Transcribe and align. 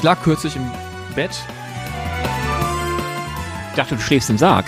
Ich 0.00 0.04
lag 0.04 0.22
kürzlich 0.22 0.56
im 0.56 0.62
Bett. 1.14 1.30
Ich 3.68 3.76
dachte, 3.76 3.96
du 3.96 4.00
schläfst 4.00 4.30
im 4.30 4.38
Sarg. 4.38 4.64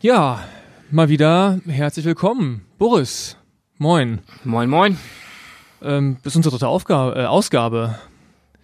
Ja, 0.00 0.44
mal 0.90 1.08
wieder 1.08 1.60
herzlich 1.66 2.04
willkommen. 2.04 2.64
Boris, 2.78 3.36
moin. 3.78 4.20
Moin, 4.44 4.70
moin. 4.70 4.98
Ähm, 5.82 6.18
das 6.22 6.32
ist 6.32 6.36
unsere 6.36 6.52
dritte 6.54 6.68
Aufgabe, 6.68 7.20
äh, 7.20 7.24
Ausgabe. 7.26 7.98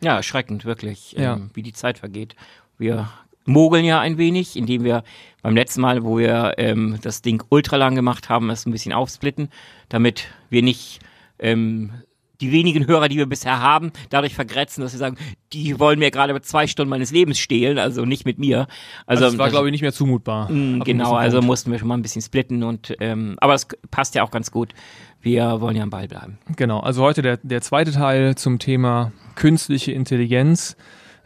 Ja, 0.00 0.16
erschreckend, 0.16 0.64
wirklich, 0.64 1.12
Ja. 1.12 1.34
ähm, 1.34 1.50
wie 1.54 1.62
die 1.62 1.72
Zeit 1.72 1.98
vergeht. 1.98 2.36
Wir 2.78 3.08
mogeln 3.44 3.84
ja 3.84 4.00
ein 4.00 4.18
wenig, 4.18 4.56
indem 4.56 4.84
wir 4.84 5.04
beim 5.42 5.54
letzten 5.54 5.80
Mal, 5.80 6.04
wo 6.04 6.18
wir 6.18 6.54
ähm, 6.58 6.98
das 7.02 7.22
Ding 7.22 7.42
ultra 7.50 7.76
lang 7.76 7.94
gemacht 7.94 8.28
haben, 8.28 8.50
es 8.50 8.66
ein 8.66 8.72
bisschen 8.72 8.92
aufsplitten, 8.92 9.48
damit 9.88 10.28
wir 10.50 10.62
nicht 10.62 11.00
ähm, 11.38 11.92
die 12.40 12.52
wenigen 12.52 12.86
Hörer, 12.86 13.08
die 13.08 13.16
wir 13.16 13.26
bisher 13.26 13.60
haben, 13.60 13.92
dadurch 14.10 14.34
vergrätzen, 14.34 14.82
dass 14.82 14.92
wir 14.92 14.98
sagen, 14.98 15.16
die 15.52 15.78
wollen 15.78 15.98
mir 15.98 16.10
gerade 16.10 16.38
zwei 16.42 16.66
Stunden 16.66 16.90
meines 16.90 17.10
Lebens 17.12 17.38
stehlen, 17.38 17.78
also 17.78 18.04
nicht 18.04 18.26
mit 18.26 18.38
mir. 18.38 18.66
Also, 19.06 19.24
das 19.24 19.38
war, 19.38 19.50
glaube 19.50 19.68
ich, 19.68 19.72
nicht 19.72 19.82
mehr 19.82 19.92
zumutbar. 19.92 20.50
mh, 20.50 20.74
einem 20.74 20.84
Genau, 20.84 21.14
also 21.14 21.40
mussten 21.40 21.70
wir 21.70 21.78
schon 21.78 21.88
mal 21.88 21.96
ein 21.96 22.02
bisschen 22.02 22.22
splitten 22.22 22.62
und 22.62 22.94
ähm, 23.00 23.36
aber 23.38 23.52
das 23.52 23.68
passt 23.90 24.14
ja 24.14 24.22
auch 24.22 24.30
ganz 24.30 24.50
gut. 24.50 24.74
Wir 25.20 25.60
wollen 25.60 25.76
ja 25.76 25.82
am 25.82 25.90
Ball 25.90 26.08
bleiben. 26.08 26.38
Genau, 26.56 26.80
also 26.80 27.02
heute 27.02 27.22
der, 27.22 27.38
der 27.42 27.62
zweite 27.62 27.92
Teil 27.92 28.34
zum 28.34 28.58
Thema 28.58 29.12
künstliche 29.36 29.92
Intelligenz. 29.92 30.76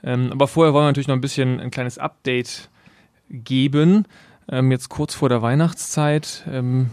Ähm, 0.09 0.33
aber 0.33 0.48
vorher 0.48 0.73
wollen 0.73 0.84
wir 0.84 0.89
natürlich 0.89 1.06
noch 1.06 1.17
ein 1.17 1.20
bisschen 1.20 1.61
ein 1.61 1.70
kleines 1.70 1.98
Update 1.98 2.70
geben. 3.28 4.06
Ähm, 4.48 4.70
jetzt 4.70 4.89
kurz 4.89 5.15
vor 5.15 5.28
der 5.28 5.42
Weihnachtszeit. 5.42 6.45
Ähm, 6.50 6.89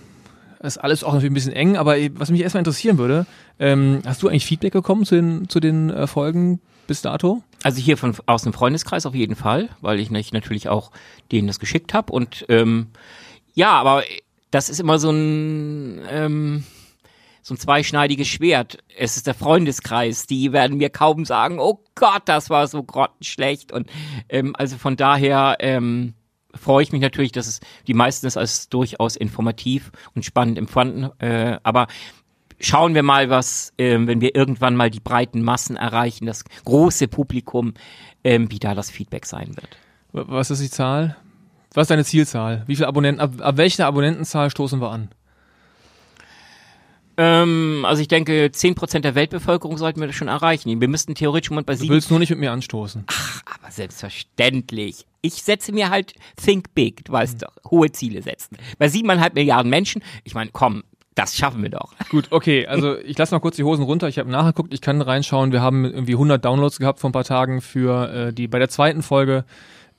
ist 0.61 0.77
alles 0.77 1.03
auch 1.05 1.13
natürlich 1.13 1.31
ein 1.31 1.35
bisschen 1.35 1.53
eng, 1.53 1.77
aber 1.77 1.95
was 2.16 2.30
mich 2.30 2.41
erstmal 2.41 2.59
interessieren 2.59 2.97
würde, 2.97 3.25
ähm, 3.57 4.02
hast 4.05 4.22
du 4.22 4.27
eigentlich 4.27 4.45
Feedback 4.45 4.73
bekommen 4.73 5.05
zu 5.05 5.16
den, 5.16 5.47
zu 5.47 5.61
den 5.61 5.89
äh, 5.91 6.07
Folgen 6.07 6.59
bis 6.88 7.02
dato? 7.02 7.41
Also 7.63 7.80
hier 7.80 7.97
von 7.97 8.13
aus 8.25 8.44
dem 8.44 8.52
Freundeskreis 8.52 9.05
auf 9.05 9.16
jeden 9.16 9.35
Fall, 9.35 9.69
weil 9.79 10.00
ich 10.00 10.11
natürlich 10.11 10.67
auch 10.67 10.91
denen 11.31 11.47
das 11.47 11.59
geschickt 11.59 11.94
habe. 11.94 12.11
Und 12.11 12.45
ähm, 12.50 12.88
ja, 13.53 13.72
aber 13.72 14.03
das 14.52 14.69
ist 14.69 14.81
immer 14.81 15.00
so 15.00 15.11
ein 15.11 16.02
ähm, 16.09 16.63
so 17.45 17.53
ein 17.53 17.57
zweischneidiges 17.59 18.27
Schwert. 18.27 18.79
Es 18.97 19.17
ist 19.17 19.27
der 19.27 19.35
Freundeskreis, 19.35 20.25
die 20.25 20.51
werden 20.51 20.77
mir 20.77 20.89
kaum 20.89 21.25
sagen, 21.25 21.59
oh 21.59 21.83
Gott, 21.93 22.23
das 22.25 22.49
war 22.49 22.65
so 22.65 22.81
grottenschlecht. 22.81 23.71
Und 23.71 23.88
ähm, 24.29 24.55
also 24.57 24.77
von 24.77 24.95
daher 24.95 25.57
ähm, 25.59 26.16
freue 26.55 26.81
ich 26.81 26.91
mich 26.91 27.01
natürlich, 27.01 27.31
dass 27.33 27.45
es 27.45 27.59
die 27.85 27.93
meisten 27.93 28.25
es 28.25 28.35
als 28.35 28.67
durchaus 28.69 29.16
informativ 29.16 29.91
und 30.16 30.25
spannend 30.25 30.57
empfanden. 30.57 31.11
Äh, 31.19 31.59
aber 31.61 31.85
schauen 32.59 32.95
wir 32.95 33.03
mal, 33.03 33.29
was, 33.29 33.73
ähm, 33.77 34.07
wenn 34.07 34.21
wir 34.21 34.33
irgendwann 34.33 34.75
mal 34.75 34.89
die 34.89 34.99
breiten 34.99 35.43
Massen 35.43 35.75
erreichen, 35.75 36.25
das 36.25 36.45
große 36.66 37.07
Publikum, 37.07 37.75
ähm, 38.23 38.49
wie 38.49 38.57
da 38.57 38.73
das 38.73 38.89
Feedback 38.89 39.27
sein 39.27 39.55
wird. 39.55 39.77
Was 40.13 40.49
ist 40.49 40.63
die 40.63 40.71
Zahl? 40.71 41.16
Was 41.75 41.83
ist 41.83 41.91
deine 41.91 42.06
Zielzahl? 42.06 42.63
Wie 42.66 42.75
viele 42.75 42.88
Abonnenten, 42.88 43.22
ab, 43.22 43.33
ab 43.39 43.57
welcher 43.57 43.85
Abonnentenzahl 43.85 44.50
stoßen 44.50 44.81
wir 44.81 44.89
an? 44.89 45.09
Ähm, 47.17 47.85
also 47.87 48.01
ich 48.01 48.07
denke, 48.07 48.47
10% 48.53 48.99
der 48.99 49.15
Weltbevölkerung 49.15 49.77
sollten 49.77 49.99
wir 49.99 50.07
das 50.07 50.15
schon 50.15 50.27
erreichen. 50.27 50.81
Wir 50.81 50.87
müssten 50.87 51.15
theoretisch 51.15 51.49
Moment 51.49 51.67
bei 51.67 51.73
Du 51.73 51.79
sieben, 51.79 51.93
willst 51.93 52.09
nur 52.09 52.19
nicht 52.19 52.29
mit 52.29 52.39
mir 52.39 52.51
anstoßen. 52.51 53.05
aber 53.59 53.71
selbstverständlich. 53.71 55.05
Ich 55.21 55.43
setze 55.43 55.71
mir 55.71 55.89
halt 55.89 56.13
Think 56.43 56.73
Big, 56.75 57.05
du 57.05 57.13
weißt 57.13 57.41
doch, 57.43 57.55
hohe 57.71 57.91
Ziele 57.91 58.21
setzen. 58.21 58.57
Bei 58.77 58.89
siebeneinhalb 58.89 59.33
Milliarden 59.33 59.69
Menschen, 59.69 60.03
ich 60.23 60.35
meine, 60.35 60.51
komm, 60.53 60.83
das 61.15 61.35
schaffen 61.35 61.63
wir 61.63 61.69
doch. 61.69 61.93
Gut, 62.09 62.27
okay, 62.31 62.67
also 62.67 62.97
ich 63.05 63.17
lasse 63.17 63.33
mal 63.33 63.39
kurz 63.39 63.55
die 63.55 63.63
Hosen 63.63 63.83
runter. 63.83 64.07
Ich 64.07 64.19
habe 64.19 64.29
nachgeguckt, 64.29 64.73
ich 64.73 64.81
kann 64.81 65.01
reinschauen. 65.01 65.51
Wir 65.51 65.61
haben 65.61 65.85
irgendwie 65.85 66.13
100 66.13 66.43
Downloads 66.43 66.77
gehabt 66.77 66.99
vor 66.99 67.09
ein 67.09 67.13
paar 67.13 67.23
Tagen 67.23 67.61
für 67.61 68.13
äh, 68.13 68.33
die 68.33 68.47
bei 68.47 68.59
der 68.59 68.69
zweiten 68.69 69.01
Folge. 69.01 69.45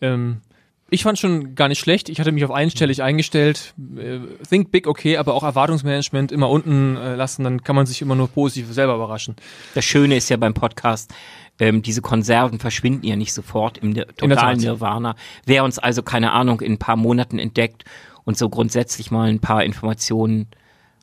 Ähm, 0.00 0.42
ich 0.88 1.02
fand 1.02 1.18
schon 1.18 1.54
gar 1.56 1.68
nicht 1.68 1.80
schlecht. 1.80 2.08
Ich 2.08 2.20
hatte 2.20 2.30
mich 2.30 2.44
auf 2.44 2.52
einstellig 2.52 3.02
eingestellt. 3.02 3.74
Äh, 3.96 4.20
Think 4.48 4.70
big, 4.70 4.86
okay, 4.86 5.16
aber 5.16 5.34
auch 5.34 5.42
Erwartungsmanagement 5.42 6.30
immer 6.30 6.48
unten 6.48 6.96
äh, 6.96 7.16
lassen, 7.16 7.42
dann 7.42 7.64
kann 7.64 7.74
man 7.74 7.86
sich 7.86 8.02
immer 8.02 8.14
nur 8.14 8.28
positiv 8.28 8.72
selber 8.72 8.94
überraschen. 8.94 9.34
Das 9.74 9.84
Schöne 9.84 10.16
ist 10.16 10.28
ja 10.28 10.36
beim 10.36 10.54
Podcast, 10.54 11.12
ähm, 11.58 11.82
diese 11.82 12.02
Konserven 12.02 12.60
verschwinden 12.60 13.04
ja 13.04 13.16
nicht 13.16 13.32
sofort 13.32 13.78
im 13.78 13.94
totalen. 13.94 14.60
Nirvana. 14.60 15.16
Wer 15.44 15.64
uns 15.64 15.78
also, 15.78 16.02
keine 16.02 16.32
Ahnung, 16.32 16.60
in 16.60 16.72
ein 16.72 16.78
paar 16.78 16.96
Monaten 16.96 17.38
entdeckt 17.38 17.84
und 18.24 18.38
so 18.38 18.48
grundsätzlich 18.48 19.10
mal 19.10 19.28
ein 19.28 19.40
paar 19.40 19.64
Informationen 19.64 20.48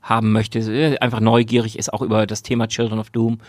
haben 0.02 0.32
möchte, 0.32 0.60
äh, 0.60 0.98
einfach 1.00 1.20
neugierig 1.20 1.78
ist 1.78 1.92
auch 1.92 2.02
über 2.02 2.26
das 2.26 2.42
Thema 2.42 2.68
Children 2.68 3.00
of 3.00 3.10
Doom 3.10 3.40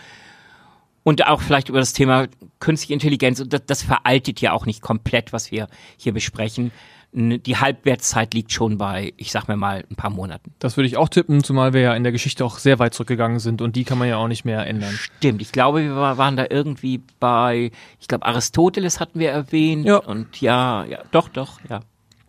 und 1.05 1.25
auch 1.27 1.39
vielleicht 1.41 1.69
über 1.69 1.79
das 1.79 1.93
Thema 1.93 2.27
künstliche 2.59 2.93
Intelligenz. 2.93 3.39
Und 3.39 3.53
das, 3.53 3.61
das 3.65 3.83
veraltet 3.83 4.41
ja 4.41 4.51
auch 4.51 4.65
nicht 4.65 4.81
komplett, 4.81 5.31
was 5.31 5.51
wir 5.51 5.67
hier 5.97 6.11
besprechen. 6.13 6.71
Die 7.13 7.55
Halbwertszeit 7.55 8.33
liegt 8.33 8.51
schon 8.51 8.77
bei, 8.77 9.13
ich 9.15 9.31
sag 9.31 9.47
mir 9.47 9.55
mal, 9.55 9.85
ein 9.89 9.95
paar 9.95 10.09
Monaten. 10.09 10.53
Das 10.59 10.75
würde 10.75 10.87
ich 10.87 10.97
auch 10.97 11.07
tippen, 11.07 11.43
zumal 11.45 11.71
wir 11.71 11.79
ja 11.79 11.93
in 11.95 12.03
der 12.03 12.11
Geschichte 12.11 12.43
auch 12.43 12.57
sehr 12.57 12.77
weit 12.79 12.93
zurückgegangen 12.93 13.39
sind 13.39 13.61
und 13.61 13.77
die 13.77 13.85
kann 13.85 13.97
man 13.97 14.09
ja 14.09 14.17
auch 14.17 14.27
nicht 14.27 14.43
mehr 14.43 14.65
ändern. 14.67 14.91
Stimmt, 14.93 15.41
ich 15.41 15.53
glaube, 15.53 15.83
wir 15.83 15.95
war- 15.95 16.17
waren 16.17 16.35
da 16.35 16.45
irgendwie 16.49 17.01
bei, 17.21 17.71
ich 18.01 18.09
glaube, 18.09 18.25
Aristoteles 18.25 18.99
hatten 18.99 19.19
wir 19.19 19.29
erwähnt. 19.31 19.85
Ja. 19.85 19.97
Und 19.99 20.41
ja, 20.41 20.83
ja, 20.85 21.03
doch, 21.11 21.29
doch, 21.29 21.59
ja. 21.69 21.79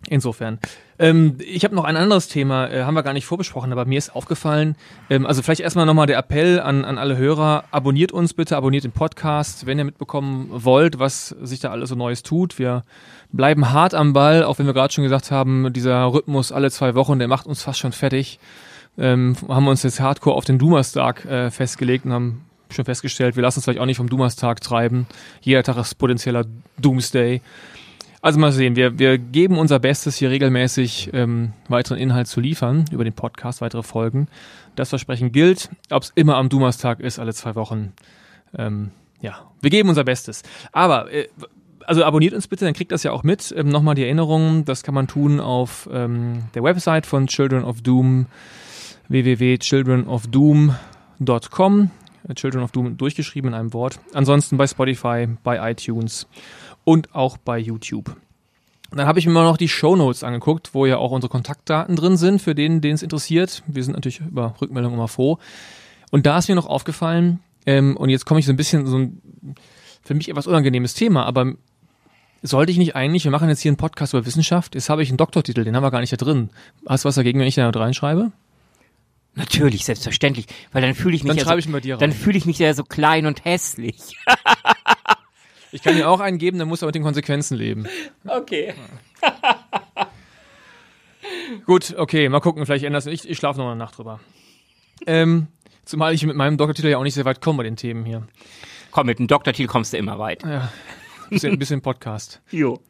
Insofern. 0.08 0.60
Ähm, 0.98 1.36
ich 1.38 1.64
habe 1.64 1.74
noch 1.74 1.84
ein 1.84 1.96
anderes 1.96 2.28
Thema, 2.28 2.68
äh, 2.68 2.84
haben 2.84 2.94
wir 2.94 3.02
gar 3.02 3.12
nicht 3.12 3.26
vorbesprochen, 3.26 3.72
aber 3.72 3.84
mir 3.84 3.98
ist 3.98 4.14
aufgefallen, 4.14 4.76
ähm, 5.10 5.26
also 5.26 5.42
vielleicht 5.42 5.60
erstmal 5.60 5.86
nochmal 5.86 6.06
der 6.06 6.18
Appell 6.18 6.60
an, 6.60 6.84
an 6.84 6.98
alle 6.98 7.16
Hörer, 7.16 7.64
abonniert 7.70 8.12
uns 8.12 8.32
bitte, 8.34 8.56
abonniert 8.56 8.84
den 8.84 8.92
Podcast, 8.92 9.66
wenn 9.66 9.78
ihr 9.78 9.84
mitbekommen 9.84 10.48
wollt, 10.50 10.98
was 10.98 11.28
sich 11.42 11.60
da 11.60 11.70
alles 11.70 11.90
so 11.90 11.94
Neues 11.94 12.22
tut. 12.22 12.58
Wir 12.58 12.84
bleiben 13.32 13.70
hart 13.72 13.94
am 13.94 14.12
Ball, 14.12 14.42
auch 14.44 14.58
wenn 14.58 14.66
wir 14.66 14.74
gerade 14.74 14.92
schon 14.92 15.04
gesagt 15.04 15.30
haben, 15.30 15.72
dieser 15.72 16.12
Rhythmus 16.12 16.52
alle 16.52 16.70
zwei 16.70 16.94
Wochen, 16.94 17.18
der 17.18 17.28
macht 17.28 17.46
uns 17.46 17.62
fast 17.62 17.78
schon 17.78 17.92
fertig. 17.92 18.38
Ähm, 18.98 19.36
haben 19.48 19.68
uns 19.68 19.82
jetzt 19.82 20.00
hardcore 20.00 20.36
auf 20.36 20.46
den 20.46 20.58
Dumerstag 20.58 21.26
äh, 21.26 21.50
festgelegt 21.50 22.06
und 22.06 22.12
haben 22.14 22.46
schon 22.70 22.84
festgestellt, 22.86 23.36
wir 23.36 23.42
lassen 23.42 23.58
uns 23.58 23.64
vielleicht 23.64 23.80
auch 23.80 23.86
nicht 23.86 23.98
vom 23.98 24.08
Dumerstag 24.08 24.60
treiben. 24.60 25.06
Jeder 25.42 25.62
Tag 25.62 25.76
ist 25.76 25.96
potenzieller 25.98 26.44
Doomsday. 26.78 27.42
Also 28.26 28.38
mal 28.40 28.50
sehen, 28.50 28.74
wir, 28.74 28.98
wir 28.98 29.18
geben 29.18 29.56
unser 29.56 29.78
Bestes, 29.78 30.16
hier 30.16 30.30
regelmäßig 30.30 31.10
ähm, 31.12 31.52
weiteren 31.68 31.96
Inhalt 31.96 32.26
zu 32.26 32.40
liefern 32.40 32.84
über 32.90 33.04
den 33.04 33.12
Podcast, 33.12 33.60
weitere 33.60 33.84
Folgen. 33.84 34.26
Das 34.74 34.88
Versprechen 34.88 35.30
gilt, 35.30 35.70
ob 35.90 36.02
es 36.02 36.10
immer 36.16 36.34
am 36.34 36.48
Dumastag 36.48 36.98
ist, 36.98 37.20
alle 37.20 37.32
zwei 37.34 37.54
Wochen. 37.54 37.92
Ähm, 38.58 38.90
ja, 39.20 39.48
wir 39.60 39.70
geben 39.70 39.90
unser 39.90 40.02
Bestes. 40.02 40.42
Aber, 40.72 41.08
äh, 41.12 41.28
also 41.84 42.02
abonniert 42.02 42.34
uns 42.34 42.48
bitte, 42.48 42.64
dann 42.64 42.74
kriegt 42.74 42.90
das 42.90 43.04
ja 43.04 43.12
auch 43.12 43.22
mit. 43.22 43.54
Ähm, 43.56 43.68
Nochmal 43.68 43.94
die 43.94 44.02
Erinnerung, 44.02 44.64
das 44.64 44.82
kann 44.82 44.96
man 44.96 45.06
tun 45.06 45.38
auf 45.38 45.88
ähm, 45.92 46.46
der 46.56 46.64
Website 46.64 47.06
von 47.06 47.28
Children 47.28 47.62
of 47.62 47.82
Doom, 47.82 48.26
www.childrenofdoom.com. 49.06 51.90
Children 52.34 52.64
of 52.64 52.72
Doom 52.72 52.96
durchgeschrieben 52.96 53.50
in 53.50 53.54
einem 53.54 53.72
Wort. 53.72 54.00
Ansonsten 54.12 54.56
bei 54.56 54.66
Spotify, 54.66 55.28
bei 55.44 55.70
iTunes 55.70 56.26
und 56.86 57.14
auch 57.14 57.36
bei 57.36 57.58
YouTube. 57.58 58.16
Dann 58.92 59.06
habe 59.06 59.18
ich 59.18 59.26
mir 59.26 59.32
mal 59.32 59.44
noch 59.44 59.56
die 59.56 59.68
Shownotes 59.68 60.22
angeguckt, 60.22 60.72
wo 60.72 60.86
ja 60.86 60.96
auch 60.98 61.10
unsere 61.10 61.28
Kontaktdaten 61.30 61.96
drin 61.96 62.16
sind, 62.16 62.40
für 62.40 62.54
den, 62.54 62.80
den 62.80 62.94
es 62.94 63.02
interessiert. 63.02 63.64
Wir 63.66 63.82
sind 63.82 63.94
natürlich 63.94 64.20
über 64.20 64.54
Rückmeldungen 64.60 64.96
immer 64.96 65.08
froh. 65.08 65.38
Und 66.12 66.24
da 66.24 66.38
ist 66.38 66.48
mir 66.48 66.54
noch 66.54 66.66
aufgefallen, 66.66 67.40
ähm, 67.66 67.96
und 67.96 68.08
jetzt 68.08 68.24
komme 68.24 68.38
ich 68.38 68.46
so 68.46 68.52
ein 68.52 68.56
bisschen 68.56 68.86
so 68.86 68.96
ein 68.98 69.20
für 70.02 70.14
mich 70.14 70.28
etwas 70.28 70.46
unangenehmes 70.46 70.94
Thema, 70.94 71.26
aber 71.26 71.54
sollte 72.42 72.70
ich 72.70 72.78
nicht 72.78 72.94
eigentlich, 72.94 73.24
wir 73.24 73.32
machen 73.32 73.48
jetzt 73.48 73.60
hier 73.60 73.70
einen 73.70 73.76
Podcast 73.76 74.14
über 74.14 74.24
Wissenschaft, 74.24 74.76
jetzt 74.76 74.88
habe 74.88 75.02
ich 75.02 75.08
einen 75.08 75.18
Doktortitel, 75.18 75.64
den 75.64 75.74
haben 75.74 75.82
wir 75.82 75.90
gar 75.90 76.00
nicht 76.00 76.12
da 76.12 76.16
drin. 76.16 76.50
Hast 76.86 77.04
du 77.04 77.08
was 77.08 77.16
dagegen, 77.16 77.40
wenn 77.40 77.48
ich 77.48 77.56
da 77.56 77.68
reinschreibe? 77.68 78.30
Natürlich, 79.34 79.84
selbstverständlich. 79.84 80.46
Weil 80.70 80.82
dann 80.82 80.94
fühle 80.94 81.16
ich 81.16 81.24
mich 81.24 81.30
Dann 81.30 81.38
ja 81.38 81.44
schreibe 81.44 81.60
so, 81.60 81.68
ich 81.68 81.72
bei 81.72 81.80
dir 81.80 81.96
dann 81.96 82.10
rein. 82.10 82.18
fühle 82.18 82.38
ich 82.38 82.46
mich 82.46 82.58
ja 82.60 82.72
so 82.72 82.84
klein 82.84 83.26
und 83.26 83.44
hässlich. 83.44 84.16
Ich 85.76 85.82
kann 85.82 85.94
dir 85.94 86.08
auch 86.08 86.20
einen 86.20 86.38
geben, 86.38 86.58
dann 86.58 86.68
muss 86.68 86.80
er 86.80 86.86
mit 86.86 86.94
den 86.94 87.02
Konsequenzen 87.02 87.54
leben. 87.54 87.86
Okay. 88.26 88.72
Gut, 91.66 91.94
okay, 91.98 92.30
mal 92.30 92.40
gucken, 92.40 92.64
vielleicht 92.64 92.86
ändert 92.86 93.02
es. 93.02 93.06
Ich, 93.12 93.28
ich 93.28 93.36
schlafe 93.36 93.58
noch 93.58 93.66
eine 93.66 93.76
Nacht 93.76 93.98
drüber. 93.98 94.18
Ähm, 95.06 95.48
zumal 95.84 96.14
ich 96.14 96.24
mit 96.24 96.34
meinem 96.34 96.56
Doktortitel 96.56 96.88
ja 96.88 96.96
auch 96.96 97.02
nicht 97.02 97.12
sehr 97.12 97.26
weit 97.26 97.42
komme 97.42 97.58
bei 97.58 97.64
den 97.64 97.76
Themen 97.76 98.06
hier. 98.06 98.26
Komm, 98.90 99.04
mit 99.04 99.18
dem 99.18 99.26
Doktortitel 99.26 99.68
kommst 99.68 99.92
du 99.92 99.98
immer 99.98 100.18
weit. 100.18 100.44
Ja, 100.44 100.72
bisschen, 101.28 101.52
ein 101.52 101.58
bisschen 101.58 101.82
Podcast. 101.82 102.40
Jo. 102.50 102.80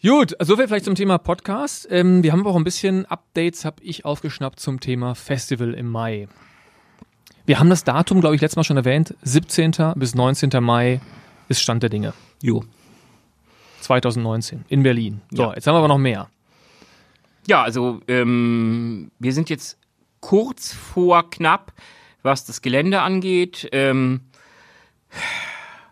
Gut, 0.00 0.36
soviel 0.38 0.68
vielleicht 0.68 0.84
zum 0.84 0.94
Thema 0.94 1.18
Podcast. 1.18 1.88
Ähm, 1.90 2.22
wir 2.22 2.30
haben 2.30 2.46
auch 2.46 2.54
ein 2.54 2.62
bisschen 2.62 3.04
Updates, 3.06 3.64
habe 3.64 3.82
ich 3.82 4.04
aufgeschnappt 4.04 4.60
zum 4.60 4.78
Thema 4.78 5.16
Festival 5.16 5.74
im 5.74 5.90
Mai. 5.90 6.28
Wir 7.46 7.58
haben 7.58 7.68
das 7.68 7.82
Datum, 7.82 8.20
glaube 8.20 8.36
ich, 8.36 8.40
letztes 8.40 8.56
Mal 8.56 8.64
schon 8.64 8.76
erwähnt. 8.76 9.16
17. 9.22 9.72
bis 9.96 10.14
19. 10.14 10.50
Mai 10.60 11.00
ist 11.48 11.60
Stand 11.60 11.82
der 11.82 11.90
Dinge. 11.90 12.12
Jo. 12.42 12.64
2019 13.80 14.64
in 14.68 14.82
Berlin. 14.82 15.20
So, 15.30 15.44
Ja. 15.44 15.54
jetzt 15.54 15.66
haben 15.66 15.74
wir 15.74 15.78
aber 15.78 15.88
noch 15.88 15.98
mehr. 15.98 16.28
Ja, 17.46 17.62
also 17.62 18.00
ähm, 18.08 19.10
wir 19.20 19.32
sind 19.32 19.48
jetzt 19.50 19.78
kurz 20.20 20.72
vor 20.72 21.30
knapp, 21.30 21.72
was 22.22 22.44
das 22.44 22.62
Gelände 22.62 23.00
angeht. 23.02 23.68
Ähm, 23.70 24.22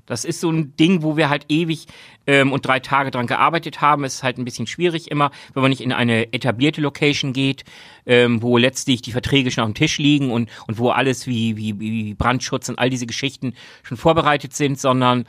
das 0.07 0.25
ist 0.25 0.41
so 0.41 0.51
ein 0.51 0.77
Ding, 0.77 1.03
wo 1.03 1.17
wir 1.17 1.29
halt 1.31 1.47
ewig 1.49 1.87
ähm, 2.27 2.53
und 2.53 2.67
drei 2.67 2.81
Tage 2.81 3.11
dran 3.11 3.27
gearbeitet 3.27 3.81
haben. 3.81 4.05
Es 4.05 4.17
ist 4.17 4.23
halt 4.23 4.39
ein 4.39 4.45
bisschen 4.45 4.67
schwierig 4.67 5.11
immer, 5.11 5.31
wenn 5.55 5.63
man 5.63 5.71
nicht 5.71 5.81
in 5.81 5.93
eine 5.93 6.33
etablierte 6.33 6.81
Location 6.81 7.33
geht, 7.33 7.65
ähm, 8.07 8.43
wo 8.43 8.59
letztlich 8.59 9.03
die 9.03 9.13
Verträge 9.13 9.51
schon 9.51 9.65
auf 9.65 9.71
dem 9.71 9.75
Tisch 9.75 9.99
liegen 9.99 10.31
und, 10.31 10.51
und 10.67 10.79
wo 10.79 10.91
alles 10.91 11.27
wie, 11.27 11.57
wie, 11.57 11.79
wie 11.81 12.15
Brandschutz 12.15 12.69
und 12.69 12.79
all 12.79 12.91
diese 12.91 13.07
Geschichten 13.07 13.55
schon 13.83 13.97
vorbereitet 13.97 14.55
sind, 14.55 14.79
sondern 14.79 15.27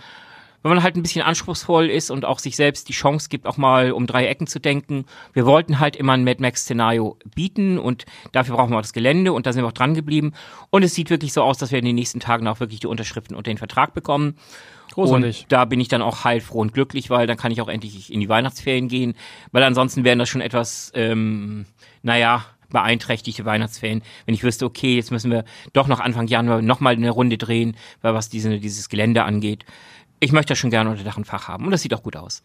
wenn 0.65 0.71
man 0.71 0.81
halt 0.81 0.95
ein 0.95 1.03
bisschen 1.03 1.21
anspruchsvoll 1.21 1.91
ist 1.91 2.09
und 2.09 2.25
auch 2.25 2.39
sich 2.39 2.55
selbst 2.55 2.89
die 2.89 2.93
Chance 2.93 3.29
gibt, 3.29 3.45
auch 3.45 3.57
mal 3.57 3.91
um 3.91 4.07
drei 4.07 4.25
Ecken 4.25 4.47
zu 4.47 4.59
denken. 4.59 5.05
Wir 5.31 5.45
wollten 5.45 5.79
halt 5.79 5.95
immer 5.95 6.13
ein 6.13 6.23
Mad 6.23 6.41
Max-Szenario 6.41 7.19
bieten 7.35 7.77
und 7.77 8.05
dafür 8.31 8.55
brauchen 8.55 8.71
wir 8.71 8.77
auch 8.77 8.81
das 8.81 8.91
Gelände 8.91 9.31
und 9.31 9.45
da 9.45 9.53
sind 9.53 9.61
wir 9.61 9.67
auch 9.67 9.73
dran 9.73 9.93
geblieben. 9.93 10.33
Und 10.71 10.81
es 10.81 10.95
sieht 10.95 11.11
wirklich 11.11 11.33
so 11.33 11.43
aus, 11.43 11.59
dass 11.59 11.69
wir 11.69 11.77
in 11.77 11.85
den 11.85 11.93
nächsten 11.93 12.19
Tagen 12.19 12.47
auch 12.47 12.59
wirklich 12.59 12.79
die 12.79 12.87
Unterschriften 12.87 13.35
und 13.35 13.45
den 13.45 13.59
Vertrag 13.59 13.93
bekommen. 13.93 14.37
Großartig. 14.93 15.43
Und 15.43 15.51
da 15.51 15.65
bin 15.65 15.79
ich 15.79 15.87
dann 15.87 16.01
auch 16.01 16.23
heilfroh 16.23 16.61
und 16.61 16.73
glücklich, 16.73 17.11
weil 17.11 17.27
dann 17.27 17.37
kann 17.37 17.51
ich 17.51 17.61
auch 17.61 17.67
endlich 17.67 18.11
in 18.11 18.19
die 18.19 18.29
Weihnachtsferien 18.29 18.87
gehen, 18.87 19.13
weil 19.51 19.61
ansonsten 19.61 20.03
wären 20.03 20.17
das 20.17 20.29
schon 20.29 20.41
etwas, 20.41 20.91
ähm, 20.95 21.67
naja, 22.01 22.43
beeinträchtigte 22.69 23.45
Weihnachtsferien, 23.45 24.01
wenn 24.25 24.33
ich 24.33 24.43
wüsste, 24.43 24.65
okay, 24.65 24.95
jetzt 24.95 25.11
müssen 25.11 25.29
wir 25.29 25.45
doch 25.73 25.87
noch 25.87 25.99
Anfang 25.99 26.25
Januar 26.25 26.63
nochmal 26.63 26.93
eine 26.93 27.11
Runde 27.11 27.37
drehen, 27.37 27.77
weil 28.01 28.15
was 28.15 28.29
diese, 28.29 28.59
dieses 28.59 28.89
Gelände 28.89 29.25
angeht 29.25 29.63
ich 30.19 30.31
möchte 30.31 30.51
das 30.51 30.57
schon 30.57 30.69
gerne 30.69 30.89
unter 30.89 31.03
Dach 31.03 31.17
und 31.17 31.25
Fach 31.25 31.47
haben 31.47 31.65
und 31.65 31.71
das 31.71 31.81
sieht 31.81 31.93
auch 31.93 32.03
gut 32.03 32.15
aus. 32.15 32.43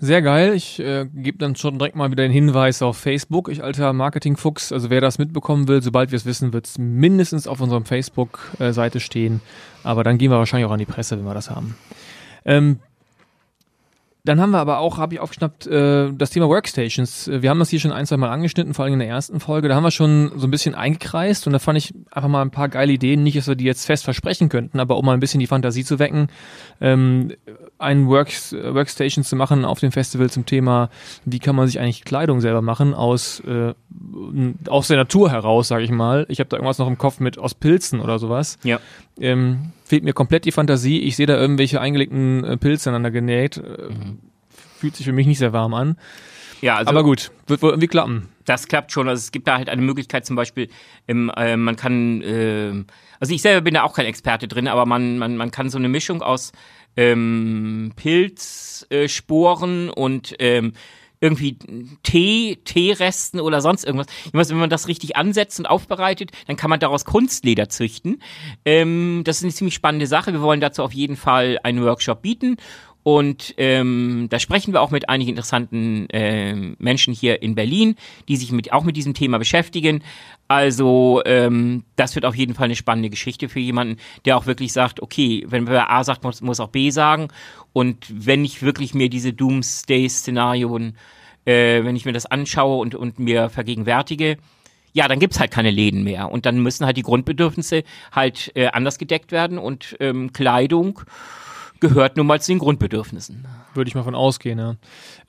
Sehr 0.00 0.22
geil. 0.22 0.54
Ich 0.54 0.80
äh, 0.80 1.06
gebe 1.14 1.38
dann 1.38 1.54
schon 1.54 1.78
direkt 1.78 1.96
mal 1.96 2.10
wieder 2.10 2.24
den 2.24 2.32
Hinweis 2.32 2.82
auf 2.82 2.98
Facebook. 2.98 3.48
Ich 3.48 3.62
alter 3.62 3.92
Marketingfuchs. 3.92 4.72
Also 4.72 4.90
wer 4.90 5.00
das 5.00 5.18
mitbekommen 5.18 5.68
will, 5.68 5.82
sobald 5.82 6.10
wir 6.10 6.16
es 6.16 6.26
wissen, 6.26 6.52
wird 6.52 6.66
es 6.66 6.78
mindestens 6.78 7.46
auf 7.46 7.60
unserem 7.60 7.84
Facebook-Seite 7.84 8.98
stehen. 9.00 9.40
Aber 9.84 10.02
dann 10.02 10.18
gehen 10.18 10.30
wir 10.30 10.38
wahrscheinlich 10.38 10.66
auch 10.66 10.72
an 10.72 10.80
die 10.80 10.84
Presse, 10.84 11.16
wenn 11.16 11.24
wir 11.24 11.32
das 11.32 11.48
haben. 11.48 11.76
Ähm, 12.44 12.80
dann 14.24 14.40
haben 14.40 14.52
wir 14.52 14.58
aber 14.58 14.78
auch, 14.78 14.96
habe 14.96 15.14
ich 15.14 15.20
aufgeschnappt, 15.20 15.66
äh, 15.66 16.10
das 16.12 16.30
Thema 16.30 16.48
Workstations. 16.48 17.28
Wir 17.30 17.50
haben 17.50 17.58
das 17.58 17.68
hier 17.68 17.78
schon 17.78 17.92
ein, 17.92 18.06
zwei 18.06 18.16
Mal 18.16 18.30
angeschnitten, 18.30 18.72
vor 18.72 18.86
allem 18.86 18.94
in 18.94 19.00
der 19.00 19.08
ersten 19.08 19.38
Folge. 19.38 19.68
Da 19.68 19.74
haben 19.74 19.82
wir 19.82 19.90
schon 19.90 20.32
so 20.36 20.46
ein 20.46 20.50
bisschen 20.50 20.74
eingekreist 20.74 21.46
und 21.46 21.52
da 21.52 21.58
fand 21.58 21.76
ich 21.76 21.94
einfach 22.10 22.30
mal 22.30 22.40
ein 22.40 22.50
paar 22.50 22.70
geile 22.70 22.92
Ideen. 22.92 23.22
Nicht, 23.22 23.36
dass 23.36 23.48
wir 23.48 23.54
die 23.54 23.64
jetzt 23.64 23.84
fest 23.84 24.02
versprechen 24.04 24.48
könnten, 24.48 24.80
aber 24.80 24.96
um 24.96 25.04
mal 25.04 25.12
ein 25.12 25.20
bisschen 25.20 25.40
die 25.40 25.46
Fantasie 25.46 25.84
zu 25.84 25.98
wecken, 25.98 26.28
ähm, 26.80 27.32
ein 27.84 28.08
Works, 28.08 28.52
Workstation 28.52 29.24
zu 29.24 29.36
machen 29.36 29.64
auf 29.64 29.80
dem 29.80 29.92
Festival 29.92 30.30
zum 30.30 30.46
Thema, 30.46 30.90
wie 31.24 31.38
kann 31.38 31.54
man 31.54 31.66
sich 31.66 31.78
eigentlich 31.78 32.04
Kleidung 32.04 32.40
selber 32.40 32.62
machen 32.62 32.94
aus, 32.94 33.40
äh, 33.40 33.74
aus 34.68 34.88
der 34.88 34.96
Natur 34.96 35.30
heraus, 35.30 35.68
sage 35.68 35.84
ich 35.84 35.90
mal. 35.90 36.26
Ich 36.28 36.40
habe 36.40 36.48
da 36.48 36.56
irgendwas 36.56 36.78
noch 36.78 36.88
im 36.88 36.98
Kopf 36.98 37.20
mit 37.20 37.38
aus 37.38 37.54
Pilzen 37.54 38.00
oder 38.00 38.18
sowas. 38.18 38.58
Ja. 38.64 38.80
Ähm, 39.20 39.72
fehlt 39.84 40.04
mir 40.04 40.12
komplett 40.12 40.44
die 40.44 40.52
Fantasie. 40.52 41.00
Ich 41.00 41.16
sehe 41.16 41.26
da 41.26 41.36
irgendwelche 41.36 41.80
eingelegten 41.80 42.44
äh, 42.44 42.56
Pilze 42.56 42.90
aneinander 42.90 43.10
genäht. 43.10 43.58
Äh, 43.58 43.90
mhm. 43.90 44.18
Fühlt 44.78 44.96
sich 44.96 45.06
für 45.06 45.12
mich 45.12 45.26
nicht 45.26 45.38
sehr 45.38 45.52
warm 45.52 45.74
an. 45.74 45.96
Ja, 46.60 46.76
also 46.76 46.90
aber 46.90 47.02
gut, 47.02 47.30
wird 47.46 47.62
wohl 47.62 47.70
irgendwie 47.70 47.88
klappen. 47.88 48.28
Das 48.44 48.68
klappt 48.68 48.92
schon. 48.92 49.08
Also 49.08 49.20
es 49.20 49.32
gibt 49.32 49.48
da 49.48 49.56
halt 49.56 49.68
eine 49.68 49.82
Möglichkeit, 49.82 50.26
zum 50.26 50.36
Beispiel, 50.36 50.68
im, 51.06 51.30
äh, 51.36 51.56
man 51.56 51.76
kann, 51.76 52.20
äh, 52.22 52.84
also 53.20 53.34
ich 53.34 53.42
selber 53.42 53.62
bin 53.62 53.74
da 53.74 53.82
auch 53.82 53.94
kein 53.94 54.06
Experte 54.06 54.48
drin, 54.48 54.68
aber 54.68 54.86
man, 54.86 55.18
man, 55.18 55.36
man 55.36 55.50
kann 55.50 55.70
so 55.70 55.78
eine 55.78 55.88
Mischung 55.88 56.22
aus 56.22 56.52
ähm, 56.96 57.92
Pilzsporen 57.96 59.88
äh, 59.88 59.92
und 59.92 60.34
ähm, 60.38 60.74
irgendwie 61.20 61.56
Tee, 62.02 62.58
Teeresten 62.64 63.40
oder 63.40 63.62
sonst 63.62 63.84
irgendwas. 63.84 64.08
Weiß, 64.32 64.50
wenn 64.50 64.58
man 64.58 64.68
das 64.68 64.88
richtig 64.88 65.16
ansetzt 65.16 65.58
und 65.58 65.64
aufbereitet, 65.64 66.32
dann 66.46 66.56
kann 66.56 66.68
man 66.68 66.80
daraus 66.80 67.06
Kunstleder 67.06 67.70
züchten. 67.70 68.20
Ähm, 68.66 69.22
das 69.24 69.38
ist 69.38 69.44
eine 69.44 69.52
ziemlich 69.52 69.74
spannende 69.74 70.06
Sache. 70.06 70.34
Wir 70.34 70.42
wollen 70.42 70.60
dazu 70.60 70.82
auf 70.82 70.92
jeden 70.92 71.16
Fall 71.16 71.58
einen 71.62 71.82
Workshop 71.82 72.20
bieten 72.20 72.58
und 73.04 73.54
ähm, 73.58 74.28
da 74.30 74.38
sprechen 74.38 74.72
wir 74.72 74.80
auch 74.80 74.90
mit 74.90 75.10
einigen 75.10 75.28
interessanten 75.28 76.08
äh, 76.08 76.54
Menschen 76.78 77.12
hier 77.12 77.42
in 77.42 77.54
Berlin, 77.54 77.96
die 78.28 78.36
sich 78.36 78.50
mit, 78.50 78.72
auch 78.72 78.82
mit 78.82 78.96
diesem 78.96 79.12
Thema 79.12 79.38
beschäftigen. 79.38 80.02
Also 80.48 81.20
ähm, 81.26 81.84
das 81.96 82.14
wird 82.14 82.24
auf 82.24 82.34
jeden 82.34 82.54
Fall 82.54 82.64
eine 82.64 82.76
spannende 82.76 83.10
Geschichte 83.10 83.50
für 83.50 83.60
jemanden, 83.60 83.98
der 84.24 84.38
auch 84.38 84.46
wirklich 84.46 84.72
sagt, 84.72 85.02
okay, 85.02 85.44
wenn 85.46 85.66
wer 85.66 85.90
A 85.90 86.02
sagt, 86.02 86.24
muss, 86.24 86.40
muss 86.40 86.60
auch 86.60 86.70
B 86.70 86.88
sagen. 86.88 87.28
Und 87.74 88.06
wenn 88.10 88.42
ich 88.42 88.62
wirklich 88.62 88.94
mir 88.94 89.10
diese 89.10 89.34
Doomsday-Szenarien, 89.34 90.96
äh, 91.44 91.84
wenn 91.84 91.96
ich 91.96 92.06
mir 92.06 92.14
das 92.14 92.24
anschaue 92.24 92.80
und, 92.80 92.94
und 92.94 93.18
mir 93.18 93.50
vergegenwärtige, 93.50 94.38
ja, 94.94 95.08
dann 95.08 95.18
gibt's 95.18 95.40
halt 95.40 95.50
keine 95.50 95.70
Läden 95.70 96.04
mehr. 96.04 96.30
Und 96.30 96.46
dann 96.46 96.62
müssen 96.62 96.86
halt 96.86 96.96
die 96.96 97.02
Grundbedürfnisse 97.02 97.84
halt 98.12 98.50
äh, 98.54 98.68
anders 98.68 98.96
gedeckt 98.96 99.30
werden 99.30 99.58
und 99.58 99.94
ähm, 100.00 100.32
Kleidung 100.32 101.00
gehört 101.80 102.16
nun 102.16 102.26
mal 102.26 102.40
zu 102.40 102.52
den 102.52 102.58
Grundbedürfnissen. 102.58 103.46
Würde 103.74 103.88
ich 103.88 103.94
mal 103.94 104.04
von 104.04 104.14
ausgehen, 104.14 104.58
ja. 104.58 104.76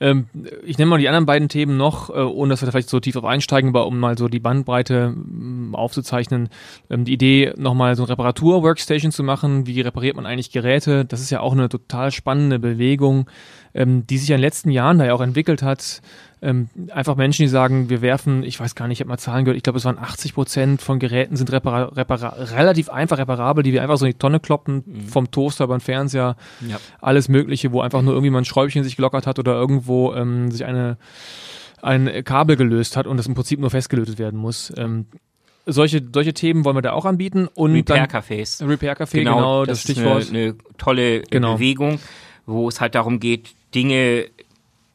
Ähm, 0.00 0.26
ich 0.64 0.78
nenne 0.78 0.90
mal 0.90 0.98
die 0.98 1.08
anderen 1.08 1.26
beiden 1.26 1.48
Themen 1.48 1.76
noch, 1.76 2.10
äh, 2.10 2.14
ohne 2.14 2.50
dass 2.50 2.62
wir 2.62 2.66
da 2.66 2.72
vielleicht 2.72 2.88
so 2.88 3.00
tief 3.00 3.16
auf 3.16 3.24
einsteigen, 3.24 3.70
aber 3.70 3.86
um 3.86 3.98
mal 3.98 4.16
so 4.16 4.28
die 4.28 4.38
Bandbreite 4.38 5.14
ähm, 5.16 5.74
aufzuzeichnen. 5.74 6.48
Ähm, 6.88 7.04
die 7.04 7.12
Idee, 7.12 7.52
nochmal 7.56 7.96
so 7.96 8.04
eine 8.04 8.10
Reparatur-Workstation 8.10 9.12
zu 9.12 9.22
machen. 9.22 9.66
Wie 9.66 9.80
repariert 9.80 10.16
man 10.16 10.26
eigentlich 10.26 10.52
Geräte? 10.52 11.04
Das 11.04 11.20
ist 11.20 11.30
ja 11.30 11.40
auch 11.40 11.52
eine 11.52 11.68
total 11.68 12.10
spannende 12.12 12.58
Bewegung, 12.58 13.28
ähm, 13.74 14.06
die 14.06 14.18
sich 14.18 14.30
in 14.30 14.36
den 14.36 14.42
letzten 14.42 14.70
Jahren 14.70 14.98
da 14.98 15.06
ja 15.06 15.14
auch 15.14 15.20
entwickelt 15.20 15.62
hat 15.62 16.00
ähm, 16.42 16.68
einfach 16.90 17.16
Menschen, 17.16 17.42
die 17.42 17.48
sagen, 17.48 17.88
wir 17.88 18.02
werfen, 18.02 18.42
ich 18.42 18.60
weiß 18.60 18.74
gar 18.74 18.88
nicht, 18.88 18.98
ich 18.98 19.00
habe 19.00 19.08
mal 19.08 19.18
Zahlen 19.18 19.44
gehört, 19.44 19.56
ich 19.56 19.62
glaube, 19.62 19.78
es 19.78 19.84
waren 19.84 19.98
80 19.98 20.34
Prozent 20.34 20.82
von 20.82 20.98
Geräten 20.98 21.36
sind 21.36 21.50
repara 21.50 21.84
relativ 21.94 22.90
einfach 22.90 23.18
reparabel, 23.18 23.62
die 23.64 23.72
wir 23.72 23.82
einfach 23.82 23.96
so 23.96 24.04
in 24.04 24.12
die 24.12 24.18
Tonne 24.18 24.38
kloppen, 24.38 24.82
mhm. 24.84 25.00
vom 25.08 25.30
Toaster 25.30 25.64
über 25.64 25.76
den 25.76 25.80
Fernseher, 25.80 26.36
ja. 26.68 26.78
alles 27.00 27.28
Mögliche, 27.28 27.72
wo 27.72 27.80
einfach 27.80 28.02
nur 28.02 28.12
irgendwie 28.12 28.30
mal 28.30 28.40
ein 28.40 28.44
Schräubchen 28.44 28.84
sich 28.84 28.96
gelockert 28.96 29.26
hat 29.26 29.38
oder 29.38 29.54
irgendwo 29.54 30.14
ähm, 30.14 30.50
sich 30.50 30.64
eine 30.64 30.98
ein 31.82 32.24
Kabel 32.24 32.56
gelöst 32.56 32.96
hat 32.96 33.06
und 33.06 33.16
das 33.16 33.26
im 33.26 33.34
Prinzip 33.34 33.60
nur 33.60 33.70
festgelötet 33.70 34.18
werden 34.18 34.40
muss. 34.40 34.72
Ähm, 34.76 35.06
solche, 35.66 36.02
solche 36.12 36.32
Themen 36.32 36.64
wollen 36.64 36.76
wir 36.76 36.82
da 36.82 36.92
auch 36.92 37.04
anbieten. 37.04 37.48
Und 37.54 37.74
Repair-Cafés. 37.74 38.66
Repair-Café, 38.66 39.18
genau, 39.18 39.36
genau, 39.36 39.64
das, 39.64 39.82
das 39.82 39.92
Stichwort. 39.92 40.22
Ist 40.22 40.30
eine, 40.30 40.38
eine 40.38 40.56
tolle 40.78 41.22
genau. 41.22 41.54
Bewegung, 41.54 42.00
wo 42.46 42.68
es 42.68 42.80
halt 42.80 42.94
darum 42.94 43.20
geht, 43.20 43.54
Dinge 43.74 44.26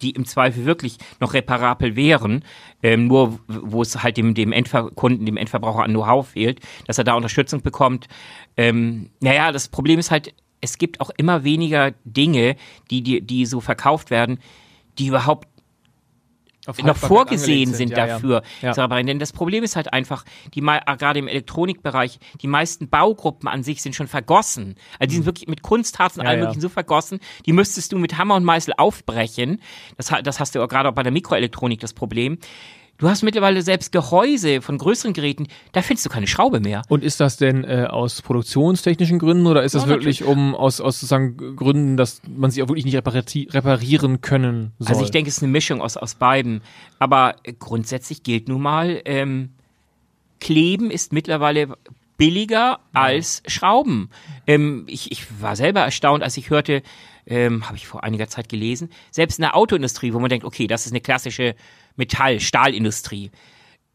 die 0.01 0.11
im 0.11 0.25
Zweifel 0.25 0.65
wirklich 0.65 0.97
noch 1.19 1.33
reparabel 1.33 1.95
wären, 1.95 2.43
ähm, 2.83 3.07
nur 3.07 3.39
wo 3.47 3.81
es 3.81 4.01
halt 4.01 4.17
dem, 4.17 4.33
dem 4.33 4.51
Endkunden, 4.51 5.25
dem 5.25 5.37
Endverbraucher 5.37 5.83
an 5.83 5.91
Know-how 5.91 6.27
fehlt, 6.27 6.59
dass 6.87 6.97
er 6.97 7.03
da 7.03 7.13
Unterstützung 7.13 7.61
bekommt. 7.61 8.07
Ähm, 8.57 9.09
naja, 9.19 9.51
das 9.51 9.69
Problem 9.69 9.99
ist 9.99 10.11
halt, 10.11 10.33
es 10.61 10.77
gibt 10.77 11.01
auch 11.01 11.09
immer 11.17 11.43
weniger 11.43 11.91
Dinge, 12.05 12.55
die, 12.89 13.01
die, 13.01 13.21
die 13.21 13.45
so 13.45 13.59
verkauft 13.59 14.11
werden, 14.11 14.39
die 14.97 15.07
überhaupt 15.07 15.47
noch 16.83 16.97
vorgesehen 16.97 17.69
sind, 17.69 17.89
sind 17.89 17.97
ja, 17.97 18.07
dafür. 18.07 18.43
Ja. 18.61 18.73
Ja. 18.73 19.03
Denn 19.03 19.19
das 19.19 19.33
Problem 19.33 19.63
ist 19.63 19.75
halt 19.75 19.93
einfach, 19.93 20.25
die 20.53 20.63
ah, 20.63 20.95
gerade 20.95 21.19
im 21.19 21.27
Elektronikbereich, 21.27 22.19
die 22.41 22.47
meisten 22.47 22.89
Baugruppen 22.89 23.47
an 23.47 23.63
sich 23.63 23.81
sind 23.81 23.95
schon 23.95 24.07
vergossen. 24.07 24.75
Also 24.99 25.09
die 25.09 25.15
sind 25.15 25.23
mhm. 25.23 25.25
wirklich 25.27 25.47
mit 25.47 25.61
Kunstharz 25.63 26.17
und 26.17 26.27
allem 26.27 26.41
möglichen 26.41 26.61
so 26.61 26.69
vergossen, 26.69 27.19
die 27.45 27.53
müsstest 27.53 27.91
du 27.91 27.97
mit 27.97 28.17
Hammer 28.17 28.35
und 28.35 28.43
Meißel 28.43 28.73
aufbrechen. 28.77 29.61
Das, 29.97 30.11
das 30.23 30.39
hast 30.39 30.55
du 30.55 30.63
auch 30.63 30.67
gerade 30.67 30.89
auch 30.89 30.93
bei 30.93 31.03
der 31.03 31.11
Mikroelektronik 31.11 31.79
das 31.79 31.93
Problem. 31.93 32.37
Du 33.01 33.09
hast 33.09 33.23
mittlerweile 33.23 33.63
selbst 33.63 33.91
Gehäuse 33.91 34.61
von 34.61 34.77
größeren 34.77 35.13
Geräten, 35.13 35.47
da 35.71 35.81
findest 35.81 36.05
du 36.05 36.11
keine 36.11 36.27
Schraube 36.27 36.59
mehr. 36.59 36.83
Und 36.87 37.03
ist 37.03 37.19
das 37.19 37.35
denn 37.35 37.63
äh, 37.63 37.87
aus 37.89 38.21
produktionstechnischen 38.21 39.17
Gründen 39.17 39.47
oder 39.47 39.63
ist 39.63 39.73
das 39.73 39.83
ja, 39.85 39.89
wirklich 39.89 40.23
um 40.23 40.53
aus, 40.53 40.79
aus 40.79 40.99
sozusagen 40.99 41.55
Gründen, 41.55 41.97
dass 41.97 42.21
man 42.27 42.51
sie 42.51 42.61
auch 42.61 42.67
wirklich 42.67 42.85
nicht 42.85 42.95
reparieren 42.95 44.21
können 44.21 44.73
soll? 44.77 44.89
Also 44.89 45.03
ich 45.03 45.09
denke, 45.09 45.29
es 45.29 45.37
ist 45.37 45.43
eine 45.43 45.51
Mischung 45.51 45.81
aus, 45.81 45.97
aus 45.97 46.13
beiden. 46.13 46.61
Aber 46.99 47.37
grundsätzlich 47.57 48.21
gilt 48.21 48.47
nun 48.47 48.61
mal, 48.61 49.01
ähm, 49.05 49.49
Kleben 50.39 50.91
ist 50.91 51.11
mittlerweile 51.11 51.69
billiger 52.17 52.81
als 52.93 53.41
Schrauben. 53.47 54.11
Ähm, 54.45 54.85
ich, 54.87 55.11
ich 55.11 55.41
war 55.41 55.55
selber 55.55 55.79
erstaunt, 55.79 56.21
als 56.21 56.37
ich 56.37 56.51
hörte, 56.51 56.83
ähm, 57.25 57.65
habe 57.65 57.77
ich 57.77 57.87
vor 57.87 58.03
einiger 58.03 58.27
Zeit 58.27 58.47
gelesen, 58.47 58.91
selbst 59.09 59.39
in 59.39 59.41
der 59.41 59.55
Autoindustrie, 59.55 60.13
wo 60.13 60.19
man 60.19 60.29
denkt, 60.29 60.45
okay, 60.45 60.67
das 60.67 60.85
ist 60.85 60.91
eine 60.91 61.01
klassische 61.01 61.55
Metall-, 61.95 62.39
Stahlindustrie. 62.39 63.31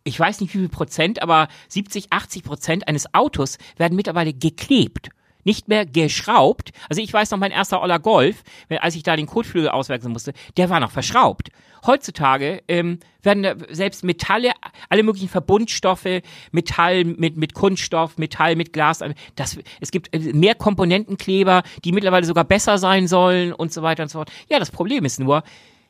Ich 0.04 0.18
weiß 0.18 0.40
nicht 0.40 0.54
wie 0.54 0.58
viel 0.58 0.68
Prozent, 0.68 1.22
aber 1.22 1.48
70, 1.68 2.12
80 2.12 2.44
Prozent 2.44 2.88
eines 2.88 3.12
Autos 3.12 3.58
werden 3.76 3.96
mittlerweile 3.96 4.32
geklebt 4.32 5.10
nicht 5.46 5.68
mehr 5.68 5.86
geschraubt. 5.86 6.72
Also 6.90 7.00
ich 7.00 7.12
weiß 7.12 7.30
noch, 7.30 7.38
mein 7.38 7.52
erster 7.52 7.80
Oller 7.80 8.00
Golf, 8.00 8.42
als 8.68 8.96
ich 8.96 9.04
da 9.04 9.14
den 9.14 9.26
Kotflügel 9.26 9.70
auswechseln 9.70 10.12
musste, 10.12 10.32
der 10.56 10.68
war 10.68 10.80
noch 10.80 10.90
verschraubt. 10.90 11.50
Heutzutage 11.86 12.62
ähm, 12.66 12.98
werden 13.22 13.64
selbst 13.70 14.02
Metalle, 14.02 14.50
alle 14.88 15.04
möglichen 15.04 15.28
Verbundstoffe, 15.28 16.20
Metall 16.50 17.04
mit, 17.04 17.36
mit 17.36 17.54
Kunststoff, 17.54 18.18
Metall 18.18 18.56
mit 18.56 18.72
Glas, 18.72 19.04
das, 19.36 19.58
es 19.80 19.92
gibt 19.92 20.12
äh, 20.12 20.18
mehr 20.32 20.56
Komponentenkleber, 20.56 21.62
die 21.84 21.92
mittlerweile 21.92 22.26
sogar 22.26 22.44
besser 22.44 22.76
sein 22.78 23.06
sollen 23.06 23.52
und 23.52 23.72
so 23.72 23.82
weiter 23.82 24.02
und 24.02 24.08
so 24.08 24.18
fort. 24.18 24.32
Ja, 24.50 24.58
das 24.58 24.72
Problem 24.72 25.04
ist 25.04 25.20
nur, 25.20 25.44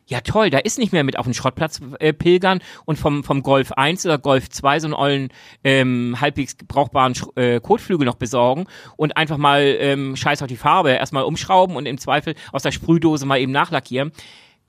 ja 0.06 0.20
toll, 0.20 0.50
da 0.50 0.58
ist 0.58 0.78
nicht 0.78 0.92
mehr 0.92 1.04
mit 1.04 1.18
auf 1.18 1.26
den 1.26 1.34
Schrottplatz 1.34 1.80
äh, 1.98 2.12
pilgern 2.12 2.60
und 2.84 2.96
vom, 2.96 3.24
vom 3.24 3.42
Golf 3.42 3.72
1 3.72 4.06
oder 4.06 4.18
Golf 4.18 4.48
2 4.48 4.80
so 4.80 4.86
einen 4.86 4.94
ollen, 4.94 5.28
ähm, 5.64 6.16
halbwegs 6.20 6.56
brauchbaren 6.68 7.14
äh, 7.34 7.60
Kotflügel 7.60 8.06
noch 8.06 8.14
besorgen 8.14 8.66
und 8.96 9.16
einfach 9.16 9.36
mal 9.36 9.62
ähm, 9.62 10.14
scheiß 10.14 10.42
auf 10.42 10.48
die 10.48 10.56
Farbe 10.56 10.90
erstmal 10.90 11.24
umschrauben 11.24 11.76
und 11.76 11.86
im 11.86 11.98
Zweifel 11.98 12.34
aus 12.52 12.62
der 12.62 12.70
Sprühdose 12.70 13.26
mal 13.26 13.40
eben 13.40 13.52
nachlackieren. 13.52 14.12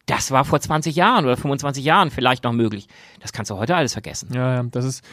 Das 0.07 0.31
war 0.31 0.45
vor 0.45 0.59
20 0.59 0.95
Jahren 0.95 1.25
oder 1.25 1.35
25 1.35 1.83
Jahren 1.83 2.11
vielleicht 2.11 2.45
noch 2.45 2.53
möglich. 2.53 2.87
Das 3.19 3.33
kannst 3.33 3.51
du 3.51 3.57
heute 3.57 3.75
alles 3.75 3.91
vergessen. 3.91 4.29
Ja, 4.33 4.55
ja, 4.55 4.63
das 4.63 4.85
ist, 4.85 5.03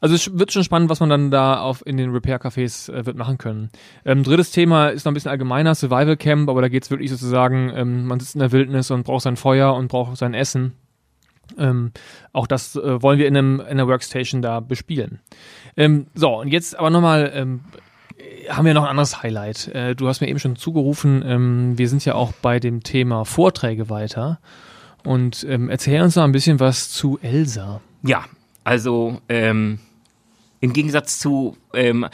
also 0.00 0.14
es 0.14 0.38
wird 0.38 0.52
schon 0.52 0.62
spannend, 0.62 0.88
was 0.88 1.00
man 1.00 1.10
dann 1.10 1.30
da 1.32 1.60
auf 1.60 1.84
in 1.84 1.96
den 1.96 2.10
Repair-Cafés 2.10 2.90
äh, 2.92 3.04
wird 3.04 3.16
machen 3.16 3.36
können. 3.36 3.70
Ähm, 4.04 4.22
drittes 4.22 4.52
Thema 4.52 4.88
ist 4.88 5.04
noch 5.04 5.10
ein 5.10 5.14
bisschen 5.14 5.32
allgemeiner, 5.32 5.74
Survival 5.74 6.16
Camp, 6.16 6.48
aber 6.48 6.62
da 6.62 6.68
geht's 6.68 6.90
wirklich 6.90 7.10
sozusagen, 7.10 7.72
ähm, 7.74 8.06
man 8.06 8.20
sitzt 8.20 8.36
in 8.36 8.40
der 8.40 8.52
Wildnis 8.52 8.92
und 8.92 9.02
braucht 9.02 9.24
sein 9.24 9.36
Feuer 9.36 9.74
und 9.74 9.88
braucht 9.88 10.16
sein 10.16 10.34
Essen. 10.34 10.74
Ähm, 11.58 11.90
auch 12.32 12.46
das 12.46 12.76
äh, 12.76 13.02
wollen 13.02 13.18
wir 13.18 13.26
in, 13.26 13.36
einem, 13.36 13.60
in 13.60 13.66
einer 13.66 13.88
Workstation 13.88 14.40
da 14.40 14.60
bespielen. 14.60 15.20
Ähm, 15.76 16.06
so, 16.14 16.40
und 16.40 16.48
jetzt 16.48 16.78
aber 16.78 16.90
nochmal 16.90 17.32
ähm, 17.34 17.60
haben 18.48 18.66
wir 18.66 18.74
noch 18.74 18.84
ein 18.84 18.90
anderes 18.90 19.22
Highlight. 19.22 19.68
Äh, 19.68 19.94
du 19.94 20.08
hast 20.08 20.20
mir 20.20 20.28
eben 20.28 20.38
schon 20.38 20.56
zugerufen, 20.56 21.22
ähm, 21.26 21.78
wir 21.78 21.88
sind 21.88 22.04
ja 22.04 22.14
auch 22.14 22.32
bei 22.32 22.60
dem 22.60 22.82
Thema 22.82 23.24
Vorträge 23.24 23.90
weiter. 23.90 24.38
Und 25.04 25.44
ähm, 25.48 25.68
erzähl 25.68 26.02
uns 26.02 26.16
noch 26.16 26.24
ein 26.24 26.32
bisschen 26.32 26.60
was 26.60 26.90
zu 26.90 27.18
Elsa. 27.20 27.80
Ja, 28.02 28.24
also 28.64 29.20
ähm, 29.28 29.78
im 30.60 30.72
Gegensatz 30.72 31.18
zu 31.18 31.56
ähm, 31.74 32.06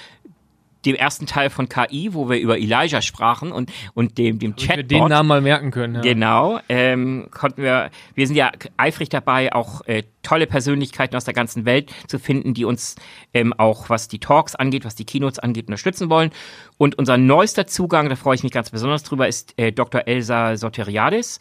dem 0.85 0.95
ersten 0.95 1.27
Teil 1.27 1.51
von 1.51 1.69
KI, 1.69 2.15
wo 2.15 2.29
wir 2.29 2.39
über 2.39 2.59
Elijah 2.59 3.03
sprachen 3.03 3.53
und, 3.53 3.71
und 3.95 4.19
dem, 4.19 4.39
dem 4.39 4.57
Chatbot. 4.57 4.77
wir 4.77 4.85
den 4.85 5.09
Namen 5.09 5.29
mal 5.29 5.41
merken 5.41 5.71
können. 5.71 5.97
Ja. 5.97 6.01
Genau, 6.01 6.61
ähm, 6.69 7.29
konnten 7.31 7.63
wir, 7.63 7.91
wir 8.15 8.27
sind 8.27 8.37
ja 8.37 8.51
eifrig 8.77 9.09
dabei, 9.09 9.53
auch 9.53 9.83
äh, 9.87 10.03
tolle 10.23 10.47
Persönlichkeiten 10.47 11.17
aus 11.17 11.25
der 11.25 11.35
ganzen 11.35 11.65
Welt 11.65 11.91
zu 12.07 12.19
finden, 12.19 12.55
die 12.55 12.65
uns 12.65 12.97
ähm, 13.35 13.53
auch, 13.53 13.89
was 13.89 14.09
die 14.09 14.19
Talks 14.19 14.55
angeht, 14.55 14.85
was 14.85 14.95
die 14.95 15.05
Keynotes 15.05 15.39
angeht, 15.39 15.67
unterstützen 15.67 16.11
wollen. 16.11 16.31
Und 16.79 16.99
unser 16.99 17.17
neuester 17.17 17.67
Zugang, 17.67 18.09
da 18.09 18.17
freue 18.17 18.35
ich 18.35 18.43
mich 18.43 18.53
ganz 18.53 18.71
besonders 18.71 19.03
drüber, 19.03 19.29
ist 19.29 19.59
äh, 19.59 19.73
Dr. 19.73 20.07
Elsa 20.07 20.57
Soteriadis. 20.57 21.39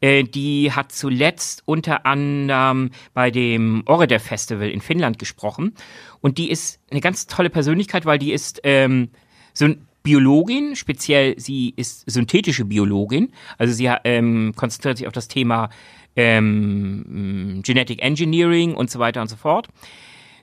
Äh, 0.00 0.24
die 0.24 0.72
hat 0.72 0.92
zuletzt 0.92 1.62
unter 1.64 2.04
anderem 2.04 2.90
bei 3.14 3.30
dem 3.30 3.82
Oreder 3.86 4.20
Festival 4.20 4.68
in 4.68 4.80
Finnland 4.80 5.18
gesprochen. 5.18 5.74
Und 6.26 6.38
die 6.38 6.50
ist 6.50 6.80
eine 6.90 7.00
ganz 7.00 7.28
tolle 7.28 7.50
Persönlichkeit, 7.50 8.04
weil 8.04 8.18
die 8.18 8.32
ist 8.32 8.58
ähm, 8.64 9.10
so 9.52 9.66
ein 9.66 9.86
Biologin, 10.02 10.74
speziell 10.74 11.38
sie 11.38 11.72
ist 11.76 12.02
synthetische 12.10 12.64
Biologin, 12.64 13.30
also 13.58 13.72
sie 13.72 13.88
ähm, 14.02 14.52
konzentriert 14.56 14.98
sich 14.98 15.06
auf 15.06 15.12
das 15.12 15.28
Thema 15.28 15.70
ähm, 16.16 17.60
Genetic 17.64 18.02
Engineering 18.02 18.74
und 18.74 18.90
so 18.90 18.98
weiter 18.98 19.22
und 19.22 19.28
so 19.28 19.36
fort. 19.36 19.68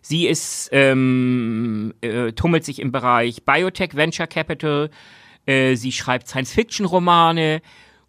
Sie 0.01 0.25
ist 0.25 0.69
ähm, 0.71 1.93
äh, 1.99 2.31
tummelt 2.31 2.63
sich 2.63 2.79
im 2.79 2.93
Bereich 2.93 3.43
Biotech, 3.43 3.93
Venture 3.93 4.27
Capital. 4.27 4.89
Äh, 5.45 5.75
sie 5.75 5.91
schreibt 5.91 6.29
Science-Fiction-Romane. 6.29 7.61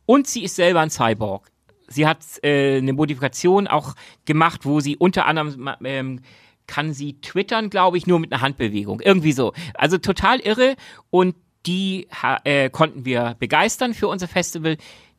Und 0.07 0.29
sie 0.29 0.45
ist 0.45 0.55
selber 0.55 0.79
ein 0.79 0.91
Cyborg. 0.91 1.51
Sie 1.89 2.07
hat 2.07 2.21
äh, 2.45 2.77
eine 2.77 2.93
Modifikation 2.93 3.67
auch 3.67 3.97
gemacht, 4.27 4.61
wo 4.65 4.79
sie 4.79 4.97
unter 4.97 5.27
anderem 5.27 5.71
ähm, 5.83 6.21
kann 6.67 6.93
sie 6.93 7.21
twittern, 7.21 7.71
glaube 7.71 7.99
ich, 7.99 8.07
nur 8.07 8.21
mit 8.21 8.33
einer 8.33 8.43
Handbewegung. 8.43 9.01
Irgendwie 9.01 9.33
so. 9.33 9.53
Also 9.75 9.99
total 9.99 10.41
irre. 10.41 10.77
Und 11.11 11.35
die 11.67 12.09
äh, 12.45 12.71
konnten 12.71 13.05
wir 13.05 13.37
begeistern 13.39 13.95
für 13.95 14.09
unser 14.09 14.29
Festival. 14.29 14.77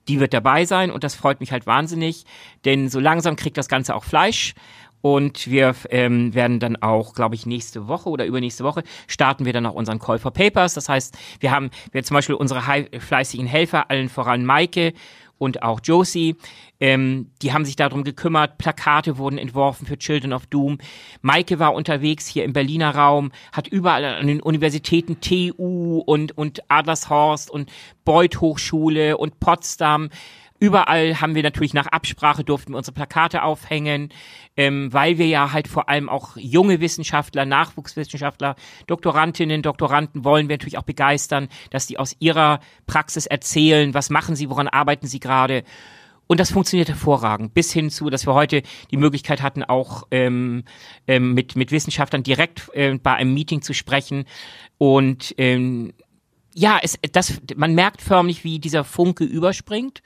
Die 0.08 0.20
wird 0.20 0.34
dabei 0.34 0.66
sein 0.66 0.92
und 0.92 1.04
das 1.04 1.16
freut 1.16 1.40
mich 1.40 1.52
halt 1.52 1.66
wahnsinnig, 1.66 2.26
denn 2.64 2.90
so 2.90 3.00
langsam 3.00 3.36
kriegt 3.36 3.58
das 3.58 3.68
Ganze 3.68 3.96
auch 3.96 4.04
Fleisch. 4.04 4.54
Und 5.02 5.48
wir 5.52 5.76
ähm, 5.92 6.34
werden 6.34 6.60
dann 6.60 6.78
auch, 6.78 7.14
glaube 7.14 7.36
ich, 7.36 7.46
nächste 7.46 7.88
Woche 7.88 8.10
oder 8.10 8.26
übernächste 8.26 8.64
Woche 8.64 8.82
starten 9.06 9.46
wir 9.46 9.54
dann 9.54 9.68
auch 9.68 9.76
unseren 9.76 10.00
Call 10.00 10.18
for 10.18 10.32
Papers. 10.32 10.74
Das 10.74 10.90
heißt, 10.90 11.16
wir 11.40 11.52
haben 11.52 11.70
wir 11.92 12.04
zum 12.04 12.16
Beispiel 12.16 12.34
unsere 12.34 12.62
fleißigen 13.00 13.46
Helfer, 13.46 13.92
allen 13.92 14.10
voran 14.10 14.46
Maike 14.46 14.94
und 15.38 15.64
auch 15.64 15.80
Josie. 15.84 16.36
Ähm, 16.80 17.32
die 17.42 17.54
haben 17.54 17.66
sich 17.66 17.76
darum 17.76 18.04
gekümmert. 18.04 18.58
Plakate 18.58 19.18
wurden 19.18 19.38
entworfen 19.38 19.86
für 19.86 19.98
Children 19.98 20.34
of 20.34 20.46
Doom. 20.48 20.78
Maike 21.22 21.60
war 21.60 21.74
unterwegs 21.74 22.28
hier 22.28 22.44
im 22.44 22.54
Berliner 22.54 22.96
Raum, 22.96 23.32
hat 23.52 23.68
überall 23.68 24.06
an 24.06 24.28
den 24.28 24.42
Universitäten 24.42 25.20
TU 25.22 26.00
und, 26.06 26.38
und 26.38 26.64
Adlershorst 26.70 27.50
und 27.50 27.72
Beuth 28.04 28.42
Hochschule 28.42 29.18
und 29.18 29.40
Potsdam 29.40 30.10
Überall 30.66 31.22
haben 31.22 31.36
wir 31.36 31.44
natürlich 31.44 31.76
nach 31.76 31.86
Absprache 31.86 32.44
durften 32.44 32.74
wir 32.74 32.78
unsere 32.80 32.96
Plakate 32.96 33.44
aufhängen, 33.44 34.10
ähm, 34.58 34.92
weil 34.92 35.20
wir 35.20 35.28
ja 35.28 35.52
halt 35.54 35.68
vor 35.68 35.90
allem 35.90 36.10
auch 36.10 36.38
junge 36.38 36.80
Wissenschaftler, 36.80 37.46
Nachwuchswissenschaftler, 37.46 38.56
Doktorandinnen, 38.88 39.62
Doktoranden 39.62 40.24
wollen 40.24 40.50
wir 40.50 40.56
natürlich 40.56 40.80
auch 40.80 40.84
begeistern, 40.84 41.50
dass 41.70 41.86
die 41.86 42.00
aus 42.00 42.16
ihrer 42.18 42.62
Praxis 42.88 43.28
erzählen, 43.28 43.94
was 43.94 44.10
machen 44.10 44.36
sie, 44.36 44.50
woran 44.50 44.68
arbeiten 44.68 45.06
sie 45.06 45.20
gerade. 45.20 45.64
Und 46.26 46.40
das 46.40 46.50
funktioniert 46.50 46.90
hervorragend, 46.90 47.54
bis 47.54 47.72
hin 47.72 47.92
zu, 47.92 48.10
dass 48.10 48.26
wir 48.26 48.34
heute 48.34 48.64
die 48.90 48.98
Möglichkeit 48.98 49.44
hatten, 49.44 49.64
auch 49.64 50.08
ähm, 50.10 50.64
ähm, 51.06 51.36
mit, 51.36 51.56
mit 51.56 51.72
Wissenschaftlern 51.72 52.24
direkt 52.24 52.72
äh, 52.74 52.98
bei 52.98 53.14
einem 53.14 53.36
Meeting 53.36 53.62
zu 53.62 53.76
sprechen. 53.76 54.26
Und 54.80 55.36
ähm, 55.38 55.94
ja, 56.56 56.80
es, 56.82 56.98
das, 57.12 57.40
man 57.56 57.76
merkt 57.76 58.02
förmlich, 58.02 58.44
wie 58.44 58.58
dieser 58.58 58.84
Funke 58.84 59.26
überspringt. 59.26 60.02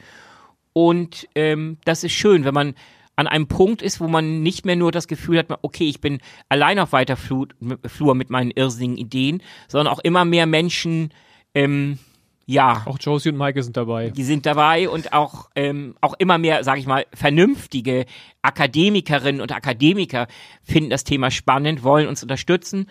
Und 0.74 1.28
ähm, 1.36 1.78
das 1.86 2.04
ist 2.04 2.14
schön, 2.14 2.46
wenn 2.46 2.54
man 2.54 2.76
an 3.16 3.28
einem 3.28 3.48
Punkt 3.48 3.82
ist, 3.82 4.00
wo 4.00 4.08
man 4.08 4.44
nicht 4.44 4.66
mehr 4.66 4.78
nur 4.78 4.94
das 4.94 5.08
Gefühl 5.08 5.40
hat, 5.40 5.48
okay, 5.62 5.90
ich 5.90 6.00
bin 6.00 6.20
allein 6.48 6.80
auf 6.80 6.94
weiter 6.94 7.18
Flur 7.18 8.16
mit 8.16 8.30
meinen 8.30 8.52
irrsinnigen 8.52 8.98
Ideen, 8.98 9.44
sondern 9.68 9.94
auch 9.94 10.00
immer 10.00 10.24
mehr 10.24 10.46
Menschen, 10.46 11.12
ähm, 11.54 12.00
ja. 12.46 12.82
Auch 12.86 12.98
Josie 13.00 13.30
und 13.30 13.38
Maike 13.38 13.62
sind 13.62 13.78
dabei. 13.78 14.10
Die 14.10 14.24
sind 14.24 14.48
dabei 14.48 14.90
und 14.90 15.14
auch, 15.14 15.50
ähm, 15.56 15.96
auch 16.02 16.16
immer 16.18 16.40
mehr, 16.40 16.64
sage 16.64 16.80
ich 16.80 16.88
mal, 16.88 17.06
vernünftige 17.14 18.06
Akademikerinnen 18.42 19.40
und 19.40 19.52
Akademiker 19.52 20.28
finden 20.64 20.90
das 20.90 21.04
Thema 21.04 21.30
spannend, 21.30 21.84
wollen 21.84 22.08
uns 22.08 22.24
unterstützen 22.24 22.88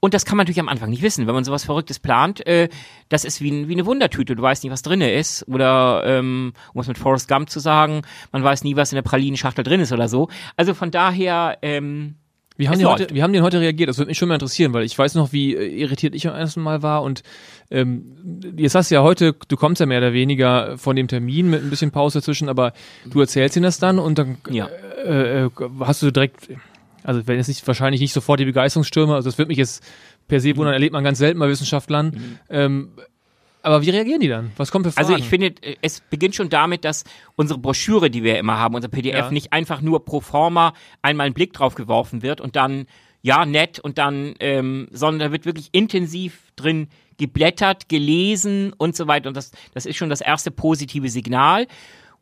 und 0.00 0.14
das 0.14 0.24
kann 0.24 0.36
man 0.36 0.44
natürlich 0.44 0.60
am 0.60 0.68
Anfang 0.68 0.90
nicht 0.90 1.02
wissen. 1.02 1.26
Wenn 1.26 1.34
man 1.34 1.44
sowas 1.44 1.64
Verrücktes 1.64 1.98
plant, 1.98 2.46
äh, 2.46 2.68
das 3.08 3.24
ist 3.24 3.40
wie, 3.40 3.50
ein, 3.50 3.68
wie 3.68 3.72
eine 3.72 3.86
Wundertüte. 3.86 4.36
Du 4.36 4.42
weißt 4.42 4.62
nie, 4.62 4.70
was 4.70 4.82
drinne 4.82 5.12
ist. 5.12 5.46
Oder, 5.48 6.02
ähm, 6.06 6.52
um 6.72 6.80
es 6.80 6.86
mit 6.86 6.98
Forrest 6.98 7.28
Gump 7.28 7.50
zu 7.50 7.58
sagen, 7.58 8.02
man 8.30 8.44
weiß 8.44 8.62
nie, 8.62 8.76
was 8.76 8.92
in 8.92 8.96
der 8.96 9.02
Pralinenschachtel 9.02 9.64
drin 9.64 9.80
ist 9.80 9.92
oder 9.92 10.08
so. 10.08 10.28
Also 10.56 10.74
von 10.74 10.92
daher, 10.92 11.58
ähm, 11.62 12.14
wie 12.56 12.68
haben, 12.68 12.78
die 12.78 12.86
heute, 12.86 13.08
wie 13.12 13.22
haben 13.22 13.32
die 13.32 13.40
heute 13.40 13.60
reagiert? 13.60 13.88
Das 13.88 13.98
würde 13.98 14.08
mich 14.08 14.18
schon 14.18 14.28
mal 14.28 14.34
interessieren, 14.34 14.72
weil 14.72 14.82
ich 14.82 14.98
weiß 14.98 15.14
noch, 15.14 15.32
wie 15.32 15.54
äh, 15.54 15.66
irritiert 15.66 16.14
ich 16.14 16.28
am 16.28 16.34
ersten 16.34 16.60
Mal 16.60 16.82
war. 16.82 17.02
Und 17.02 17.22
ähm, 17.70 18.52
jetzt 18.56 18.74
hast 18.76 18.90
du 18.90 18.96
ja 18.96 19.02
heute, 19.02 19.34
du 19.46 19.56
kommst 19.56 19.80
ja 19.80 19.86
mehr 19.86 19.98
oder 19.98 20.12
weniger 20.12 20.78
von 20.78 20.94
dem 20.94 21.08
Termin 21.08 21.50
mit 21.50 21.62
ein 21.62 21.70
bisschen 21.70 21.90
Pause 21.90 22.18
dazwischen, 22.18 22.48
aber 22.48 22.72
du 23.06 23.20
erzählst 23.20 23.56
ihnen 23.56 23.64
das 23.64 23.78
dann 23.78 23.98
und 23.98 24.18
dann 24.18 24.38
ja. 24.50 24.66
äh, 25.04 25.44
äh, 25.46 25.50
hast 25.80 26.02
du 26.02 26.10
direkt, 26.10 26.48
also 27.08 27.26
wenn 27.26 27.38
es 27.38 27.48
nicht 27.48 27.66
wahrscheinlich 27.66 28.02
nicht 28.02 28.12
sofort 28.12 28.38
die 28.38 28.44
Begeisterungsstürme, 28.44 29.14
also 29.14 29.30
das 29.30 29.38
wird 29.38 29.48
mich 29.48 29.56
jetzt 29.56 29.82
per 30.28 30.40
se 30.40 30.54
wundern, 30.58 30.74
erlebt 30.74 30.92
man 30.92 31.02
ganz 31.02 31.16
selten 31.16 31.40
bei 31.40 31.48
Wissenschaftlern. 31.48 32.08
Mhm. 32.08 32.38
Ähm, 32.50 32.90
aber 33.62 33.80
wie 33.80 33.88
reagieren 33.88 34.20
die 34.20 34.28
dann? 34.28 34.50
Was 34.58 34.70
kommt 34.70 34.84
für 34.84 34.92
Fragen? 34.92 35.06
Also 35.06 35.18
ich 35.18 35.26
finde, 35.26 35.54
es 35.80 36.00
beginnt 36.00 36.34
schon 36.34 36.50
damit, 36.50 36.84
dass 36.84 37.04
unsere 37.34 37.58
Broschüre, 37.58 38.10
die 38.10 38.24
wir 38.24 38.38
immer 38.38 38.58
haben, 38.58 38.74
unser 38.74 38.88
PDF, 38.88 39.14
ja. 39.14 39.30
nicht 39.30 39.54
einfach 39.54 39.80
nur 39.80 40.04
pro 40.04 40.20
forma 40.20 40.74
einmal 41.00 41.28
ein 41.28 41.32
Blick 41.32 41.54
drauf 41.54 41.74
geworfen 41.74 42.20
wird 42.20 42.42
und 42.42 42.56
dann, 42.56 42.84
ja, 43.22 43.46
nett 43.46 43.78
und 43.78 43.96
dann, 43.96 44.34
ähm, 44.40 44.88
sondern 44.90 45.28
da 45.28 45.32
wird 45.32 45.46
wirklich 45.46 45.70
intensiv 45.72 46.52
drin 46.56 46.88
geblättert, 47.16 47.88
gelesen 47.88 48.74
und 48.76 48.94
so 48.94 49.08
weiter. 49.08 49.28
Und 49.28 49.36
das, 49.36 49.52
das 49.72 49.86
ist 49.86 49.96
schon 49.96 50.10
das 50.10 50.20
erste 50.20 50.50
positive 50.50 51.08
Signal 51.08 51.68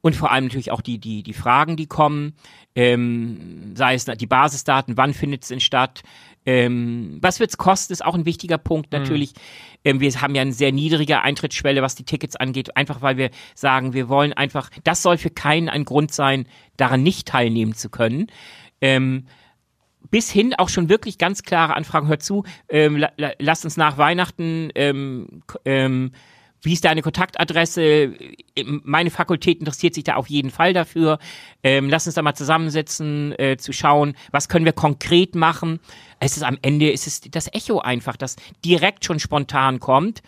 und 0.01 0.15
vor 0.15 0.31
allem 0.31 0.45
natürlich 0.45 0.71
auch 0.71 0.81
die, 0.81 0.99
die, 0.99 1.25
die 1.25 1.33
Fragen, 1.33 1.77
die 1.77 1.89
kommen, 1.89 2.35
ähm, 2.77 3.75
sei 3.75 3.95
es 3.95 4.05
die 4.05 4.27
Basisdaten, 4.27 4.97
wann 4.97 5.15
findet 5.15 5.43
es 5.43 5.49
denn 5.49 5.61
statt, 5.61 6.03
ähm, 6.45 7.19
was 7.21 7.41
wird 7.41 7.51
es 7.51 7.57
kosten, 7.57 7.93
ist 7.93 8.05
auch 8.05 8.15
ein 8.15 8.27
wichtiger 8.27 8.59
Punkt 8.59 8.93
mhm. 8.93 9.01
natürlich. 9.01 9.35
Mhm. 9.35 9.41
Ähm, 9.85 10.01
wir 10.01 10.21
haben 10.21 10.35
ja 10.35 10.43
eine 10.43 10.53
sehr 10.53 10.71
niedrige 10.71 11.23
Eintrittsschwelle, 11.23 11.83
was 11.83 11.97
die 11.97 12.05
Tickets 12.05 12.37
angeht, 12.37 12.77
einfach 12.77 13.03
weil 13.03 13.17
wir 13.17 13.31
sagen, 13.55 13.95
wir 13.95 14.09
wollen 14.09 14.33
einfach, 14.33 14.71
das 14.85 15.03
soll 15.03 15.19
für 15.19 15.31
keinen 15.31 15.69
ein 15.69 15.85
Grund 15.85 16.13
sein, 16.13 16.47
daran 16.77 17.03
nicht 17.03 17.27
teilnehmen 17.27 17.75
zu 17.75 17.89
können. 17.89 18.29
Ähm, 18.81 19.27
bis 20.11 20.31
hin 20.31 20.55
auch 20.55 20.69
schon 20.69 20.89
wirklich 20.89 21.19
ganz 21.19 21.43
klare 21.43 21.75
Anfragen, 21.75 22.07
hört 22.07 22.23
zu, 22.23 22.45
ähm, 22.69 22.97
la, 22.97 23.11
la, 23.17 23.33
lasst 23.41 23.65
uns 23.65 23.77
nach 23.77 23.99
Weihnachten 23.99 24.71
ähm, 24.77 25.43
ähm, 25.65 26.13
wie 26.67 26.73
ist 26.73 26.85
deine 26.85 27.01
Kontaktadresse? 27.01 28.13
Meine 28.65 29.11
Fakultät 29.11 29.61
interessiert 29.61 29.95
sich 29.95 30.05
da 30.05 30.17
auf 30.17 30.29
jeden 30.29 30.51
Fall 30.51 30.73
dafür. 30.73 31.19
Ähm, 31.63 31.89
lass 31.89 32.07
uns 32.07 32.17
da 32.17 32.23
mal 32.23 32.35
zusammensetzen, 32.35 33.33
äh, 33.39 33.57
zu 33.57 33.73
schauen, 33.73 34.17
was 34.33 34.49
können 34.49 34.65
wir 34.65 34.73
konkret 34.73 35.37
machen. 35.37 35.79
Es 36.19 36.37
ist 36.37 36.43
am 36.43 36.59
Ende 36.63 36.91
ist 36.91 37.07
es 37.07 37.21
das 37.21 37.47
Echo 37.55 37.79
einfach, 37.79 38.17
das 38.17 38.35
direkt 38.65 39.05
schon 39.05 39.21
spontan 39.21 39.79
kommt 39.79 40.23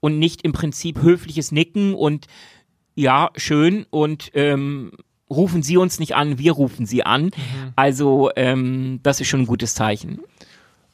und 0.00 0.18
nicht 0.18 0.42
im 0.42 0.52
Prinzip 0.52 1.00
höfliches 1.00 1.52
Nicken 1.52 1.94
und 1.94 2.26
ja, 2.96 3.30
schön 3.36 3.86
und 3.90 4.32
ähm, 4.34 4.90
rufen 5.30 5.62
Sie 5.62 5.76
uns 5.76 6.00
nicht 6.00 6.16
an, 6.16 6.38
wir 6.38 6.52
rufen 6.52 6.84
Sie 6.84 7.04
an. 7.04 7.26
Mhm. 7.26 7.32
Also 7.76 8.30
ähm, 8.34 9.00
das 9.04 9.20
ist 9.20 9.28
schon 9.28 9.42
ein 9.42 9.46
gutes 9.46 9.74
Zeichen. 9.74 10.20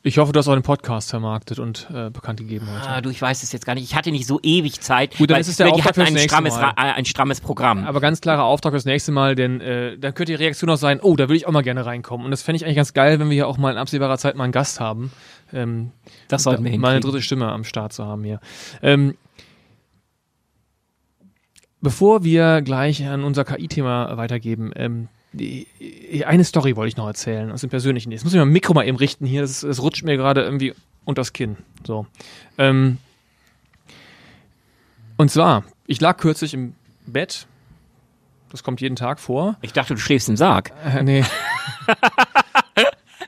Ich 0.04 0.18
hoffe, 0.18 0.32
du 0.32 0.38
hast 0.40 0.48
auch 0.48 0.54
den 0.54 0.64
Podcast 0.64 1.10
vermarktet 1.10 1.60
und 1.60 1.88
äh, 1.94 2.10
bekannt 2.10 2.40
gegeben 2.40 2.66
heute. 2.68 2.88
Ah, 2.88 3.00
du, 3.00 3.08
ich 3.10 3.22
weiß 3.22 3.44
es 3.44 3.52
jetzt 3.52 3.64
gar 3.64 3.74
nicht. 3.74 3.84
Ich 3.84 3.94
hatte 3.94 4.10
nicht 4.10 4.26
so 4.26 4.40
ewig 4.42 4.80
Zeit. 4.80 5.16
Gut, 5.16 5.30
dann 5.30 5.36
weil 5.36 5.42
ist 5.42 5.48
es 5.48 5.58
der 5.58 5.72
Auftrag 5.72 5.94
fürs 5.94 6.08
ein 6.08 6.14
nächste 6.14 6.28
strammes, 6.30 6.56
Mal. 6.56 6.70
Äh, 6.70 6.92
ein 6.94 7.04
strammes 7.04 7.40
Programm. 7.40 7.84
Aber 7.86 8.00
ganz 8.00 8.20
klarer 8.20 8.42
Auftrag 8.42 8.72
fürs 8.72 8.84
nächste 8.84 9.12
Mal, 9.12 9.36
denn 9.36 9.60
äh, 9.60 9.96
dann 9.98 10.12
könnte 10.14 10.32
die 10.32 10.36
Reaktion 10.42 10.70
auch 10.70 10.76
sein, 10.76 10.98
oh, 11.00 11.14
da 11.14 11.28
will 11.28 11.36
ich 11.36 11.46
auch 11.46 11.52
mal 11.52 11.62
gerne 11.62 11.86
reinkommen. 11.86 12.24
Und 12.24 12.32
das 12.32 12.42
fände 12.42 12.56
ich 12.56 12.64
eigentlich 12.64 12.76
ganz 12.76 12.94
geil, 12.94 13.20
wenn 13.20 13.28
wir 13.28 13.34
hier 13.34 13.46
auch 13.46 13.58
mal 13.58 13.70
in 13.70 13.78
absehbarer 13.78 14.18
Zeit 14.18 14.34
mal 14.34 14.42
einen 14.44 14.52
Gast 14.52 14.80
haben. 14.80 15.12
Ähm, 15.52 15.92
Das 16.26 16.42
sollten 16.42 16.64
wir 16.64 16.72
da, 16.72 16.78
mal 16.78 16.88
eine 16.88 16.94
hinkriegen. 16.96 17.12
dritte 17.12 17.22
Stimme 17.22 17.52
am 17.52 17.62
Start 17.62 17.92
zu 17.92 18.04
haben 18.04 18.24
hier. 18.24 18.40
Ähm, 18.82 19.14
bevor 21.80 22.24
wir 22.24 22.60
gleich 22.62 23.06
an 23.06 23.22
unser 23.22 23.44
KI-Thema 23.44 24.16
weitergeben, 24.16 24.72
ähm, 24.74 25.06
eine 25.34 26.44
Story 26.44 26.76
wollte 26.76 26.88
ich 26.88 26.96
noch 26.96 27.06
erzählen 27.06 27.50
aus 27.50 27.62
dem 27.62 27.70
persönlichen. 27.70 28.12
Jetzt 28.12 28.24
muss 28.24 28.34
ich 28.34 28.38
mein 28.38 28.48
Mikro 28.48 28.74
mal 28.74 28.86
eben 28.86 28.98
richten 28.98 29.26
hier. 29.26 29.40
Das, 29.42 29.60
das 29.60 29.80
rutscht 29.80 30.04
mir 30.04 30.16
gerade 30.16 30.42
irgendwie 30.42 30.74
unters 31.04 31.32
Kinn. 31.32 31.56
So. 31.86 32.06
Ähm, 32.58 32.98
und 35.16 35.30
zwar, 35.30 35.64
ich 35.86 36.00
lag 36.00 36.18
kürzlich 36.18 36.54
im 36.54 36.74
Bett. 37.06 37.46
Das 38.50 38.62
kommt 38.62 38.80
jeden 38.82 38.96
Tag 38.96 39.18
vor. 39.18 39.56
Ich 39.62 39.72
dachte, 39.72 39.94
du 39.94 40.00
schläfst 40.00 40.28
im 40.28 40.36
Sarg. 40.36 40.72
Äh, 40.84 41.02
nee. 41.02 41.24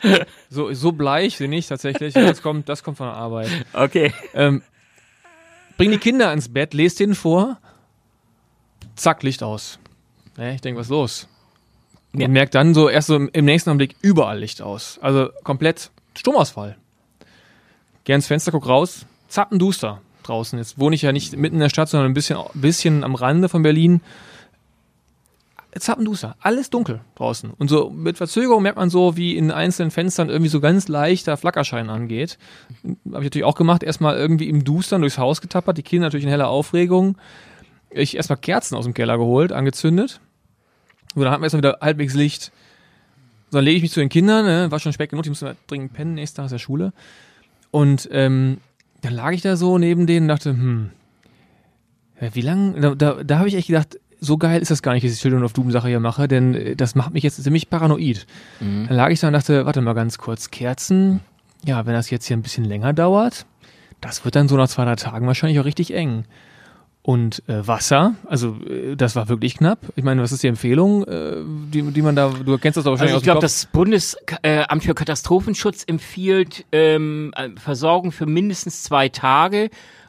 so, 0.50 0.72
so 0.74 0.92
bleich 0.92 1.38
bin 1.38 1.52
ich 1.52 1.66
tatsächlich. 1.66 2.12
Das 2.12 2.42
kommt, 2.42 2.68
das 2.68 2.82
kommt 2.82 2.98
von 2.98 3.06
der 3.06 3.16
Arbeit. 3.16 3.48
Okay. 3.72 4.12
Ähm, 4.34 4.62
bring 5.78 5.90
die 5.90 5.98
Kinder 5.98 6.32
ins 6.32 6.52
Bett, 6.52 6.74
lest 6.74 7.00
denen 7.00 7.14
vor. 7.14 7.58
Zack, 8.96 9.22
Licht 9.22 9.42
aus. 9.42 9.78
Ich 10.36 10.60
denke, 10.60 10.78
was 10.78 10.86
ist 10.86 10.90
los? 10.90 11.28
Ja. 12.14 12.26
Und 12.26 12.32
merkt 12.32 12.54
dann 12.54 12.74
so 12.74 12.88
erst 12.88 13.08
so 13.08 13.16
im, 13.16 13.44
nächsten 13.44 13.70
Augenblick 13.70 13.96
überall 14.00 14.38
Licht 14.38 14.62
aus. 14.62 14.98
Also 15.02 15.30
komplett 15.42 15.90
Stromausfall. 16.16 16.76
Geh 18.04 18.12
ans 18.12 18.26
Fenster, 18.26 18.52
guck 18.52 18.68
raus, 18.68 19.06
zappenduster 19.28 20.00
draußen. 20.22 20.58
Jetzt 20.58 20.78
wohne 20.78 20.94
ich 20.94 21.02
ja 21.02 21.12
nicht 21.12 21.36
mitten 21.36 21.56
in 21.56 21.60
der 21.60 21.68
Stadt, 21.68 21.88
sondern 21.88 22.10
ein 22.10 22.14
bisschen, 22.14 22.38
bisschen 22.54 23.04
am 23.04 23.14
Rande 23.14 23.48
von 23.48 23.62
Berlin. 23.62 24.00
Zappenduster, 25.76 26.36
alles 26.40 26.70
dunkel 26.70 27.00
draußen. 27.16 27.50
Und 27.50 27.68
so 27.68 27.90
mit 27.90 28.16
Verzögerung 28.16 28.62
merkt 28.62 28.78
man 28.78 28.90
so, 28.90 29.16
wie 29.16 29.36
in 29.36 29.50
einzelnen 29.50 29.90
Fenstern 29.90 30.28
irgendwie 30.30 30.48
so 30.48 30.60
ganz 30.60 30.86
leichter 30.86 31.36
Flackerschein 31.36 31.90
angeht. 31.90 32.38
Habe 32.84 33.18
ich 33.18 33.24
natürlich 33.24 33.44
auch 33.44 33.56
gemacht. 33.56 33.82
Erstmal 33.82 34.16
irgendwie 34.16 34.48
im 34.48 34.62
Dustern 34.62 35.00
durchs 35.00 35.18
Haus 35.18 35.40
getappert, 35.40 35.76
die 35.76 35.82
Kinder 35.82 36.06
natürlich 36.06 36.24
in 36.24 36.30
heller 36.30 36.48
Aufregung. 36.48 37.16
Ich 37.90 38.16
erstmal 38.16 38.36
Kerzen 38.36 38.76
aus 38.76 38.84
dem 38.84 38.94
Keller 38.94 39.18
geholt, 39.18 39.52
angezündet. 39.52 40.20
So, 41.14 41.22
dann 41.22 41.30
hatten 41.30 41.42
wir 41.42 41.46
erstmal 41.46 41.62
wieder 41.62 41.78
halbwegs 41.80 42.14
Licht. 42.14 42.52
So, 43.50 43.58
dann 43.58 43.64
lege 43.64 43.76
ich 43.76 43.82
mich 43.82 43.92
zu 43.92 44.00
den 44.00 44.08
Kindern, 44.08 44.44
ne, 44.44 44.70
war 44.70 44.80
schon 44.80 44.92
spät 44.92 45.10
genug, 45.10 45.22
die 45.22 45.30
mussten 45.30 45.46
halt 45.46 45.58
dringend 45.66 45.92
pennen, 45.92 46.14
nächsten 46.14 46.36
Tag 46.36 46.46
ist 46.46 46.52
ja 46.52 46.58
Schule. 46.58 46.92
Und 47.70 48.08
ähm, 48.12 48.58
dann 49.00 49.14
lag 49.14 49.32
ich 49.32 49.42
da 49.42 49.56
so 49.56 49.78
neben 49.78 50.06
denen 50.06 50.24
und 50.24 50.28
dachte, 50.28 50.50
hm, 50.50 50.90
wie 52.32 52.40
lange, 52.40 52.80
da, 52.80 52.94
da, 52.94 53.22
da 53.24 53.38
habe 53.38 53.48
ich 53.48 53.54
echt 53.54 53.66
gedacht, 53.66 53.98
so 54.20 54.38
geil 54.38 54.62
ist 54.62 54.70
das 54.70 54.82
gar 54.82 54.94
nicht, 54.94 55.04
dass 55.04 55.12
ich 55.12 55.20
Children 55.20 55.44
of 55.44 55.52
Doom 55.52 55.70
Sache 55.70 55.88
hier 55.88 56.00
mache, 56.00 56.28
denn 56.28 56.54
äh, 56.54 56.76
das 56.76 56.94
macht 56.94 57.12
mich 57.12 57.22
jetzt 57.22 57.42
ziemlich 57.42 57.68
paranoid. 57.68 58.26
Dann 58.86 58.96
lag 58.96 59.10
ich 59.10 59.20
da 59.20 59.26
und 59.28 59.34
dachte, 59.34 59.66
warte 59.66 59.80
mal 59.80 59.92
ganz 59.92 60.18
kurz, 60.18 60.50
Kerzen, 60.50 61.20
ja, 61.64 61.84
wenn 61.86 61.94
das 61.94 62.10
jetzt 62.10 62.26
hier 62.26 62.36
ein 62.36 62.42
bisschen 62.42 62.64
länger 62.64 62.92
dauert, 62.92 63.46
das 64.00 64.24
wird 64.24 64.36
dann 64.36 64.48
so 64.48 64.56
nach 64.56 64.68
zwei, 64.68 64.84
drei 64.84 64.96
Tagen 64.96 65.26
wahrscheinlich 65.26 65.60
auch 65.60 65.64
richtig 65.64 65.94
eng. 65.94 66.24
Und 67.06 67.42
äh, 67.50 67.66
Wasser, 67.68 68.14
also 68.24 68.56
äh, 68.66 68.96
das 68.96 69.14
war 69.14 69.28
wirklich 69.28 69.58
knapp. 69.58 69.78
Ich 69.94 70.04
meine, 70.04 70.22
was 70.22 70.32
ist 70.32 70.42
die 70.42 70.46
Empfehlung, 70.46 71.04
äh, 71.04 71.34
die, 71.70 71.82
die 71.82 72.00
man 72.00 72.16
da, 72.16 72.30
du 72.30 72.56
kennst 72.56 72.78
das 72.78 72.84
doch 72.84 72.92
wahrscheinlich 72.92 73.12
Also 73.12 73.18
ich 73.18 73.24
glaube, 73.24 73.40
das 73.42 73.66
Bundesamt 73.66 74.82
für 74.82 74.94
Katastrophenschutz 74.94 75.84
empfiehlt 75.86 76.64
ähm, 76.72 77.30
äh, 77.36 77.50
Versorgung 77.60 78.10
für 78.10 78.24
mindestens 78.24 78.84
zwei 78.84 79.10
Tage. 79.10 79.68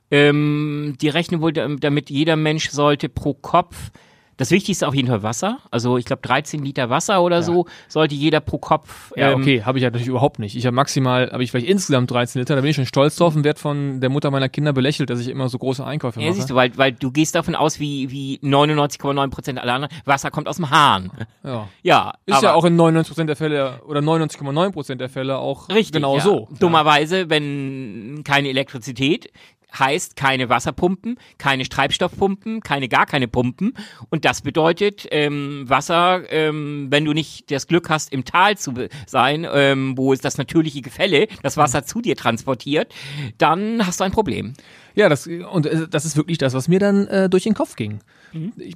Ähm, 0.09 0.95
die 1.01 1.09
rechnen 1.09 1.41
wohl, 1.41 1.51
dam- 1.51 1.81
damit 1.81 2.09
jeder 2.09 2.37
Mensch 2.37 2.69
sollte 2.69 3.09
pro 3.09 3.33
Kopf 3.33 3.91
das 4.37 4.51
Wichtigste 4.51 4.87
auf 4.87 4.93
jeden 4.93 5.07
Fall 5.07 5.23
Wasser. 5.23 5.59
Also 5.71 5.97
ich 5.97 6.05
glaube 6.05 6.21
13 6.23 6.63
Liter 6.63 6.89
Wasser 6.89 7.21
oder 7.23 7.41
so 7.43 7.65
sollte 7.87 8.15
jeder 8.15 8.39
pro 8.41 8.57
Kopf. 8.57 9.13
Ja, 9.15 9.31
ähm, 9.31 9.41
okay, 9.41 9.63
habe 9.63 9.77
ich 9.77 9.83
ja 9.83 9.89
natürlich 9.89 10.07
überhaupt 10.07 10.39
nicht. 10.39 10.55
Ich 10.55 10.65
habe 10.65 10.75
maximal, 10.75 11.31
habe 11.31 11.43
ich 11.43 11.51
vielleicht 11.51 11.67
insgesamt 11.67 12.11
13 12.11 12.39
Liter, 12.41 12.55
da 12.55 12.61
bin 12.61 12.69
ich 12.69 12.75
schon 12.75 12.85
stolz 12.85 13.15
drauf 13.15 13.35
und 13.35 13.43
werd 13.43 13.59
von 13.59 14.01
der 14.01 14.09
Mutter 14.09 14.31
meiner 14.31 14.49
Kinder 14.49 14.73
belächelt, 14.73 15.09
dass 15.09 15.19
ich 15.19 15.29
immer 15.29 15.47
so 15.49 15.57
große 15.57 15.85
Einkäufe 15.85 16.19
Ja, 16.19 16.27
mache. 16.27 16.35
siehst 16.35 16.49
du, 16.49 16.55
weil, 16.55 16.77
weil 16.77 16.91
du 16.91 17.11
gehst 17.11 17.35
davon 17.35 17.55
aus, 17.55 17.79
wie, 17.79 18.11
wie 18.11 18.39
99,9 18.43 19.29
Prozent 19.29 19.59
aller 19.59 19.73
anderen, 19.73 19.93
Wasser 20.05 20.31
kommt 20.31 20.47
aus 20.47 20.57
dem 20.57 20.69
Hahn. 20.69 21.11
ja. 21.43 21.67
Ja, 21.83 22.13
Ist 22.25 22.41
ja 22.43 22.53
auch 22.53 22.65
in 22.65 22.75
99% 22.79 23.25
der 23.25 23.35
Fälle 23.35 23.81
oder 23.87 24.01
99,9% 24.01 24.95
der 24.95 25.09
Fälle 25.09 25.37
auch 25.37 25.69
richtig, 25.69 25.93
genau 25.93 26.17
ja. 26.17 26.21
so. 26.23 26.47
Dummerweise, 26.59 27.29
wenn 27.29 28.21
keine 28.23 28.49
Elektrizität, 28.49 29.31
heißt 29.77 30.15
keine 30.15 30.49
Wasserpumpen, 30.49 31.17
keine 31.37 31.67
Treibstoffpumpen, 31.67 32.61
keine 32.61 32.87
gar 32.87 33.05
keine 33.05 33.27
Pumpen. 33.27 33.73
Und 34.09 34.25
das 34.25 34.41
bedeutet 34.41 35.07
ähm, 35.11 35.65
Wasser, 35.67 36.23
ähm, 36.29 36.87
wenn 36.89 37.05
du 37.05 37.13
nicht 37.13 37.51
das 37.51 37.67
Glück 37.67 37.89
hast, 37.89 38.11
im 38.13 38.25
Tal 38.25 38.57
zu 38.57 38.73
sein, 39.05 39.47
ähm, 39.51 39.97
wo 39.97 40.13
es 40.13 40.21
das 40.21 40.37
natürliche 40.37 40.81
Gefälle, 40.81 41.27
das 41.43 41.57
Wasser 41.57 41.83
zu 41.83 42.01
dir 42.01 42.15
transportiert, 42.15 42.93
dann 43.37 43.85
hast 43.85 43.99
du 43.99 44.03
ein 44.03 44.11
Problem. 44.11 44.53
Ja, 44.95 45.09
das, 45.09 45.27
und 45.27 45.65
äh, 45.65 45.87
das 45.89 46.05
ist 46.05 46.15
wirklich 46.15 46.37
das, 46.37 46.53
was 46.53 46.67
mir 46.67 46.79
dann 46.79 47.07
äh, 47.07 47.29
durch 47.29 47.43
den 47.43 47.53
Kopf 47.53 47.75
ging. 47.75 47.99
Mhm. 48.33 48.53
Ich, 48.57 48.75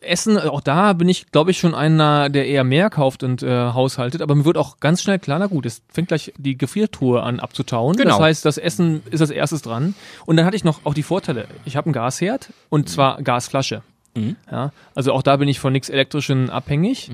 Essen, 0.00 0.38
auch 0.38 0.60
da 0.60 0.92
bin 0.92 1.08
ich, 1.08 1.30
glaube 1.30 1.50
ich, 1.50 1.58
schon 1.58 1.74
einer, 1.74 2.28
der 2.28 2.46
eher 2.46 2.64
mehr 2.64 2.90
kauft 2.90 3.22
und 3.22 3.42
äh, 3.42 3.48
haushaltet, 3.48 4.22
aber 4.22 4.34
mir 4.34 4.44
wird 4.44 4.56
auch 4.56 4.80
ganz 4.80 5.02
schnell 5.02 5.18
klar, 5.18 5.38
na 5.38 5.46
gut, 5.46 5.66
es 5.66 5.82
fängt 5.92 6.08
gleich 6.08 6.32
die 6.38 6.56
Gefriertruhe 6.56 7.22
an 7.22 7.40
abzutauen. 7.40 7.96
Genau. 7.96 8.10
Das 8.10 8.20
heißt, 8.20 8.44
das 8.44 8.58
Essen 8.58 9.02
ist 9.10 9.20
als 9.20 9.30
erstes 9.30 9.62
dran. 9.62 9.94
Und 10.26 10.36
dann 10.36 10.46
hatte 10.46 10.56
ich 10.56 10.64
noch 10.64 10.80
auch 10.84 10.94
die 10.94 11.02
Vorteile. 11.02 11.46
Ich 11.64 11.76
habe 11.76 11.86
einen 11.86 11.92
Gasherd 11.92 12.52
und 12.68 12.88
zwar 12.88 13.22
Gasflasche. 13.22 13.82
Mhm. 14.14 14.36
Ja, 14.50 14.72
also 14.94 15.12
auch 15.12 15.22
da 15.22 15.36
bin 15.36 15.48
ich 15.48 15.60
von 15.60 15.72
nichts 15.72 15.88
Elektrischen 15.88 16.50
abhängig. 16.50 17.10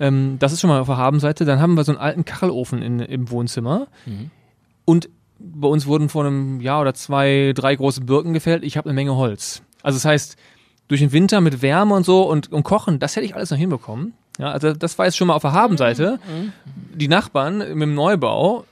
Ähm, 0.00 0.36
das 0.38 0.52
ist 0.52 0.60
schon 0.60 0.70
mal 0.70 0.80
auf 0.80 0.88
der 0.88 0.96
Habenseite. 0.96 1.44
Dann 1.44 1.60
haben 1.60 1.74
wir 1.74 1.84
so 1.84 1.92
einen 1.92 2.00
alten 2.00 2.24
Kachelofen 2.24 2.82
in, 2.82 3.00
im 3.00 3.30
Wohnzimmer. 3.30 3.86
Und 4.84 5.08
bei 5.38 5.68
uns 5.68 5.86
wurden 5.86 6.08
vor 6.08 6.24
einem 6.24 6.60
Jahr 6.60 6.80
oder 6.80 6.94
zwei, 6.94 7.52
drei 7.54 7.74
große 7.76 8.02
Birken 8.02 8.32
gefällt. 8.32 8.64
Ich 8.64 8.76
habe 8.76 8.88
eine 8.88 8.94
Menge 8.94 9.16
Holz. 9.16 9.62
Also 9.82 9.96
das 9.96 10.04
heißt, 10.04 10.36
durch 10.90 11.00
den 11.00 11.12
Winter 11.12 11.40
mit 11.40 11.62
Wärme 11.62 11.94
und 11.94 12.04
so 12.04 12.28
und, 12.28 12.50
und 12.50 12.64
Kochen, 12.64 12.98
das 12.98 13.14
hätte 13.14 13.24
ich 13.24 13.36
alles 13.36 13.50
noch 13.52 13.58
hinbekommen. 13.58 14.12
Ja, 14.38 14.50
also 14.50 14.72
das 14.72 14.98
war 14.98 15.06
jetzt 15.06 15.16
schon 15.16 15.28
mal 15.28 15.34
auf 15.34 15.42
der 15.42 15.52
Habenseite. 15.52 16.18
Die 16.94 17.06
Nachbarn 17.06 17.58
mit 17.58 17.82
dem 17.82 17.94
Neubau, 17.94 18.64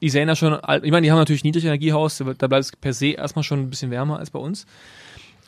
die 0.00 0.08
sehen 0.08 0.28
da 0.28 0.36
schon, 0.36 0.54
ich 0.54 0.92
meine, 0.92 1.02
die 1.02 1.10
haben 1.10 1.18
natürlich 1.18 1.42
Niedrigenergiehaus, 1.42 2.18
da 2.18 2.32
da 2.38 2.46
bleibt 2.46 2.64
es 2.64 2.72
per 2.76 2.92
se 2.92 3.08
erstmal 3.08 3.42
schon 3.42 3.58
ein 3.58 3.70
bisschen 3.70 3.90
wärmer 3.90 4.20
als 4.20 4.30
bei 4.30 4.38
uns. 4.38 4.66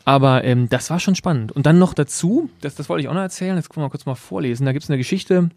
Aber 0.05 0.43
ähm, 0.43 0.69
das 0.69 0.91
war 0.91 0.99
schon 0.99 1.15
spannend. 1.15 1.53
Und 1.53 1.65
dann 1.65 1.79
noch 1.79 1.95
dazu, 1.95 2.51
das, 2.61 2.75
das 2.75 2.89
wollte 2.89 3.03
ich 3.03 3.09
auch 3.09 3.15
noch 3.15 3.21
erzählen, 3.21 3.55
jetzt 3.55 3.71
können 3.71 3.83
wir 3.83 3.87
mal 3.87 3.91
kurz 3.91 4.07
mal 4.07 4.17
vorlesen. 4.17 4.67
Da 4.67 4.73
gibt 4.73 4.83
es 4.83 4.91
eine 4.91 4.99
Geschichte, 4.99 5.51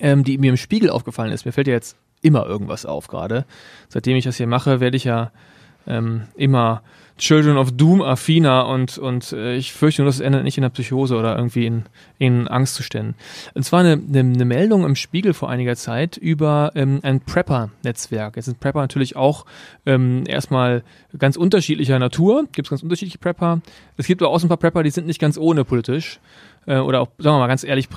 ähm, 0.00 0.24
die 0.24 0.38
mir 0.38 0.48
im 0.48 0.56
Spiegel 0.56 0.88
aufgefallen 0.88 1.32
ist. 1.32 1.44
Mir 1.44 1.52
fällt 1.52 1.66
ja 1.66 1.74
jetzt 1.74 1.96
immer 2.22 2.46
irgendwas 2.46 2.86
auf 2.86 3.08
gerade. 3.08 3.44
Seitdem 3.90 4.16
ich 4.16 4.24
das 4.24 4.38
hier 4.38 4.46
mache, 4.46 4.80
werde 4.80 4.96
ich 4.96 5.04
ja 5.04 5.32
ähm, 5.86 6.22
immer 6.36 6.82
Children 7.18 7.56
of 7.56 7.70
Doom 7.72 8.02
affiner 8.02 8.66
und, 8.66 8.98
und 8.98 9.32
äh, 9.32 9.54
ich 9.54 9.72
fürchte 9.72 10.02
nur, 10.02 10.08
das 10.08 10.18
endet 10.18 10.42
nicht 10.42 10.58
in 10.58 10.64
einer 10.64 10.70
Psychose 10.70 11.16
oder 11.16 11.36
irgendwie 11.36 11.66
in, 11.66 11.84
in 12.18 12.48
Angstzuständen. 12.48 13.14
Und 13.54 13.62
zwar 13.62 13.80
eine, 13.80 13.92
eine, 13.92 14.20
eine 14.20 14.44
Meldung 14.44 14.84
im 14.84 14.96
Spiegel 14.96 15.32
vor 15.32 15.48
einiger 15.48 15.76
Zeit 15.76 16.16
über 16.16 16.72
ähm, 16.74 16.98
ein 17.02 17.20
Prepper-Netzwerk. 17.20 18.34
Jetzt 18.36 18.46
sind 18.46 18.58
Prepper 18.58 18.80
natürlich 18.80 19.14
auch 19.14 19.44
ähm, 19.86 20.24
erstmal 20.26 20.82
ganz 21.16 21.36
unterschiedlicher 21.36 21.98
Natur. 21.98 22.46
Gibt 22.50 22.66
es 22.66 22.70
ganz 22.70 22.82
unterschiedliche 22.82 23.18
Prepper. 23.18 23.60
Es 23.96 24.06
gibt 24.06 24.20
aber 24.20 24.32
auch 24.32 24.40
so 24.40 24.46
ein 24.46 24.48
paar 24.48 24.56
Prepper, 24.56 24.82
die 24.82 24.90
sind 24.90 25.06
nicht 25.06 25.20
ganz 25.20 25.38
ohne 25.38 25.64
politisch 25.64 26.18
äh, 26.66 26.78
oder 26.78 27.02
auch, 27.02 27.08
sagen 27.18 27.36
wir 27.36 27.40
mal 27.40 27.46
ganz 27.46 27.62
ehrlich, 27.62 27.88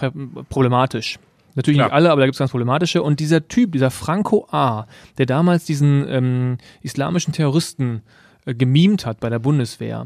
problematisch. 0.50 1.18
Natürlich 1.56 1.78
Klar. 1.78 1.88
nicht 1.88 1.96
alle, 1.96 2.12
aber 2.12 2.22
da 2.22 2.28
gibt 2.28 2.36
es 2.36 2.40
ganz 2.40 2.52
problematische. 2.52 3.02
Und 3.02 3.20
dieser 3.20 3.48
Typ, 3.48 3.72
dieser 3.72 3.92
Franco 3.92 4.48
A., 4.52 4.88
der 5.18 5.26
damals 5.26 5.66
diesen 5.66 6.06
ähm, 6.08 6.58
islamischen 6.82 7.34
Terroristen 7.34 8.02
äh, 8.46 8.54
gemimt 8.54 9.06
hat 9.06 9.20
bei 9.20 9.30
der 9.30 9.40
Bundeswehr, 9.40 10.06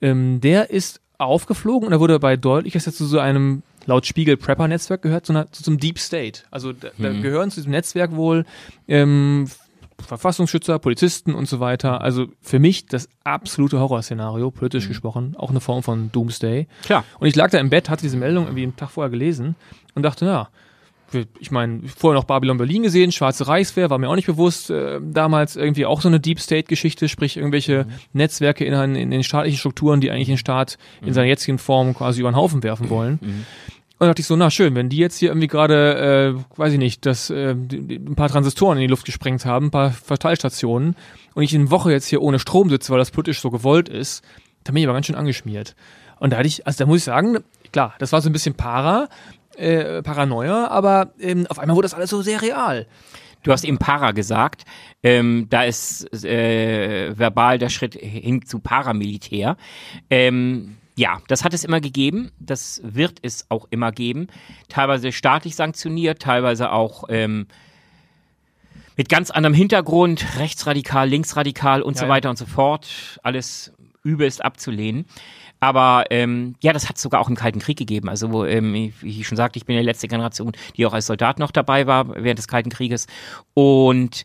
ähm, 0.00 0.40
der 0.40 0.70
ist 0.70 1.00
aufgeflogen 1.18 1.86
und 1.86 1.92
er 1.92 2.00
wurde 2.00 2.18
bei 2.18 2.36
deutlich, 2.36 2.74
dass 2.74 2.86
er 2.86 2.92
zu 2.92 3.06
so 3.06 3.18
einem 3.18 3.62
laut 3.86 4.06
Spiegel 4.06 4.36
Prepper-Netzwerk 4.36 5.00
gehört, 5.02 5.24
zu, 5.26 5.32
einer, 5.32 5.50
zu 5.52 5.62
so 5.62 5.70
einem 5.70 5.78
Deep 5.78 5.98
State. 5.98 6.42
Also 6.50 6.72
da, 6.72 6.88
da 6.98 7.12
gehören 7.12 7.50
zu 7.50 7.60
diesem 7.60 7.72
Netzwerk 7.72 8.14
wohl 8.14 8.44
ähm, 8.88 9.48
Verfassungsschützer, 10.04 10.78
Polizisten 10.78 11.34
und 11.34 11.48
so 11.48 11.60
weiter. 11.60 12.00
Also 12.00 12.26
für 12.40 12.58
mich 12.58 12.86
das 12.86 13.08
absolute 13.24 13.80
Horrorszenario, 13.80 14.50
politisch 14.50 14.88
gesprochen, 14.88 15.34
auch 15.38 15.50
eine 15.50 15.60
Form 15.60 15.82
von 15.82 16.12
Doomsday. 16.12 16.66
Klar. 16.82 17.04
Und 17.18 17.26
ich 17.28 17.34
lag 17.34 17.50
da 17.50 17.58
im 17.58 17.70
Bett, 17.70 17.90
hatte 17.90 18.02
diese 18.02 18.16
Meldung 18.16 18.44
irgendwie 18.44 18.64
einen 18.64 18.76
Tag 18.76 18.90
vorher 18.90 19.10
gelesen 19.10 19.56
und 19.94 20.02
dachte, 20.02 20.26
ja, 20.26 20.48
ich 21.38 21.50
meine, 21.50 21.82
vorher 21.86 22.18
noch 22.18 22.26
Babylon 22.26 22.58
Berlin 22.58 22.82
gesehen, 22.82 23.12
Schwarze 23.12 23.46
Reichswehr, 23.46 23.90
war 23.90 23.98
mir 23.98 24.08
auch 24.08 24.16
nicht 24.16 24.26
bewusst, 24.26 24.70
äh, 24.70 25.00
damals 25.00 25.56
irgendwie 25.56 25.86
auch 25.86 26.00
so 26.00 26.08
eine 26.08 26.20
Deep 26.20 26.40
State-Geschichte, 26.40 27.08
sprich 27.08 27.36
irgendwelche 27.36 27.86
Netzwerke 28.12 28.64
in, 28.64 28.74
in, 28.74 28.96
in 28.96 29.10
den 29.10 29.22
staatlichen 29.22 29.58
Strukturen, 29.58 30.00
die 30.00 30.10
eigentlich 30.10 30.26
den 30.26 30.38
Staat 30.38 30.78
in 31.02 31.12
seiner 31.12 31.28
jetzigen 31.28 31.58
Form 31.58 31.94
quasi 31.94 32.20
über 32.20 32.30
den 32.30 32.36
Haufen 32.36 32.62
werfen 32.62 32.90
wollen. 32.90 33.46
Und 33.98 34.08
dachte 34.08 34.20
ich 34.20 34.26
so, 34.26 34.36
na 34.36 34.50
schön, 34.50 34.74
wenn 34.74 34.90
die 34.90 34.98
jetzt 34.98 35.16
hier 35.16 35.30
irgendwie 35.30 35.46
gerade, 35.46 36.36
äh, 36.36 36.58
weiß 36.58 36.72
ich 36.74 36.78
nicht, 36.78 37.06
das, 37.06 37.30
äh, 37.30 37.52
ein 37.52 38.14
paar 38.14 38.28
Transistoren 38.28 38.76
in 38.76 38.82
die 38.82 38.88
Luft 38.88 39.06
gesprengt 39.06 39.46
haben, 39.46 39.66
ein 39.66 39.70
paar 39.70 39.90
Verteilstationen 39.90 40.96
und 41.34 41.42
ich 41.42 41.54
eine 41.54 41.70
Woche 41.70 41.92
jetzt 41.92 42.06
hier 42.06 42.20
ohne 42.20 42.38
Strom 42.38 42.68
sitze, 42.68 42.92
weil 42.92 42.98
das 42.98 43.10
politisch 43.10 43.40
so 43.40 43.50
gewollt 43.50 43.88
ist, 43.88 44.22
dann 44.64 44.74
bin 44.74 44.82
ich 44.82 44.86
aber 44.86 44.94
ganz 44.94 45.06
schön 45.06 45.16
angeschmiert. 45.16 45.74
Und 46.18 46.32
da 46.32 46.38
hatte 46.38 46.48
ich, 46.48 46.66
also 46.66 46.84
da 46.84 46.86
muss 46.86 46.98
ich 46.98 47.04
sagen, 47.04 47.38
klar, 47.72 47.94
das 47.98 48.12
war 48.12 48.20
so 48.20 48.28
ein 48.28 48.32
bisschen 48.32 48.54
Para, 48.54 49.08
äh, 49.56 50.02
Paranoia, 50.02 50.68
aber 50.68 51.12
ähm, 51.18 51.46
auf 51.48 51.58
einmal 51.58 51.76
wurde 51.76 51.86
das 51.86 51.94
alles 51.94 52.10
so 52.10 52.20
sehr 52.20 52.42
real. 52.42 52.86
Du 53.42 53.52
hast 53.52 53.64
eben 53.64 53.78
Para 53.78 54.10
gesagt. 54.10 54.64
Ähm, 55.02 55.46
da 55.48 55.62
ist 55.62 56.12
äh, 56.24 57.16
verbal 57.16 57.58
der 57.58 57.68
Schritt 57.68 57.94
hin 57.94 58.44
zu 58.44 58.58
Paramilitär. 58.58 59.56
Ähm, 60.10 60.76
ja, 60.96 61.20
das 61.28 61.44
hat 61.44 61.52
es 61.52 61.62
immer 61.62 61.80
gegeben. 61.80 62.32
Das 62.38 62.80
wird 62.82 63.18
es 63.22 63.46
auch 63.50 63.66
immer 63.70 63.92
geben. 63.92 64.28
Teilweise 64.68 65.12
staatlich 65.12 65.54
sanktioniert, 65.54 66.20
teilweise 66.20 66.72
auch 66.72 67.04
ähm, 67.10 67.46
mit 68.96 69.10
ganz 69.10 69.30
anderem 69.30 69.52
Hintergrund, 69.52 70.24
rechtsradikal, 70.38 71.08
linksradikal 71.08 71.82
und 71.82 71.94
ja, 71.96 72.00
so 72.00 72.08
weiter 72.08 72.26
ja. 72.26 72.30
und 72.30 72.38
so 72.38 72.46
fort. 72.46 73.20
Alles 73.22 73.72
übelst 74.02 74.42
abzulehnen. 74.42 75.04
Aber 75.60 76.04
ähm, 76.10 76.54
ja, 76.62 76.72
das 76.72 76.88
hat 76.88 76.96
es 76.96 77.02
sogar 77.02 77.20
auch 77.20 77.28
im 77.28 77.34
Kalten 77.34 77.60
Krieg 77.60 77.78
gegeben. 77.78 78.08
Also 78.08 78.46
ähm, 78.46 78.72
wie 78.72 79.20
ich 79.20 79.26
schon 79.26 79.36
sagte, 79.36 79.58
ich 79.58 79.66
bin 79.66 79.76
die 79.76 79.82
letzte 79.82 80.08
Generation, 80.08 80.52
die 80.76 80.86
auch 80.86 80.92
als 80.94 81.06
Soldat 81.06 81.38
noch 81.38 81.50
dabei 81.50 81.86
war 81.86 82.08
während 82.08 82.38
des 82.38 82.48
Kalten 82.48 82.70
Krieges. 82.70 83.06
Und 83.52 84.24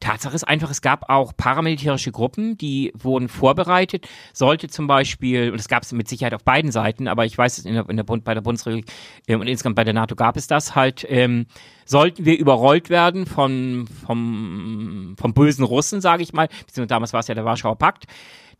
Tatsache 0.00 0.34
ist 0.34 0.44
einfach, 0.44 0.70
es 0.70 0.80
gab 0.80 1.10
auch 1.10 1.36
paramilitärische 1.36 2.10
Gruppen, 2.10 2.56
die 2.56 2.92
wurden 2.96 3.28
vorbereitet. 3.28 4.08
Sollte 4.32 4.68
zum 4.68 4.86
Beispiel, 4.86 5.52
und 5.52 5.60
es 5.60 5.68
gab 5.68 5.82
es 5.82 5.92
mit 5.92 6.08
Sicherheit 6.08 6.34
auf 6.34 6.42
beiden 6.42 6.72
Seiten, 6.72 7.06
aber 7.06 7.26
ich 7.26 7.36
weiß, 7.36 7.60
in 7.60 7.74
der, 7.74 7.88
in 7.88 7.96
der 7.96 8.04
Bund, 8.04 8.24
bei 8.24 8.34
der 8.34 8.40
Bundesregierung 8.40 8.84
äh, 9.26 9.34
und 9.34 9.46
insgesamt 9.46 9.76
bei 9.76 9.84
der 9.84 9.94
NATO 9.94 10.16
gab 10.16 10.36
es 10.36 10.46
das 10.46 10.74
halt, 10.74 11.06
ähm, 11.08 11.46
sollten 11.84 12.24
wir 12.24 12.38
überrollt 12.38 12.88
werden 12.88 13.26
von, 13.26 13.86
vom, 14.06 15.14
vom 15.18 15.34
bösen 15.34 15.64
Russen, 15.64 16.00
sage 16.00 16.22
ich 16.22 16.32
mal, 16.32 16.48
beziehungsweise 16.48 16.86
damals 16.86 17.12
war 17.12 17.20
es 17.20 17.28
ja 17.28 17.34
der 17.34 17.44
Warschauer 17.44 17.76
Pakt, 17.76 18.06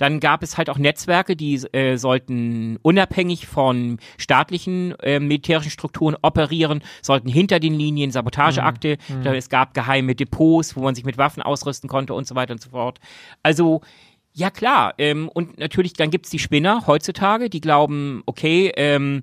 dann 0.01 0.19
gab 0.19 0.43
es 0.43 0.57
halt 0.57 0.71
auch 0.71 0.79
Netzwerke, 0.79 1.37
die 1.37 1.57
äh, 1.73 1.97
sollten 1.97 2.79
unabhängig 2.81 3.47
von 3.47 3.99
staatlichen 4.17 4.99
äh, 5.01 5.21
militärischen 5.21 5.71
Strukturen 5.71 6.17
operieren, 6.23 6.83
sollten 7.03 7.29
hinter 7.29 7.61
den 7.61 7.75
Linien 7.75 8.11
Sabotageakte, 8.11 8.97
mhm. 9.09 9.21
mhm. 9.21 9.27
es 9.27 9.51
gab 9.51 9.75
geheime 9.75 10.15
Depots, 10.15 10.75
wo 10.75 10.81
man 10.81 10.95
sich 10.95 11.05
mit 11.05 11.19
Waffen 11.19 11.30
ausrüsten 11.39 11.89
konnte 11.89 12.15
und 12.15 12.27
so 12.27 12.35
weiter 12.35 12.53
und 12.53 12.61
so 12.61 12.71
fort. 12.71 12.99
Also 13.43 13.81
ja 14.33 14.51
klar, 14.51 14.95
ähm, 14.99 15.29
und 15.29 15.59
natürlich 15.59 15.95
dann 15.95 16.11
gibt's 16.11 16.31
die 16.31 16.39
Spinner 16.39 16.87
heutzutage, 16.87 17.51
die 17.51 17.61
glauben, 17.61 18.23
okay, 18.27 18.73
ähm, 18.77 19.23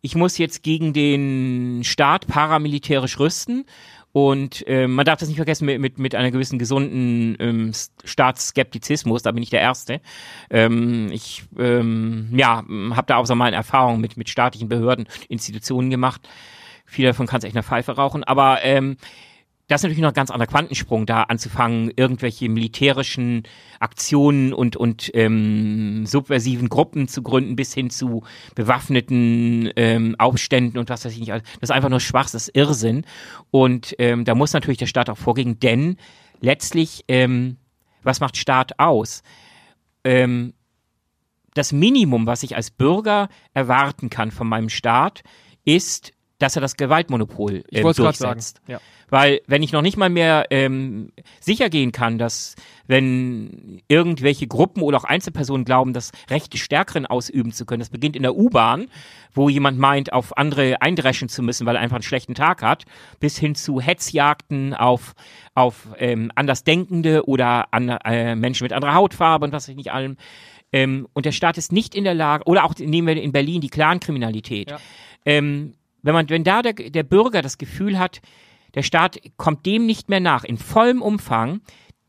ich 0.00 0.16
muss 0.16 0.36
jetzt 0.38 0.62
gegen 0.62 0.92
den 0.92 1.84
Staat 1.84 2.26
paramilitärisch 2.26 3.20
rüsten 3.20 3.64
und 4.12 4.66
äh, 4.66 4.86
man 4.88 5.06
darf 5.06 5.20
das 5.20 5.28
nicht 5.28 5.38
vergessen 5.38 5.64
mit, 5.64 5.80
mit, 5.80 5.98
mit 5.98 6.14
einer 6.14 6.30
gewissen 6.30 6.58
gesunden 6.58 7.36
ähm, 7.40 7.72
Staatsskeptizismus, 8.04 9.22
da 9.22 9.32
bin 9.32 9.42
ich 9.42 9.50
der 9.50 9.62
Erste. 9.62 10.02
Ähm, 10.50 11.08
ich 11.12 11.44
ähm, 11.58 12.28
ja, 12.36 12.62
habe 12.90 13.06
da 13.06 13.16
auch 13.16 13.26
so 13.26 13.34
mal 13.34 13.54
Erfahrungen 13.54 14.02
mit, 14.02 14.18
mit 14.18 14.28
staatlichen 14.28 14.68
Behörden, 14.68 15.06
Institutionen 15.28 15.88
gemacht. 15.88 16.28
Viel 16.84 17.06
davon 17.06 17.26
kannst 17.26 17.46
echt 17.46 17.56
eine 17.56 17.62
Pfeife 17.62 17.92
rauchen. 17.92 18.22
Aber 18.22 18.62
ähm, 18.62 18.98
das 19.68 19.80
ist 19.80 19.84
natürlich 19.84 20.02
noch 20.02 20.10
ein 20.10 20.14
ganz 20.14 20.30
anderer 20.30 20.48
Quantensprung, 20.48 21.06
da 21.06 21.22
anzufangen, 21.22 21.92
irgendwelche 21.96 22.48
militärischen 22.48 23.44
Aktionen 23.80 24.52
und, 24.52 24.76
und 24.76 25.10
ähm, 25.14 26.04
subversiven 26.04 26.68
Gruppen 26.68 27.08
zu 27.08 27.22
gründen, 27.22 27.56
bis 27.56 27.72
hin 27.72 27.88
zu 27.88 28.22
bewaffneten 28.54 29.70
ähm, 29.76 30.16
Aufständen 30.18 30.78
und 30.78 30.90
was 30.90 31.04
weiß 31.04 31.12
ich 31.12 31.20
nicht. 31.20 31.30
Das 31.30 31.42
ist 31.62 31.70
einfach 31.70 31.88
nur 31.88 32.00
Schwachs, 32.00 32.32
das 32.32 32.48
ist 32.48 32.56
Irrsinn. 32.56 33.04
Und 33.50 33.94
ähm, 33.98 34.24
da 34.24 34.34
muss 34.34 34.52
natürlich 34.52 34.78
der 34.78 34.86
Staat 34.86 35.08
auch 35.08 35.18
vorgehen, 35.18 35.58
denn 35.60 35.96
letztlich, 36.40 37.04
ähm, 37.08 37.56
was 38.02 38.20
macht 38.20 38.36
Staat 38.36 38.78
aus? 38.78 39.22
Ähm, 40.04 40.54
das 41.54 41.72
Minimum, 41.72 42.26
was 42.26 42.42
ich 42.42 42.56
als 42.56 42.70
Bürger 42.70 43.28
erwarten 43.54 44.10
kann 44.10 44.30
von 44.30 44.48
meinem 44.48 44.68
Staat, 44.68 45.22
ist, 45.64 46.12
dass 46.42 46.56
er 46.56 46.62
das 46.62 46.76
Gewaltmonopol 46.76 47.62
äh, 47.70 47.82
durchsetzt. 47.82 48.60
Ja. 48.66 48.80
Weil 49.08 49.42
wenn 49.46 49.62
ich 49.62 49.72
noch 49.72 49.82
nicht 49.82 49.96
mal 49.96 50.08
mehr 50.08 50.46
ähm, 50.50 51.12
sicher 51.38 51.68
gehen 51.68 51.92
kann, 51.92 52.18
dass 52.18 52.56
wenn 52.86 53.80
irgendwelche 53.86 54.46
Gruppen 54.46 54.82
oder 54.82 54.96
auch 54.98 55.04
Einzelpersonen 55.04 55.64
glauben, 55.64 55.92
das 55.92 56.12
Recht 56.30 56.52
des 56.52 56.60
Stärkeren 56.60 57.06
ausüben 57.06 57.52
zu 57.52 57.66
können, 57.66 57.80
das 57.80 57.90
beginnt 57.90 58.16
in 58.16 58.22
der 58.22 58.34
U-Bahn, 58.34 58.88
wo 59.34 59.48
jemand 59.48 59.78
meint, 59.78 60.12
auf 60.12 60.36
andere 60.36 60.80
eindreschen 60.80 61.28
zu 61.28 61.42
müssen, 61.42 61.66
weil 61.66 61.76
er 61.76 61.82
einfach 61.82 61.96
einen 61.96 62.02
schlechten 62.02 62.34
Tag 62.34 62.62
hat, 62.62 62.84
bis 63.20 63.38
hin 63.38 63.54
zu 63.54 63.80
Hetzjagden 63.80 64.74
auf, 64.74 65.14
auf 65.54 65.88
ähm, 65.98 66.32
Andersdenkende 66.34 67.26
oder 67.26 67.72
an, 67.72 67.88
äh, 67.90 68.34
Menschen 68.34 68.64
mit 68.64 68.72
anderer 68.72 68.94
Hautfarbe 68.94 69.44
und 69.44 69.52
was 69.52 69.64
weiß 69.64 69.68
ich 69.68 69.76
nicht 69.76 69.92
allem. 69.92 70.16
Ähm, 70.72 71.06
und 71.12 71.26
der 71.26 71.32
Staat 71.32 71.58
ist 71.58 71.70
nicht 71.70 71.94
in 71.94 72.04
der 72.04 72.14
Lage, 72.14 72.44
oder 72.46 72.64
auch 72.64 72.74
nehmen 72.78 73.06
wir 73.06 73.22
in 73.22 73.32
Berlin 73.32 73.60
die 73.60 73.68
Clankriminalität. 73.68 74.70
Ja. 74.70 74.78
Ähm, 75.26 75.74
wenn 76.02 76.14
man, 76.14 76.28
wenn 76.28 76.44
da 76.44 76.62
der, 76.62 76.74
der 76.74 77.02
Bürger 77.02 77.42
das 77.42 77.58
Gefühl 77.58 77.98
hat, 77.98 78.20
der 78.74 78.82
Staat 78.82 79.20
kommt 79.36 79.66
dem 79.66 79.86
nicht 79.86 80.08
mehr 80.08 80.20
nach 80.20 80.44
in 80.44 80.58
vollem 80.58 81.02
Umfang, 81.02 81.60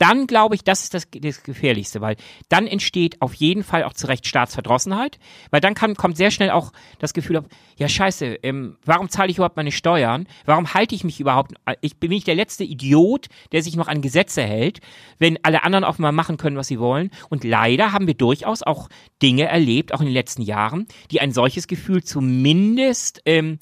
dann 0.03 0.27
glaube 0.27 0.56
ich, 0.56 0.63
das 0.65 0.84
ist 0.84 0.93
das, 0.93 1.08
das 1.12 1.43
Gefährlichste, 1.43 2.01
weil 2.01 2.17
dann 2.49 2.67
entsteht 2.67 3.21
auf 3.21 3.34
jeden 3.36 3.63
Fall 3.63 3.84
auch 3.84 3.93
zu 3.93 4.08
Recht 4.08 4.27
Staatsverdrossenheit, 4.27 5.17
weil 5.49 5.62
dann 5.62 5.75
kann, 5.75 5.95
kommt 5.95 6.17
sehr 6.17 6.29
schnell 6.29 6.49
auch 6.49 6.73
das 6.99 7.13
Gefühl 7.13 7.38
auf, 7.38 7.45
ja 7.77 7.88
scheiße, 7.88 8.39
ähm, 8.43 8.75
warum 8.84 9.08
zahle 9.08 9.29
ich 9.29 9.38
überhaupt 9.38 9.56
meine 9.56 9.71
Steuern? 9.71 10.27
Warum 10.45 10.73
halte 10.73 10.93
ich 10.93 11.06
mich 11.06 11.21
überhaupt, 11.21 11.53
ich 11.79 12.01
bin 12.01 12.10
nicht 12.10 12.27
der 12.27 12.36
letzte 12.36 12.65
Idiot, 12.65 13.27
der 13.53 13.63
sich 13.63 13.77
noch 13.77 13.88
an 13.88 14.01
Gesetze 14.01 14.41
hält, 14.41 14.82
wenn 15.19 15.39
alle 15.43 15.63
anderen 15.63 15.86
mal 15.99 16.12
machen 16.12 16.36
können, 16.36 16.58
was 16.58 16.67
sie 16.67 16.79
wollen. 16.79 17.12
Und 17.29 17.45
leider 17.45 17.93
haben 17.93 18.08
wir 18.08 18.15
durchaus 18.15 18.62
auch 18.62 18.89
Dinge 19.21 19.43
erlebt, 19.43 19.93
auch 19.93 20.01
in 20.01 20.08
den 20.08 20.13
letzten 20.13 20.41
Jahren, 20.41 20.88
die 21.12 21.21
ein 21.21 21.32
solches 21.32 21.67
Gefühl 21.67 22.03
zumindest 22.03 23.21
ähm, 23.25 23.60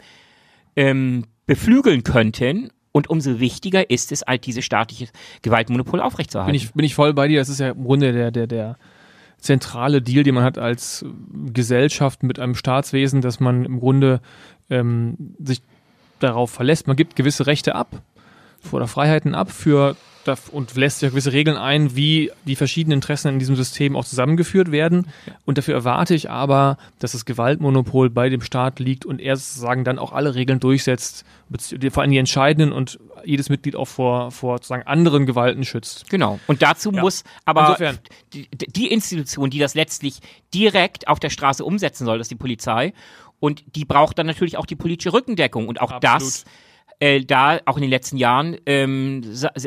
ähm, 0.76 1.26
beflügeln 1.46 2.04
könnten 2.04 2.70
und 2.92 3.10
umso 3.10 3.40
wichtiger 3.40 3.90
ist 3.90 4.12
es 4.12 4.22
halt, 4.28 4.46
dieses 4.46 4.66
staatliche 4.66 5.08
Gewaltmonopol 5.42 6.02
aufrechtzuerhalten. 6.02 6.52
Bin 6.52 6.62
ich, 6.62 6.74
bin 6.74 6.86
ich 6.86 6.96
voll 6.96 7.14
bei 7.14 7.28
dir. 7.28 7.40
Das 7.40 7.50
ist 7.50 7.60
ja 7.60 7.70
im 7.70 7.84
Grunde 7.84 8.12
der, 8.12 8.32
der, 8.32 8.48
der 8.48 8.78
zentrale 9.38 10.02
Deal, 10.02 10.24
den 10.24 10.36
man 10.36 10.44
hat 10.44 10.58
als 10.58 11.06
Gesellschaft 11.54 12.24
mit 12.24 12.40
einem 12.40 12.56
Staatswesen, 12.56 13.22
dass 13.22 13.40
man 13.40 13.66
im 13.66 13.80
Grunde 13.80 14.22
ähm, 14.70 15.36
sich 15.40 15.62
darauf 16.20 16.52
verlässt. 16.52 16.88
Man 16.88 16.96
gibt 16.96 17.16
gewisse 17.16 17.48
Rechte 17.48 17.76
ab 17.76 18.02
oder 18.72 18.88
Freiheiten 18.88 19.34
ab 19.34 19.52
für 19.52 19.96
und 20.52 20.76
lässt 20.76 21.02
ja 21.02 21.10
gewisse 21.10 21.34
Regeln 21.34 21.58
ein, 21.58 21.96
wie 21.96 22.32
die 22.46 22.56
verschiedenen 22.56 22.98
Interessen 22.98 23.30
in 23.30 23.40
diesem 23.40 23.56
System 23.56 23.96
auch 23.96 24.06
zusammengeführt 24.06 24.72
werden. 24.72 25.08
Und 25.46 25.58
dafür 25.58 25.76
erwarte 25.76 26.14
ich 26.14 26.30
aber, 26.30 26.78
dass 27.00 27.14
das 27.14 27.26
Gewaltmonopol 27.26 28.10
bei 28.10 28.30
dem 28.30 28.42
Staat 28.42 28.80
liegt 28.80 29.06
und 29.06 29.20
er 29.20 29.36
sozusagen 29.36 29.84
dann 29.84 30.00
auch 30.00 30.12
alle 30.12 30.36
Regeln 30.36 30.60
durchsetzt, 30.60 31.26
vor 31.92 32.04
allem 32.04 32.12
die 32.12 32.18
entscheidenden 32.18 32.72
und 32.72 33.00
jedes 33.24 33.50
Mitglied 33.50 33.76
auch 33.76 33.88
vor, 33.88 34.32
vor 34.32 34.58
sozusagen 34.58 34.84
anderen 34.84 35.26
Gewalten 35.26 35.64
schützt. 35.64 36.10
Genau. 36.10 36.40
Und 36.48 36.62
dazu 36.62 36.92
ja. 36.92 37.02
muss 37.02 37.24
aber 37.46 37.78
die, 38.34 38.48
die 38.50 38.92
Institution, 38.92 39.50
die 39.50 39.60
das 39.60 39.76
letztlich 39.76 40.20
direkt 40.54 41.08
auf 41.08 41.20
der 41.20 41.30
Straße 41.30 41.64
umsetzen 41.64 42.06
soll, 42.06 42.18
das 42.18 42.26
ist 42.26 42.32
die 42.32 42.36
Polizei. 42.36 42.94
Und 43.40 43.64
die 43.76 43.86
braucht 43.86 44.20
dann 44.20 44.28
natürlich 44.28 44.58
auch 44.58 44.68
die 44.68 44.76
politische 44.76 45.14
Rückendeckung. 45.14 45.68
Und 45.68 45.82
auch 45.82 45.92
Absolut. 45.92 46.22
das 46.22 46.46
äh, 47.02 47.26
da 47.26 47.60
auch 47.66 47.78
in 47.78 47.82
den 47.82 47.90
letzten 47.90 48.16
Jahren, 48.16 48.58
ähm, 48.68 49.24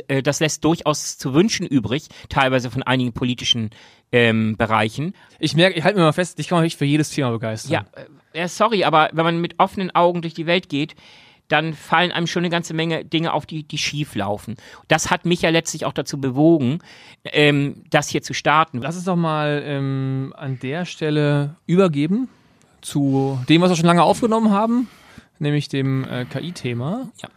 äh, 0.06 0.22
das 0.22 0.38
lässt 0.38 0.64
durchaus 0.64 1.18
zu 1.18 1.34
wünschen 1.34 1.66
übrig, 1.66 2.06
teilweise 2.28 2.70
von 2.70 2.84
einigen 2.84 3.12
politischen 3.12 3.70
ähm, 4.12 4.56
Bereichen. 4.56 5.14
Ich 5.40 5.56
merke, 5.56 5.76
ich 5.76 5.84
halte 5.84 5.98
mir 5.98 6.04
mal 6.04 6.12
fest, 6.12 6.38
ich 6.38 6.46
kann 6.46 6.62
mich 6.62 6.76
für 6.76 6.84
jedes 6.84 7.10
Thema 7.10 7.32
begeistern. 7.32 7.72
Ja, 7.72 7.84
äh, 8.32 8.46
sorry, 8.46 8.84
aber 8.84 9.10
wenn 9.12 9.24
man 9.24 9.40
mit 9.40 9.58
offenen 9.58 9.92
Augen 9.94 10.22
durch 10.22 10.34
die 10.34 10.46
Welt 10.46 10.68
geht, 10.68 10.94
dann 11.48 11.74
fallen 11.74 12.12
einem 12.12 12.28
schon 12.28 12.42
eine 12.42 12.50
ganze 12.50 12.72
Menge 12.72 13.04
Dinge 13.04 13.32
auf, 13.32 13.46
die, 13.46 13.64
die 13.64 13.78
schief 13.78 14.14
laufen. 14.14 14.54
Das 14.86 15.10
hat 15.10 15.26
mich 15.26 15.42
ja 15.42 15.50
letztlich 15.50 15.84
auch 15.84 15.92
dazu 15.92 16.20
bewogen, 16.20 16.78
ähm, 17.24 17.82
das 17.90 18.08
hier 18.08 18.22
zu 18.22 18.32
starten. 18.32 18.80
Lass 18.80 18.94
es 18.94 19.04
doch 19.04 19.16
mal 19.16 19.60
ähm, 19.66 20.32
an 20.36 20.60
der 20.60 20.84
Stelle 20.84 21.56
übergeben 21.66 22.28
zu 22.80 23.40
dem, 23.48 23.60
was 23.60 23.70
wir 23.70 23.76
schon 23.76 23.86
lange 23.86 24.04
aufgenommen 24.04 24.52
haben 24.52 24.88
nämlich 25.38 25.68
dem 25.68 26.04
äh, 26.04 26.24
KI-Thema. 26.24 27.08
Ja. 27.18 27.28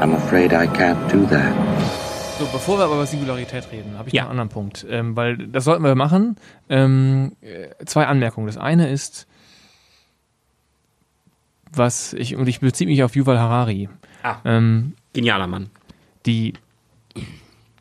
I'm 0.00 0.14
afraid 0.14 0.52
I 0.52 0.66
can't 0.66 1.10
do 1.10 1.26
that. 1.26 1.52
So, 2.38 2.44
bevor 2.52 2.78
wir 2.78 2.84
aber 2.84 2.96
über 2.96 3.06
Singularität 3.06 3.72
reden, 3.72 3.96
habe 3.96 4.08
ich 4.08 4.14
ja. 4.14 4.24
noch 4.24 4.30
einen 4.30 4.40
anderen 4.40 4.50
Punkt, 4.50 4.86
ähm, 4.90 5.16
weil 5.16 5.38
das 5.38 5.64
sollten 5.64 5.82
wir 5.82 5.94
machen. 5.94 6.36
Ähm, 6.68 7.32
äh, 7.40 7.68
zwei 7.86 8.06
Anmerkungen. 8.06 8.46
Das 8.46 8.58
eine 8.58 8.90
ist, 8.90 9.26
was 11.72 12.12
ich, 12.12 12.36
und 12.36 12.46
ich 12.46 12.60
beziehe 12.60 12.88
mich 12.88 13.02
auf 13.02 13.16
Yuval 13.16 13.38
Harari. 13.38 13.88
Ah, 14.22 14.36
ähm, 14.44 14.94
genialer 15.14 15.46
Mann. 15.46 15.70
Die, 16.26 16.52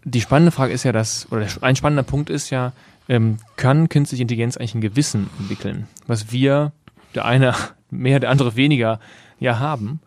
die 0.05 0.21
spannende 0.21 0.51
Frage 0.51 0.71
ist 0.71 0.83
ja, 0.83 0.93
dass, 0.93 1.29
oder 1.31 1.47
ein 1.59 1.75
spannender 1.75 2.03
Punkt 2.03 2.29
ist 2.29 2.49
ja, 2.49 2.71
ähm, 3.09 3.37
kann 3.57 3.89
künstliche 3.89 4.21
Intelligenz 4.21 4.55
eigentlich 4.55 4.75
ein 4.75 4.81
Gewissen 4.81 5.29
entwickeln? 5.37 5.87
Was 6.07 6.31
wir, 6.31 6.71
der 7.13 7.25
eine 7.25 7.55
mehr, 7.97 8.19
der 8.19 8.29
andere 8.29 8.55
weniger 8.55 8.99
ja 9.39 9.59
haben. 9.59 9.99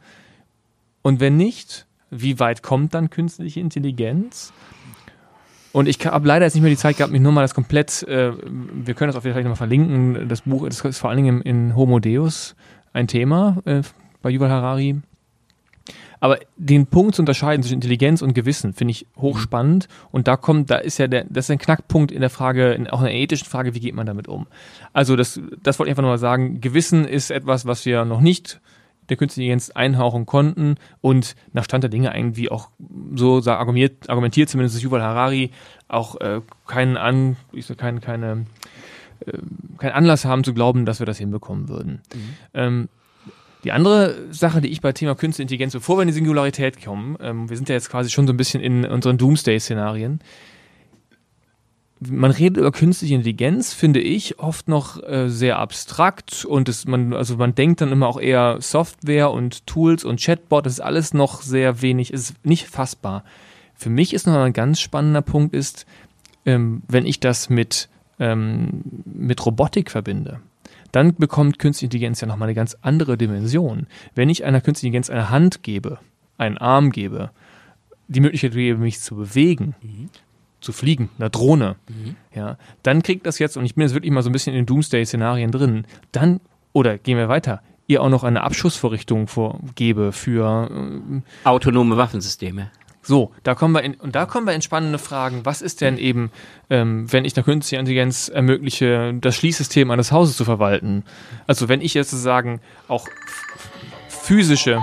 Und 1.02 1.20
wenn 1.20 1.36
nicht, 1.36 1.86
wie 2.10 2.38
weit 2.38 2.62
kommt 2.62 2.94
dann 2.94 3.10
künstliche 3.10 3.60
Intelligenz? 3.60 4.52
Und 5.72 5.86
ich 5.86 6.04
habe 6.06 6.26
leider 6.26 6.46
jetzt 6.46 6.54
nicht 6.54 6.62
mehr 6.62 6.70
die 6.70 6.76
Zeit 6.76 6.96
gehabt, 6.96 7.12
mich 7.12 7.20
nur 7.20 7.32
mal 7.32 7.42
das 7.42 7.54
komplett, 7.54 8.02
äh, 8.04 8.32
wir 8.32 8.94
können 8.94 9.08
das 9.08 9.16
auf 9.16 9.24
jeden 9.24 9.34
Fall 9.34 9.42
nochmal 9.42 9.56
verlinken, 9.56 10.28
das 10.28 10.42
Buch 10.42 10.66
das 10.66 10.80
ist 10.80 10.98
vor 10.98 11.10
allen 11.10 11.22
Dingen 11.22 11.42
in 11.42 11.76
Homo 11.76 12.00
Deus 12.00 12.56
ein 12.92 13.06
Thema 13.06 13.58
äh, 13.64 13.82
bei 14.22 14.30
Yuval 14.30 14.50
Harari. 14.50 15.00
Aber 16.20 16.38
den 16.56 16.86
Punkt 16.86 17.14
zu 17.14 17.22
unterscheiden 17.22 17.62
zwischen 17.62 17.76
Intelligenz 17.76 18.22
und 18.22 18.34
Gewissen 18.34 18.74
finde 18.74 18.92
ich 18.92 19.06
hochspannend. 19.16 19.88
Und 20.10 20.28
da 20.28 20.36
kommt, 20.36 20.70
da 20.70 20.76
ist 20.76 20.98
ja 20.98 21.06
der, 21.06 21.24
das 21.24 21.46
ist 21.46 21.50
ein 21.50 21.58
Knackpunkt 21.58 22.12
in 22.12 22.20
der 22.20 22.30
Frage, 22.30 22.72
in, 22.72 22.88
auch 22.88 23.00
in 23.00 23.06
der 23.06 23.14
ethischen 23.14 23.46
Frage, 23.46 23.74
wie 23.74 23.80
geht 23.80 23.94
man 23.94 24.06
damit 24.06 24.28
um? 24.28 24.46
Also 24.92 25.16
das, 25.16 25.40
das 25.62 25.78
wollte 25.78 25.88
ich 25.88 25.92
einfach 25.92 26.02
nur 26.02 26.12
mal 26.12 26.18
sagen. 26.18 26.60
Gewissen 26.60 27.04
ist 27.04 27.30
etwas, 27.30 27.66
was 27.66 27.84
wir 27.86 28.04
noch 28.04 28.20
nicht 28.20 28.60
der 29.08 29.16
künstlichen 29.16 29.50
Intelligenz 29.50 29.70
einhauchen 29.70 30.26
konnten 30.26 30.76
und 31.00 31.34
nach 31.52 31.64
Stand 31.64 31.84
der 31.84 31.90
Dinge 31.90 32.14
irgendwie 32.14 32.50
auch 32.50 32.70
so 33.14 33.42
argumentiert, 33.46 34.10
argumentiert 34.10 34.48
zumindest 34.48 34.82
Yuval 34.82 35.02
Harari 35.02 35.50
auch 35.88 36.20
äh, 36.20 36.40
keinen 36.66 36.96
an, 36.96 37.36
ich 37.52 37.66
sag, 37.66 37.78
kein, 37.78 38.00
keine, 38.00 38.44
äh, 39.26 39.38
keinen 39.78 39.92
Anlass 39.92 40.24
haben 40.24 40.44
zu 40.44 40.52
glauben, 40.52 40.84
dass 40.84 40.98
wir 40.98 41.06
das 41.06 41.18
hinbekommen 41.18 41.68
würden. 41.68 42.02
Mhm. 42.14 42.34
Ähm, 42.54 42.88
die 43.64 43.72
andere 43.72 44.16
Sache, 44.30 44.60
die 44.60 44.68
ich 44.68 44.80
bei 44.80 44.92
Thema 44.92 45.14
Künstliche 45.14 45.42
Intelligenz, 45.42 45.72
bevor 45.72 45.98
wir 45.98 46.02
in 46.02 46.08
die 46.08 46.14
Singularität 46.14 46.82
kommen, 46.82 47.16
ähm, 47.20 47.50
wir 47.50 47.56
sind 47.56 47.68
ja 47.68 47.74
jetzt 47.74 47.90
quasi 47.90 48.10
schon 48.10 48.26
so 48.26 48.32
ein 48.32 48.36
bisschen 48.36 48.62
in 48.62 48.84
unseren 48.84 49.18
Doomsday-Szenarien, 49.18 50.20
man 52.00 52.30
redet 52.30 52.58
über 52.58 52.70
künstliche 52.70 53.14
Intelligenz, 53.14 53.72
finde 53.72 54.00
ich, 54.00 54.38
oft 54.38 54.68
noch 54.68 55.02
äh, 55.02 55.28
sehr 55.28 55.58
abstrakt 55.58 56.44
und 56.44 56.68
es, 56.68 56.86
man, 56.86 57.12
also 57.12 57.36
man 57.36 57.54
denkt 57.54 57.80
dann 57.80 57.90
immer 57.90 58.06
auch 58.06 58.20
eher 58.20 58.58
Software 58.60 59.30
und 59.30 59.66
Tools 59.66 60.04
und 60.04 60.20
Chatbot, 60.20 60.66
das 60.66 60.74
ist 60.74 60.80
alles 60.80 61.12
noch 61.12 61.42
sehr 61.42 61.82
wenig, 61.82 62.12
ist 62.12 62.34
nicht 62.44 62.68
fassbar. 62.68 63.24
Für 63.74 63.90
mich 63.90 64.14
ist 64.14 64.26
noch 64.26 64.36
ein 64.36 64.52
ganz 64.52 64.80
spannender 64.80 65.22
Punkt 65.22 65.54
ist, 65.54 65.86
ähm, 66.46 66.82
wenn 66.88 67.06
ich 67.06 67.20
das 67.20 67.50
mit, 67.50 67.88
ähm, 68.20 68.82
mit 69.04 69.44
Robotik 69.44 69.90
verbinde. 69.90 70.40
Dann 70.92 71.14
bekommt 71.14 71.58
Künstliche 71.58 71.86
Intelligenz 71.86 72.20
ja 72.20 72.28
nochmal 72.28 72.48
eine 72.48 72.54
ganz 72.54 72.76
andere 72.80 73.16
Dimension. 73.16 73.86
Wenn 74.14 74.28
ich 74.28 74.44
einer 74.44 74.60
Künstlichen 74.60 74.94
Intelligenz 74.94 75.10
eine 75.10 75.30
Hand 75.30 75.62
gebe, 75.62 75.98
einen 76.36 76.58
Arm 76.58 76.90
gebe, 76.90 77.30
die 78.08 78.20
Möglichkeit 78.20 78.52
gebe, 78.52 78.78
mich 78.78 79.00
zu 79.00 79.16
bewegen, 79.16 79.74
mhm 79.82 80.08
zu 80.60 80.72
fliegen, 80.72 81.10
einer 81.18 81.30
Drohne, 81.30 81.76
mhm. 81.88 82.16
ja, 82.34 82.56
dann 82.82 83.02
kriegt 83.02 83.26
das 83.26 83.38
jetzt, 83.38 83.56
und 83.56 83.64
ich 83.64 83.74
bin 83.74 83.82
jetzt 83.82 83.94
wirklich 83.94 84.12
mal 84.12 84.22
so 84.22 84.30
ein 84.30 84.32
bisschen 84.32 84.54
in 84.54 84.66
Doomsday-Szenarien 84.66 85.50
drin, 85.50 85.84
dann, 86.12 86.40
oder 86.72 86.98
gehen 86.98 87.16
wir 87.16 87.28
weiter, 87.28 87.62
ihr 87.86 88.02
auch 88.02 88.08
noch 88.08 88.24
eine 88.24 88.42
Abschussvorrichtung 88.42 89.28
vorgebe 89.28 90.12
für 90.12 90.68
äh, 90.70 91.20
autonome 91.44 91.96
Waffensysteme. 91.96 92.70
So, 93.08 93.32
da 93.42 93.54
kommen 93.54 93.72
wir 93.72 93.82
in, 93.82 93.94
und 93.94 94.14
da 94.14 94.26
kommen 94.26 94.46
wir 94.46 94.52
in 94.52 94.60
spannende 94.60 94.98
Fragen. 94.98 95.46
Was 95.46 95.62
ist 95.62 95.80
denn 95.80 95.96
eben, 95.96 96.30
ähm, 96.68 97.10
wenn 97.10 97.24
ich 97.24 97.34
einer 97.34 97.42
künstlichen 97.42 97.80
Intelligenz 97.80 98.28
ermögliche, 98.28 99.14
das 99.18 99.34
Schließsystem 99.34 99.90
eines 99.90 100.12
Hauses 100.12 100.36
zu 100.36 100.44
verwalten? 100.44 101.04
Also 101.46 101.70
wenn 101.70 101.80
ich 101.80 101.94
jetzt 101.94 102.10
sozusagen 102.10 102.60
auch 102.86 103.08
physische, 104.10 104.82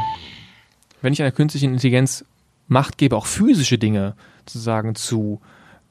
wenn 1.04 1.14
ich 1.14 1.22
einer 1.22 1.32
künstlichen 1.32 1.74
Intelligenz 1.74 2.26
Macht 2.68 2.98
gebe, 2.98 3.16
auch 3.16 3.28
physische 3.28 3.78
Dinge 3.78 4.16
sozusagen 4.40 4.96
zu 4.96 5.40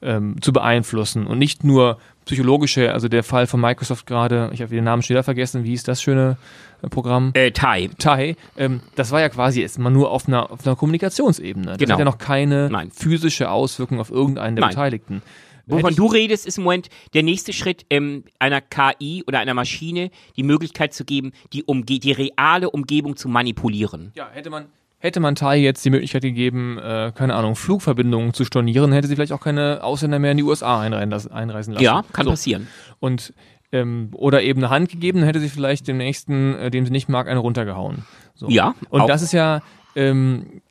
ähm, 0.01 0.41
zu 0.41 0.51
beeinflussen 0.51 1.27
und 1.27 1.37
nicht 1.39 1.63
nur 1.63 1.99
psychologische, 2.25 2.91
also 2.91 3.07
der 3.07 3.23
Fall 3.23 3.47
von 3.47 3.61
Microsoft 3.61 4.05
gerade, 4.05 4.49
ich 4.53 4.61
habe 4.61 4.73
den 4.73 4.83
Namen 4.83 5.01
schon 5.01 5.13
wieder 5.13 5.23
vergessen, 5.23 5.63
wie 5.63 5.73
ist 5.73 5.87
das 5.87 6.01
schöne 6.01 6.37
äh, 6.81 6.89
Programm? 6.89 7.31
Äh, 7.33 7.51
Tai. 7.51 7.89
Tai, 7.97 8.35
ähm, 8.57 8.81
das 8.95 9.11
war 9.11 9.21
ja 9.21 9.29
quasi 9.29 9.61
jetzt 9.61 9.79
mal 9.79 9.89
nur 9.89 10.11
auf 10.11 10.27
einer, 10.27 10.51
auf 10.51 10.65
einer 10.65 10.75
Kommunikationsebene. 10.75 11.65
Das 11.67 11.77
genau. 11.77 11.93
hat 11.93 11.99
ja 11.99 12.05
noch 12.05 12.17
keine 12.17 12.69
Nein. 12.69 12.91
physische 12.91 13.49
Auswirkung 13.49 13.99
auf 13.99 14.09
irgendeinen 14.09 14.55
der 14.55 14.65
Nein. 14.65 14.69
Beteiligten. 14.71 15.21
Wovon 15.67 15.95
du 15.95 16.05
redest, 16.05 16.45
ist 16.45 16.57
im 16.57 16.63
Moment 16.63 16.89
der 17.13 17.23
nächste 17.23 17.51
Schritt, 17.53 17.85
ähm, 17.89 18.23
einer 18.39 18.61
KI 18.61 19.23
oder 19.25 19.39
einer 19.39 19.53
Maschine 19.53 20.11
die 20.35 20.43
Möglichkeit 20.43 20.93
zu 20.93 21.05
geben, 21.05 21.31
die, 21.53 21.63
Umge 21.63 21.85
die 21.85 22.11
reale 22.11 22.69
Umgebung 22.69 23.15
zu 23.15 23.27
manipulieren. 23.29 24.11
Ja, 24.15 24.29
hätte 24.31 24.49
man, 24.49 24.65
Hätte 25.05 25.19
man 25.19 25.35
Tai 25.35 25.55
jetzt 25.55 25.85
die 25.85 25.91
Möglichkeit 25.91 26.23
gegeben, 26.23 26.79
äh, 26.79 27.11
keine 27.13 27.35
Ahnung, 27.35 27.55
Flugverbindungen 27.55 28.33
zu 28.33 28.43
stornieren, 28.43 28.91
hätte 28.91 29.07
sie 29.07 29.13
vielleicht 29.13 29.33
auch 29.33 29.39
keine 29.39 29.83
Ausländer 29.83 30.17
mehr 30.17 30.31
in 30.31 30.37
die 30.37 30.43
USA 30.43 30.81
einreisen 30.81 31.29
lassen. 31.29 31.79
Ja, 31.79 32.03
kann 32.11 32.25
so. 32.25 32.31
passieren. 32.31 32.67
Und 32.99 33.31
ähm, 33.71 34.09
oder 34.13 34.41
eben 34.41 34.61
eine 34.61 34.71
Hand 34.71 34.89
gegeben, 34.89 35.19
dann 35.19 35.27
hätte 35.27 35.39
sie 35.39 35.49
vielleicht 35.49 35.87
dem 35.87 35.97
nächsten, 35.97 36.55
äh, 36.55 36.71
dem 36.71 36.87
sie 36.87 36.91
nicht 36.91 37.07
mag, 37.07 37.27
eine 37.27 37.39
runtergehauen. 37.39 38.03
So. 38.33 38.49
Ja. 38.49 38.73
Und 38.89 39.01
auch. 39.01 39.05
das 39.05 39.21
ist 39.21 39.31
ja, 39.31 39.61
ähm, 39.95 40.63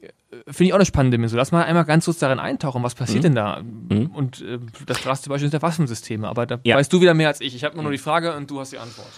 finde 0.46 0.64
ich 0.64 0.72
auch 0.72 0.78
eine 0.78 0.84
spannende 0.84 1.16
Dimension. 1.16 1.38
Lass 1.38 1.52
mal 1.52 1.62
einmal 1.62 1.84
ganz 1.84 2.06
kurz 2.06 2.18
darin 2.18 2.40
eintauchen, 2.40 2.82
was 2.82 2.96
passiert 2.96 3.20
mhm. 3.20 3.22
denn 3.22 3.34
da? 3.36 3.62
Mhm. 3.62 4.06
Und 4.06 4.40
äh, 4.40 4.58
das 4.86 4.98
krasse 4.98 5.28
Beispiel 5.28 5.48
sind 5.48 5.52
der 5.52 5.62
Waffensysteme. 5.62 6.26
Aber 6.26 6.44
da 6.46 6.58
ja. 6.64 6.74
weißt 6.74 6.92
du 6.92 7.00
wieder 7.00 7.14
mehr 7.14 7.28
als 7.28 7.40
ich. 7.40 7.54
Ich 7.54 7.62
habe 7.62 7.80
nur 7.80 7.92
die 7.92 7.98
Frage 7.98 8.34
und 8.34 8.50
du 8.50 8.58
hast 8.58 8.72
die 8.72 8.78
Antwort. 8.78 9.12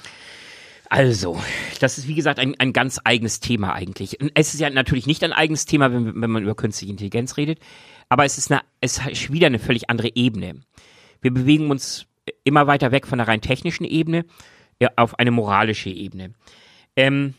Also, 0.88 1.40
das 1.80 1.98
ist 1.98 2.08
wie 2.08 2.14
gesagt 2.14 2.38
ein, 2.38 2.54
ein 2.58 2.72
ganz 2.72 3.00
eigenes 3.04 3.40
Thema 3.40 3.72
eigentlich. 3.72 4.18
Es 4.34 4.54
ist 4.54 4.60
ja 4.60 4.70
natürlich 4.70 5.06
nicht 5.06 5.24
ein 5.24 5.32
eigenes 5.32 5.66
Thema, 5.66 5.92
wenn, 5.92 6.20
wenn 6.20 6.30
man 6.30 6.42
über 6.42 6.54
künstliche 6.54 6.92
Intelligenz 6.92 7.36
redet, 7.36 7.58
aber 8.08 8.24
es 8.24 8.38
ist, 8.38 8.52
eine, 8.52 8.62
es 8.80 9.04
ist 9.04 9.32
wieder 9.32 9.48
eine 9.48 9.58
völlig 9.58 9.90
andere 9.90 10.10
Ebene. 10.14 10.60
Wir 11.20 11.32
bewegen 11.32 11.70
uns 11.70 12.06
immer 12.44 12.66
weiter 12.66 12.92
weg 12.92 13.06
von 13.06 13.18
der 13.18 13.28
rein 13.28 13.40
technischen 13.40 13.84
Ebene 13.84 14.24
auf 14.96 15.18
eine 15.18 15.30
moralische 15.30 15.90
Ebene. 15.90 16.34
Ähm, 16.94 17.34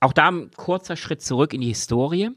auch 0.00 0.12
da 0.12 0.28
ein 0.28 0.50
kurzer 0.52 0.96
Schritt 0.96 1.22
zurück 1.22 1.52
in 1.52 1.60
die 1.60 1.68
Historie. 1.68 2.30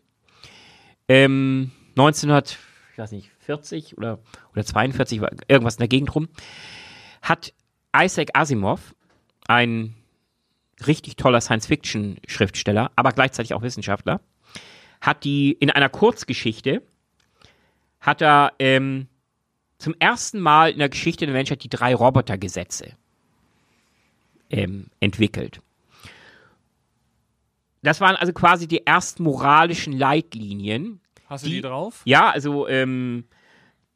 Ähm, 1.08 1.72
1940 1.98 3.98
oder, 3.98 4.20
oder 4.52 4.66
42, 4.66 5.22
irgendwas 5.48 5.76
in 5.76 5.80
der 5.80 5.88
Gegend 5.88 6.14
rum, 6.14 6.28
hat 7.22 7.54
Isaac 7.96 8.32
Asimov, 8.34 8.94
ein 9.48 9.96
richtig 10.88 11.16
toller 11.16 11.42
Science-Fiction-Schriftsteller, 11.42 12.92
aber 12.96 13.12
gleichzeitig 13.12 13.54
auch 13.54 13.62
Wissenschaftler, 13.62 14.22
hat 15.02 15.24
die 15.24 15.52
in 15.52 15.70
einer 15.70 15.90
Kurzgeschichte 15.90 16.82
hat 18.00 18.22
er 18.22 18.54
ähm, 18.60 19.08
zum 19.78 19.96
ersten 19.98 20.40
Mal 20.40 20.72
in 20.72 20.80
der 20.80 20.90
Geschichte 20.90 21.26
der 21.26 21.34
Menschheit 21.34 21.64
die 21.64 21.70
drei 21.70 21.96
Robotergesetze 21.96 22.92
ähm, 24.50 24.88
entwickelt. 25.00 25.62
Das 27.82 28.00
waren 28.00 28.16
also 28.16 28.34
quasi 28.34 28.68
die 28.68 28.86
ersten 28.86 29.24
moralischen 29.24 29.94
Leitlinien. 29.94 31.02
Hast 31.28 31.46
du 31.46 31.50
die, 31.50 31.56
die 31.56 31.62
drauf? 31.62 32.02
Ja, 32.06 32.30
also 32.30 32.68
ähm, 32.68 33.26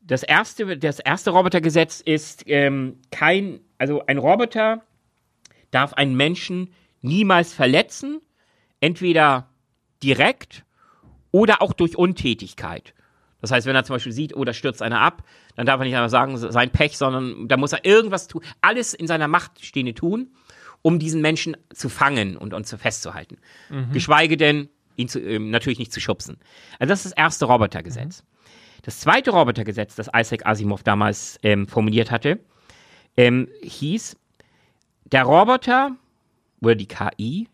das 0.02 0.24
erste, 0.24 0.78
das 0.78 1.00
erste 1.00 1.32
Robotergesetz 1.32 2.02
ist 2.02 2.44
ähm, 2.48 3.00
kein, 3.12 3.60
also 3.78 4.06
ein 4.06 4.18
Roboter 4.18 4.84
darf 5.78 5.94
einen 5.94 6.16
Menschen 6.16 6.74
niemals 7.02 7.54
verletzen, 7.54 8.20
entweder 8.80 9.48
direkt 10.02 10.66
oder 11.32 11.62
auch 11.62 11.74
durch 11.74 11.96
Untätigkeit. 11.96 12.96
Das 13.42 13.52
heißt, 13.52 13.68
wenn 13.68 13.76
er 13.76 13.84
zum 13.84 13.96
Beispiel 13.96 14.12
sieht, 14.12 14.36
oh, 14.36 14.44
da 14.44 14.54
stürzt 14.54 14.82
einer 14.82 15.02
ab, 15.02 15.24
dann 15.56 15.68
darf 15.68 15.80
er 15.80 15.86
nicht 15.86 15.94
einmal 15.94 16.10
sagen, 16.10 16.36
sein 16.36 16.72
Pech, 16.72 16.98
sondern 16.98 17.48
da 17.48 17.58
muss 17.58 17.74
er 17.74 17.86
irgendwas 17.86 18.28
tun, 18.28 18.42
alles 18.62 18.96
in 18.96 19.06
seiner 19.06 19.28
Macht 19.28 19.64
Stehende 19.64 19.94
tun, 19.94 20.32
um 20.82 20.98
diesen 20.98 21.22
Menschen 21.22 21.56
zu 21.72 21.90
fangen 21.90 22.38
und, 22.38 22.56
und 22.56 22.66
zu 22.66 22.80
festzuhalten. 22.80 23.38
Mhm. 23.70 23.92
Geschweige 23.92 24.36
denn, 24.36 24.70
ihn 24.96 25.08
zu, 25.08 25.20
äh, 25.20 25.38
natürlich 25.38 25.78
nicht 25.78 25.94
zu 25.94 26.00
schubsen. 26.00 26.40
Also 26.80 26.90
das 26.90 27.06
ist 27.06 27.12
das 27.12 27.24
erste 27.24 27.46
Robotergesetz. 27.46 28.24
Mhm. 28.24 28.28
Das 28.82 29.00
zweite 29.00 29.30
Robotergesetz, 29.30 29.96
das 29.96 30.10
Isaac 30.16 30.48
Asimov 30.48 30.82
damals 30.82 31.38
ähm, 31.44 31.68
formuliert 31.68 32.10
hatte, 32.10 32.40
ähm, 33.16 33.48
hieß, 33.62 34.16
der 35.12 35.24
Roboter 35.24 35.96
oder 36.62 36.76
die 36.76 36.88
KI 36.88 37.48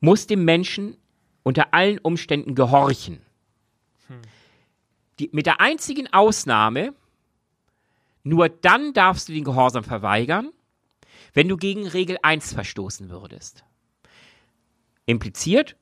muss 0.00 0.26
dem 0.26 0.44
Menschen 0.44 0.96
unter 1.42 1.72
allen 1.72 1.98
Umständen 1.98 2.54
gehorchen. 2.54 3.20
Die, 5.18 5.30
mit 5.32 5.46
der 5.46 5.60
einzigen 5.60 6.12
Ausnahme, 6.12 6.94
nur 8.24 8.48
dann 8.48 8.92
darfst 8.92 9.28
du 9.28 9.32
den 9.32 9.44
Gehorsam 9.44 9.84
verweigern, 9.84 10.50
wenn 11.32 11.48
du 11.48 11.56
gegen 11.56 11.86
Regel 11.86 12.18
1 12.22 12.52
verstoßen 12.52 13.10
würdest. 13.10 13.64
Impliziert, 15.06 15.76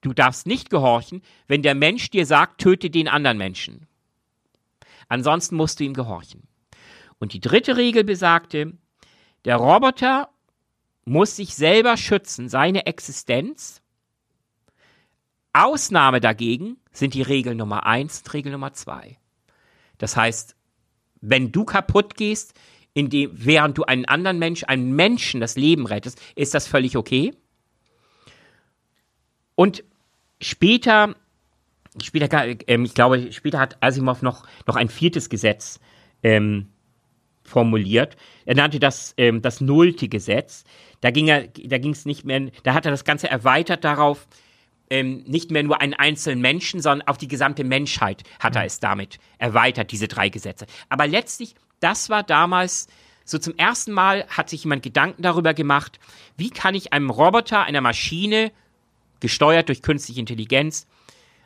du 0.00 0.12
darfst 0.12 0.46
nicht 0.46 0.70
gehorchen, 0.70 1.22
wenn 1.46 1.62
der 1.62 1.74
Mensch 1.74 2.10
dir 2.10 2.24
sagt, 2.24 2.60
töte 2.60 2.90
den 2.90 3.08
anderen 3.08 3.38
Menschen. 3.38 3.86
Ansonsten 5.08 5.56
musst 5.56 5.80
du 5.80 5.84
ihm 5.84 5.94
gehorchen. 5.94 6.46
Und 7.18 7.32
die 7.32 7.40
dritte 7.40 7.76
Regel 7.76 8.04
besagte, 8.04 8.72
der 9.44 9.56
Roboter 9.56 10.28
muss 11.04 11.36
sich 11.36 11.54
selber 11.54 11.96
schützen, 11.96 12.48
seine 12.48 12.86
Existenz. 12.86 13.82
Ausnahme 15.52 16.20
dagegen 16.20 16.78
sind 16.92 17.14
die 17.14 17.22
Regel 17.22 17.54
Nummer 17.54 17.86
eins 17.86 18.18
und 18.18 18.32
Regel 18.32 18.52
Nummer 18.52 18.72
zwei. 18.72 19.18
Das 19.98 20.16
heißt, 20.16 20.56
wenn 21.20 21.52
du 21.52 21.64
kaputt 21.64 22.16
gehst, 22.16 22.54
in 22.92 23.10
dem, 23.10 23.30
während 23.32 23.76
du 23.78 23.84
einen 23.84 24.04
anderen 24.04 24.38
Menschen, 24.38 24.68
einen 24.68 24.94
Menschen 24.94 25.40
das 25.40 25.56
Leben 25.56 25.86
rettest, 25.86 26.20
ist 26.36 26.54
das 26.54 26.66
völlig 26.66 26.96
okay. 26.96 27.34
Und 29.56 29.84
später, 30.40 31.14
später, 32.02 32.56
ähm, 32.68 32.84
ich 32.84 32.94
glaube, 32.94 33.32
später 33.32 33.58
hat 33.58 33.82
Asimov 33.82 34.22
noch, 34.22 34.46
noch 34.66 34.76
ein 34.76 34.88
viertes 34.88 35.28
Gesetz 35.28 35.80
ähm, 36.22 36.68
formuliert. 37.44 38.16
Er 38.46 38.56
nannte 38.56 38.80
das 38.80 39.14
ähm, 39.16 39.42
das 39.42 39.60
nullte 39.60 40.08
Gesetz. 40.08 40.64
Da 41.00 41.10
ging 41.10 41.28
er, 41.28 41.48
da 41.48 41.78
ging 41.78 41.92
es 41.92 42.06
nicht 42.06 42.24
mehr, 42.24 42.50
da 42.62 42.74
hat 42.74 42.86
er 42.86 42.90
das 42.90 43.04
Ganze 43.04 43.28
erweitert 43.28 43.84
darauf, 43.84 44.26
ähm, 44.90 45.24
nicht 45.26 45.50
mehr 45.50 45.62
nur 45.62 45.80
einen 45.80 45.94
einzelnen 45.94 46.40
Menschen, 46.40 46.80
sondern 46.80 47.06
auf 47.08 47.18
die 47.18 47.28
gesamte 47.28 47.64
Menschheit 47.64 48.22
hat 48.38 48.56
er 48.56 48.64
es 48.64 48.80
damit 48.80 49.18
erweitert, 49.38 49.92
diese 49.92 50.08
drei 50.08 50.28
Gesetze. 50.28 50.66
Aber 50.88 51.06
letztlich, 51.06 51.54
das 51.80 52.10
war 52.10 52.22
damals 52.22 52.88
so 53.24 53.38
zum 53.38 53.56
ersten 53.56 53.92
Mal 53.92 54.26
hat 54.28 54.50
sich 54.50 54.64
jemand 54.64 54.82
Gedanken 54.82 55.22
darüber 55.22 55.54
gemacht, 55.54 55.98
wie 56.36 56.50
kann 56.50 56.74
ich 56.74 56.92
einem 56.92 57.10
Roboter, 57.10 57.62
einer 57.62 57.80
Maschine, 57.80 58.52
gesteuert 59.20 59.68
durch 59.68 59.80
künstliche 59.80 60.20
Intelligenz, 60.20 60.86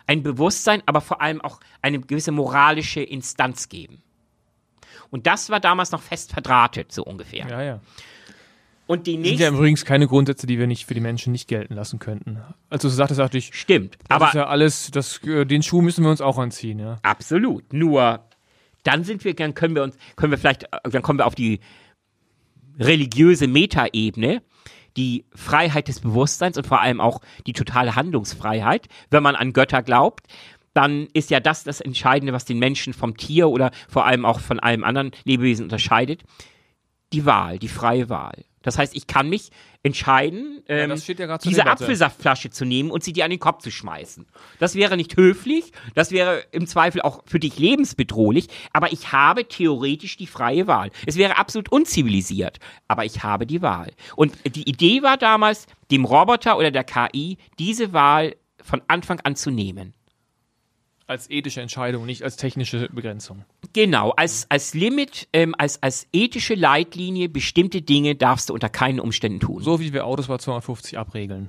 ein 0.06 0.22
Bewusstsein, 0.22 0.82
aber 0.86 1.00
vor 1.00 1.20
allem 1.20 1.40
auch 1.40 1.60
eine 1.80 2.00
gewisse 2.00 2.32
moralische 2.32 3.00
Instanz 3.00 3.68
geben. 3.68 4.02
Und 5.10 5.26
das 5.26 5.50
war 5.50 5.60
damals 5.60 5.92
noch 5.92 6.02
fest 6.02 6.32
verdrahtet, 6.32 6.92
so 6.92 7.04
ungefähr. 7.04 7.46
Ja, 7.48 7.62
ja. 7.62 7.80
Und 8.86 9.06
die 9.06 9.18
Das 9.18 9.28
sind 9.28 9.40
ja 9.40 9.50
übrigens 9.50 9.84
keine 9.84 10.06
Grundsätze, 10.06 10.46
die 10.46 10.58
wir 10.58 10.66
nicht 10.66 10.86
für 10.86 10.94
die 10.94 11.00
Menschen 11.00 11.30
nicht 11.30 11.46
gelten 11.46 11.74
lassen 11.74 11.98
könnten. 11.98 12.40
Also 12.70 12.88
du 12.88 12.94
sagtest, 12.94 13.18
sagte 13.18 13.36
ich, 13.36 13.50
Stimmt. 13.52 13.98
das 14.08 14.16
Aber 14.16 14.26
ist 14.28 14.34
ja 14.34 14.46
alles, 14.46 14.90
das, 14.90 15.22
äh, 15.24 15.44
den 15.44 15.62
Schuh 15.62 15.82
müssen 15.82 16.04
wir 16.04 16.10
uns 16.10 16.22
auch 16.22 16.38
anziehen, 16.38 16.78
ja. 16.78 16.96
Absolut. 17.02 17.70
Nur 17.72 18.24
dann 18.84 19.04
sind 19.04 19.24
wir, 19.24 19.34
dann 19.34 19.54
können 19.54 19.74
wir 19.74 19.82
uns, 19.82 19.96
können 20.16 20.30
wir 20.30 20.38
vielleicht, 20.38 20.64
äh, 20.64 20.90
dann 20.90 21.02
kommen 21.02 21.18
wir 21.18 21.26
auf 21.26 21.34
die 21.34 21.60
religiöse 22.78 23.46
Metaebene, 23.46 24.42
die 24.96 25.26
Freiheit 25.34 25.88
des 25.88 26.00
Bewusstseins 26.00 26.56
und 26.56 26.66
vor 26.66 26.80
allem 26.80 27.00
auch 27.00 27.20
die 27.46 27.52
totale 27.52 27.94
Handlungsfreiheit. 27.94 28.88
Wenn 29.10 29.22
man 29.22 29.36
an 29.36 29.52
Götter 29.52 29.82
glaubt, 29.82 30.26
dann 30.78 31.08
ist 31.12 31.30
ja 31.30 31.40
das 31.40 31.64
das 31.64 31.80
Entscheidende, 31.80 32.32
was 32.32 32.44
den 32.44 32.60
Menschen 32.60 32.92
vom 32.92 33.16
Tier 33.16 33.48
oder 33.48 33.72
vor 33.88 34.06
allem 34.06 34.24
auch 34.24 34.38
von 34.38 34.60
allem 34.60 34.84
anderen 34.84 35.10
Lebewesen 35.24 35.64
unterscheidet. 35.64 36.22
Die 37.12 37.26
Wahl, 37.26 37.58
die 37.58 37.66
freie 37.66 38.08
Wahl. 38.08 38.44
Das 38.62 38.78
heißt, 38.78 38.94
ich 38.94 39.08
kann 39.08 39.28
mich 39.28 39.50
entscheiden, 39.82 40.62
ähm, 40.68 40.90
ja 40.90 40.96
zur 41.40 41.50
diese. 41.50 41.66
Apfelsaftflasche 41.66 42.50
zu 42.50 42.64
nehmen 42.64 42.92
und 42.92 43.02
sie 43.02 43.12
dir 43.12 43.24
an 43.24 43.30
den 43.30 43.40
Kopf 43.40 43.62
zu 43.62 43.72
schmeißen. 43.72 44.26
Das 44.60 44.76
wäre 44.76 44.96
nicht 44.96 45.16
höflich, 45.16 45.72
das 45.96 46.12
wäre 46.12 46.44
im 46.52 46.68
Zweifel 46.68 47.02
auch 47.02 47.24
für 47.26 47.40
dich 47.40 47.58
lebensbedrohlich, 47.58 48.46
aber 48.72 48.92
ich 48.92 49.10
habe 49.10 49.48
theoretisch 49.48 50.16
die 50.16 50.28
freie 50.28 50.68
Wahl. 50.68 50.90
Es 51.06 51.16
wäre 51.16 51.38
absolut 51.38 51.72
unzivilisiert, 51.72 52.58
aber 52.86 53.04
ich 53.04 53.24
habe 53.24 53.46
die 53.46 53.62
Wahl. 53.62 53.90
Und 54.14 54.32
die 54.44 54.68
Idee 54.68 55.02
war 55.02 55.16
damals, 55.16 55.66
dem 55.90 56.04
Roboter 56.04 56.56
oder 56.56 56.70
der 56.70 56.84
KI 56.84 57.38
diese 57.58 57.92
Wahl 57.92 58.36
von 58.62 58.80
Anfang 58.86 59.18
an 59.20 59.34
zu 59.34 59.50
nehmen. 59.50 59.94
Als 61.08 61.30
ethische 61.30 61.62
Entscheidung, 61.62 62.04
nicht 62.04 62.22
als 62.22 62.36
technische 62.36 62.90
Begrenzung. 62.92 63.46
Genau, 63.72 64.10
als, 64.10 64.46
als 64.50 64.74
Limit, 64.74 65.26
ähm, 65.32 65.54
als, 65.56 65.82
als 65.82 66.06
ethische 66.12 66.54
Leitlinie, 66.54 67.30
bestimmte 67.30 67.80
Dinge 67.80 68.14
darfst 68.14 68.50
du 68.50 68.54
unter 68.54 68.68
keinen 68.68 69.00
Umständen 69.00 69.40
tun. 69.40 69.62
So 69.62 69.80
wie 69.80 69.94
wir 69.94 70.04
Autos 70.04 70.28
bei 70.28 70.36
250 70.36 70.98
abregeln. 70.98 71.48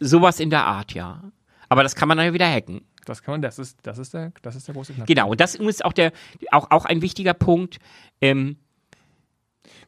Sowas 0.00 0.40
in 0.40 0.48
der 0.48 0.64
Art, 0.64 0.94
ja. 0.94 1.30
Aber 1.68 1.82
das 1.82 1.94
kann 1.94 2.08
man 2.08 2.16
dann 2.16 2.26
ja 2.28 2.32
wieder 2.32 2.50
hacken. 2.50 2.80
Das 3.04 3.22
kann 3.22 3.34
man, 3.34 3.42
das 3.42 3.58
ist, 3.58 3.78
das 3.82 3.98
ist 3.98 4.14
der, 4.14 4.32
das 4.40 4.56
ist 4.56 4.66
der 4.66 4.74
große 4.74 4.94
Knackpunkt. 4.94 5.08
Genau, 5.08 5.30
und 5.30 5.40
das 5.40 5.54
ist 5.56 5.84
auch 5.84 5.92
der, 5.92 6.12
auch, 6.50 6.70
auch 6.70 6.86
ein 6.86 7.02
wichtiger 7.02 7.34
Punkt. 7.34 7.76
Ähm, 8.22 8.56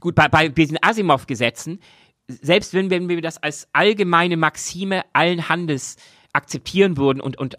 gut, 0.01 0.15
bei, 0.15 0.29
bei 0.29 0.49
diesen 0.49 0.77
Asimov-Gesetzen, 0.83 1.81
selbst 2.29 2.75
wenn, 2.75 2.91
wenn 2.91 3.09
wir 3.09 3.23
das 3.23 3.43
als 3.43 3.69
allgemeine 3.73 4.37
Maxime 4.37 5.03
allen 5.15 5.49
Handels 5.49 5.97
akzeptieren 6.35 6.97
würden 6.99 7.21
und, 7.21 7.39
und 7.39 7.59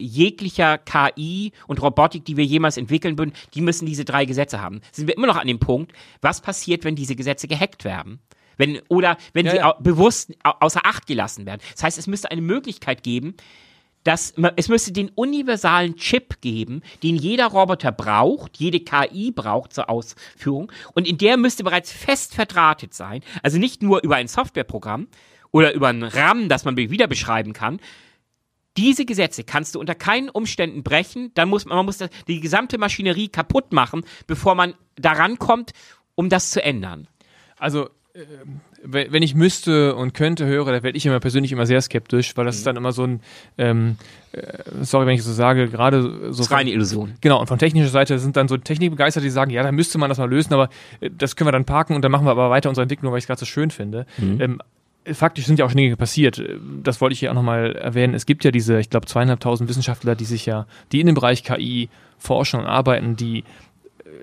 jeglicher 0.00 0.78
KI 0.78 1.52
und 1.66 1.80
Robotik, 1.82 2.24
die 2.24 2.36
wir 2.36 2.44
jemals 2.44 2.76
entwickeln 2.76 3.18
würden, 3.18 3.32
die 3.54 3.60
müssen 3.60 3.86
diese 3.86 4.04
drei 4.04 4.24
Gesetze 4.24 4.60
haben. 4.60 4.80
Sind 4.92 5.06
wir 5.06 5.16
immer 5.16 5.26
noch 5.26 5.36
an 5.36 5.46
dem 5.46 5.58
Punkt, 5.58 5.92
was 6.22 6.40
passiert, 6.40 6.84
wenn 6.84 6.96
diese 6.96 7.16
Gesetze 7.16 7.46
gehackt 7.48 7.84
werden? 7.84 8.20
Wenn, 8.56 8.80
oder 8.88 9.16
wenn 9.32 9.46
Ja, 9.46 9.52
sie 9.52 9.56
ja. 9.58 9.72
bewusst 9.80 10.32
au- 10.42 10.54
außer 10.60 10.84
Acht 10.84 11.06
gelassen 11.06 11.46
werden. 11.46 11.60
Das 11.72 11.82
heißt, 11.82 11.98
es 11.98 12.06
müsste 12.06 12.30
eine 12.30 12.42
Möglichkeit 12.42 13.02
geben, 13.02 13.34
dass 14.04 14.32
es 14.56 14.68
müsste 14.68 14.92
den 14.92 15.10
universalen 15.10 15.96
Chip 15.96 16.40
geben, 16.40 16.80
den 17.02 17.16
jeder 17.16 17.46
Roboter 17.48 17.92
braucht, 17.92 18.56
jede 18.56 18.80
KI 18.80 19.30
braucht 19.30 19.74
zur 19.74 19.90
Ausführung. 19.90 20.72
Und 20.94 21.06
in 21.06 21.18
der 21.18 21.36
müsste 21.36 21.64
bereits 21.64 21.92
fest 21.92 22.34
verdrahtet 22.34 22.94
sein. 22.94 23.22
Also 23.42 23.58
nicht 23.58 23.82
nur 23.82 24.02
über 24.02 24.16
ein 24.16 24.26
Softwareprogramm 24.28 25.08
oder 25.52 25.74
über 25.74 25.88
ein 25.88 26.02
RAM, 26.02 26.48
das 26.48 26.64
man 26.64 26.76
wieder 26.78 27.06
beschreiben 27.08 27.52
kann. 27.52 27.78
Diese 28.76 29.04
Gesetze 29.04 29.44
kannst 29.44 29.74
du 29.74 29.80
unter 29.80 29.94
keinen 29.94 30.28
Umständen 30.28 30.82
brechen. 30.82 31.32
Dann 31.34 31.48
muss 31.48 31.64
man, 31.66 31.76
man 31.76 31.86
muss 31.86 31.98
das, 31.98 32.10
die 32.28 32.40
gesamte 32.40 32.78
Maschinerie 32.78 33.28
kaputt 33.28 33.72
machen, 33.72 34.02
bevor 34.26 34.54
man 34.54 34.74
daran 34.96 35.38
kommt, 35.38 35.72
um 36.14 36.28
das 36.28 36.50
zu 36.50 36.62
ändern. 36.62 37.08
Also, 37.58 37.86
äh, 38.14 38.20
wenn 38.82 39.22
ich 39.22 39.34
müsste 39.34 39.94
und 39.94 40.14
könnte, 40.14 40.46
höre, 40.46 40.72
da 40.72 40.82
werde 40.82 40.96
ich 40.96 41.04
immer 41.04 41.20
persönlich 41.20 41.52
immer 41.52 41.66
sehr 41.66 41.82
skeptisch, 41.82 42.34
weil 42.36 42.46
das 42.46 42.54
Mhm. 42.54 42.58
ist 42.58 42.66
dann 42.66 42.76
immer 42.76 42.92
so 42.92 43.04
ein, 43.04 43.20
ähm, 43.58 43.96
äh, 44.32 44.40
sorry, 44.80 45.04
wenn 45.06 45.14
ich 45.14 45.22
so 45.22 45.32
sage, 45.34 45.68
gerade 45.68 46.00
so. 46.02 46.08
Das 46.28 46.40
ist 46.40 46.50
reine 46.50 46.70
Illusion. 46.70 47.14
Genau, 47.20 47.40
und 47.40 47.46
von 47.46 47.58
technischer 47.58 47.90
Seite 47.90 48.18
sind 48.18 48.36
dann 48.38 48.48
so 48.48 48.56
Technikbegeisterte, 48.56 49.24
die 49.24 49.30
sagen, 49.30 49.50
ja, 49.50 49.62
da 49.62 49.70
müsste 49.72 49.98
man 49.98 50.08
das 50.08 50.16
mal 50.16 50.30
lösen, 50.30 50.54
aber 50.54 50.70
äh, 51.00 51.10
das 51.10 51.36
können 51.36 51.48
wir 51.48 51.52
dann 51.52 51.66
parken 51.66 51.94
und 51.94 52.02
dann 52.02 52.10
machen 52.10 52.24
wir 52.24 52.30
aber 52.30 52.48
weiter 52.48 52.70
unsere 52.70 52.84
Entwicklung, 52.84 53.12
weil 53.12 53.18
ich 53.18 53.24
es 53.24 53.28
gerade 53.28 53.40
so 53.40 53.46
schön 53.46 53.70
finde. 53.70 54.06
Ähm, 54.18 54.62
faktisch 55.12 55.46
sind 55.46 55.58
ja 55.58 55.64
auch 55.64 55.70
schon 55.70 55.78
Dinge 55.78 55.96
passiert. 55.96 56.42
Das 56.82 57.00
wollte 57.00 57.12
ich 57.14 57.20
hier 57.20 57.30
auch 57.30 57.34
nochmal 57.34 57.74
erwähnen. 57.76 58.14
Es 58.14 58.26
gibt 58.26 58.44
ja 58.44 58.50
diese, 58.50 58.78
ich 58.80 58.90
glaube, 58.90 59.06
zweieinhalbtausend 59.06 59.68
Wissenschaftler, 59.68 60.14
die 60.14 60.24
sich 60.24 60.46
ja, 60.46 60.66
die 60.92 61.00
in 61.00 61.06
dem 61.06 61.14
Bereich 61.14 61.42
KI 61.44 61.88
forschen 62.18 62.60
und 62.60 62.66
arbeiten, 62.66 63.16
die 63.16 63.38
äh, 63.40 63.44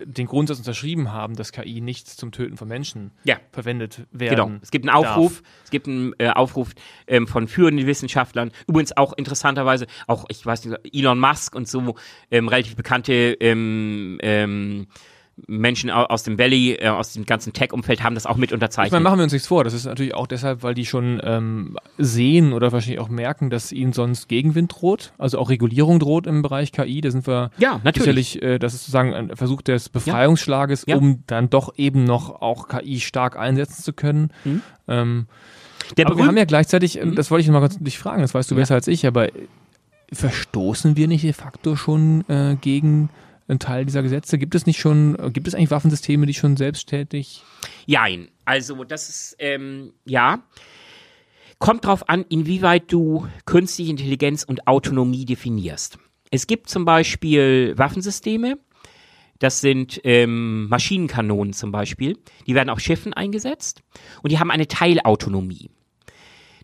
den 0.05 0.27
Grundsatz 0.27 0.59
unterschrieben 0.59 1.11
haben, 1.11 1.35
dass 1.35 1.51
KI 1.51 1.81
nicht 1.81 2.07
zum 2.07 2.31
Töten 2.31 2.57
von 2.57 2.67
Menschen 2.67 3.11
Ja. 3.23 3.37
verwendet 3.51 4.05
werden. 4.11 4.35
Genau. 4.35 4.51
Es 4.61 4.69
gibt 4.71 4.87
einen 4.87 4.95
Aufruf, 4.95 5.41
es 5.63 5.71
gibt 5.71 5.87
einen 5.87 6.13
äh, 6.19 6.29
Aufruf 6.29 6.69
ähm, 7.07 7.27
von 7.27 7.47
führenden 7.47 7.87
Wissenschaftlern. 7.87 8.51
Übrigens 8.67 8.95
auch 8.95 9.13
interessanterweise 9.13 9.87
auch, 10.05 10.25
ich 10.29 10.45
weiß 10.45 10.65
nicht, 10.65 10.79
Elon 10.93 11.19
Musk 11.19 11.55
und 11.55 11.67
so 11.67 11.95
ähm, 12.29 12.47
relativ 12.47 12.75
bekannte 12.75 13.13
ähm, 13.39 14.19
ähm, 14.21 14.87
Menschen 15.45 15.91
au- 15.91 16.05
aus 16.05 16.23
dem 16.23 16.39
Valley, 16.39 16.73
äh, 16.79 16.87
aus 16.89 17.13
dem 17.13 17.25
ganzen 17.27 17.53
Tech-Umfeld 17.53 18.01
haben 18.03 18.15
das 18.15 18.25
auch 18.25 18.37
mit 18.37 18.49
Ich 18.49 18.53
unterzeichnet. 18.55 18.91
meine, 18.93 19.03
machen 19.03 19.19
wir 19.19 19.23
uns 19.23 19.33
nichts 19.33 19.47
vor. 19.47 19.63
Das 19.63 19.73
ist 19.73 19.85
natürlich 19.85 20.15
auch 20.15 20.25
deshalb, 20.25 20.63
weil 20.63 20.73
die 20.73 20.85
schon 20.85 21.21
ähm, 21.23 21.77
sehen 21.99 22.53
oder 22.53 22.71
wahrscheinlich 22.71 22.99
auch 22.99 23.09
merken, 23.09 23.51
dass 23.51 23.71
ihnen 23.71 23.93
sonst 23.93 24.27
Gegenwind 24.29 24.73
droht. 24.75 25.13
Also 25.19 25.37
auch 25.37 25.49
Regulierung 25.51 25.99
droht 25.99 26.25
im 26.25 26.41
Bereich 26.41 26.71
KI. 26.71 27.01
Da 27.01 27.11
sind 27.11 27.27
wir 27.27 27.51
ja, 27.59 27.79
natürlich. 27.83 28.31
sicherlich, 28.31 28.41
äh, 28.41 28.57
das 28.57 28.73
ist 28.73 28.81
sozusagen 28.81 29.13
ein 29.13 29.35
Versuch 29.35 29.61
des 29.61 29.89
Befreiungsschlages, 29.89 30.85
Ja. 30.87 30.95
um 30.97 31.23
dann 31.27 31.49
doch 31.51 31.73
eben 31.77 32.03
noch 32.03 32.41
auch 32.41 32.67
KI 32.67 32.99
stark 32.99 33.37
einsetzen 33.37 33.83
zu 33.83 33.93
können. 33.93 34.31
Mhm. 34.43 34.61
Ähm, 34.87 35.25
aber 36.03 36.17
wir 36.17 36.25
haben 36.25 36.35
ja 36.37 36.45
gleichzeitig, 36.45 36.99
ähm, 36.99 37.09
Mhm. 37.11 37.15
das 37.15 37.29
wollte 37.29 37.41
ich 37.41 37.47
noch 37.47 37.53
mal 37.53 37.59
kurz 37.59 37.77
dich 37.77 37.99
fragen, 37.99 38.21
das 38.23 38.33
weißt 38.33 38.49
du 38.49 38.55
Ja. 38.55 38.61
besser 38.61 38.73
als 38.75 38.87
ich, 38.87 39.05
aber 39.05 39.27
äh, 39.27 39.31
verstoßen 40.11 40.95
wir 40.97 41.07
nicht 41.07 41.23
de 41.23 41.33
facto 41.33 41.75
schon 41.75 42.27
äh, 42.29 42.55
gegen 42.59 43.09
einen 43.47 43.59
Teil 43.59 43.85
dieser 43.85 44.03
Gesetze? 44.03 44.37
Gibt 44.37 44.55
es 44.55 44.65
nicht 44.65 44.79
schon, 44.79 45.15
gibt 45.33 45.47
es 45.47 45.55
eigentlich 45.55 45.71
Waffensysteme, 45.71 46.25
die 46.25 46.33
schon 46.33 46.57
selbsttätig 46.57 47.43
Jein. 47.87 48.29
Also, 48.45 48.83
das 48.83 49.09
ist, 49.09 49.35
ähm, 49.39 49.93
ja. 50.05 50.43
Kommt 51.57 51.85
drauf 51.85 52.07
an, 52.07 52.23
inwieweit 52.29 52.91
du 52.91 53.27
künstliche 53.45 53.89
Intelligenz 53.89 54.43
und 54.43 54.67
Autonomie 54.67 55.25
definierst. 55.25 55.97
Es 56.29 56.45
gibt 56.45 56.69
zum 56.69 56.85
Beispiel 56.85 57.73
Waffensysteme, 57.77 58.59
das 59.39 59.61
sind 59.61 60.01
ähm, 60.03 60.67
Maschinenkanonen 60.67 61.53
zum 61.53 61.71
Beispiel, 61.71 62.17
die 62.45 62.53
werden 62.53 62.69
auf 62.69 62.79
Schiffen 62.79 63.13
eingesetzt 63.13 63.81
und 64.21 64.31
die 64.31 64.37
haben 64.37 64.51
eine 64.51 64.67
Teilautonomie. 64.67 65.71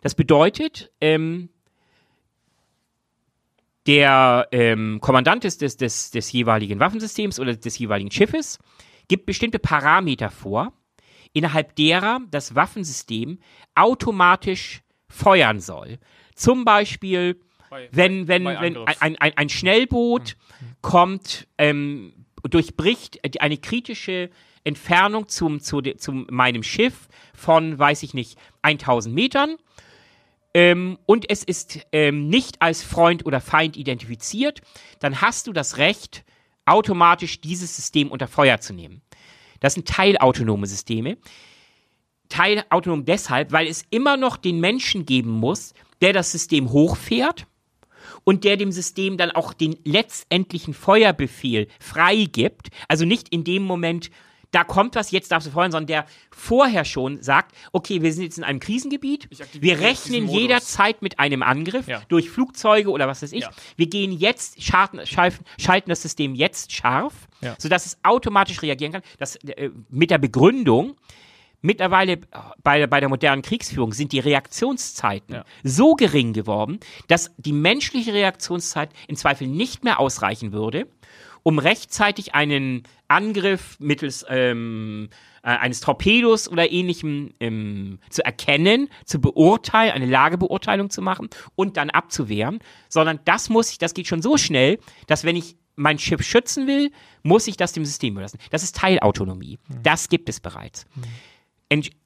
Das 0.02 0.14
bedeutet, 0.14 0.92
ähm, 1.00 1.50
der 3.88 4.48
ähm, 4.52 5.00
Kommandant 5.02 5.44
des, 5.44 5.58
des, 5.58 5.78
des, 5.78 6.12
des 6.12 6.32
jeweiligen 6.32 6.80
Waffensystems 6.80 7.40
oder 7.40 7.56
des 7.56 7.78
jeweiligen 7.78 8.12
Schiffes 8.12 8.60
gibt 9.08 9.26
bestimmte 9.26 9.60
Parameter 9.60 10.30
vor, 10.30 10.74
innerhalb 11.34 11.76
derer 11.76 12.20
das 12.32 12.56
Waffensystem 12.56 13.40
automatisch 13.76 14.82
feuern 15.10 15.60
soll. 15.60 16.00
Zum 16.36 16.66
Beispiel, 16.66 17.40
wenn, 17.92 18.28
wenn, 18.28 18.44
bei 18.44 18.62
wenn 18.62 18.78
ein, 18.78 19.18
ein, 19.18 19.38
ein 19.38 19.50
Schnellboot 19.50 20.38
kommt, 20.82 21.48
ähm, 21.58 22.14
durchbricht 22.44 23.20
eine 23.42 23.58
kritische 23.58 24.30
Entfernung 24.64 25.28
zum, 25.28 25.60
zu, 25.60 25.82
de, 25.82 25.98
zu 25.98 26.12
meinem 26.30 26.64
Schiff 26.64 27.08
von, 27.34 27.78
weiß 27.78 28.04
ich 28.04 28.14
nicht, 28.14 28.38
1000 28.62 29.14
Metern. 29.14 29.58
Ähm, 30.54 31.00
und 31.06 31.30
es 31.30 31.44
ist 31.44 31.80
ähm, 31.92 32.28
nicht 32.28 32.62
als 32.62 32.84
Freund 32.84 33.26
oder 33.26 33.42
Feind 33.42 33.76
identifiziert, 33.76 34.62
dann 35.00 35.22
hast 35.22 35.48
du 35.48 35.54
das 35.54 35.78
Recht, 35.78 36.24
automatisch 36.66 37.42
dieses 37.42 37.76
System 37.76 38.10
unter 38.10 38.28
Feuer 38.28 38.60
zu 38.60 38.74
nehmen. 38.74 39.02
Das 39.60 39.74
sind 39.74 39.88
teilautonome 39.88 40.68
Systeme. 40.68 41.18
Teilautonom 42.30 43.06
deshalb, 43.06 43.52
weil 43.52 43.68
es 43.68 43.84
immer 43.90 44.18
noch 44.18 44.38
den 44.38 44.60
Menschen 44.60 45.06
geben 45.06 45.32
muss, 45.32 45.74
der 46.02 46.14
das 46.14 46.32
System 46.32 46.72
hochfährt 46.72 47.48
und 48.24 48.44
der 48.44 48.58
dem 48.58 48.72
System 48.72 49.18
dann 49.18 49.32
auch 49.32 49.54
den 49.54 49.78
letztendlichen 49.84 50.74
Feuerbefehl 50.74 51.68
freigibt. 51.80 52.70
Also 52.88 53.06
nicht 53.06 53.30
in 53.30 53.44
dem 53.44 53.64
Moment, 53.64 54.10
da 54.54 54.64
kommt 54.64 54.96
was, 54.96 55.12
jetzt 55.12 55.32
darfst 55.32 55.48
du 55.48 55.52
feuern, 55.52 55.72
sondern 55.72 55.88
der 55.88 56.06
vorher 56.32 56.86
schon 56.86 57.22
sagt, 57.22 57.56
okay, 57.72 58.02
wir 58.02 58.14
sind 58.14 58.24
jetzt 58.24 58.38
in 58.38 58.44
einem 58.44 58.60
Krisengebiet, 58.60 59.28
wir 59.60 59.80
rechnen 59.80 60.28
jederzeit 60.28 61.02
mit 61.02 61.20
einem 61.20 61.44
Angriff 61.44 61.88
ja. 61.88 62.02
durch 62.08 62.30
Flugzeuge 62.30 62.90
oder 62.92 63.08
was 63.08 63.24
weiß 63.24 63.34
ich. 63.34 63.42
Ja. 63.42 63.50
Wir 63.76 63.88
gehen 63.88 64.12
jetzt, 64.12 64.62
schalten, 64.62 65.02
schalten 65.06 65.90
das 65.90 66.02
System 66.04 66.36
jetzt 66.36 66.72
scharf, 66.72 67.14
ja. 67.42 67.56
sodass 67.58 67.86
es 67.88 67.98
automatisch 68.04 68.62
reagieren 68.62 68.94
kann. 68.94 69.02
Das, 69.18 69.36
äh, 69.38 69.72
mit 69.90 70.12
der 70.12 70.20
Begründung, 70.20 70.96
Mittlerweile 71.66 72.18
bei, 72.62 72.86
bei 72.88 73.00
der 73.00 73.08
modernen 73.08 73.42
Kriegsführung 73.42 73.94
sind 73.94 74.12
die 74.12 74.20
Reaktionszeiten 74.20 75.36
ja. 75.36 75.46
so 75.64 75.94
gering 75.96 76.34
geworden, 76.34 76.82
dass 77.08 77.32
die 77.38 77.54
menschliche 77.54 78.14
Reaktionszeit 78.14 78.90
im 79.08 79.16
Zweifel 79.16 79.48
nicht 79.48 79.86
mehr 79.86 80.02
ausreichen 80.02 80.52
würde, 80.52 80.90
um 81.44 81.60
rechtzeitig 81.60 82.34
einen 82.34 82.84
Angriff 83.08 83.78
mittels 83.80 84.26
ähm, 84.30 85.10
äh, 85.44 85.50
eines 85.50 85.82
Torpedos 85.82 86.50
oder 86.50 86.72
ähnlichem 86.72 87.34
ähm, 87.40 88.00
zu 88.10 88.26
erkennen, 88.26 88.90
zu 89.06 89.20
beurteilen, 89.20 89.92
eine 89.92 90.06
Lagebeurteilung 90.06 90.90
zu 90.90 91.02
machen 91.02 91.30
und 91.56 91.78
dann 91.78 91.90
abzuwehren, 91.90 92.60
sondern 92.90 93.20
das 93.26 93.50
muss 93.50 93.72
ich, 93.72 93.78
das 93.78 93.94
geht 93.94 94.08
schon 94.08 94.22
so 94.22 94.38
schnell, 94.38 94.80
dass 95.08 95.24
wenn 95.24 95.36
ich 95.36 95.58
mein 95.76 96.00
Schiff 96.00 96.22
schützen 96.22 96.68
will, 96.68 96.92
muss 97.24 97.48
ich 97.48 97.58
das 97.58 97.74
dem 97.74 97.84
System 97.84 98.14
überlassen. 98.14 98.40
Das 98.52 98.64
ist 98.64 98.76
Teilautonomie. 98.76 99.60
Mhm. 99.68 99.84
Das 99.84 100.08
gibt 100.08 100.30
es 100.30 100.40
bereits. 100.40 100.86
Mhm. 100.96 101.04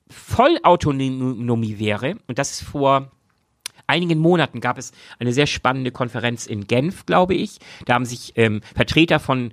Vollautonomie 0.09 1.79
wäre, 1.79 2.15
und 2.27 2.39
das 2.39 2.51
ist 2.51 2.63
vor 2.63 3.11
einigen 3.87 4.19
Monaten 4.19 4.61
gab 4.61 4.77
es 4.77 4.91
eine 5.19 5.33
sehr 5.33 5.47
spannende 5.47 5.91
Konferenz 5.91 6.45
in 6.45 6.67
Genf, 6.67 7.05
glaube 7.05 7.33
ich. 7.33 7.57
Da 7.85 7.95
haben 7.95 8.05
sich 8.05 8.33
ähm, 8.35 8.61
Vertreter 8.75 9.19
von 9.19 9.51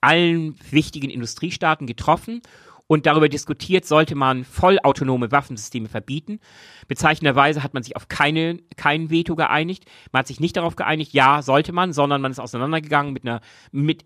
allen 0.00 0.56
wichtigen 0.70 1.10
Industriestaaten 1.10 1.86
getroffen 1.86 2.42
und 2.86 3.06
darüber 3.06 3.28
diskutiert, 3.28 3.86
sollte 3.86 4.14
man 4.14 4.44
vollautonome 4.44 5.32
Waffensysteme 5.32 5.88
verbieten. 5.88 6.38
Bezeichnenderweise 6.86 7.62
hat 7.62 7.72
man 7.72 7.82
sich 7.82 7.96
auf 7.96 8.08
keine, 8.08 8.58
kein 8.76 9.10
Veto 9.10 9.36
geeinigt. 9.36 9.84
Man 10.12 10.20
hat 10.20 10.26
sich 10.26 10.40
nicht 10.40 10.56
darauf 10.56 10.76
geeinigt, 10.76 11.14
ja, 11.14 11.40
sollte 11.40 11.72
man, 11.72 11.92
sondern 11.92 12.20
man 12.20 12.30
ist 12.30 12.40
auseinandergegangen 12.40 13.12
mit 13.12 13.24
einer, 13.24 13.40
mit, 13.72 14.04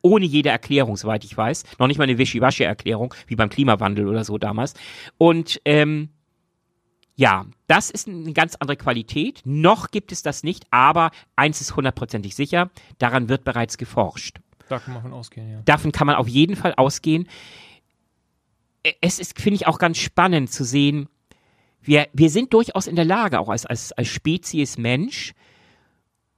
ohne 0.00 0.24
jede 0.24 0.48
Erklärung, 0.48 0.96
soweit 0.96 1.24
ich 1.24 1.36
weiß. 1.36 1.64
Noch 1.78 1.86
nicht 1.88 1.98
mal 1.98 2.04
eine 2.04 2.18
Wischiwaschi-Erklärung, 2.18 3.14
wie 3.26 3.36
beim 3.36 3.50
Klimawandel 3.50 4.08
oder 4.08 4.24
so 4.24 4.38
damals. 4.38 4.74
Und, 5.18 5.60
ähm, 5.64 6.08
ja, 7.16 7.46
das 7.66 7.90
ist 7.90 8.08
eine 8.08 8.32
ganz 8.32 8.54
andere 8.56 8.76
Qualität. 8.76 9.40
Noch 9.44 9.90
gibt 9.90 10.12
es 10.12 10.22
das 10.22 10.42
nicht, 10.42 10.66
aber 10.70 11.10
eins 11.34 11.60
ist 11.60 11.74
hundertprozentig 11.74 12.36
sicher, 12.36 12.70
daran 12.98 13.28
wird 13.28 13.44
bereits 13.44 13.78
geforscht. 13.78 14.38
Da 14.68 14.78
kann 14.78 14.94
man 14.94 15.12
ausgehen, 15.12 15.50
ja. 15.50 15.62
Davon 15.64 15.92
kann 15.92 16.06
man 16.06 16.16
auf 16.16 16.28
jeden 16.28 16.56
Fall 16.56 16.74
ausgehen 16.76 17.28
es 19.00 19.18
ist, 19.18 19.40
finde 19.40 19.56
ich, 19.56 19.66
auch 19.66 19.78
ganz 19.78 19.98
spannend 19.98 20.50
zu 20.50 20.64
sehen, 20.64 21.08
wir, 21.80 22.08
wir 22.12 22.30
sind 22.30 22.52
durchaus 22.52 22.86
in 22.86 22.96
der 22.96 23.04
Lage, 23.04 23.38
auch 23.38 23.48
als, 23.48 23.64
als, 23.66 23.92
als 23.92 24.08
Spezies 24.08 24.78
Mensch, 24.78 25.34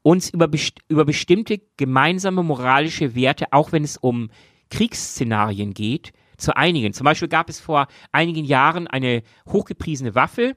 uns 0.02 0.30
über, 0.30 0.48
best 0.48 0.78
über 0.88 1.04
bestimmte 1.04 1.60
gemeinsame 1.76 2.42
moralische 2.42 3.14
Werte, 3.14 3.52
auch 3.52 3.72
wenn 3.72 3.84
es 3.84 3.96
um 3.96 4.30
Kriegsszenarien 4.70 5.74
geht, 5.74 6.12
zu 6.36 6.56
einigen. 6.56 6.92
Zum 6.92 7.04
Beispiel 7.04 7.28
gab 7.28 7.48
es 7.48 7.60
vor 7.60 7.88
einigen 8.12 8.44
Jahren 8.44 8.86
eine 8.86 9.22
hochgepriesene 9.48 10.14
Waffe, 10.14 10.56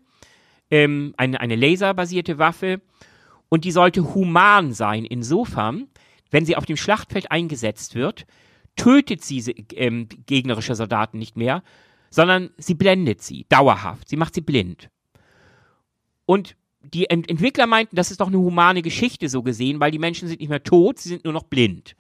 ähm, 0.71 1.13
eine, 1.17 1.39
eine 1.39 1.55
laserbasierte 1.55 2.37
Waffe, 2.37 2.81
und 3.53 3.65
die 3.65 3.71
sollte 3.71 4.13
human 4.15 4.71
sein, 4.71 5.03
insofern, 5.03 5.89
wenn 6.31 6.45
sie 6.45 6.55
auf 6.55 6.65
dem 6.65 6.77
Schlachtfeld 6.77 7.31
eingesetzt 7.31 7.95
wird, 7.95 8.25
tötet 8.77 9.25
sie 9.25 9.39
ähm, 9.75 10.07
gegnerische 10.25 10.73
Soldaten 10.73 11.19
nicht 11.19 11.35
mehr, 11.35 11.61
sondern 12.09 12.51
sie 12.57 12.75
blendet 12.75 13.21
sie 13.21 13.45
dauerhaft. 13.49 14.07
Sie 14.07 14.15
macht 14.15 14.35
sie 14.35 14.41
blind. 14.41 14.89
Und 16.25 16.55
die 16.81 17.09
Ent 17.09 17.29
Entwickler 17.29 17.67
meinten, 17.67 17.97
das 17.97 18.09
ist 18.09 18.21
doch 18.21 18.27
eine 18.27 18.37
humane 18.37 18.81
Geschichte 18.81 19.27
so 19.27 19.43
gesehen, 19.43 19.81
weil 19.81 19.91
die 19.91 19.99
Menschen 19.99 20.29
sind 20.29 20.39
nicht 20.39 20.49
mehr 20.49 20.63
tot, 20.63 20.99
sie 20.99 21.09
sind 21.09 21.25
nur 21.25 21.33
noch 21.33 21.43
blind. 21.43 21.97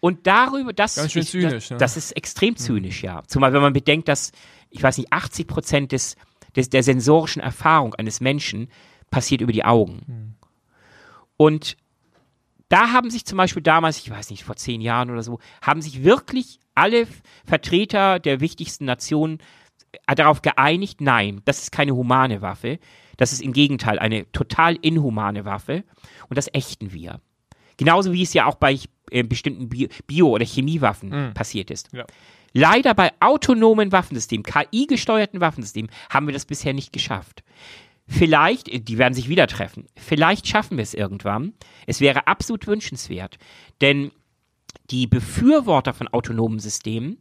Und 0.00 0.28
darüber, 0.28 0.72
das, 0.72 0.94
zynisch, 0.94 1.32
das, 1.32 1.70
ne? 1.70 1.76
das 1.78 1.96
ist 1.96 2.12
extrem 2.12 2.56
zynisch, 2.56 3.02
ja. 3.02 3.24
Zumal 3.26 3.52
wenn 3.52 3.60
man 3.60 3.72
bedenkt, 3.72 4.06
dass, 4.06 4.30
ich 4.70 4.80
weiß 4.80 4.98
nicht, 4.98 5.12
80 5.12 5.48
Prozent 5.48 5.90
des, 5.90 6.14
des, 6.56 6.70
der 6.70 6.82
sensorischen 6.82 7.42
Erfahrung 7.42 7.94
eines 7.94 8.20
Menschen 8.20 8.68
passiert 9.10 9.40
über 9.40 9.52
die 9.52 9.64
Augen. 9.64 10.02
Mhm. 10.06 10.34
Und 11.36 11.76
da 12.68 12.92
haben 12.92 13.10
sich 13.10 13.24
zum 13.24 13.38
Beispiel 13.38 13.62
damals, 13.62 13.98
ich 13.98 14.10
weiß 14.10 14.30
nicht, 14.30 14.44
vor 14.44 14.56
zehn 14.56 14.80
Jahren 14.80 15.10
oder 15.10 15.22
so, 15.22 15.38
haben 15.62 15.80
sich 15.80 16.04
wirklich 16.04 16.60
alle 16.74 17.06
Vertreter 17.44 18.18
der 18.18 18.40
wichtigsten 18.40 18.84
Nationen 18.84 19.38
äh, 20.06 20.14
darauf 20.14 20.42
geeinigt, 20.42 21.00
nein, 21.00 21.40
das 21.44 21.62
ist 21.62 21.72
keine 21.72 21.94
humane 21.94 22.42
Waffe, 22.42 22.78
das 23.16 23.32
ist 23.32 23.42
im 23.42 23.52
Gegenteil 23.52 23.98
eine 23.98 24.30
total 24.32 24.76
inhumane 24.76 25.44
Waffe 25.44 25.84
und 26.28 26.36
das 26.36 26.48
ächten 26.52 26.92
wir. 26.92 27.20
Genauso 27.76 28.12
wie 28.12 28.22
es 28.22 28.34
ja 28.34 28.46
auch 28.46 28.56
bei 28.56 28.78
äh, 29.10 29.22
bestimmten 29.22 29.68
Bio- 29.68 30.30
oder 30.30 30.44
Chemiewaffen 30.44 31.28
mhm. 31.28 31.34
passiert 31.34 31.70
ist. 31.70 31.90
Ja. 31.92 32.04
Leider 32.52 32.94
bei 32.94 33.12
autonomen 33.20 33.92
Waffensystemen, 33.92 34.44
KI-gesteuerten 34.44 35.40
Waffensystemen, 35.40 35.90
haben 36.10 36.26
wir 36.26 36.32
das 36.32 36.46
bisher 36.46 36.72
nicht 36.72 36.92
geschafft. 36.92 37.42
Vielleicht, 38.06 38.88
die 38.88 38.98
werden 38.98 39.12
sich 39.12 39.28
wieder 39.28 39.46
treffen, 39.46 39.86
vielleicht 39.96 40.46
schaffen 40.46 40.78
wir 40.78 40.82
es 40.82 40.94
irgendwann. 40.94 41.52
Es 41.86 42.00
wäre 42.00 42.26
absolut 42.26 42.66
wünschenswert, 42.66 43.38
denn 43.82 44.12
die 44.90 45.06
Befürworter 45.06 45.92
von 45.92 46.08
autonomen 46.08 46.58
Systemen 46.58 47.18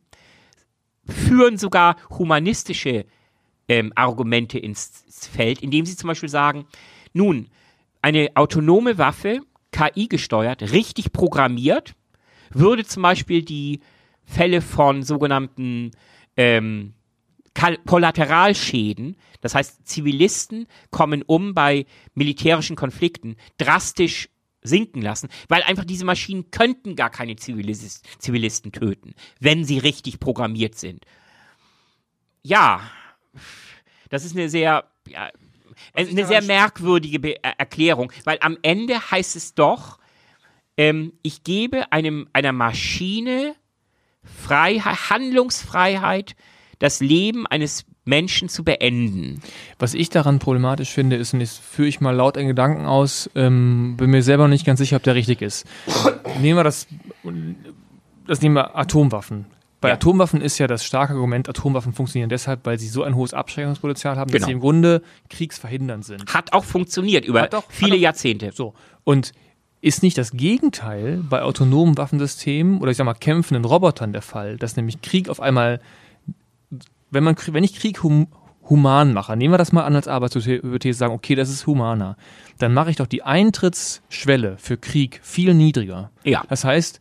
führen 1.06 1.58
sogar 1.58 1.98
humanistische 2.10 3.06
ähm, 3.68 3.92
Argumente 3.96 4.60
ins 4.60 5.04
Feld, 5.10 5.62
indem 5.62 5.86
sie 5.86 5.98
zum 5.98 6.08
Beispiel 6.08 6.30
sagen, 6.30 6.66
nun, 7.14 7.50
eine 8.02 8.30
autonome 8.36 8.98
Waffe, 8.98 9.42
KI 9.72 10.08
gesteuert, 10.08 10.72
richtig 10.72 11.12
programmiert, 11.12 11.96
würde 12.50 12.86
zum 12.86 13.04
Beispiel 13.04 13.44
die 13.44 13.82
Fälle 14.28 14.62
von 14.62 15.04
sogenannten 15.04 15.92
ähm, 16.36 16.94
Kollateralschäden, 17.86 19.16
das 19.42 19.56
heißt 19.56 19.88
Zivilisten 19.88 20.68
kommen 20.92 21.24
um 21.24 21.56
bei 21.56 21.86
militärischen 22.14 22.76
Konflikten, 22.76 23.36
drastisch 23.58 24.30
sinken 24.62 25.02
lassen, 25.02 25.30
weil 25.48 25.64
einfach 25.64 25.86
diese 25.86 26.06
Maschinen 26.06 26.52
könnten 26.52 26.96
gar 26.96 27.10
keine 27.10 27.36
Zivilist 27.36 28.06
Zivilisten 28.20 28.72
töten, 28.72 29.16
wenn 29.40 29.64
sie 29.64 29.80
richtig 29.80 30.20
programmiert 30.20 30.76
sind. 30.76 31.06
Ja, 32.44 32.82
das 34.10 34.24
ist 34.24 34.36
eine 34.36 34.50
sehr, 34.50 34.86
ja, 35.08 35.32
eine 35.94 36.26
sehr 36.26 36.44
merkwürdige 36.44 37.20
Be 37.20 37.44
Erklärung, 37.44 38.12
weil 38.24 38.38
am 38.42 38.58
Ende 38.62 39.00
heißt 39.12 39.36
es 39.36 39.56
doch, 39.56 40.00
ähm, 40.76 41.14
ich 41.24 41.44
gebe 41.44 41.92
einem, 41.92 42.30
einer 42.34 42.52
Maschine 42.52 43.56
Freiheit, 44.28 45.10
Handlungsfreiheit, 45.10 46.36
das 46.80 47.00
Leben 47.00 47.48
eines 47.48 47.86
Menschen 48.06 48.50
zu 48.50 48.64
beenden. 48.64 49.42
Was 49.80 49.94
ich 49.94 50.10
daran 50.10 50.40
problematisch 50.40 50.90
finde, 50.92 51.18
ist, 51.18 51.34
und 51.34 51.42
jetzt 51.42 51.60
führe 51.60 51.90
ich 51.90 52.00
mal 52.00 52.16
laut 52.16 52.38
einen 52.38 52.48
Gedanken 52.48 52.86
aus, 52.86 53.30
ähm, 53.36 53.96
bin 53.98 54.10
mir 54.10 54.24
selber 54.24 54.48
nicht 54.48 54.66
ganz 54.66 54.80
sicher, 54.80 54.96
ob 54.96 55.04
der 55.04 55.16
richtig 55.16 55.42
ist. 55.42 55.66
nehmen 56.42 56.58
wir 56.58 56.64
das, 56.64 56.88
das 58.26 58.42
nehmen 58.42 58.56
wir 58.56 58.76
Atomwaffen. 58.76 59.46
Bei 59.80 59.90
ja. 59.90 59.96
Atomwaffen 59.96 60.42
ist 60.42 60.58
ja 60.58 60.66
das 60.66 60.84
starke 60.84 61.14
Argument, 61.14 61.48
Atomwaffen 61.50 61.94
funktionieren 61.94 62.30
deshalb, 62.30 62.66
weil 62.66 62.80
sie 62.80 62.88
so 62.88 63.04
ein 63.04 63.16
hohes 63.16 63.34
Abschreckungspotenzial 63.34 64.18
haben, 64.18 64.32
genau. 64.32 64.40
dass 64.40 64.48
sie 64.48 64.54
im 64.54 64.60
Grunde 64.60 65.04
kriegsverhindernd 65.30 66.04
sind. 66.04 66.34
Hat 66.34 66.54
auch 66.54 66.64
funktioniert 66.64 67.26
über 67.26 67.48
auch, 67.54 67.66
viele 67.70 67.96
auch, 67.96 68.00
Jahrzehnte. 68.00 68.52
So. 68.56 68.74
Und 69.04 69.34
ist 69.82 70.04
nicht 70.04 70.18
das 70.18 70.32
Gegenteil 70.32 71.24
bei 71.30 71.42
autonomen 71.42 71.98
Waffensystemen 71.98 72.82
oder 72.82 72.92
ich 72.92 72.98
sag 72.98 73.06
mal 73.06 73.14
kämpfenden 73.14 73.66
Robotern 73.66 74.12
der 74.12 74.22
Fall, 74.22 74.58
dass 74.58 74.76
nämlich 74.76 75.02
Krieg 75.02 75.30
auf 75.30 75.40
einmal 75.40 75.80
wenn 77.12 77.24
man, 77.24 77.36
wenn 77.52 77.64
ich 77.64 77.76
Krieg 77.76 78.04
hum, 78.04 78.28
human 78.70 79.14
mache, 79.14 79.38
nehmen 79.38 79.54
wir 79.54 79.58
das 79.58 79.72
mal 79.72 79.84
an 79.84 79.96
als 79.96 80.08
Arbeitshypothese, 80.08 80.98
sagen, 80.98 81.14
okay, 81.14 81.36
das 81.36 81.50
ist 81.50 81.68
humaner, 81.68 82.18
dann 82.60 82.74
mache 82.74 82.90
ich 82.90 82.98
doch 82.98 83.08
die 83.08 83.24
Eintrittsschwelle 83.24 84.58
für 84.58 84.78
Krieg 84.78 85.20
viel 85.24 85.54
niedriger. 85.54 86.12
Ja. 86.24 86.44
Das 86.50 86.64
heißt, 86.64 87.00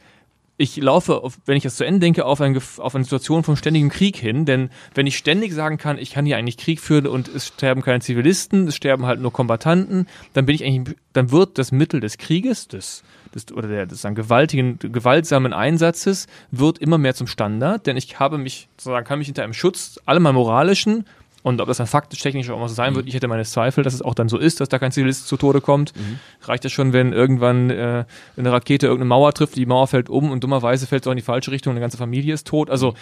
ich 0.59 0.76
laufe, 0.76 1.22
auf, 1.22 1.38
wenn 1.44 1.57
ich 1.57 1.62
das 1.62 1.76
zu 1.76 1.84
Ende 1.84 2.00
denke, 2.00 2.24
auf, 2.24 2.40
ein, 2.40 2.57
auf 2.78 2.94
eine 2.94 3.04
Situation 3.04 3.42
von 3.42 3.57
ständigem 3.57 3.90
Krieg 3.90 4.16
hin. 4.16 4.46
Denn 4.46 4.70
wenn 4.94 5.07
ich 5.07 5.18
ständig 5.18 5.52
sagen 5.52 5.76
kann, 5.76 5.98
ich 5.98 6.11
kann 6.11 6.24
hier 6.24 6.38
eigentlich 6.38 6.57
Krieg 6.57 6.80
führen 6.80 7.07
und 7.07 7.28
es 7.28 7.48
sterben 7.48 7.82
keine 7.82 8.00
Zivilisten, 8.00 8.68
es 8.68 8.76
sterben 8.76 9.04
halt 9.07 9.20
nur 9.20 9.32
Kombattanten, 9.32 10.07
dann 10.32 10.46
bin 10.46 10.54
ich 10.54 10.64
eigentlich, 10.64 10.96
dann 11.12 11.30
wird 11.30 11.59
das 11.59 11.72
Mittel 11.72 12.00
des 12.00 12.16
Krieges, 12.16 12.68
des, 12.68 13.04
des 13.34 13.52
oder 13.52 13.68
der, 13.68 13.86
des 13.86 14.02
gewaltigen, 14.02 14.78
gewaltsamen 14.78 15.52
Einsatzes, 15.52 16.26
wird 16.50 16.78
immer 16.78 16.96
mehr 16.96 17.14
zum 17.14 17.26
Standard. 17.26 17.86
Denn 17.86 17.98
ich 17.98 18.18
habe 18.18 18.38
mich, 18.38 18.68
sozusagen, 18.78 19.07
kann 19.07 19.18
mich 19.18 19.26
hinter 19.26 19.44
einem 19.44 19.54
Schutz 19.54 20.00
allemal 20.07 20.32
moralischen 20.32 21.04
und 21.47 21.61
ob 21.61 21.68
das 21.68 21.76
dann 21.76 21.86
faktisch, 21.86 22.18
technisch 22.18 22.51
auch 22.51 22.57
immer 22.57 22.68
so 22.68 22.74
sein 22.74 22.90
mhm. 22.90 22.97
wird, 22.97 23.07
ich 23.07 23.14
hätte 23.14 23.28
meine 23.28 23.44
Zweifel, 23.44 23.84
dass 23.84 23.94
es 23.94 24.03
auch 24.03 24.16
dann 24.16 24.28
so 24.28 24.36
ist, 24.36 24.59
dass 24.59 24.68
da 24.68 24.80
kein 24.80 24.90
Zivilist 24.90 25.28
zu 25.28 25.36
Tode 25.36 25.61
kommt. 25.61 25.97
Mhm. 25.97 26.18
Reicht 26.42 26.64
ja 26.64 26.70
schon, 26.70 26.92
wenn 26.92 27.12
irgendwann 27.12 27.70
äh, 27.70 28.05
eine 28.36 28.51
Rakete 28.51 28.86
irgendeine 28.86 29.11
Mauer 29.11 29.32
trifft, 29.32 29.55
die 29.55 29.64
Mauer 29.64 29.86
fällt 29.86 30.11
um 30.11 30.32
und 30.32 30.42
dummerweise 30.42 30.88
fällt 30.88 31.05
es 31.05 31.07
auch 31.07 31.12
in 31.12 31.18
die 31.18 31.22
falsche 31.22 31.53
Richtung 31.53 31.70
und 31.70 31.76
eine 31.76 31.84
ganze 31.84 31.99
Familie 31.99 32.34
ist 32.34 32.49
tot. 32.49 32.68
Also 32.68 32.94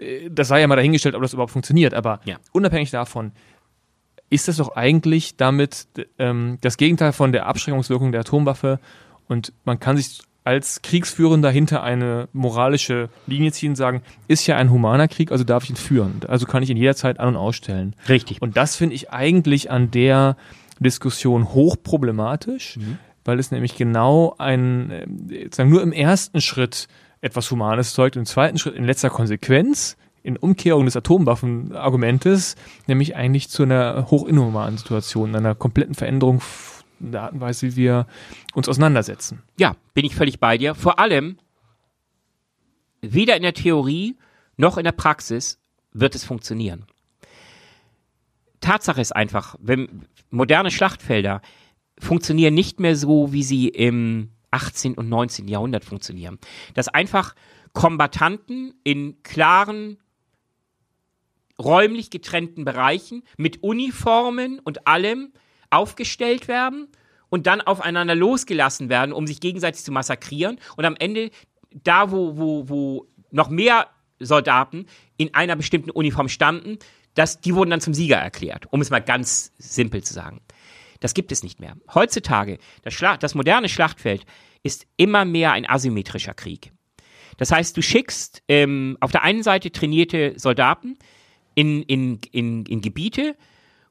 äh, 0.00 0.28
das 0.28 0.48
sei 0.48 0.60
ja 0.60 0.66
mal 0.66 0.74
dahingestellt, 0.74 1.14
ob 1.14 1.22
das 1.22 1.32
überhaupt 1.32 1.52
funktioniert. 1.52 1.94
Aber 1.94 2.18
ja. 2.24 2.38
unabhängig 2.50 2.90
davon, 2.90 3.30
ist 4.30 4.48
das 4.48 4.56
doch 4.56 4.74
eigentlich 4.74 5.36
damit 5.36 5.86
ähm, 6.18 6.58
das 6.60 6.78
Gegenteil 6.78 7.12
von 7.12 7.30
der 7.30 7.46
Abschreckungswirkung 7.46 8.10
der 8.10 8.22
Atomwaffe 8.22 8.80
und 9.28 9.52
man 9.64 9.78
kann 9.78 9.96
sich 9.96 10.22
als 10.44 10.82
Kriegsführender 10.82 11.50
hinter 11.50 11.82
eine 11.82 12.28
moralische 12.32 13.08
Linie 13.26 13.52
ziehen, 13.52 13.76
sagen, 13.76 14.02
ist 14.28 14.46
ja 14.46 14.56
ein 14.56 14.70
humaner 14.70 15.08
Krieg, 15.08 15.30
also 15.30 15.44
darf 15.44 15.64
ich 15.64 15.70
ihn 15.70 15.76
führen. 15.76 16.20
Also 16.26 16.46
kann 16.46 16.62
ich 16.62 16.70
ihn 16.70 16.76
jederzeit 16.76 17.20
an- 17.20 17.28
und 17.28 17.36
ausstellen. 17.36 17.94
Richtig. 18.08 18.42
Und 18.42 18.56
das 18.56 18.76
finde 18.76 18.96
ich 18.96 19.10
eigentlich 19.10 19.70
an 19.70 19.90
der 19.90 20.36
Diskussion 20.80 21.52
hochproblematisch, 21.52 22.76
mhm. 22.76 22.98
weil 23.24 23.38
es 23.38 23.50
nämlich 23.52 23.76
genau 23.76 24.34
ein, 24.38 24.90
äh, 24.90 25.48
sagen 25.52 25.70
nur 25.70 25.82
im 25.82 25.92
ersten 25.92 26.40
Schritt 26.40 26.88
etwas 27.20 27.50
Humanes 27.50 27.94
zeugt, 27.94 28.16
im 28.16 28.26
zweiten 28.26 28.58
Schritt 28.58 28.74
in 28.74 28.84
letzter 28.84 29.10
Konsequenz 29.10 29.96
in 30.24 30.36
Umkehrung 30.36 30.84
des 30.84 30.96
Atomwaffenargumentes, 30.96 32.56
nämlich 32.86 33.16
eigentlich 33.16 33.48
zu 33.48 33.64
einer 33.64 34.06
hochinhumanen 34.10 34.78
Situation, 34.78 35.34
einer 35.34 35.54
kompletten 35.54 35.94
Veränderung 35.94 36.40
der 37.10 37.22
Art 37.22 37.32
und 37.32 37.40
Weise, 37.40 37.66
wie 37.66 37.76
wir 37.76 38.06
uns 38.54 38.68
auseinandersetzen. 38.68 39.42
Ja, 39.58 39.74
bin 39.94 40.04
ich 40.04 40.14
völlig 40.14 40.38
bei 40.38 40.58
dir. 40.58 40.74
Vor 40.76 41.00
allem, 41.00 41.38
weder 43.00 43.36
in 43.36 43.42
der 43.42 43.54
Theorie 43.54 44.16
noch 44.56 44.78
in 44.78 44.84
der 44.84 44.92
Praxis 44.92 45.58
wird 45.92 46.14
es 46.14 46.24
funktionieren. 46.24 46.86
Tatsache 48.60 49.00
ist 49.00 49.14
einfach, 49.16 49.56
wenn 49.58 50.06
moderne 50.30 50.70
Schlachtfelder 50.70 51.42
funktionieren 51.98 52.54
nicht 52.54 52.80
mehr 52.80 52.96
so, 52.96 53.32
wie 53.32 53.42
sie 53.42 53.68
im 53.68 54.30
18. 54.50 54.94
und 54.94 55.08
19. 55.08 55.48
Jahrhundert 55.48 55.84
funktionieren. 55.84 56.38
Dass 56.74 56.88
einfach 56.88 57.34
Kombattanten 57.72 58.74
in 58.84 59.22
klaren, 59.22 59.98
räumlich 61.58 62.10
getrennten 62.10 62.64
Bereichen 62.64 63.22
mit 63.36 63.62
Uniformen 63.62 64.58
und 64.60 64.86
allem 64.86 65.32
aufgestellt 65.72 66.48
werden 66.48 66.88
und 67.28 67.46
dann 67.46 67.60
aufeinander 67.60 68.14
losgelassen 68.14 68.88
werden, 68.88 69.12
um 69.12 69.26
sich 69.26 69.40
gegenseitig 69.40 69.82
zu 69.82 69.92
massakrieren. 69.92 70.58
Und 70.76 70.84
am 70.84 70.96
Ende, 70.98 71.30
da 71.70 72.10
wo, 72.10 72.36
wo, 72.36 72.68
wo 72.68 73.06
noch 73.30 73.48
mehr 73.48 73.88
Soldaten 74.18 74.86
in 75.16 75.34
einer 75.34 75.56
bestimmten 75.56 75.90
Uniform 75.90 76.28
standen, 76.28 76.78
das, 77.14 77.40
die 77.40 77.54
wurden 77.54 77.70
dann 77.70 77.80
zum 77.80 77.94
Sieger 77.94 78.16
erklärt, 78.16 78.66
um 78.70 78.80
es 78.80 78.90
mal 78.90 79.00
ganz 79.00 79.52
simpel 79.58 80.02
zu 80.02 80.14
sagen. 80.14 80.40
Das 81.00 81.14
gibt 81.14 81.32
es 81.32 81.42
nicht 81.42 81.58
mehr. 81.58 81.76
Heutzutage, 81.92 82.58
das, 82.82 82.94
Schla 82.94 83.16
das 83.16 83.34
moderne 83.34 83.68
Schlachtfeld 83.68 84.24
ist 84.62 84.86
immer 84.96 85.24
mehr 85.24 85.52
ein 85.52 85.68
asymmetrischer 85.68 86.34
Krieg. 86.34 86.72
Das 87.38 87.50
heißt, 87.50 87.76
du 87.76 87.82
schickst 87.82 88.42
ähm, 88.48 88.96
auf 89.00 89.10
der 89.10 89.22
einen 89.22 89.42
Seite 89.42 89.72
trainierte 89.72 90.34
Soldaten 90.36 90.96
in, 91.54 91.82
in, 91.82 92.20
in, 92.30 92.64
in 92.66 92.80
Gebiete, 92.80 93.36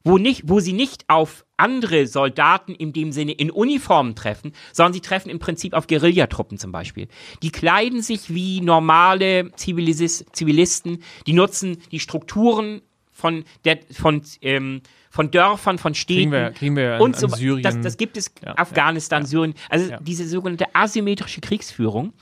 wo, 0.04 0.18
nicht, 0.18 0.42
wo 0.46 0.60
sie 0.60 0.72
nicht 0.72 1.04
auf 1.08 1.44
andere 1.56 2.06
Soldaten 2.06 2.74
in 2.74 2.92
dem 2.92 3.12
Sinne 3.12 3.32
in 3.32 3.50
Uniformen 3.50 4.14
treffen, 4.14 4.52
sondern 4.72 4.92
sie 4.92 5.00
treffen 5.00 5.30
im 5.30 5.38
Prinzip 5.38 5.74
auf 5.74 5.86
Guerillatruppen 5.86 6.58
zum 6.58 6.72
Beispiel. 6.72 7.08
Die 7.42 7.50
kleiden 7.50 8.02
sich 8.02 8.34
wie 8.34 8.60
normale 8.60 9.52
Zivilis 9.56 10.24
Zivilisten, 10.32 11.02
die 11.26 11.32
nutzen 11.32 11.78
die 11.92 12.00
Strukturen 12.00 12.82
von, 13.12 13.44
der, 13.64 13.78
von, 13.92 14.22
ähm, 14.40 14.80
von 15.10 15.30
Dörfern, 15.30 15.78
von 15.78 15.94
Städten 15.94 16.30
kriegen 16.30 16.32
wir, 16.32 16.50
kriegen 16.50 16.76
wir 16.76 16.98
und 17.00 17.16
so. 17.16 17.28
Syrien. 17.28 17.62
Das, 17.62 17.80
das 17.80 17.96
gibt 17.96 18.16
es 18.16 18.32
ja, 18.44 18.56
Afghanistan, 18.56 19.22
ja, 19.22 19.28
Syrien. 19.28 19.54
Also 19.68 19.92
diese 20.00 20.26
sogenannte 20.26 20.74
asymmetrische 20.74 21.40
Kriegsführung 21.40 22.12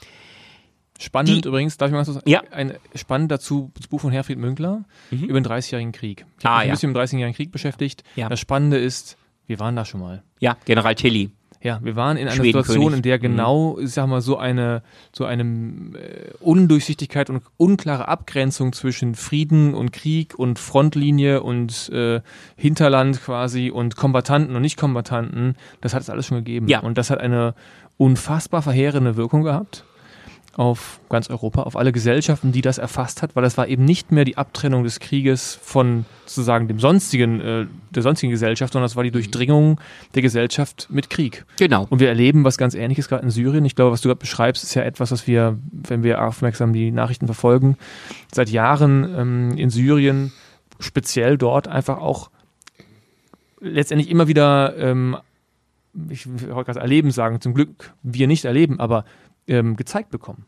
Spannend 1.01 1.44
die, 1.44 1.48
übrigens, 1.48 1.78
darf 1.78 1.88
ich 1.88 1.92
mal 1.92 2.01
was 2.01 2.07
sagen? 2.07 2.28
Ja. 2.28 2.42
Ein 2.51 2.74
spannend 2.94 3.32
dazu 3.32 3.72
das 3.74 3.88
Buch 3.88 4.01
von 4.01 4.12
Herfried 4.12 4.38
Münkler 4.38 4.84
mhm. 5.11 5.24
über 5.24 5.40
den 5.40 5.51
30-jährigen 5.51 5.92
Krieg. 5.92 6.26
Ich 6.38 6.44
habe 6.44 6.55
ah, 6.55 6.59
mich 6.59 6.66
ja. 6.66 6.70
ein 6.70 6.74
bisschen 6.74 6.90
mit 6.90 6.96
dem 6.96 7.03
30-jährigen 7.03 7.34
Krieg 7.34 7.53
beschäftigt. 7.53 8.05
Ja. 8.16 8.28
Das 8.28 8.38
Spannende 8.38 8.76
ist, 8.76 9.16
wir 9.46 9.59
waren 9.59 9.76
da 9.76 9.86
schon 9.86 10.01
mal. 10.01 10.22
Ja, 10.40 10.57
General 10.66 10.94
Tilly. 10.94 11.30
Ja, 11.62 11.78
wir 11.82 11.94
waren 11.94 12.16
in 12.16 12.26
einer 12.26 12.42
Situation, 12.42 12.94
in 12.94 13.03
der 13.03 13.18
mhm. 13.18 13.22
genau, 13.22 13.78
ich 13.78 13.90
sag 13.90 14.07
mal, 14.07 14.22
so 14.22 14.38
eine, 14.38 14.82
so 15.12 15.26
eine 15.26 15.42
äh, 15.42 16.32
Undurchsichtigkeit 16.40 17.28
und 17.28 17.42
unklare 17.59 18.09
Abgrenzung 18.09 18.72
zwischen 18.72 19.14
Frieden 19.14 19.74
und 19.74 19.92
Krieg 19.92 20.38
und 20.38 20.59
Frontlinie 20.59 21.42
und 21.42 21.90
äh, 21.90 22.20
Hinterland 22.57 23.22
quasi 23.22 23.70
und 23.70 23.96
Kombatanten 23.96 24.57
und 24.57 24.62
Nicht-Kombatanten, 24.62 25.57
das 25.82 25.92
hat 25.92 26.01
es 26.01 26.09
alles 26.09 26.26
schon 26.26 26.38
gegeben. 26.38 26.66
Ja. 26.66 26.80
Und 26.80 26.96
das 26.96 27.11
hat 27.11 27.20
eine 27.20 27.55
unfassbar 27.98 28.62
verheerende 28.62 29.16
Wirkung 29.16 29.42
gehabt 29.42 29.84
auf 30.61 31.00
ganz 31.08 31.30
Europa, 31.30 31.62
auf 31.62 31.74
alle 31.74 31.90
Gesellschaften, 31.90 32.52
die 32.52 32.61
das 32.61 32.76
erfasst 32.76 33.22
hat, 33.22 33.34
weil 33.34 33.42
das 33.42 33.56
war 33.56 33.66
eben 33.66 33.86
nicht 33.86 34.12
mehr 34.12 34.26
die 34.26 34.36
Abtrennung 34.36 34.84
des 34.84 35.00
Krieges 35.00 35.58
von 35.62 36.04
sozusagen 36.26 36.68
dem 36.68 36.78
sonstigen, 36.78 37.40
äh, 37.40 37.66
der 37.88 38.02
sonstigen 38.02 38.30
Gesellschaft, 38.30 38.74
sondern 38.74 38.84
das 38.84 38.94
war 38.94 39.02
die 39.02 39.11
Durchdringung 39.11 39.80
der 40.14 40.20
Gesellschaft 40.20 40.88
mit 40.90 41.08
Krieg. 41.08 41.46
Genau. 41.58 41.86
Und 41.88 42.00
wir 42.00 42.08
erleben 42.08 42.44
was 42.44 42.58
ganz 42.58 42.74
Ähnliches 42.74 43.08
gerade 43.08 43.22
in 43.22 43.30
Syrien. 43.30 43.64
Ich 43.64 43.74
glaube, 43.74 43.90
was 43.90 44.02
du 44.02 44.11
gerade 44.11 44.18
beschreibst, 44.18 44.62
ist 44.62 44.74
ja 44.74 44.82
etwas, 44.82 45.11
was 45.12 45.26
wir, 45.26 45.58
wenn 45.72 46.02
wir 46.02 46.22
aufmerksam 46.22 46.74
die 46.74 46.90
Nachrichten 46.90 47.24
verfolgen, 47.24 47.78
seit 48.30 48.50
Jahren 48.50 49.14
ähm, 49.16 49.56
in 49.56 49.70
Syrien 49.70 50.30
speziell 50.78 51.38
dort 51.38 51.68
einfach 51.68 51.96
auch 51.96 52.30
letztendlich 53.62 54.11
immer 54.11 54.28
wieder 54.28 54.76
ähm, 54.76 55.16
ich 56.11 56.28
wollte 56.28 56.66
gerade 56.66 56.80
erleben 56.80 57.11
sagen, 57.11 57.40
zum 57.40 57.52
Glück 57.52 57.94
wir 58.02 58.28
nicht 58.28 58.44
erleben, 58.44 58.78
aber 58.78 59.04
ähm, 59.48 59.76
gezeigt 59.76 60.11
bekommen. 60.11 60.44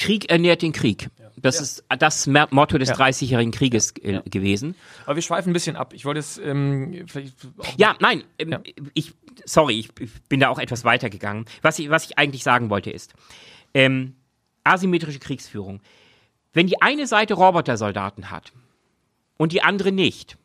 Krieg 0.00 0.30
ernährt 0.30 0.62
den 0.62 0.72
Krieg. 0.72 1.10
Das 1.36 1.56
ja. 1.56 1.62
ist 1.62 1.84
das 1.98 2.26
Motto 2.26 2.78
des 2.78 2.88
ja. 2.88 2.94
30-jährigen 2.96 3.52
Krieges 3.52 3.94
ja. 4.02 4.20
gewesen. 4.22 4.74
Aber 5.04 5.14
wir 5.14 5.22
schweifen 5.22 5.50
ein 5.50 5.52
bisschen 5.52 5.76
ab. 5.76 5.92
Ich 5.94 6.04
wollte 6.04 6.20
es 6.20 6.38
ähm, 6.38 7.04
vielleicht. 7.06 7.34
Ja, 7.76 7.96
nein, 8.00 8.24
ähm, 8.38 8.58
ich, 8.94 9.12
sorry, 9.44 9.78
ich, 9.78 9.90
ich, 10.00 10.10
bin 10.28 10.40
da 10.40 10.48
auch 10.48 10.58
etwas 10.58 10.84
weitergegangen. 10.84 11.44
Was 11.62 11.78
ich, 11.78 11.90
was 11.90 12.06
ich 12.06 12.18
eigentlich 12.18 12.42
sagen 12.42 12.70
wollte 12.70 12.90
ist, 12.90 13.14
ähm, 13.74 14.16
asymmetrische 14.64 15.18
Kriegsführung. 15.18 15.80
Wenn 16.52 16.66
die 16.66 16.82
eine 16.82 17.06
Seite 17.06 17.34
Robotersoldaten 17.34 18.30
hat 18.30 18.52
und 19.36 19.52
die 19.52 19.62
andere 19.62 19.92
nicht, 19.92 20.36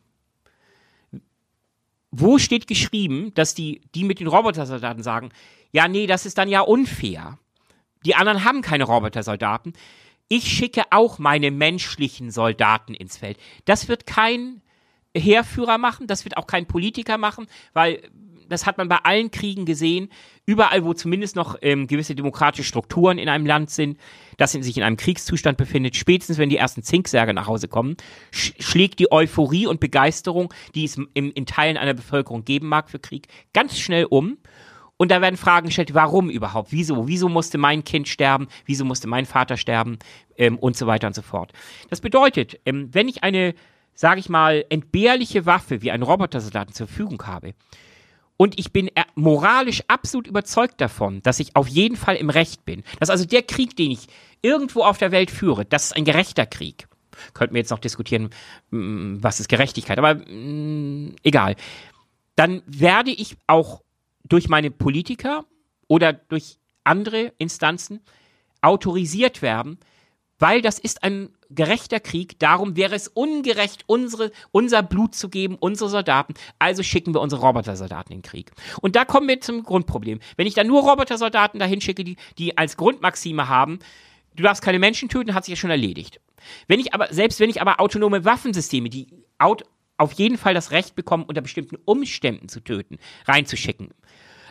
wo 2.10 2.38
steht 2.38 2.66
geschrieben, 2.66 3.32
dass 3.34 3.54
die, 3.54 3.80
die 3.94 4.04
mit 4.04 4.20
den 4.20 4.28
Robotersoldaten 4.28 5.02
sagen, 5.02 5.30
ja, 5.72 5.88
nee, 5.88 6.06
das 6.06 6.26
ist 6.26 6.38
dann 6.38 6.48
ja 6.48 6.60
unfair. 6.60 7.38
Die 8.04 8.14
anderen 8.14 8.44
haben 8.44 8.62
keine 8.62 8.84
Robotersoldaten. 8.84 9.72
Ich 10.28 10.48
schicke 10.48 10.82
auch 10.90 11.18
meine 11.18 11.50
menschlichen 11.50 12.30
Soldaten 12.30 12.94
ins 12.94 13.16
Feld. 13.16 13.38
Das 13.64 13.88
wird 13.88 14.06
kein 14.06 14.60
Heerführer 15.16 15.78
machen, 15.78 16.06
das 16.06 16.24
wird 16.24 16.36
auch 16.36 16.46
kein 16.46 16.66
Politiker 16.66 17.16
machen, 17.16 17.46
weil 17.72 18.02
das 18.48 18.66
hat 18.66 18.78
man 18.78 18.88
bei 18.88 18.98
allen 18.98 19.30
Kriegen 19.30 19.64
gesehen. 19.64 20.08
Überall, 20.44 20.84
wo 20.84 20.94
zumindest 20.94 21.36
noch 21.36 21.56
ähm, 21.62 21.86
gewisse 21.88 22.14
demokratische 22.14 22.64
Strukturen 22.64 23.18
in 23.18 23.28
einem 23.28 23.46
Land 23.46 23.70
sind, 23.70 23.98
das 24.36 24.52
sich 24.52 24.76
in 24.76 24.82
einem 24.82 24.96
Kriegszustand 24.96 25.58
befindet, 25.58 25.96
spätestens 25.96 26.38
wenn 26.38 26.48
die 26.48 26.56
ersten 26.56 26.82
Zinksärge 26.82 27.34
nach 27.34 27.48
Hause 27.48 27.68
kommen, 27.68 27.96
sch 28.30 28.52
schlägt 28.60 28.98
die 29.00 29.10
Euphorie 29.10 29.66
und 29.66 29.80
Begeisterung, 29.80 30.52
die 30.74 30.84
es 30.84 30.96
im, 30.96 31.32
in 31.32 31.46
Teilen 31.46 31.76
einer 31.76 31.94
Bevölkerung 31.94 32.44
geben 32.44 32.68
mag 32.68 32.90
für 32.90 32.98
Krieg, 32.98 33.26
ganz 33.52 33.78
schnell 33.78 34.04
um. 34.04 34.38
Und 34.96 35.10
da 35.10 35.20
werden 35.20 35.36
Fragen 35.36 35.66
gestellt, 35.66 35.94
warum 35.94 36.30
überhaupt? 36.30 36.72
Wieso? 36.72 37.06
Wieso 37.06 37.28
musste 37.28 37.58
mein 37.58 37.84
Kind 37.84 38.08
sterben? 38.08 38.48
Wieso 38.64 38.84
musste 38.84 39.08
mein 39.08 39.26
Vater 39.26 39.56
sterben? 39.56 39.98
Ähm, 40.36 40.58
und 40.58 40.76
so 40.76 40.86
weiter 40.86 41.06
und 41.06 41.14
so 41.14 41.22
fort. 41.22 41.52
Das 41.90 42.00
bedeutet, 42.00 42.58
ähm, 42.64 42.88
wenn 42.92 43.08
ich 43.08 43.22
eine, 43.22 43.54
sage 43.94 44.20
ich 44.20 44.28
mal, 44.28 44.64
entbehrliche 44.70 45.46
Waffe 45.46 45.82
wie 45.82 45.90
einen 45.90 46.02
Robotersoldaten 46.02 46.74
zur 46.74 46.86
Verfügung 46.86 47.22
habe, 47.26 47.54
und 48.38 48.58
ich 48.58 48.72
bin 48.72 48.90
moralisch 49.14 49.82
absolut 49.88 50.26
überzeugt 50.26 50.80
davon, 50.80 51.22
dass 51.22 51.40
ich 51.40 51.56
auf 51.56 51.68
jeden 51.68 51.96
Fall 51.96 52.16
im 52.16 52.28
Recht 52.28 52.64
bin. 52.64 52.82
Dass 53.00 53.10
also 53.10 53.24
der 53.24 53.42
Krieg, 53.42 53.76
den 53.76 53.90
ich 53.90 54.08
irgendwo 54.42 54.82
auf 54.82 54.98
der 54.98 55.10
Welt 55.10 55.30
führe, 55.30 55.64
das 55.64 55.86
ist 55.86 55.96
ein 55.96 56.04
gerechter 56.04 56.44
Krieg. 56.44 56.86
Könnten 57.32 57.54
wir 57.54 57.60
jetzt 57.60 57.70
noch 57.70 57.78
diskutieren, 57.78 58.28
mm, 58.70 59.16
was 59.20 59.40
ist 59.40 59.48
Gerechtigkeit, 59.48 59.96
aber 59.96 60.16
mh, 60.16 60.24
mm, 60.26 61.16
egal. 61.22 61.56
Dann 62.34 62.62
werde 62.66 63.10
ich 63.10 63.38
auch 63.46 63.80
durch 64.28 64.48
meine 64.48 64.70
Politiker 64.70 65.44
oder 65.88 66.12
durch 66.12 66.58
andere 66.84 67.32
Instanzen 67.38 68.00
autorisiert 68.60 69.42
werden, 69.42 69.78
weil 70.38 70.60
das 70.60 70.78
ist 70.78 71.02
ein 71.02 71.30
gerechter 71.48 72.00
Krieg. 72.00 72.38
Darum 72.38 72.76
wäre 72.76 72.94
es 72.94 73.08
ungerecht, 73.08 73.84
unsere, 73.86 74.32
unser 74.50 74.82
Blut 74.82 75.14
zu 75.14 75.28
geben, 75.28 75.56
unsere 75.58 75.88
Soldaten. 75.88 76.34
Also 76.58 76.82
schicken 76.82 77.14
wir 77.14 77.20
unsere 77.20 77.42
Robotersoldaten 77.42 78.12
in 78.12 78.18
den 78.18 78.28
Krieg. 78.28 78.52
Und 78.80 78.96
da 78.96 79.04
kommen 79.04 79.28
wir 79.28 79.40
zum 79.40 79.62
Grundproblem. 79.62 80.20
Wenn 80.36 80.46
ich 80.46 80.54
dann 80.54 80.66
nur 80.66 80.82
Robotersoldaten 80.82 81.60
dahin 81.60 81.80
schicke, 81.80 82.04
die, 82.04 82.16
die 82.38 82.58
als 82.58 82.76
Grundmaxime 82.76 83.48
haben, 83.48 83.78
du 84.34 84.42
darfst 84.42 84.62
keine 84.62 84.78
Menschen 84.78 85.08
töten, 85.08 85.34
hat 85.34 85.44
sich 85.44 85.52
ja 85.52 85.56
schon 85.56 85.70
erledigt. 85.70 86.20
Wenn 86.68 86.80
ich 86.80 86.92
aber, 86.92 87.12
selbst 87.12 87.40
wenn 87.40 87.50
ich 87.50 87.60
aber 87.60 87.80
autonome 87.80 88.24
Waffensysteme, 88.24 88.90
die 88.90 89.06
out, 89.38 89.64
auf 89.98 90.12
jeden 90.12 90.38
Fall 90.38 90.54
das 90.54 90.70
Recht 90.70 90.94
bekommen, 90.94 91.24
unter 91.24 91.40
bestimmten 91.40 91.76
Umständen 91.84 92.48
zu 92.48 92.60
töten, 92.60 92.98
reinzuschicken. 93.26 93.90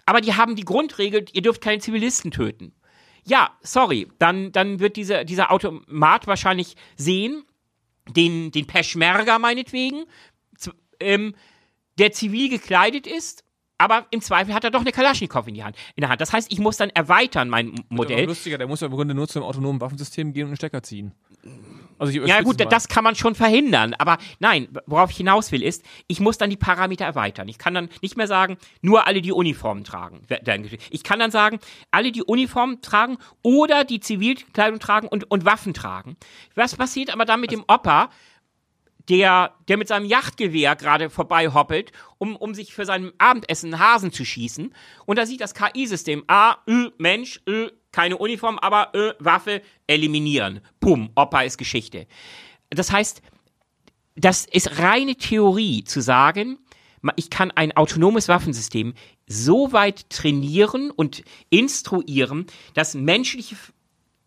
Aber 0.06 0.22
die 0.22 0.34
haben 0.36 0.56
die 0.56 0.66
Grundregel, 0.66 1.26
ihr 1.34 1.42
dürft 1.42 1.62
keine 1.62 1.80
Zivilisten 1.80 2.32
töten. 2.32 2.74
Ja, 3.24 3.52
sorry, 3.62 4.08
dann, 4.20 4.52
dann 4.52 4.80
wird 4.80 4.98
dieser, 4.98 5.24
dieser 5.24 5.52
Automat 5.52 6.28
wahrscheinlich 6.28 6.76
sehen, 6.96 7.44
den, 8.08 8.52
den 8.52 8.68
Peschmerga 8.68 9.40
meinetwegen, 9.40 10.06
ähm, 11.00 11.34
der 11.98 12.12
zivil 12.12 12.50
gekleidet 12.50 13.08
ist, 13.08 13.44
aber 13.78 14.06
im 14.12 14.22
Zweifel 14.22 14.54
hat 14.54 14.64
er 14.64 14.72
doch 14.72 14.82
eine 14.82 14.92
Kalaschnikow 14.92 15.48
in, 15.48 15.56
die 15.56 15.64
Hand, 15.64 15.76
in 15.96 16.02
der 16.02 16.10
Hand. 16.10 16.22
Das 16.22 16.32
heißt, 16.32 16.52
ich 16.52 16.60
muss 16.60 16.78
dann 16.78 16.92
erweitern 16.92 17.50
mein 17.50 17.76
Modell. 17.90 18.26
lustiger, 18.26 18.58
der 18.58 18.68
muss 18.68 18.82
ja 18.82 18.88
im 18.88 18.94
Grunde 18.94 19.14
nur 19.14 19.28
zum 19.28 19.44
autonomen 19.44 19.82
Waffensystem 19.82 20.32
gehen 20.34 20.44
und 20.44 20.50
einen 20.50 20.58
Stecker 20.58 20.84
ziehen. 20.84 21.14
Also 21.98 22.12
ja 22.14 22.42
gut, 22.42 22.60
mal. 22.60 22.66
das 22.66 22.88
kann 22.88 23.04
man 23.04 23.16
schon 23.16 23.36
verhindern. 23.36 23.94
Aber 23.98 24.18
nein, 24.40 24.68
worauf 24.86 25.12
ich 25.12 25.18
hinaus 25.18 25.52
will, 25.52 25.64
ist, 25.64 25.84
ich 26.08 26.20
muss 26.20 26.38
dann 26.38 26.50
die 26.50 26.58
Parameter 26.58 27.06
erweitern. 27.06 27.48
Ich 27.48 27.58
kann 27.58 27.74
dann 27.74 27.90
nicht 28.02 28.18
mehr 28.18 28.28
sagen, 28.28 28.58
nur 28.82 29.08
alle, 29.08 29.22
die 29.22 29.32
Uniformen 29.32 29.84
tragen. 29.84 30.22
Ich 30.90 31.04
kann 31.04 31.20
dann 31.20 31.32
sagen, 31.32 31.60
alle, 31.92 32.12
die 32.12 32.24
Uniformen 32.24 32.82
tragen 32.82 33.18
oder 33.42 33.84
die 33.84 34.00
Zivilkleidung 34.00 34.80
tragen 34.80 35.08
und, 35.08 35.30
und 35.32 35.46
Waffen 35.46 35.74
tragen. 35.74 36.18
Was 36.56 36.76
passiert 36.76 37.12
aber 37.12 37.26
dann 37.26 37.42
mit 37.42 37.52
dem 37.52 37.64
Opa, 37.68 38.10
der, 39.10 39.54
der 39.68 39.78
mit 39.78 39.88
seinem 39.88 40.06
Yachtgewehr 40.06 40.76
gerade 40.76 41.10
vorbei 41.10 41.54
hoppelt, 41.54 41.92
um, 42.18 42.36
um 42.36 42.54
sich 42.54 42.74
für 42.74 42.86
sein 42.86 43.12
Abendessen 43.18 43.74
einen 43.74 43.84
Hasen 43.84 44.12
zu 44.12 44.26
schießen. 44.26 44.74
Und 45.06 45.18
da 45.18 45.26
sieht 45.26 45.42
das 45.42 45.54
KI-System, 45.54 46.24
A, 46.28 46.58
Ö, 46.68 46.90
Mensch, 46.98 47.42
Ö, 47.48 47.70
keine 47.96 48.18
Uniform, 48.18 48.60
aber 48.60 48.90
Ö, 48.94 49.14
Waffe, 49.20 49.62
eliminieren. 49.88 50.60
Pum, 50.82 51.12
Opa 51.16 51.44
ist 51.44 51.58
Geschichte. 51.58 52.08
Das 52.70 52.92
heißt, 52.92 53.22
das 54.16 54.46
ist 54.46 54.80
reine 54.80 55.16
Theorie 55.16 55.86
zu 55.86 56.02
sagen, 56.02 56.58
ich 57.16 57.30
kann 57.30 57.52
ein 57.52 57.72
autonomes 57.78 58.28
Waffensystem 58.28 58.96
so 59.28 59.72
weit 59.72 60.10
trainieren 60.10 60.92
und 60.92 61.24
instruieren, 61.50 62.48
dass 62.74 62.96
menschliche 62.96 63.56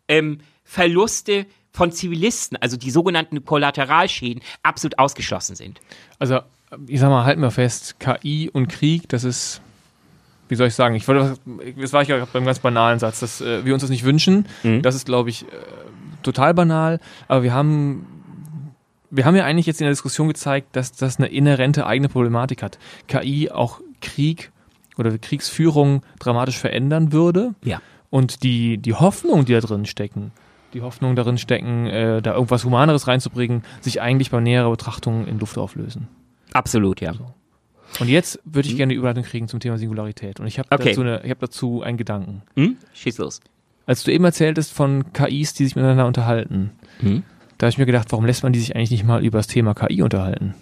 ähm, 0.07 0.39
Verluste 0.63 1.45
von 1.71 1.91
Zivilisten, 1.91 2.57
also 2.57 2.75
die 2.75 2.89
sogenannten 2.89 3.45
Kollateralschäden, 3.45 4.41
absolut 4.63 4.97
ausgeschlossen 4.97 5.55
sind. 5.55 5.79
Also, 6.17 6.39
ich 6.87 6.99
sag 6.99 7.09
mal, 7.09 7.25
halten 7.25 7.41
wir 7.41 7.51
fest, 7.51 7.99
KI 7.99 8.49
und 8.51 8.67
Krieg, 8.69 9.09
das 9.09 9.23
ist, 9.23 9.61
wie 10.49 10.55
soll 10.55 10.67
ich 10.67 10.75
sagen, 10.75 10.95
ich 10.95 11.07
wollte, 11.07 11.37
das 11.79 11.93
war 11.93 12.01
ich 12.01 12.09
ja 12.09 12.27
beim 12.31 12.45
ganz 12.45 12.59
banalen 12.59 12.99
Satz, 12.99 13.21
dass 13.21 13.39
äh, 13.39 13.63
wir 13.63 13.73
uns 13.73 13.81
das 13.81 13.89
nicht 13.89 14.03
wünschen. 14.03 14.45
Mhm. 14.63 14.81
Das 14.81 14.95
ist, 14.95 15.05
glaube 15.05 15.29
ich, 15.29 15.43
äh, 15.43 15.47
total 16.23 16.53
banal, 16.53 16.99
aber 17.27 17.43
wir 17.43 17.53
haben 17.53 18.05
wir 19.11 19.25
haben 19.25 19.35
ja 19.35 19.43
eigentlich 19.45 19.65
jetzt 19.65 19.81
in 19.81 19.85
der 19.85 19.91
Diskussion 19.91 20.27
gezeigt, 20.27 20.75
dass 20.75 20.91
das 20.91 21.17
eine 21.17 21.27
inhärente 21.27 21.85
eigene 21.87 22.09
Problematik 22.09 22.61
hat. 22.61 22.77
KI 23.07 23.49
auch 23.49 23.81
Krieg 24.01 24.51
oder 24.97 25.17
Kriegsführung 25.17 26.03
dramatisch 26.19 26.57
verändern 26.57 27.11
würde. 27.11 27.55
Ja. 27.63 27.81
Und 28.09 28.43
die, 28.43 28.77
die 28.77 28.93
Hoffnung, 28.93 29.45
die 29.45 29.53
da 29.53 29.61
drin 29.61 29.85
stecken, 29.85 30.31
die 30.73 30.81
Hoffnung 30.81 31.15
darin 31.15 31.37
stecken, 31.37 31.87
äh, 31.87 32.21
da 32.21 32.33
irgendwas 32.33 32.63
Humaneres 32.63 33.07
reinzubringen, 33.07 33.63
sich 33.81 34.01
eigentlich 34.01 34.29
bei 34.29 34.39
näherer 34.39 34.69
Betrachtung 34.69 35.25
in 35.25 35.39
Luft 35.39 35.57
auflösen. 35.57 36.07
Absolut, 36.53 37.01
ja. 37.01 37.13
So. 37.13 37.33
Und 37.99 38.07
jetzt 38.07 38.39
würde 38.45 38.67
ich 38.67 38.73
hm? 38.73 38.77
gerne 38.77 38.91
eine 38.91 38.99
Überleitung 38.99 39.23
kriegen 39.23 39.47
zum 39.47 39.59
Thema 39.59 39.77
Singularität. 39.77 40.39
Und 40.39 40.47
ich 40.47 40.59
habe 40.59 40.69
okay. 40.71 40.89
dazu, 40.89 41.01
eine, 41.01 41.21
hab 41.27 41.39
dazu 41.39 41.81
einen 41.81 41.97
Gedanken. 41.97 42.43
Hm? 42.55 42.77
Schieß 42.93 43.17
los. 43.17 43.41
Als 43.85 44.03
du 44.03 44.11
eben 44.11 44.23
erzähltest 44.23 44.71
von 44.71 45.11
KIs, 45.13 45.53
die 45.53 45.65
sich 45.65 45.75
miteinander 45.75 46.05
unterhalten, 46.05 46.71
hm? 46.99 47.23
da 47.57 47.65
habe 47.65 47.71
ich 47.71 47.77
mir 47.77 47.85
gedacht, 47.85 48.11
warum 48.11 48.25
lässt 48.25 48.43
man 48.43 48.53
die 48.53 48.59
sich 48.59 48.75
eigentlich 48.75 48.91
nicht 48.91 49.03
mal 49.03 49.23
über 49.23 49.39
das 49.39 49.47
Thema 49.47 49.73
KI 49.73 50.01
unterhalten? 50.01 50.53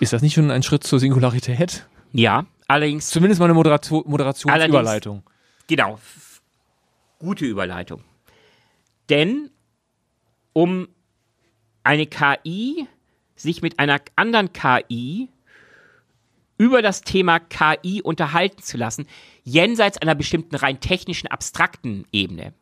Ist 0.00 0.12
das 0.12 0.22
nicht 0.22 0.34
schon 0.34 0.50
ein 0.50 0.62
Schritt 0.62 0.82
zur 0.82 0.98
Singularität? 0.98 1.86
Ja, 2.12 2.46
allerdings. 2.66 3.08
Zumindest 3.08 3.38
mal 3.38 3.44
eine 3.44 3.54
Moderation, 3.54 4.02
Moderationsüberleitung. 4.06 5.22
Genau. 5.68 5.98
Gute 7.18 7.44
Überleitung. 7.44 8.02
Denn 9.08 9.50
um 10.52 10.88
eine 11.84 12.06
KI 12.06 12.86
sich 13.36 13.62
mit 13.62 13.78
einer 13.78 14.00
anderen 14.16 14.52
KI 14.52 15.28
über 16.62 16.80
das 16.80 17.00
Thema 17.00 17.40
KI 17.40 18.02
unterhalten 18.02 18.62
zu 18.62 18.76
lassen, 18.76 19.06
jenseits 19.42 19.98
einer 19.98 20.14
bestimmten 20.14 20.54
rein 20.54 20.78
technischen, 20.78 21.26
abstrakten 21.26 22.06
Ebene, 22.12 22.54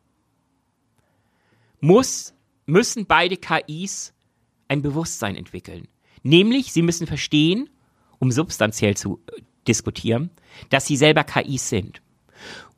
muss, 1.81 2.33
müssen 2.65 3.05
beide 3.05 3.37
KIs 3.37 4.15
ein 4.67 4.81
Bewusstsein 4.81 5.35
entwickeln. 5.35 5.87
Nämlich, 6.23 6.73
sie 6.73 6.81
müssen 6.81 7.05
verstehen, 7.05 7.69
um 8.17 8.31
substanziell 8.31 8.97
zu 8.97 9.21
äh, 9.27 9.41
diskutieren, 9.67 10.31
dass 10.71 10.87
sie 10.87 10.95
selber 10.95 11.23
KIs 11.23 11.69
sind. 11.69 12.01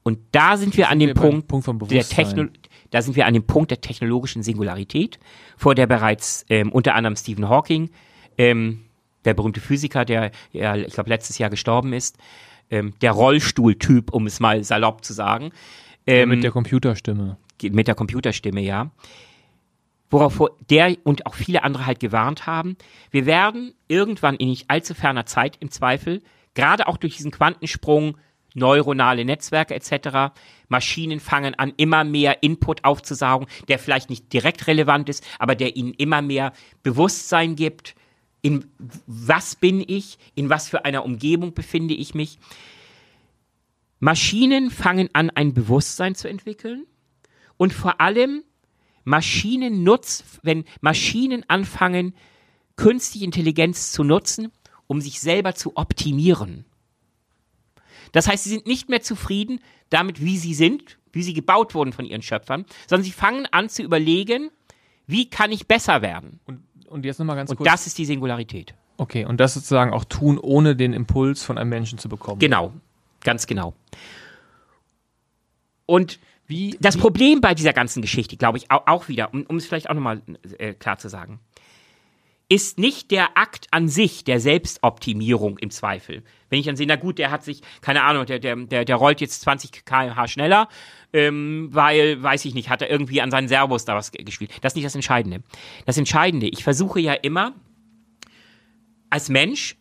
Und 0.04 0.20
da 0.34 0.58
sind 0.58 0.76
wir 0.76 0.90
an 0.90 1.00
dem 1.00 1.14
Punkt, 1.14 1.48
Punkt 1.48 1.90
der 1.90 2.04
Technologie. 2.04 2.60
Da 2.92 3.02
sind 3.02 3.16
wir 3.16 3.28
an 3.28 3.34
dem 3.34 3.48
Punkt 3.48 3.72
der 3.72 3.80
technologischen 3.80 4.44
Singularität, 4.44 5.20
vor 5.56 5.74
der 5.74 5.88
bereits 5.88 6.46
ähm, 6.50 6.70
unter 6.70 6.96
anderem 6.96 7.16
Stephen 7.16 7.48
Hawking, 7.48 7.92
ähm, 8.38 8.84
der 9.26 9.34
berühmte 9.34 9.62
Physiker, 9.62 10.06
der 10.06 10.32
ja, 10.52 10.76
ich 10.76 10.94
glaube 10.94 11.10
letztes 11.10 11.38
Jahr 11.38 11.50
gestorben 11.50 11.94
ist, 11.94 12.18
ähm, 12.70 12.94
der 13.02 13.12
Rollstuhltyp, 13.12 14.12
um 14.12 14.26
es 14.28 14.40
mal 14.40 14.64
salopp 14.64 15.04
zu 15.04 15.14
sagen. 15.14 15.52
Ähm, 16.06 16.30
mit 16.30 16.44
der 16.44 16.52
Computerstimme. 16.52 17.38
Mit 17.62 17.88
der 17.88 17.96
Computerstimme, 17.96 18.62
ja. 18.62 18.92
Worauf 20.10 20.42
der 20.70 20.96
und 21.04 21.26
auch 21.26 21.34
viele 21.34 21.64
andere 21.64 21.86
halt 21.86 22.00
gewarnt 22.00 22.46
haben. 22.46 22.78
Wir 23.10 23.26
werden 23.26 23.74
irgendwann 23.88 24.36
in 24.36 24.50
nicht 24.50 24.70
allzu 24.70 24.94
ferner 24.94 25.26
Zeit 25.26 25.58
im 25.60 25.72
Zweifel, 25.72 26.22
gerade 26.54 26.88
auch 26.88 26.98
durch 26.98 27.18
diesen 27.18 27.32
Quantensprung, 27.32 28.18
neuronale 28.54 29.26
Netzwerke 29.26 29.74
etc. 29.74 30.34
Maschinen 30.68 31.20
fangen 31.20 31.56
an, 31.56 31.74
immer 31.78 32.04
mehr 32.04 32.44
Input 32.44 32.84
aufzusaugen, 32.84 33.48
der 33.68 33.80
vielleicht 33.80 34.10
nicht 34.10 34.32
direkt 34.32 34.68
relevant 34.68 35.10
ist, 35.10 35.26
aber 35.40 35.56
der 35.56 35.76
ihnen 35.76 35.94
immer 35.94 36.22
mehr 36.22 36.54
Bewusstsein 36.84 37.56
gibt, 37.56 37.96
in 38.44 38.70
was 39.08 39.56
bin 39.56 39.84
ich, 39.86 40.20
in 40.36 40.50
was 40.50 40.70
für 40.70 40.86
einer 40.86 41.04
Umgebung 41.06 41.56
befinde 41.56 41.96
ich 41.96 42.14
mich. 42.14 42.38
Maschinen 44.00 44.70
fangen 44.70 45.10
an, 45.14 45.30
ein 45.32 45.54
Bewusstsein 45.54 46.14
zu 46.14 46.28
entwickeln 46.28 46.86
und 47.58 47.74
vor 47.74 48.02
allem 48.02 48.44
Maschinen 49.06 49.84
nutzen, 49.84 50.26
wenn 50.44 50.66
Maschinen 50.82 51.50
anfangen, 51.50 52.14
künstliche 52.76 53.26
Intelligenz 53.26 53.94
zu 53.94 54.04
nutzen, 54.04 54.52
um 54.88 55.00
sich 55.00 55.22
selber 55.22 55.56
zu 55.56 55.78
optimieren. 55.78 56.66
Das 58.12 58.28
heißt, 58.28 58.44
sie 58.44 58.50
sind 58.50 58.68
nicht 58.68 58.90
mehr 58.90 59.02
zufrieden 59.02 59.62
damit, 59.90 60.22
wie 60.22 60.38
sie 60.38 60.54
sind, 60.54 61.00
wie 61.14 61.24
sie 61.24 61.34
gebaut 61.34 61.74
wurden 61.74 61.94
von 61.94 62.06
ihren 62.06 62.22
Schöpfern, 62.22 62.66
sondern 62.88 63.06
sie 63.06 63.12
fangen 63.12 63.46
an 63.48 63.70
zu 63.70 63.84
überlegen, 63.84 64.52
wie 65.08 65.30
kann 65.30 65.52
ich 65.52 65.68
besser 65.68 66.02
werden? 66.02 66.40
Und, 66.46 66.64
und 66.94 67.06
jetzt 67.06 67.20
nochmal 67.20 67.36
ganz 67.36 67.50
und 67.50 67.58
kurz. 67.58 67.70
das 67.70 67.88
ist 67.88 67.98
die 67.98 68.06
Singularität. 68.06 68.74
Okay, 68.98 69.26
und 69.26 69.40
das 69.40 69.56
sozusagen 69.56 69.92
auch 69.92 70.06
tun, 70.06 70.38
ohne 70.38 70.76
den 70.76 70.94
Impuls 70.94 71.44
von 71.44 71.58
einem 71.58 71.70
Menschen 71.70 71.98
zu 71.98 72.08
bekommen. 72.08 72.40
Genau, 72.40 72.72
ganz 73.22 73.48
genau. 73.48 73.74
Und 75.86 76.20
wie, 76.46 76.78
das 76.80 76.96
wie? 76.96 77.00
Problem 77.00 77.42
bei 77.42 77.56
dieser 77.56 77.74
ganzen 77.74 78.02
Geschichte, 78.02 78.38
glaube 78.38 78.58
ich, 78.58 78.70
auch, 78.70 78.88
auch, 78.88 79.08
wieder, 79.08 79.34
um, 79.34 79.44
um 79.44 79.58
es 79.58 79.66
vielleicht 79.66 79.90
auch 79.90 79.96
nochmal 79.96 80.22
äh, 80.58 80.74
klar 80.74 80.98
zu 80.98 81.10
sagen, 81.10 81.40
ist 82.50 82.78
nicht 82.78 83.12
der 83.12 83.38
Akt 83.38 83.68
an 83.72 83.88
sich 83.88 84.24
der 84.24 84.40
Selbstoptimierung 84.40 85.58
im 85.58 85.72
Zweifel. 85.72 86.24
Wenn 86.50 86.60
ich 86.60 86.66
dann 86.66 86.76
sehe, 86.76 86.86
na 86.86 86.98
gut, 86.98 87.18
der 87.18 87.32
hat 87.32 87.44
sich, 87.44 87.62
keine 87.82 88.04
Ahnung, 88.04 88.26
der, 88.26 88.40
der, 88.40 88.86
der, 88.86 88.96
rollt 88.96 89.22
jetzt 89.22 89.42
20 89.42 89.86
km/h 89.86 90.28
schneller, 90.28 90.68
ähm, 91.14 91.70
weil, 91.72 92.22
weiß 92.22 92.46
ich 92.46 92.54
nicht, 92.54 92.70
hat 92.70 92.82
er 92.82 92.90
irgendwie 92.90 93.22
an 93.22 93.32
seinen 93.32 93.48
Servos 93.48 93.86
da 93.86 93.96
was 93.96 94.12
gespielt. 94.12 94.52
Das 94.62 94.74
ist 94.74 94.76
nicht 94.76 94.86
das 94.86 94.96
Entscheidende. 94.96 95.42
Das 95.86 95.98
Entscheidende, 95.98 96.48
ich 96.48 96.64
versuche 96.64 97.00
ja 97.00 97.14
immer, 97.14 97.54
als 99.10 99.30
Mensch 99.30 99.78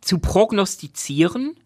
zu 0.00 0.18
prognostizieren, 0.18 1.58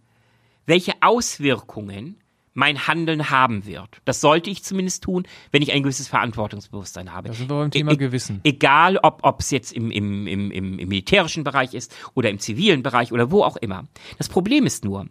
welche 0.66 0.94
Auswirkungen 1.00 2.21
mein 2.54 2.86
Handeln 2.86 3.30
haben 3.30 3.64
wird. 3.64 4.00
Das 4.04 4.20
sollte 4.20 4.50
ich 4.50 4.62
zumindest 4.62 5.04
tun, 5.04 5.26
wenn 5.50 5.62
ich 5.62 5.72
ein 5.72 5.82
gewisses 5.82 6.08
Verantwortungsbewusstsein 6.08 7.12
habe. 7.12 7.28
Das 7.28 7.38
sind 7.38 7.50
wir 7.50 7.56
beim 7.56 7.70
Thema 7.70 7.92
e 7.92 7.96
Gewissen. 7.96 8.40
Egal, 8.44 8.98
ob 9.02 9.40
es 9.40 9.50
jetzt 9.50 9.72
im, 9.72 9.90
im, 9.90 10.26
im, 10.26 10.50
im, 10.50 10.78
im 10.78 10.88
militärischen 10.88 11.44
Bereich 11.44 11.74
ist 11.74 11.94
oder 12.14 12.30
im 12.30 12.38
zivilen 12.38 12.82
Bereich 12.82 13.12
oder 13.12 13.30
wo 13.30 13.42
auch 13.42 13.56
immer. 13.56 13.84
Das 14.18 14.28
Problem 14.28 14.66
ist 14.66 14.84
nur, 14.84 15.06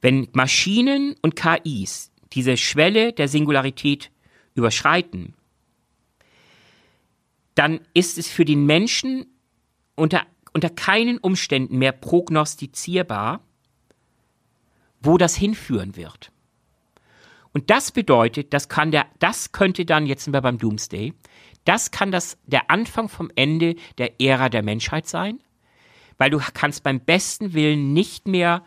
wenn 0.00 0.28
Maschinen 0.32 1.14
und 1.22 1.36
KIs 1.36 2.10
diese 2.32 2.56
Schwelle 2.56 3.12
der 3.12 3.28
Singularität 3.28 4.10
überschreiten, 4.54 5.34
dann 7.54 7.80
ist 7.94 8.18
es 8.18 8.28
für 8.28 8.44
den 8.44 8.66
Menschen 8.66 9.26
unter, 9.94 10.26
unter 10.52 10.70
keinen 10.70 11.18
Umständen 11.18 11.78
mehr 11.78 11.92
prognostizierbar, 11.92 13.40
wo 15.00 15.18
das 15.18 15.36
hinführen 15.36 15.96
wird. 15.96 16.32
Und 17.54 17.70
das 17.70 17.92
bedeutet, 17.92 18.52
das 18.52 18.68
kann 18.68 18.90
der, 18.90 19.06
das 19.20 19.52
könnte 19.52 19.86
dann, 19.86 20.06
jetzt 20.06 20.24
sind 20.24 20.34
wir 20.34 20.42
beim 20.42 20.58
Doomsday, 20.58 21.14
das 21.64 21.92
kann 21.92 22.10
das, 22.10 22.36
der 22.46 22.70
Anfang 22.70 23.08
vom 23.08 23.30
Ende 23.36 23.76
der 23.96 24.20
Ära 24.20 24.48
der 24.48 24.62
Menschheit 24.62 25.06
sein, 25.06 25.38
weil 26.18 26.30
du 26.30 26.40
kannst 26.52 26.82
beim 26.82 27.00
besten 27.00 27.54
Willen 27.54 27.92
nicht 27.92 28.26
mehr 28.26 28.62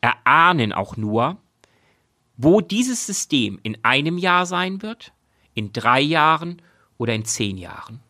erahnen 0.00 0.72
auch 0.72 0.96
nur, 0.96 1.38
wo 2.36 2.60
dieses 2.60 3.06
System 3.06 3.60
in 3.62 3.78
einem 3.82 4.18
Jahr 4.18 4.44
sein 4.44 4.82
wird, 4.82 5.12
in 5.54 5.72
drei 5.72 6.00
Jahren 6.00 6.60
oder 6.98 7.14
in 7.14 7.24
zehn 7.24 7.56
Jahren. 7.56 8.00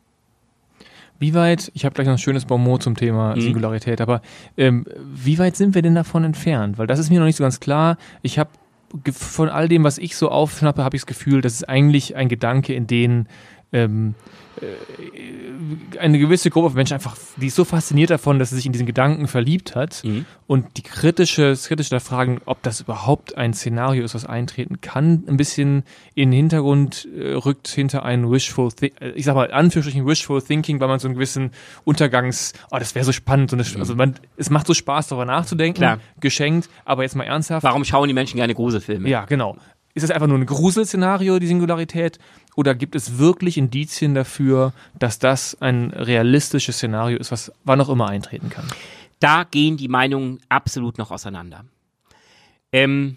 Wie 1.18 1.34
weit, 1.34 1.70
ich 1.74 1.84
habe 1.84 1.94
gleich 1.94 2.06
noch 2.06 2.14
ein 2.14 2.18
schönes 2.18 2.46
Bonmot 2.46 2.82
zum 2.82 2.96
Thema 2.96 3.36
mhm. 3.36 3.40
Singularität, 3.42 4.00
aber 4.00 4.22
ähm, 4.56 4.86
wie 4.98 5.38
weit 5.38 5.56
sind 5.56 5.74
wir 5.74 5.82
denn 5.82 5.94
davon 5.94 6.24
entfernt? 6.24 6.78
Weil 6.78 6.86
das 6.86 6.98
ist 6.98 7.10
mir 7.10 7.20
noch 7.20 7.26
nicht 7.26 7.36
so 7.36 7.44
ganz 7.44 7.60
klar. 7.60 7.98
Ich 8.22 8.38
habe 8.38 8.50
von 9.12 9.48
all 9.48 9.68
dem, 9.68 9.84
was 9.84 9.98
ich 9.98 10.16
so 10.16 10.28
aufschnappe, 10.30 10.84
habe 10.84 10.96
ich 10.96 11.02
das 11.02 11.06
Gefühl, 11.06 11.40
das 11.40 11.54
ist 11.54 11.68
eigentlich 11.68 12.16
ein 12.16 12.28
Gedanke, 12.28 12.74
in 12.74 12.86
den 12.86 13.28
ähm, 13.72 14.14
äh, 14.20 14.43
eine 15.98 16.18
gewisse 16.18 16.50
Gruppe 16.50 16.70
von 16.70 16.76
Menschen 16.76 16.94
einfach, 16.94 17.16
die 17.36 17.46
ist 17.46 17.54
so 17.54 17.64
fasziniert 17.64 18.10
davon, 18.10 18.38
dass 18.38 18.50
sie 18.50 18.56
sich 18.56 18.66
in 18.66 18.72
diesen 18.72 18.86
Gedanken 18.86 19.28
verliebt 19.28 19.74
hat 19.74 20.02
mhm. 20.04 20.26
und 20.46 20.76
die 20.76 20.82
kritische, 20.82 21.50
das 21.50 21.68
kritische 21.68 21.98
Fragen, 22.00 22.40
ob 22.44 22.62
das 22.62 22.80
überhaupt 22.80 23.36
ein 23.36 23.54
Szenario 23.54 24.04
ist, 24.04 24.14
was 24.14 24.26
eintreten 24.26 24.80
kann, 24.80 25.24
ein 25.28 25.36
bisschen 25.36 25.84
in 26.14 26.30
den 26.30 26.36
Hintergrund 26.36 27.08
äh, 27.16 27.32
rückt 27.34 27.68
hinter 27.68 28.04
ein 28.04 28.30
Wishful, 28.30 28.70
äh, 28.80 29.10
ich 29.10 29.24
sag 29.24 29.34
mal, 29.34 29.50
Anführungsstrichen 29.50 30.06
Wishful 30.06 30.42
Thinking, 30.42 30.80
weil 30.80 30.88
man 30.88 30.98
so 30.98 31.08
einen 31.08 31.14
gewissen 31.14 31.50
Untergangs, 31.84 32.52
oh, 32.70 32.78
das 32.78 32.94
wäre 32.94 33.04
so 33.04 33.12
spannend, 33.12 33.50
so 33.50 33.56
eine, 33.56 33.64
mhm. 33.64 33.80
also 33.80 33.94
man, 33.94 34.14
es 34.36 34.50
macht 34.50 34.66
so 34.66 34.74
Spaß, 34.74 35.08
darüber 35.08 35.24
nachzudenken, 35.24 35.78
Klar. 35.78 35.98
geschenkt, 36.20 36.68
aber 36.84 37.02
jetzt 37.02 37.16
mal 37.16 37.24
ernsthaft. 37.24 37.64
Warum 37.64 37.84
schauen 37.84 38.08
die 38.08 38.14
Menschen 38.14 38.36
gerne 38.36 38.54
Gruselfilme? 38.54 39.08
Ja, 39.08 39.24
genau. 39.24 39.56
Ist 39.96 40.02
das 40.02 40.10
einfach 40.10 40.26
nur 40.26 40.38
ein 40.38 40.46
Gruselszenario, 40.46 41.38
die 41.38 41.46
Singularität? 41.46 42.18
Oder 42.56 42.74
gibt 42.74 42.94
es 42.94 43.18
wirklich 43.18 43.58
Indizien 43.58 44.14
dafür, 44.14 44.72
dass 44.98 45.18
das 45.18 45.60
ein 45.60 45.90
realistisches 45.90 46.76
Szenario 46.76 47.18
ist, 47.18 47.32
was 47.32 47.52
wann 47.64 47.80
auch 47.80 47.88
immer 47.88 48.08
eintreten 48.08 48.50
kann? 48.50 48.66
Da 49.20 49.44
gehen 49.44 49.76
die 49.76 49.88
Meinungen 49.88 50.40
absolut 50.48 50.98
noch 50.98 51.10
auseinander. 51.10 51.64
Ähm, 52.72 53.16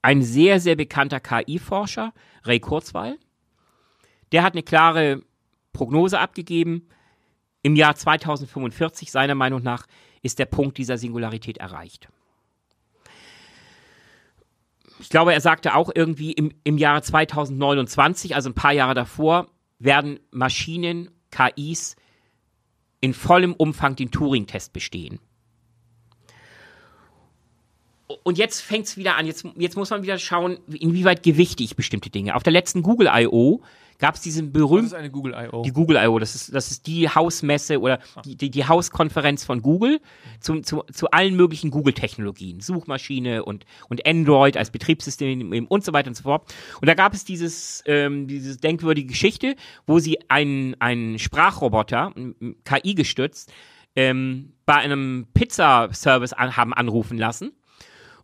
ein 0.00 0.22
sehr, 0.22 0.60
sehr 0.60 0.76
bekannter 0.76 1.20
KI-Forscher, 1.20 2.12
Ray 2.44 2.60
Kurzweil, 2.60 3.18
der 4.32 4.42
hat 4.42 4.54
eine 4.54 4.62
klare 4.62 5.22
Prognose 5.72 6.18
abgegeben. 6.18 6.88
Im 7.62 7.76
Jahr 7.76 7.94
2045, 7.94 9.12
seiner 9.12 9.34
Meinung 9.34 9.62
nach, 9.62 9.86
ist 10.22 10.38
der 10.38 10.46
Punkt 10.46 10.78
dieser 10.78 10.98
Singularität 10.98 11.58
erreicht 11.58 12.08
ich 15.02 15.08
glaube, 15.08 15.34
er 15.34 15.40
sagte 15.40 15.74
auch 15.74 15.90
irgendwie 15.92 16.32
im, 16.32 16.52
im 16.62 16.78
Jahre 16.78 17.02
2029, 17.02 18.36
also 18.36 18.50
ein 18.50 18.54
paar 18.54 18.72
Jahre 18.72 18.94
davor, 18.94 19.48
werden 19.80 20.20
Maschinen, 20.30 21.10
KIs 21.32 21.96
in 23.00 23.12
vollem 23.12 23.52
Umfang 23.52 23.96
den 23.96 24.12
Turing-Test 24.12 24.72
bestehen. 24.72 25.18
Und 28.22 28.38
jetzt 28.38 28.60
fängt 28.60 28.86
es 28.86 28.96
wieder 28.96 29.16
an. 29.16 29.26
Jetzt, 29.26 29.44
jetzt 29.56 29.76
muss 29.76 29.90
man 29.90 30.02
wieder 30.02 30.18
schauen, 30.18 30.58
inwieweit 30.68 31.24
gewichte 31.24 31.64
ich 31.64 31.74
bestimmte 31.74 32.10
Dinge. 32.10 32.36
Auf 32.36 32.44
der 32.44 32.52
letzten 32.52 32.82
Google 32.82 33.10
I.O 33.12 33.60
gab 34.02 34.16
es 34.16 34.20
diesen 34.20 34.52
berühmten. 34.52 34.86
Das 34.86 34.92
ist 34.92 34.98
eine 34.98 35.10
Google 35.10 35.32
I.O. 35.32 35.62
Die 35.62 35.70
Google 35.70 35.96
I.O. 35.96 36.18
Das 36.18 36.34
ist, 36.34 36.52
das 36.52 36.72
ist 36.72 36.88
die 36.88 37.08
Hausmesse 37.08 37.80
oder 37.80 38.00
ah. 38.16 38.22
die, 38.22 38.36
die, 38.36 38.50
die 38.50 38.66
Hauskonferenz 38.66 39.44
von 39.44 39.62
Google 39.62 40.00
zu, 40.40 40.60
zu, 40.60 40.82
zu 40.92 41.12
allen 41.12 41.36
möglichen 41.36 41.70
Google-Technologien. 41.70 42.58
Suchmaschine 42.58 43.44
und, 43.44 43.64
und 43.88 44.04
Android 44.04 44.56
als 44.56 44.72
Betriebssystem 44.72 45.66
und 45.68 45.84
so 45.84 45.92
weiter 45.92 46.08
und 46.08 46.16
so 46.16 46.24
fort. 46.24 46.52
Und 46.80 46.88
da 46.88 46.94
gab 46.94 47.14
es 47.14 47.24
dieses, 47.24 47.84
ähm, 47.86 48.26
diese 48.26 48.56
denkwürdige 48.56 49.06
Geschichte, 49.06 49.54
wo 49.86 50.00
sie 50.00 50.18
einen, 50.28 50.74
einen 50.80 51.20
Sprachroboter, 51.20 52.12
KI 52.64 52.96
gestützt, 52.96 53.52
ähm, 53.94 54.54
bei 54.66 54.74
einem 54.74 55.28
Pizzaservice 55.32 56.32
an, 56.32 56.56
haben 56.56 56.74
anrufen 56.74 57.18
lassen. 57.18 57.52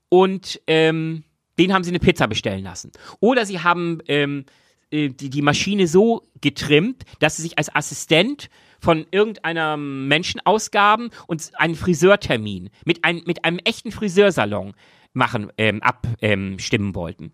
Und 0.09 0.61
ähm, 0.67 1.23
den 1.57 1.73
haben 1.73 1.85
sie 1.85 1.93
eine 1.93 2.01
Pizza 2.01 2.27
bestellen 2.27 2.65
lassen. 2.65 2.91
Oder 3.21 3.47
sie 3.47 3.61
haben 3.61 4.01
ähm, 4.09 4.45
äh, 4.91 5.09
die, 5.09 5.31
die 5.31 5.43
Maschine 5.43 5.87
so 5.87 6.23
getrimmt, 6.41 7.05
dass 7.19 7.37
sie 7.37 7.43
sich 7.43 7.59
als 7.59 7.75
Assistent 7.75 8.49
von 8.81 9.07
irgendeinem 9.11 10.07
Menschen 10.09 10.41
ausgaben 10.45 11.11
und 11.27 11.51
einen 11.55 11.75
Friseurtermin 11.75 12.71
mit, 12.85 13.05
ein, 13.05 13.23
mit 13.27 13.45
einem 13.45 13.59
echten 13.59 13.93
Friseursalon 13.93 14.75
machen, 15.13 15.53
ähm, 15.59 15.83
abstimmen 15.83 16.89
ähm, 16.89 16.95
wollten. 16.95 17.33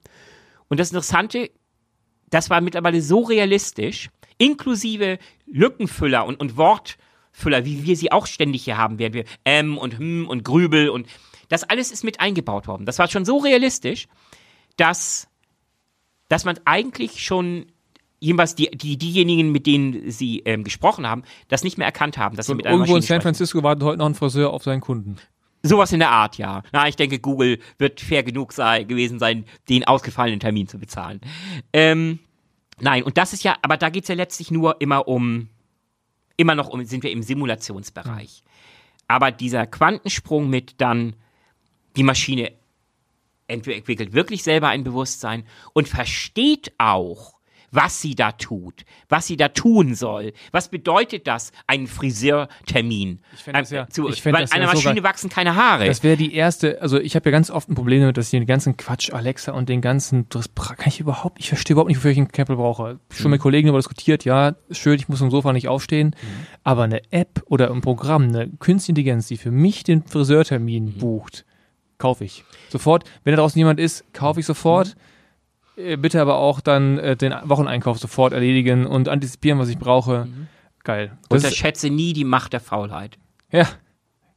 Und 0.69 0.81
das 0.81 0.91
Interessante, 0.91 1.51
das 2.31 2.51
war 2.51 2.61
mittlerweile 2.61 3.03
so 3.03 3.21
realistisch, 3.21 4.09
inklusive 4.39 5.19
Lückenfüller 5.47 6.25
und, 6.25 6.41
und 6.41 6.57
Wortfüller, 6.57 7.65
wie 7.65 7.85
wir 7.85 7.97
sie 7.97 8.11
auch 8.11 8.27
ständig 8.27 8.65
hier 8.65 8.79
haben, 8.79 8.99
werden 8.99 9.15
wir 9.15 9.25
M 9.45 9.79
und 9.79 9.99
Hm 9.99 10.27
und 10.29 10.45
Grübel 10.45 10.89
und 10.89 11.07
das 11.49 11.63
alles 11.63 11.93
ist 11.93 12.05
mit 12.05 12.21
eingebaut 12.21 12.67
worden. 12.67 12.87
Das 12.87 12.99
war 12.99 13.09
schon 13.09 13.25
so 13.25 13.37
realistisch, 13.37 14.09
dass 14.77 15.29
dass 16.35 16.45
man 16.45 16.59
eigentlich 16.65 17.23
schon 17.25 17.67
jedenfalls 18.19 18.57
die, 18.57 18.69
die, 18.69 18.97
diejenigen, 18.97 19.53
mit 19.53 19.69
denen 19.69 20.11
sie 20.11 20.41
ähm, 20.41 20.65
gesprochen 20.65 21.07
haben, 21.07 21.23
das 21.47 21.63
nicht 21.63 21.79
mehr 21.79 21.87
erkannt 21.87 22.19
haben, 22.19 22.35
dass 22.35 22.47
sie 22.47 22.57
mit 22.57 22.67
Irgendwo 22.67 22.97
in 22.97 23.03
San 23.03 23.21
Francisco 23.21 23.63
wartet 23.63 23.85
heute 23.85 23.99
noch 23.99 24.07
ein 24.07 24.17
Friseur 24.17 24.53
auf 24.53 24.65
seinen 24.65 24.81
Kunden. 24.81 25.17
Sowas 25.63 25.93
in 25.93 26.01
der 26.01 26.11
Art, 26.11 26.37
ja. 26.37 26.65
Na, 26.73 26.89
ich 26.89 26.97
denke, 26.97 27.21
Google 27.21 27.61
wird 27.79 28.01
fair 28.01 28.25
genug 28.25 28.53
sei, 28.53 28.83
gewesen 28.83 29.21
sein, 29.21 29.45
den 29.69 29.85
ausgefallenen 29.85 30.41
Termin 30.41 30.67
zu 30.67 30.81
bezahlen. 30.81 31.21
Ähm, 31.73 32.19
nein, 32.81 33.05
und 33.05 33.17
das 33.17 33.33
ist 33.33 33.45
ja, 33.45 33.57
aber 33.63 33.77
da 33.77 33.89
geht's 33.89 34.09
ja 34.09 34.17
letztlich 34.17 34.51
nur 34.51 34.81
immer 34.81 35.07
um, 35.07 35.51
immer 36.37 36.57
noch 36.57 36.69
um, 36.69 36.85
sind 36.85 37.05
wir 37.05 37.13
im 37.13 37.23
Simulationsbereich. 37.23 38.43
Aber 39.07 39.31
dieser 39.31 39.69
Quantensprung 39.69 40.51
mit 40.51 40.81
dann 40.81 41.15
die 41.95 42.03
Maschine 42.03 42.51
entwickelt 43.47 44.13
wirklich 44.13 44.43
selber 44.43 44.69
ein 44.69 44.85
Bewusstsein 44.85 45.45
und 45.73 45.89
versteht 45.89 46.73
auch, 46.79 47.35
was 47.75 48.01
sie 48.01 48.15
da 48.15 48.33
tut, 48.33 48.85
was 49.09 49.27
sie 49.27 49.37
da 49.37 49.49
tun 49.49 49.95
soll. 49.95 50.33
Was 50.53 50.69
bedeutet 50.69 51.27
das, 51.27 51.53
einen 51.67 51.87
Friseurtermin? 51.87 53.21
Ich 53.35 53.41
fände 53.41 53.61
das 53.61 53.71
ja, 53.71 53.89
zu, 53.89 54.09
ich 54.09 54.25
weil 54.25 54.33
das 54.33 54.53
einer 54.53 54.67
ja 54.67 54.73
Maschine 54.73 54.97
sogar, 54.97 55.11
wachsen 55.11 55.29
keine 55.29 55.57
Haare. 55.57 55.87
Das 55.87 56.03
wäre 56.03 56.17
die 56.17 56.35
erste, 56.35 56.81
also 56.81 57.01
ich 57.01 57.17
habe 57.17 57.29
ja 57.29 57.33
ganz 57.33 57.51
oft 57.51 57.69
ein 57.69 57.75
Problem 57.75 58.01
damit, 58.01 58.17
dass 58.17 58.27
ich 58.27 58.31
den 58.31 58.47
ganzen 58.47 58.77
Quatsch 58.77 59.13
Alexa 59.13 59.53
und 59.53 59.69
den 59.69 59.81
ganzen, 59.81 60.29
das 60.29 60.55
kann 60.55 60.87
ich 60.87 61.01
überhaupt, 61.01 61.41
ich 61.41 61.49
verstehe 61.49 61.75
überhaupt 61.75 61.89
nicht, 61.89 61.99
wofür 61.99 62.13
ich 62.13 62.19
einen 62.19 62.31
Apple 62.33 62.57
brauche. 62.57 63.01
Schon 63.11 63.27
mhm. 63.27 63.31
mit 63.33 63.41
Kollegen 63.41 63.67
darüber 63.67 63.81
diskutiert, 63.81 64.25
ja, 64.25 64.55
schön, 64.71 64.95
ich 64.95 65.09
muss 65.09 65.19
vom 65.19 65.31
Sofa 65.31 65.53
nicht 65.53 65.69
aufstehen, 65.69 66.15
mhm. 66.21 66.47
aber 66.63 66.85
eine 66.85 67.03
App 67.13 67.43
oder 67.47 67.71
ein 67.73 67.81
Programm, 67.81 68.29
eine 68.29 68.49
Künstliche 68.59 68.93
Intelligenz, 68.93 69.27
die 69.27 69.37
für 69.37 69.51
mich 69.51 69.83
den 69.83 70.05
Friseurtermin 70.05 70.85
mhm. 70.85 70.99
bucht, 70.99 71.45
kaufe 71.99 72.25
ich. 72.25 72.45
Sofort. 72.69 73.05
Wenn 73.25 73.33
da 73.33 73.43
draußen 73.43 73.59
jemand 73.59 73.81
ist, 73.81 74.13
kaufe 74.13 74.41
ich 74.41 74.47
sofort. 74.47 74.97
Mhm. 75.77 76.01
Bitte 76.01 76.21
aber 76.21 76.37
auch 76.37 76.61
dann 76.61 76.99
äh, 76.99 77.17
den 77.17 77.35
Wocheneinkauf 77.45 77.99
sofort 77.99 78.33
erledigen 78.33 78.87
und 78.87 79.09
antizipieren, 79.09 79.59
was 79.59 79.69
ich 79.69 79.79
brauche. 79.79 80.27
Mhm. 80.27 80.47
Geil. 80.85 81.17
Das 81.29 81.43
Unterschätze 81.43 81.91
nie 81.91 82.13
die 82.13 82.25
Macht 82.25 82.53
der 82.53 82.61
Faulheit. 82.61 83.19
Ja. 83.51 83.67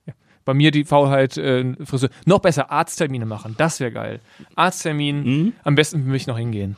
ja. 0.06 0.14
Bei 0.46 0.54
mir 0.54 0.72
die 0.72 0.86
Faulheit, 0.86 1.38
äh, 1.38 1.76
Friseur. 1.86 2.10
Noch 2.26 2.40
besser, 2.40 2.72
Arzttermine 2.72 3.26
machen. 3.26 3.56
Das 3.58 3.80
wäre 3.80 3.92
geil. 3.92 4.20
Arzttermin, 4.56 5.24
mhm. 5.24 5.54
am 5.64 5.76
besten 5.76 6.04
für 6.04 6.10
mich 6.10 6.26
noch 6.26 6.38
hingehen. 6.38 6.78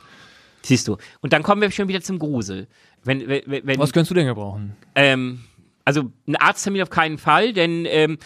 Siehst 0.62 0.88
du. 0.88 0.98
Und 1.20 1.32
dann 1.32 1.42
kommen 1.42 1.62
wir 1.62 1.70
schon 1.70 1.88
wieder 1.88 2.02
zum 2.02 2.18
Grusel. 2.18 2.68
Wenn, 3.04 3.26
wenn, 3.28 3.42
wenn, 3.46 3.78
Was 3.78 3.92
könntest 3.92 4.10
du 4.10 4.14
denn 4.14 4.26
gebrauchen? 4.26 4.76
Ähm, 4.94 5.40
also 5.84 6.12
ein 6.26 6.36
Arzttermin 6.36 6.82
auf 6.82 6.90
keinen 6.90 7.16
Fall, 7.16 7.52
denn 7.52 7.86
ähm, 7.86 8.18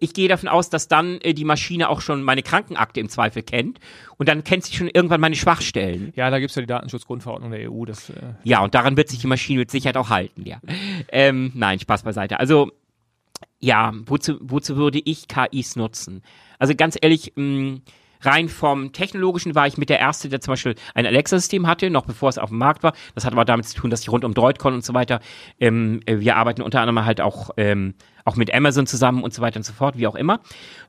ich 0.00 0.14
gehe 0.14 0.28
davon 0.28 0.48
aus, 0.48 0.70
dass 0.70 0.88
dann 0.88 1.20
äh, 1.20 1.34
die 1.34 1.44
Maschine 1.44 1.88
auch 1.88 2.00
schon 2.00 2.22
meine 2.22 2.42
Krankenakte 2.42 3.00
im 3.00 3.08
Zweifel 3.08 3.42
kennt 3.42 3.78
und 4.16 4.28
dann 4.28 4.44
kennt 4.44 4.64
sie 4.64 4.74
schon 4.74 4.88
irgendwann 4.88 5.20
meine 5.20 5.36
Schwachstellen. 5.36 6.12
Ja, 6.16 6.30
da 6.30 6.38
gibt 6.38 6.50
es 6.50 6.56
ja 6.56 6.62
die 6.62 6.66
Datenschutzgrundverordnung 6.66 7.50
der 7.50 7.70
EU. 7.70 7.84
Das, 7.84 8.10
äh 8.10 8.14
ja, 8.44 8.62
und 8.62 8.74
daran 8.74 8.96
wird 8.96 9.08
sich 9.08 9.20
die 9.20 9.26
Maschine 9.26 9.60
mit 9.60 9.70
Sicherheit 9.70 9.96
auch 9.96 10.10
halten, 10.10 10.44
ja. 10.46 10.60
Ähm, 11.08 11.52
nein, 11.54 11.78
Spaß 11.78 12.02
beiseite. 12.02 12.38
Also, 12.40 12.72
ja, 13.60 13.92
wozu, 14.06 14.38
wozu 14.40 14.76
würde 14.76 15.00
ich 15.04 15.28
KIs 15.28 15.76
nutzen? 15.76 16.22
Also 16.58 16.74
ganz 16.74 16.96
ehrlich, 17.00 17.32
mh, 17.36 17.80
rein 18.22 18.48
vom 18.48 18.92
Technologischen 18.92 19.54
war 19.54 19.66
ich 19.66 19.76
mit 19.78 19.88
der 19.90 19.98
Erste, 19.98 20.28
der 20.28 20.40
zum 20.40 20.52
Beispiel 20.52 20.74
ein 20.94 21.06
Alexa-System 21.06 21.66
hatte, 21.66 21.90
noch 21.90 22.04
bevor 22.06 22.28
es 22.28 22.38
auf 22.38 22.48
dem 22.50 22.58
Markt 22.58 22.82
war. 22.82 22.92
Das 23.14 23.24
hat 23.24 23.32
aber 23.32 23.44
damit 23.44 23.66
zu 23.66 23.76
tun, 23.76 23.90
dass 23.90 24.00
ich 24.02 24.10
rund 24.10 24.24
um 24.24 24.34
Droidcon 24.34 24.74
und 24.74 24.84
so 24.84 24.94
weiter, 24.94 25.20
ähm, 25.60 26.00
äh, 26.06 26.18
wir 26.20 26.36
arbeiten 26.36 26.62
unter 26.62 26.80
anderem 26.80 27.04
halt 27.04 27.20
auch, 27.20 27.50
ähm, 27.56 27.94
auch 28.24 28.36
mit 28.36 28.54
Amazon 28.54 28.86
zusammen 28.86 29.22
und 29.22 29.34
so 29.34 29.42
weiter 29.42 29.56
und 29.58 29.64
so 29.64 29.72
fort, 29.72 29.98
wie 29.98 30.06
auch 30.06 30.14
immer. 30.14 30.40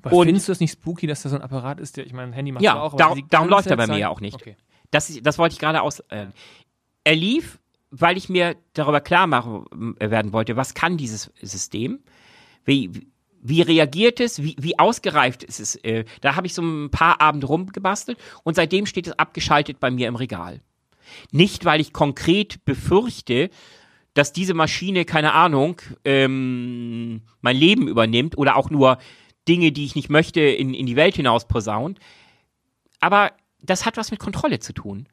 Aber 0.02 0.16
Und- 0.16 0.26
findest 0.28 0.48
du 0.48 0.52
das 0.52 0.60
nicht 0.60 0.72
spooky, 0.74 1.08
dass 1.08 1.24
da 1.24 1.30
so 1.30 1.36
ein 1.36 1.42
Apparat 1.42 1.80
ist, 1.80 1.98
der, 1.98 2.06
ich 2.06 2.14
meine, 2.14 2.28
ein 2.32 2.34
Handy 2.34 2.52
macht 2.52 2.64
Ja, 2.64 2.80
auch, 2.82 2.94
aber 2.94 3.16
darum- 3.30 3.50
läuft 3.50 3.68
er 3.68 3.78
bei 3.78 3.88
mir 3.88 3.98
ja 3.98 4.10
auch 4.10 4.22
nicht. 4.22 4.36
Okay. 4.36 4.56
Das, 4.92 5.12
das 5.24 5.38
wollte 5.40 5.54
ich 5.54 5.60
gerade 5.60 5.82
aus. 5.82 6.00
Äh, 6.10 6.28
er 7.04 7.16
lief, 7.16 7.60
weil 7.90 8.18
ich 8.18 8.30
mir 8.30 8.56
darüber 8.74 9.02
klar 9.02 9.26
machen 9.28 9.66
äh, 10.00 10.10
werden 10.12 10.34
wollte, 10.34 10.56
was 10.56 10.74
kann 10.76 10.98
dieses 10.98 11.32
System? 11.42 12.00
Wie, 12.66 13.08
wie 13.44 13.62
reagiert 13.62 14.20
es? 14.20 14.42
Wie, 14.42 14.56
wie 14.58 14.80
ausgereift 14.80 15.44
ist 15.44 15.60
es? 15.60 15.76
Äh, 15.76 16.06
da 16.22 16.36
habe 16.36 16.48
ich 16.48 16.54
so 16.54 16.62
ein 16.62 16.90
paar 16.90 17.22
Abende 17.22 17.48
rumgebastelt 17.48 18.18
und 18.44 18.56
seitdem 18.56 18.86
steht 18.86 19.08
es 19.08 19.20
abgeschaltet 19.20 19.80
bei 19.80 19.92
mir 19.92 20.08
im 20.08 20.16
Regal. 20.16 20.62
Nicht, 21.32 21.66
weil 21.66 21.82
ich 21.82 21.92
konkret 21.92 22.64
befürchte, 22.64 23.50
dass 24.14 24.32
diese 24.32 24.54
Maschine, 24.54 25.06
keine 25.06 25.34
Ahnung, 25.34 25.82
ähm, 26.06 27.22
mein 27.42 27.58
Leben 27.58 27.88
übernimmt 27.88 28.38
oder 28.38 28.56
auch 28.56 28.70
nur 28.70 28.98
Dinge, 29.48 29.72
die 29.72 29.86
ich 29.86 29.96
nicht 29.96 30.10
möchte, 30.10 30.40
in, 30.40 30.74
in 30.74 30.86
die 30.86 30.96
Welt 30.96 31.16
hinaus 31.16 31.48
posaunt. 31.48 32.00
Aber 33.02 33.34
das 33.62 33.86
hat 33.86 33.98
was 33.98 34.12
mit 34.12 34.20
Kontrolle 34.20 34.60
zu 34.60 34.72
tun. 34.72 35.08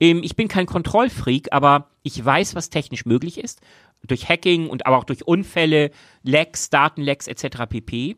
Ähm, 0.00 0.22
ich 0.24 0.34
bin 0.34 0.48
kein 0.48 0.66
Kontrollfreak, 0.66 1.52
aber 1.52 1.90
ich 2.02 2.24
weiß, 2.24 2.54
was 2.54 2.70
technisch 2.70 3.04
möglich 3.04 3.38
ist. 3.38 3.60
Durch 4.06 4.28
Hacking 4.28 4.68
und 4.68 4.86
aber 4.86 4.96
auch 4.98 5.04
durch 5.04 5.26
Unfälle, 5.26 5.90
Lecks, 6.22 6.70
Datenlecks 6.70 7.26
etc. 7.26 7.66
pp. 7.68 8.16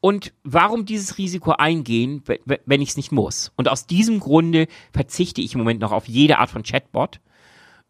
Und 0.00 0.32
warum 0.42 0.84
dieses 0.84 1.16
Risiko 1.16 1.52
eingehen, 1.52 2.22
we- 2.26 2.40
we- 2.44 2.60
wenn 2.66 2.82
ich 2.82 2.90
es 2.90 2.96
nicht 2.96 3.12
muss? 3.12 3.52
Und 3.56 3.68
aus 3.68 3.86
diesem 3.86 4.18
Grunde 4.20 4.66
verzichte 4.92 5.40
ich 5.40 5.54
im 5.54 5.60
Moment 5.60 5.80
noch 5.80 5.92
auf 5.92 6.08
jede 6.08 6.38
Art 6.38 6.50
von 6.50 6.64
Chatbot. 6.64 7.20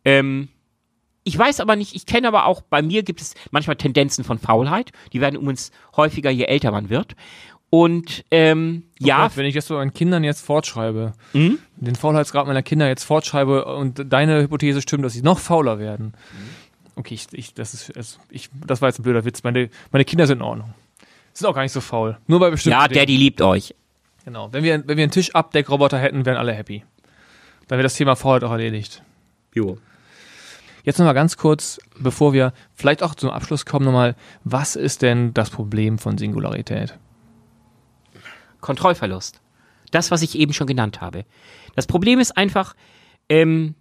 Ähm, 0.05 0.49
ich 1.25 1.39
weiß 1.39 1.61
aber 1.61 1.77
nicht, 1.77 1.95
ich 1.95 2.05
kenne 2.05 2.29
aber 2.29 2.47
auch, 2.47 2.61
bei 2.63 2.83
mir 2.83 3.03
gibt 3.03 3.21
es 3.21 3.35
manchmal 3.51 3.77
Tendenzen 3.77 4.25
von 4.25 4.39
Faulheit. 4.39 4.93
Die 5.13 5.21
werden 5.21 5.37
übrigens 5.37 5.71
häufiger, 5.97 6.31
je 6.31 6.45
älter 6.45 6.71
man 6.71 6.91
wird. 6.91 7.15
Und 7.75 8.27
ähm, 8.31 8.83
Oh 9.01 9.07
ja, 9.07 9.23
Gott, 9.23 9.39
wenn 9.39 9.47
ich 9.47 9.55
das 9.55 9.67
so 9.67 9.79
an 9.79 9.95
Kindern 9.95 10.25
jetzt 10.25 10.45
fortschreibe, 10.45 11.15
Hm? 11.33 11.59
den 11.77 11.95
Faulheitsgrad 11.97 12.47
meiner 12.47 12.63
Kinder 12.63 12.87
jetzt 12.87 13.05
fortschreibe 13.05 13.65
und 13.65 14.13
deine 14.13 14.43
Hypothese 14.43 14.83
stimmt, 14.83 15.07
dass 15.07 15.15
sie 15.15 15.23
noch 15.23 15.39
fauler 15.39 15.79
werden. 15.79 16.13
Okay, 16.97 17.15
ich, 17.15 17.29
ich, 17.33 17.55
das 17.55 17.73
ist, 17.73 17.97
also 17.97 18.19
ich, 18.29 18.51
das 18.67 18.83
war 18.83 18.91
jetzt 18.91 18.99
ein 18.99 19.05
blöder 19.05 19.25
Witz. 19.25 19.43
Meine, 19.43 19.71
meine 19.91 20.05
Kinder 20.05 20.27
sind 20.27 20.41
in 20.41 20.43
Ordnung. 20.43 20.75
Sind 21.33 21.47
auch 21.47 21.55
gar 21.55 21.63
nicht 21.63 21.73
so 21.73 21.81
faul. 21.81 22.19
Nur 22.27 22.41
bei 22.41 22.51
bestimmten 22.51 22.79
ja, 22.79 22.89
Dingen. 22.89 23.01
Daddy 23.01 23.17
liebt 23.17 23.41
euch. 23.41 23.75
Genau. 24.27 24.53
Wenn 24.53 24.65
wir, 24.65 24.87
wenn 24.87 24.99
wir 24.99 25.05
einen 25.05 25.11
Tischabdeckroboter 25.11 25.99
hätten, 25.99 26.27
wären 26.27 26.37
alle 26.37 26.53
happy. 26.53 26.85
Dann 27.69 27.79
wäre 27.79 27.85
das 27.85 27.95
Thema 27.95 28.17
Faulheit 28.17 28.45
auch 28.45 28.53
erledigt. 28.53 29.03
Jo. 29.55 29.79
Jetzt 30.85 30.99
nochmal 30.99 31.15
ganz 31.15 31.39
kurz, 31.39 31.81
bevor 31.99 32.35
wir 32.35 32.53
vielleicht 32.75 33.03
auch 33.03 33.15
zum 33.15 33.31
Abschluss 33.31 33.65
kommen, 33.65 33.87
nochmal, 33.87 34.15
was 34.45 34.77
ist 34.77 35.01
denn 35.01 35.33
das 35.33 35.49
Problem 35.49 35.99
von 35.99 36.19
Singularität? 36.19 36.99
Kontrollverlust. 38.63 39.43
Das, 39.91 40.11
was 40.11 40.23
ich 40.23 40.39
eben 40.39 40.55
schon 40.55 40.67
genannt 40.67 41.03
habe. 41.03 41.27
Das 41.77 41.87
Problem 41.87 42.19
ist 42.19 42.37
einfach, 42.37 42.75
ähm, 43.29 43.75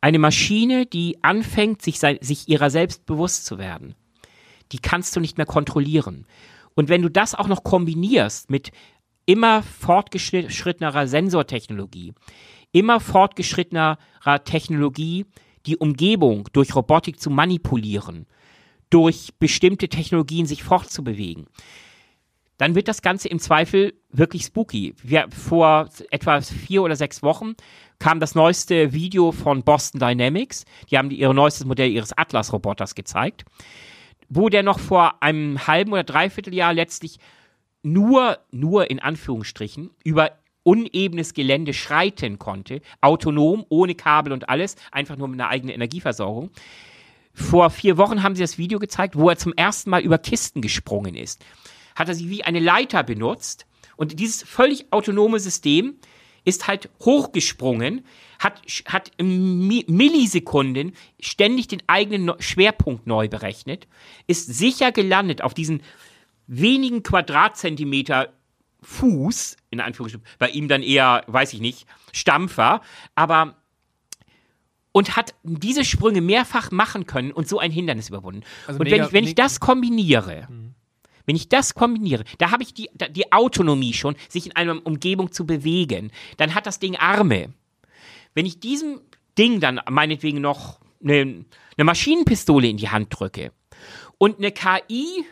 eine 0.00 0.18
Maschine, 0.18 0.86
die 0.86 1.18
anfängt, 1.22 1.82
sich, 1.82 1.98
sich 1.98 2.48
ihrer 2.48 2.70
selbst 2.70 3.06
bewusst 3.06 3.46
zu 3.46 3.58
werden, 3.58 3.94
die 4.70 4.78
kannst 4.78 5.16
du 5.16 5.20
nicht 5.20 5.38
mehr 5.38 5.46
kontrollieren. 5.46 6.26
Und 6.74 6.88
wenn 6.88 7.02
du 7.02 7.08
das 7.08 7.34
auch 7.34 7.48
noch 7.48 7.64
kombinierst 7.64 8.50
mit 8.50 8.70
immer 9.26 9.62
fortgeschrittenerer 9.62 11.06
Sensortechnologie, 11.08 12.14
immer 12.72 13.00
fortgeschrittenerer 13.00 14.44
Technologie, 14.44 15.26
die 15.66 15.76
Umgebung 15.76 16.48
durch 16.52 16.74
Robotik 16.74 17.20
zu 17.20 17.30
manipulieren, 17.30 18.26
durch 18.90 19.34
bestimmte 19.38 19.88
Technologien 19.88 20.46
sich 20.46 20.62
fortzubewegen, 20.62 21.46
dann 22.58 22.74
wird 22.74 22.88
das 22.88 23.02
Ganze 23.02 23.28
im 23.28 23.38
Zweifel 23.38 23.94
wirklich 24.10 24.42
spooky. 24.42 24.94
Wir, 25.02 25.28
vor 25.30 25.88
etwa 26.10 26.40
vier 26.40 26.82
oder 26.82 26.96
sechs 26.96 27.22
Wochen 27.22 27.54
kam 27.98 28.20
das 28.20 28.34
neueste 28.34 28.92
Video 28.92 29.32
von 29.32 29.62
Boston 29.62 30.00
Dynamics. 30.00 30.64
Die 30.90 30.98
haben 30.98 31.10
ihr 31.10 31.32
neuestes 31.32 31.64
Modell 31.64 31.90
ihres 31.90 32.12
Atlas-Roboters 32.12 32.94
gezeigt, 32.94 33.44
wo 34.28 34.48
der 34.48 34.62
noch 34.62 34.78
vor 34.78 35.22
einem 35.22 35.66
halben 35.66 35.92
oder 35.92 36.04
dreiviertel 36.04 36.52
Jahr 36.52 36.74
letztlich 36.74 37.18
nur, 37.82 38.38
nur 38.50 38.90
in 38.90 38.98
Anführungsstrichen, 38.98 39.90
über 40.04 40.32
unebenes 40.64 41.34
Gelände 41.34 41.72
schreiten 41.72 42.38
konnte, 42.38 42.82
autonom, 43.00 43.64
ohne 43.68 43.94
Kabel 43.94 44.32
und 44.32 44.48
alles, 44.48 44.76
einfach 44.90 45.16
nur 45.16 45.28
mit 45.28 45.40
einer 45.40 45.48
eigenen 45.48 45.74
Energieversorgung. 45.74 46.50
Vor 47.32 47.70
vier 47.70 47.96
Wochen 47.96 48.22
haben 48.22 48.34
sie 48.34 48.42
das 48.42 48.58
Video 48.58 48.80
gezeigt, 48.80 49.16
wo 49.16 49.30
er 49.30 49.38
zum 49.38 49.54
ersten 49.54 49.90
Mal 49.90 50.02
über 50.02 50.18
Kisten 50.18 50.60
gesprungen 50.60 51.14
ist. 51.14 51.44
Hat 51.98 52.08
er 52.08 52.14
sie 52.14 52.30
wie 52.30 52.44
eine 52.44 52.60
Leiter 52.60 53.02
benutzt 53.02 53.66
und 53.96 54.20
dieses 54.20 54.42
völlig 54.42 54.86
autonome 54.92 55.40
System 55.40 55.96
ist 56.44 56.66
halt 56.68 56.88
hochgesprungen, 57.00 58.04
hat, 58.38 58.62
hat 58.86 59.10
Millisekunden 59.20 60.92
ständig 61.20 61.66
den 61.68 61.82
eigenen 61.88 62.32
Schwerpunkt 62.40 63.06
neu 63.06 63.28
berechnet, 63.28 63.88
ist 64.26 64.46
sicher 64.46 64.92
gelandet 64.92 65.42
auf 65.42 65.52
diesen 65.54 65.82
wenigen 66.46 67.02
Quadratzentimeter 67.02 68.32
Fuß, 68.82 69.56
in 69.70 69.80
Anführungsstrichen, 69.80 70.26
bei 70.38 70.50
ihm 70.50 70.68
dann 70.68 70.82
eher, 70.84 71.24
weiß 71.26 71.52
ich 71.52 71.60
nicht, 71.60 71.86
Stampfer, 72.12 72.80
aber 73.14 73.56
und 74.92 75.16
hat 75.16 75.34
diese 75.42 75.84
Sprünge 75.84 76.20
mehrfach 76.20 76.70
machen 76.70 77.04
können 77.06 77.32
und 77.32 77.46
so 77.48 77.58
ein 77.58 77.70
Hindernis 77.70 78.08
überwunden. 78.08 78.42
Also 78.66 78.80
und 78.80 78.84
mega- 78.84 78.96
wenn 78.96 79.06
ich, 79.06 79.12
wenn 79.12 79.24
ich 79.24 79.34
das 79.34 79.60
kombiniere, 79.60 80.48
wenn 81.28 81.36
ich 81.36 81.50
das 81.50 81.74
kombiniere, 81.74 82.24
da 82.38 82.52
habe 82.52 82.62
ich 82.62 82.72
die, 82.72 82.88
die 83.10 83.30
Autonomie 83.32 83.92
schon, 83.92 84.16
sich 84.30 84.46
in 84.46 84.56
einer 84.56 84.84
Umgebung 84.86 85.30
zu 85.30 85.44
bewegen. 85.44 86.10
Dann 86.38 86.54
hat 86.54 86.66
das 86.66 86.78
Ding 86.78 86.96
Arme. 86.96 87.52
Wenn 88.32 88.46
ich 88.46 88.60
diesem 88.60 89.02
Ding 89.36 89.60
dann 89.60 89.78
meinetwegen 89.90 90.40
noch 90.40 90.80
eine, 91.04 91.44
eine 91.76 91.84
Maschinenpistole 91.84 92.66
in 92.66 92.78
die 92.78 92.88
Hand 92.88 93.08
drücke 93.10 93.52
und 94.16 94.38
eine 94.38 94.52
KI 94.52 95.26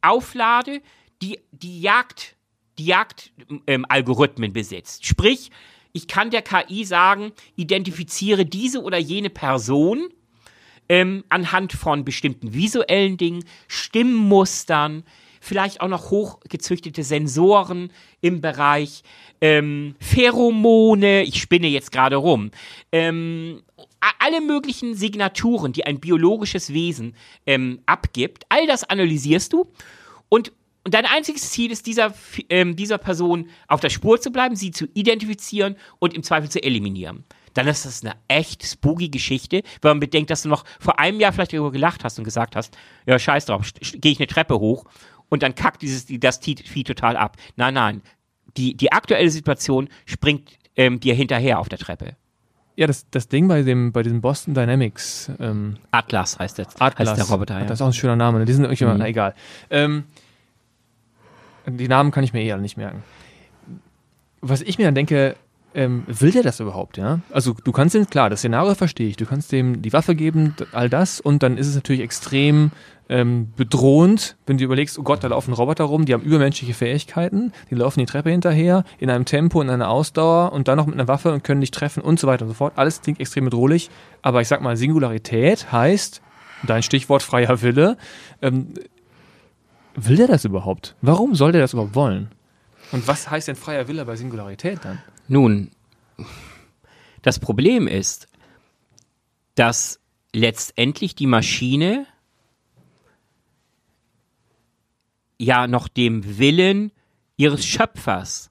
auflade, 0.00 0.80
die 1.22 1.40
die 1.50 1.80
Jagd, 1.80 2.36
die 2.78 2.86
Jagdalgorithmen 2.86 4.50
ähm, 4.50 4.52
besitzt. 4.52 5.04
Sprich, 5.04 5.50
ich 5.92 6.06
kann 6.06 6.30
der 6.30 6.42
KI 6.42 6.84
sagen, 6.84 7.32
identifiziere 7.56 8.46
diese 8.46 8.80
oder 8.80 8.98
jene 8.98 9.30
Person 9.30 10.08
ähm, 10.88 11.24
anhand 11.28 11.72
von 11.72 12.04
bestimmten 12.04 12.54
visuellen 12.54 13.16
Dingen, 13.16 13.44
Stimmmustern, 13.66 15.04
vielleicht 15.40 15.80
auch 15.80 15.88
noch 15.88 16.10
hochgezüchtete 16.10 17.02
Sensoren 17.02 17.92
im 18.20 18.40
Bereich 18.40 19.02
ähm, 19.40 19.94
Pheromone, 20.00 21.22
ich 21.22 21.40
spinne 21.40 21.68
jetzt 21.68 21.92
gerade 21.92 22.16
rum, 22.16 22.50
ähm, 22.92 23.62
alle 24.18 24.40
möglichen 24.40 24.94
Signaturen, 24.94 25.72
die 25.72 25.84
ein 25.84 26.00
biologisches 26.00 26.72
Wesen 26.72 27.14
ähm, 27.46 27.80
abgibt, 27.86 28.44
all 28.48 28.66
das 28.66 28.84
analysierst 28.84 29.52
du. 29.52 29.66
Und, 30.28 30.52
und 30.84 30.94
dein 30.94 31.06
einziges 31.06 31.50
Ziel 31.50 31.70
ist, 31.72 31.86
dieser, 31.86 32.14
ähm, 32.48 32.76
dieser 32.76 32.98
Person 32.98 33.48
auf 33.66 33.80
der 33.80 33.90
Spur 33.90 34.20
zu 34.20 34.30
bleiben, 34.30 34.56
sie 34.56 34.70
zu 34.70 34.86
identifizieren 34.94 35.76
und 35.98 36.14
im 36.14 36.22
Zweifel 36.22 36.50
zu 36.50 36.62
eliminieren. 36.62 37.24
Dann 37.54 37.66
ist 37.66 37.84
das 37.86 38.02
eine 38.04 38.14
echt 38.28 38.64
spooky 38.64 39.08
Geschichte, 39.08 39.62
wenn 39.82 39.90
man 39.92 40.00
bedenkt, 40.00 40.30
dass 40.30 40.42
du 40.42 40.48
noch 40.48 40.64
vor 40.80 40.98
einem 40.98 41.20
Jahr 41.20 41.32
vielleicht 41.32 41.52
darüber 41.52 41.72
gelacht 41.72 42.04
hast 42.04 42.18
und 42.18 42.24
gesagt 42.24 42.56
hast, 42.56 42.76
ja, 43.06 43.18
scheiß 43.18 43.46
drauf, 43.46 43.62
gehe 43.94 44.12
ich 44.12 44.18
eine 44.20 44.26
Treppe 44.26 44.58
hoch 44.58 44.84
und 45.28 45.42
dann 45.42 45.54
kackt 45.54 45.82
dieses, 45.82 46.06
die- 46.06 46.20
das 46.20 46.38
Vieh 46.38 46.84
total 46.84 47.16
ab. 47.16 47.36
Nein, 47.56 47.74
nein. 47.74 48.02
Die, 48.56 48.74
die 48.74 48.92
aktuelle 48.92 49.30
Situation 49.30 49.88
springt 50.06 50.52
ähm, 50.76 51.00
dir 51.00 51.14
hinterher 51.14 51.58
auf 51.58 51.68
der 51.68 51.78
Treppe. 51.78 52.16
Ja, 52.76 52.86
das, 52.86 53.06
das 53.10 53.26
Ding 53.28 53.48
bei 53.48 53.62
dem, 53.62 53.92
bei 53.92 54.02
diesem 54.04 54.20
Boston 54.20 54.54
Dynamics 54.54 55.30
ähm, 55.40 55.76
Atlas 55.90 56.38
heißt, 56.38 56.58
das, 56.60 56.80
Atlas. 56.80 57.08
heißt 57.10 57.18
der 57.20 57.26
Roboter, 57.26 57.58
ja. 57.58 57.64
Das 57.64 57.78
ist 57.78 57.82
auch 57.82 57.88
ein 57.88 57.92
schöner 57.92 58.14
Name. 58.16 58.38
Ne? 58.38 58.44
Die 58.44 58.52
sind 58.52 58.64
irgendwie, 58.64 58.84
Mhm. 58.84 58.96
na 58.98 59.08
egal. 59.08 59.34
Ähm, 59.70 60.04
die 61.66 61.88
Namen 61.88 62.10
kann 62.12 62.24
ich 62.24 62.32
mir 62.32 62.42
eh 62.42 62.52
alle 62.52 62.62
nicht 62.62 62.76
merken. 62.76 63.02
Was 64.40 64.60
ich 64.62 64.78
mir 64.78 64.84
dann 64.86 64.94
denke, 64.94 65.36
ähm, 65.74 66.04
will 66.06 66.32
der 66.32 66.42
das 66.42 66.60
überhaupt, 66.60 66.96
ja? 66.96 67.20
Also 67.30 67.54
du 67.62 67.72
kannst 67.72 67.94
den, 67.94 68.08
klar, 68.08 68.30
das 68.30 68.40
Szenario 68.40 68.74
verstehe 68.74 69.08
ich, 69.08 69.16
du 69.16 69.26
kannst 69.26 69.52
dem 69.52 69.82
die 69.82 69.92
Waffe 69.92 70.14
geben, 70.14 70.54
all 70.72 70.88
das, 70.88 71.20
und 71.20 71.42
dann 71.42 71.58
ist 71.58 71.66
es 71.66 71.74
natürlich 71.74 72.00
extrem 72.00 72.70
ähm, 73.08 73.52
bedrohend, 73.56 74.36
wenn 74.46 74.58
du 74.58 74.64
überlegst, 74.64 74.98
oh 74.98 75.02
Gott, 75.02 75.24
da 75.24 75.28
laufen 75.28 75.52
Roboter 75.52 75.84
rum, 75.84 76.04
die 76.04 76.14
haben 76.14 76.22
übermenschliche 76.22 76.74
Fähigkeiten, 76.74 77.52
die 77.70 77.74
laufen 77.74 78.00
die 78.00 78.06
Treppe 78.06 78.30
hinterher, 78.30 78.84
in 78.98 79.10
einem 79.10 79.24
Tempo, 79.24 79.60
in 79.60 79.70
einer 79.70 79.88
Ausdauer 79.88 80.52
und 80.52 80.68
dann 80.68 80.76
noch 80.76 80.86
mit 80.86 80.94
einer 80.94 81.08
Waffe 81.08 81.32
und 81.32 81.44
können 81.44 81.60
dich 81.60 81.70
treffen 81.70 82.02
und 82.02 82.18
so 82.18 82.26
weiter 82.26 82.44
und 82.44 82.48
so 82.48 82.54
fort. 82.54 82.74
Alles 82.76 83.00
klingt 83.00 83.20
extrem 83.20 83.44
bedrohlich, 83.44 83.90
aber 84.22 84.40
ich 84.40 84.48
sag 84.48 84.60
mal, 84.60 84.76
Singularität 84.76 85.72
heißt, 85.72 86.22
dein 86.66 86.82
Stichwort 86.82 87.22
freier 87.22 87.62
Wille, 87.62 87.96
ähm, 88.42 88.74
will 89.94 90.16
der 90.16 90.28
das 90.28 90.44
überhaupt? 90.44 90.94
Warum 91.02 91.34
soll 91.34 91.52
der 91.52 91.60
das 91.60 91.72
überhaupt 91.72 91.94
wollen? 91.94 92.30
Und 92.92 93.06
was 93.06 93.30
heißt 93.30 93.48
denn 93.48 93.56
freier 93.56 93.88
Wille 93.88 94.04
bei 94.04 94.16
Singularität 94.16 94.80
dann? 94.82 94.98
Nun, 95.28 95.70
das 97.22 97.38
Problem 97.38 97.86
ist, 97.86 98.28
dass 99.54 100.00
letztendlich 100.32 101.14
die 101.14 101.26
Maschine 101.26 102.06
ja 105.38 105.66
noch 105.66 105.88
dem 105.88 106.38
Willen 106.38 106.92
ihres 107.36 107.64
Schöpfers 107.64 108.50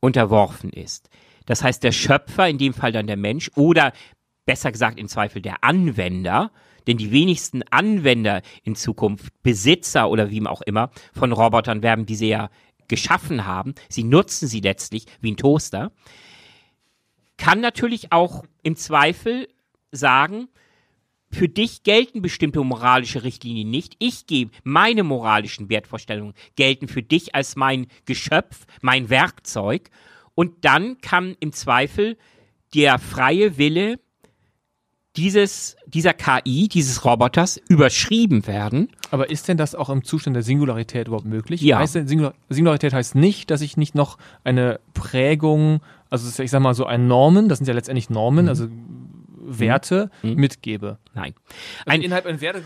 unterworfen 0.00 0.70
ist. 0.70 1.08
Das 1.46 1.62
heißt, 1.62 1.82
der 1.82 1.92
Schöpfer, 1.92 2.48
in 2.48 2.58
dem 2.58 2.74
Fall 2.74 2.92
dann 2.92 3.06
der 3.06 3.16
Mensch, 3.16 3.50
oder 3.54 3.92
besser 4.44 4.72
gesagt 4.72 4.98
im 4.98 5.08
Zweifel 5.08 5.40
der 5.40 5.62
Anwender, 5.62 6.50
denn 6.86 6.98
die 6.98 7.10
wenigsten 7.10 7.62
Anwender 7.64 8.42
in 8.62 8.76
Zukunft, 8.76 9.32
Besitzer 9.42 10.08
oder 10.08 10.30
wie 10.30 10.46
auch 10.46 10.62
immer 10.62 10.90
von 11.12 11.32
Robotern 11.32 11.82
werden, 11.82 12.06
die 12.06 12.16
sie 12.16 12.28
ja 12.28 12.50
geschaffen 12.88 13.46
haben, 13.46 13.74
sie 13.88 14.04
nutzen 14.04 14.48
sie 14.48 14.60
letztlich 14.60 15.06
wie 15.20 15.32
ein 15.32 15.36
Toaster, 15.36 15.92
kann 17.36 17.60
natürlich 17.60 18.12
auch 18.12 18.44
im 18.62 18.76
Zweifel 18.76 19.48
sagen, 19.92 20.48
für 21.30 21.48
dich 21.48 21.82
gelten 21.82 22.22
bestimmte 22.22 22.62
moralische 22.62 23.24
Richtlinien 23.24 23.68
nicht. 23.68 23.96
Ich 23.98 24.26
gebe 24.26 24.52
meine 24.62 25.02
moralischen 25.02 25.68
Wertvorstellungen 25.68 26.34
gelten 26.54 26.88
für 26.88 27.02
dich 27.02 27.34
als 27.34 27.56
mein 27.56 27.88
Geschöpf, 28.04 28.66
mein 28.80 29.10
Werkzeug. 29.10 29.90
Und 30.34 30.64
dann 30.64 30.98
kann 31.00 31.36
im 31.40 31.52
Zweifel 31.52 32.16
der 32.74 32.98
freie 32.98 33.58
Wille 33.58 33.98
dieses, 35.16 35.76
dieser 35.86 36.12
KI, 36.12 36.68
dieses 36.68 37.04
Roboters 37.04 37.60
überschrieben 37.68 38.46
werden. 38.46 38.88
Aber 39.10 39.30
ist 39.30 39.48
denn 39.48 39.56
das 39.56 39.74
auch 39.74 39.88
im 39.88 40.04
Zustand 40.04 40.36
der 40.36 40.42
Singularität 40.42 41.08
überhaupt 41.08 41.26
möglich? 41.26 41.62
Ja. 41.62 41.78
Heißt 41.78 41.94
denn, 41.94 42.08
Singular 42.08 42.34
Singularität 42.48 42.92
heißt 42.92 43.14
nicht, 43.14 43.50
dass 43.50 43.60
ich 43.60 43.76
nicht 43.76 43.94
noch 43.94 44.18
eine 44.44 44.80
Prägung, 44.94 45.80
also 46.10 46.42
ich 46.42 46.50
sag 46.50 46.60
mal 46.60 46.74
so 46.74 46.86
ein 46.86 47.08
Normen, 47.08 47.48
das 47.48 47.58
sind 47.58 47.66
ja 47.66 47.74
letztendlich 47.74 48.10
Normen, 48.10 48.48
also 48.48 48.68
Werte 49.46 50.10
mitgebe. 50.22 50.98
Nein. 51.14 51.34
Ein, 51.84 51.92
Ein, 51.92 52.02
innerhalb 52.02 52.26
einer 52.26 52.40
Werte 52.40 52.62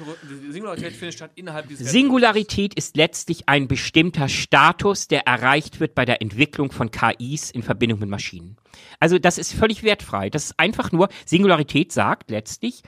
Singularität 0.51 0.93
findet 0.93 1.14
statt 1.14 1.31
innerhalb 1.35 1.68
dieses 1.68 1.91
Singularität 1.91 2.74
ist 2.74 2.97
letztlich 2.97 3.49
ein 3.49 3.68
bestimmter 3.68 4.28
Status, 4.28 5.09
der 5.09 5.26
erreicht 5.26 5.81
wird 5.81 5.95
bei 5.95 6.05
der 6.05 6.22
Entwicklung 6.22 6.72
von 6.72 6.91
KIs 6.91 7.51
in 7.51 7.62
Verbindung 7.62 8.01
mit 8.01 8.09
Maschinen. 8.09 8.57
Also 8.99 9.18
das 9.18 9.39
ist 9.39 9.53
völlig 9.53 9.83
wertfrei. 9.83 10.31
Das 10.31 10.47
ist 10.47 10.59
einfach 10.59 10.93
nur, 10.93 11.09
Singularität 11.26 11.93
sagt 11.93 12.31
letztlich, 12.31 12.83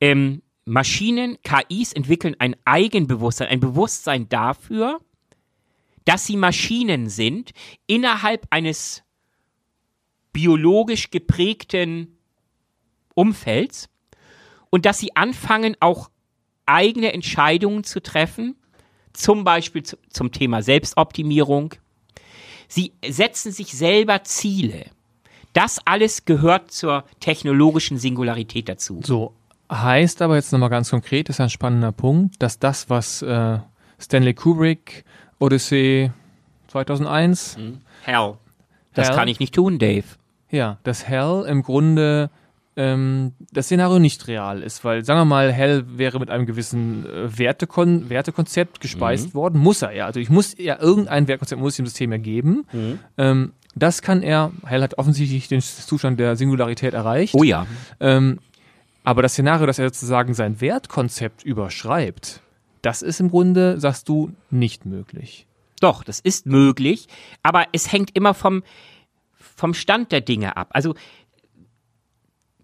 ähm, 0.00 0.42
Maschinen, 0.64 1.38
KIs 1.42 1.92
entwickeln 1.92 2.36
ein 2.38 2.54
Eigenbewusstsein, 2.64 3.48
ein 3.48 3.60
Bewusstsein 3.60 4.28
dafür, 4.28 5.00
dass 6.04 6.26
sie 6.26 6.36
Maschinen 6.36 7.08
sind 7.08 7.52
innerhalb 7.86 8.46
eines 8.50 9.02
biologisch 10.32 11.10
geprägten 11.10 12.17
Umfelds 13.18 13.88
und 14.70 14.86
dass 14.86 14.98
sie 14.98 15.16
anfangen, 15.16 15.76
auch 15.80 16.10
eigene 16.66 17.12
Entscheidungen 17.12 17.84
zu 17.84 18.00
treffen, 18.00 18.54
zum 19.12 19.44
Beispiel 19.44 19.82
zu, 19.82 19.96
zum 20.10 20.30
Thema 20.32 20.62
Selbstoptimierung. 20.62 21.74
Sie 22.68 22.92
setzen 23.06 23.50
sich 23.52 23.72
selber 23.76 24.22
Ziele. 24.24 24.86
Das 25.54 25.80
alles 25.86 26.24
gehört 26.26 26.70
zur 26.70 27.04
technologischen 27.20 27.98
Singularität 27.98 28.68
dazu. 28.68 29.00
So, 29.02 29.32
heißt 29.72 30.22
aber 30.22 30.36
jetzt 30.36 30.52
nochmal 30.52 30.68
ganz 30.70 30.90
konkret, 30.90 31.28
ist 31.30 31.40
ein 31.40 31.50
spannender 31.50 31.92
Punkt, 31.92 32.40
dass 32.42 32.58
das, 32.58 32.90
was 32.90 33.22
äh, 33.22 33.58
Stanley 33.98 34.34
Kubrick, 34.34 35.04
Odyssey 35.40 36.12
2001, 36.68 37.56
Hell. 38.02 38.34
Das 38.94 39.08
Hell? 39.08 39.16
kann 39.16 39.28
ich 39.28 39.40
nicht 39.40 39.54
tun, 39.54 39.78
Dave. 39.78 40.04
ja, 40.50 40.78
dass 40.84 41.08
Hell 41.08 41.44
im 41.48 41.62
Grunde 41.62 42.30
ähm, 42.78 43.32
das 43.50 43.66
Szenario 43.66 43.98
nicht 43.98 44.28
real 44.28 44.62
ist, 44.62 44.84
weil 44.84 45.04
sagen 45.04 45.18
wir 45.18 45.24
mal, 45.24 45.52
Hell 45.52 45.84
wäre 45.98 46.20
mit 46.20 46.30
einem 46.30 46.46
gewissen 46.46 47.04
äh, 47.04 47.36
Wertekon 47.36 48.08
Wertekonzept 48.08 48.80
gespeist 48.80 49.34
worden, 49.34 49.60
muss 49.60 49.82
er 49.82 49.92
ja. 49.92 50.06
Also 50.06 50.20
ich 50.20 50.30
muss 50.30 50.56
ja 50.56 50.80
irgendein 50.80 51.26
Wertkonzept 51.26 51.60
muss 51.60 51.72
ich 51.72 51.78
dem 51.78 51.86
System 51.86 52.12
ja 52.12 52.18
geben. 52.18 52.66
Ähm, 53.18 53.52
das 53.74 54.00
kann 54.00 54.22
er, 54.22 54.52
Hell 54.64 54.80
hat 54.80 54.96
offensichtlich 54.96 55.48
den 55.48 55.60
Zustand 55.60 56.20
der 56.20 56.36
Singularität 56.36 56.94
erreicht. 56.94 57.34
Oh 57.34 57.42
ja. 57.42 57.66
Ähm, 57.98 58.38
aber 59.02 59.22
das 59.22 59.32
Szenario, 59.32 59.66
dass 59.66 59.80
er 59.80 59.86
sozusagen 59.86 60.34
sein 60.34 60.60
Wertkonzept 60.60 61.42
überschreibt, 61.42 62.42
das 62.82 63.02
ist 63.02 63.18
im 63.18 63.28
Grunde, 63.28 63.80
sagst 63.80 64.08
du, 64.08 64.30
nicht 64.50 64.86
möglich. 64.86 65.48
Doch, 65.80 66.04
das 66.04 66.20
ist 66.20 66.46
möglich, 66.46 67.08
aber 67.42 67.66
es 67.72 67.90
hängt 67.90 68.14
immer 68.14 68.34
vom, 68.34 68.62
vom 69.34 69.74
Stand 69.74 70.12
der 70.12 70.20
Dinge 70.20 70.56
ab. 70.56 70.68
Also 70.70 70.94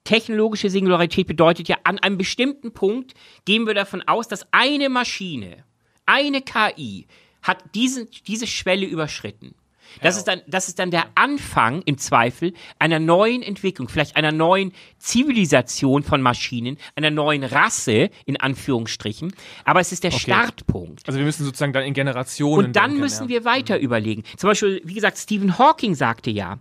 technologische 0.05 0.70
Singularität 0.70 1.26
bedeutet 1.26 1.68
ja, 1.68 1.78
an 1.84 1.98
einem 1.98 2.18
bestimmten 2.18 2.72
Punkt 2.72 3.14
gehen 3.44 3.66
wir 3.66 3.74
davon 3.74 4.02
aus, 4.02 4.28
dass 4.28 4.46
eine 4.52 4.88
Maschine, 4.88 5.64
eine 6.07 6.42
KI, 6.42 7.07
hat 7.42 7.62
diese, 7.74 8.07
diese 8.26 8.46
Schwelle 8.46 8.86
überschritten. 8.86 9.55
Das 10.00 10.16
ist, 10.16 10.24
dann, 10.24 10.40
das 10.46 10.68
ist 10.68 10.78
dann 10.78 10.90
der 10.90 11.07
Anfang 11.14 11.82
im 11.82 11.98
Zweifel 11.98 12.52
einer 12.78 12.98
neuen 12.98 13.42
Entwicklung, 13.42 13.88
vielleicht 13.88 14.16
einer 14.16 14.32
neuen 14.32 14.72
Zivilisation 14.98 16.02
von 16.02 16.20
Maschinen, 16.20 16.78
einer 16.96 17.11
neuen 17.11 17.44
Rasse, 17.44 18.11
in 18.26 18.38
Anführungsstrichen. 18.38 19.32
Aber 19.64 19.80
es 19.80 19.92
ist 19.92 20.05
der 20.05 20.11
Startpunkt. 20.11 21.07
Also 21.07 21.18
wir 21.18 21.24
müssen 21.24 21.44
sozusagen 21.44 21.72
dann 21.72 21.84
in 21.84 21.94
Generationen. 21.94 22.66
Und 22.66 22.76
dann 22.76 22.90
denken, 22.90 23.00
müssen 23.00 23.24
ja. 23.24 23.28
wir 23.28 23.44
weiter 23.44 23.78
überlegen. 23.78 24.24
Zum 24.36 24.50
Beispiel, 24.50 24.80
wie 24.84 24.94
gesagt, 24.94 25.18
Stephen 25.18 25.59
Hawking 25.59 25.94
sagte 25.94 26.30
ja, 26.30 26.59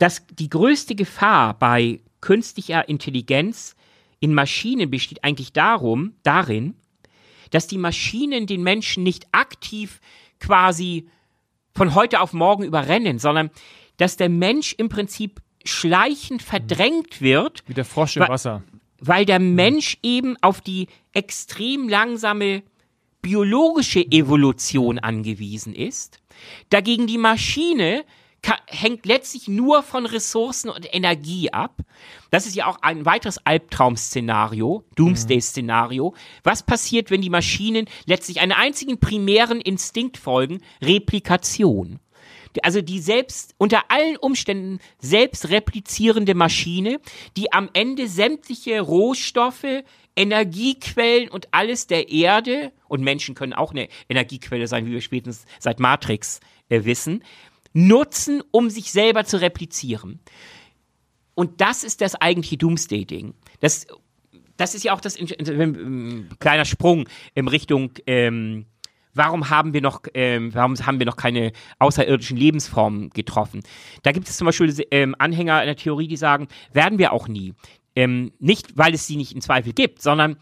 dass 0.00 0.26
die 0.32 0.48
größte 0.48 0.96
Gefahr 0.96 1.54
bei 1.56 2.00
künstlicher 2.20 2.88
Intelligenz 2.88 3.76
in 4.18 4.34
Maschinen 4.34 4.90
besteht 4.90 5.22
eigentlich 5.22 5.52
darum, 5.52 6.14
darin, 6.24 6.74
dass 7.50 7.66
die 7.68 7.78
Maschinen 7.78 8.46
den 8.46 8.62
Menschen 8.62 9.02
nicht 9.04 9.26
aktiv 9.32 10.00
quasi 10.40 11.08
von 11.74 11.94
heute 11.94 12.20
auf 12.20 12.32
morgen 12.32 12.64
überrennen, 12.64 13.18
sondern 13.18 13.50
dass 13.98 14.16
der 14.16 14.28
Mensch 14.28 14.74
im 14.76 14.88
Prinzip 14.88 15.40
schleichend 15.64 16.42
verdrängt 16.42 17.20
wird, 17.20 17.62
Wie 17.66 17.74
der 17.74 17.84
Frosch 17.84 18.16
im 18.16 18.22
Wa- 18.22 18.28
Wasser. 18.30 18.62
weil 18.98 19.24
der 19.26 19.38
Mensch 19.38 19.98
eben 20.02 20.36
auf 20.42 20.60
die 20.60 20.88
extrem 21.12 21.88
langsame 21.88 22.62
biologische 23.22 24.00
Evolution 24.00 24.98
angewiesen 24.98 25.74
ist. 25.74 26.20
Dagegen 26.70 27.06
die 27.06 27.18
Maschine 27.18 28.04
hängt 28.66 29.06
letztlich 29.06 29.48
nur 29.48 29.82
von 29.82 30.06
Ressourcen 30.06 30.70
und 30.70 30.92
Energie 30.94 31.52
ab. 31.52 31.80
Das 32.30 32.46
ist 32.46 32.54
ja 32.54 32.66
auch 32.66 32.78
ein 32.82 33.04
weiteres 33.04 33.44
Albtraum-Szenario, 33.44 34.84
Doomsday-Szenario. 34.96 36.14
Was 36.44 36.62
passiert, 36.62 37.10
wenn 37.10 37.22
die 37.22 37.30
Maschinen 37.30 37.86
letztlich 38.06 38.40
einen 38.40 38.52
einzigen 38.52 38.98
primären 38.98 39.60
Instinkt 39.60 40.16
folgen? 40.16 40.62
Replikation. 40.82 41.98
Also 42.62 42.80
die 42.80 42.98
selbst 42.98 43.54
unter 43.58 43.90
allen 43.90 44.16
Umständen 44.16 44.80
selbst 44.98 45.50
replizierende 45.50 46.34
Maschine, 46.34 47.00
die 47.36 47.52
am 47.52 47.70
Ende 47.74 48.08
sämtliche 48.08 48.80
Rohstoffe, 48.80 49.84
Energiequellen 50.16 51.28
und 51.28 51.48
alles 51.52 51.86
der 51.86 52.10
Erde 52.10 52.72
und 52.88 53.02
Menschen 53.02 53.36
können 53.36 53.52
auch 53.52 53.70
eine 53.70 53.88
Energiequelle 54.08 54.66
sein, 54.66 54.84
wie 54.84 54.90
wir 54.90 55.00
spätestens 55.00 55.46
seit 55.60 55.78
Matrix 55.78 56.40
äh, 56.68 56.84
wissen, 56.84 57.22
nutzen, 57.72 58.42
um 58.50 58.70
sich 58.70 58.92
selber 58.92 59.24
zu 59.24 59.40
replizieren. 59.40 60.20
Und 61.34 61.60
das 61.60 61.84
ist 61.84 62.00
das 62.00 62.14
eigentliche 62.14 62.58
Doomsday-Ding. 62.58 63.34
Das, 63.60 63.86
das 64.56 64.74
ist 64.74 64.84
ja 64.84 64.92
auch 64.92 65.00
das 65.00 65.18
ähm, 65.18 66.28
kleiner 66.38 66.64
Sprung 66.64 67.08
in 67.34 67.48
Richtung 67.48 67.92
ähm, 68.06 68.66
warum 69.14 69.50
haben 69.50 69.74
wir 69.74 69.80
noch, 69.80 70.02
ähm, 70.14 70.54
warum 70.54 70.74
haben 70.78 70.98
wir 70.98 71.06
noch 71.06 71.16
keine 71.16 71.52
außerirdischen 71.78 72.36
Lebensformen 72.36 73.10
getroffen? 73.10 73.62
Da 74.02 74.12
gibt 74.12 74.28
es 74.28 74.36
zum 74.36 74.46
Beispiel 74.46 74.74
ähm, 74.90 75.14
Anhänger 75.18 75.56
einer 75.56 75.76
Theorie, 75.76 76.08
die 76.08 76.16
sagen, 76.16 76.48
werden 76.72 76.98
wir 76.98 77.12
auch 77.12 77.28
nie. 77.28 77.54
Ähm, 77.96 78.32
nicht, 78.38 78.76
weil 78.78 78.94
es 78.94 79.06
sie 79.06 79.16
nicht 79.16 79.32
in 79.32 79.40
Zweifel 79.40 79.72
gibt, 79.72 80.00
sondern 80.00 80.36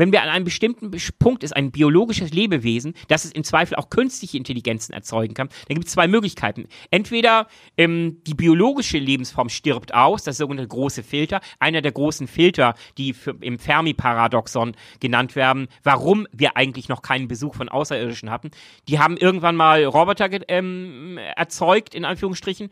wenn 0.00 0.12
wir 0.12 0.22
an 0.22 0.30
einem 0.30 0.46
bestimmten 0.46 0.90
Punkt 1.18 1.44
ist, 1.44 1.54
ein 1.54 1.70
biologisches 1.70 2.32
Lebewesen, 2.32 2.94
das 3.08 3.26
es 3.26 3.32
im 3.32 3.44
Zweifel 3.44 3.76
auch 3.76 3.90
künstliche 3.90 4.38
Intelligenzen 4.38 4.94
erzeugen 4.94 5.34
kann, 5.34 5.50
dann 5.68 5.74
gibt 5.74 5.88
es 5.88 5.92
zwei 5.92 6.08
Möglichkeiten. 6.08 6.68
Entweder 6.90 7.48
ähm, 7.76 8.22
die 8.26 8.32
biologische 8.32 8.96
Lebensform 8.96 9.50
stirbt 9.50 9.92
aus, 9.92 10.24
das 10.24 10.38
sogenannte 10.38 10.68
große 10.68 11.02
Filter, 11.02 11.42
einer 11.58 11.82
der 11.82 11.92
großen 11.92 12.28
Filter, 12.28 12.74
die 12.96 13.12
für, 13.12 13.36
im 13.42 13.58
Fermi-Paradoxon 13.58 14.74
genannt 15.00 15.36
werden, 15.36 15.68
warum 15.82 16.26
wir 16.32 16.56
eigentlich 16.56 16.88
noch 16.88 17.02
keinen 17.02 17.28
Besuch 17.28 17.54
von 17.54 17.68
Außerirdischen 17.68 18.30
hatten. 18.30 18.52
Die 18.88 18.98
haben 18.98 19.18
irgendwann 19.18 19.54
mal 19.54 19.84
Roboter 19.84 20.30
ähm, 20.48 21.18
erzeugt, 21.36 21.94
in 21.94 22.06
Anführungsstrichen, 22.06 22.70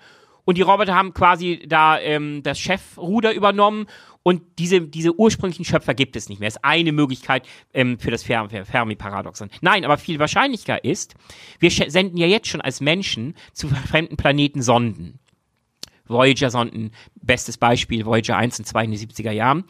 und 0.49 0.57
die 0.57 0.63
Roboter 0.63 0.95
haben 0.95 1.13
quasi 1.13 1.63
da 1.69 2.01
ähm, 2.01 2.43
das 2.43 2.59
Chefruder 2.59 3.35
übernommen 3.35 3.85
und 4.23 4.41
diese, 4.59 4.81
diese 4.81 5.15
ursprünglichen 5.15 5.67
Schöpfer 5.67 5.93
gibt 5.93 6.17
es 6.17 6.31
nicht 6.31 6.39
mehr. 6.41 6.47
Das 6.47 6.57
ist 6.57 6.65
eine 6.65 6.91
Möglichkeit 6.93 7.47
ähm, 7.75 7.99
für 7.99 8.11
das 8.11 8.23
Fer 8.23 8.49
Fermi-Paradoxon. 8.49 9.51
Nein, 9.61 9.85
aber 9.85 9.99
viel 9.99 10.19
wahrscheinlicher 10.19 10.83
ist, 10.83 11.17
wir 11.59 11.71
senden 11.71 12.17
ja 12.17 12.27
jetzt 12.27 12.49
schon 12.49 12.63
als 12.63 12.81
Menschen 12.81 13.35
zu 13.53 13.69
fremden 13.69 14.17
Planeten 14.17 14.63
Sonden. 14.63 15.19
Voyager-Sonden, 16.07 16.93
bestes 17.17 17.59
Beispiel, 17.59 18.07
Voyager 18.07 18.39
1 18.39 18.61
und 18.61 18.65
2 18.65 18.85
in 18.85 18.93
den 18.93 19.01
70er 19.01 19.33
Jahren 19.33 19.65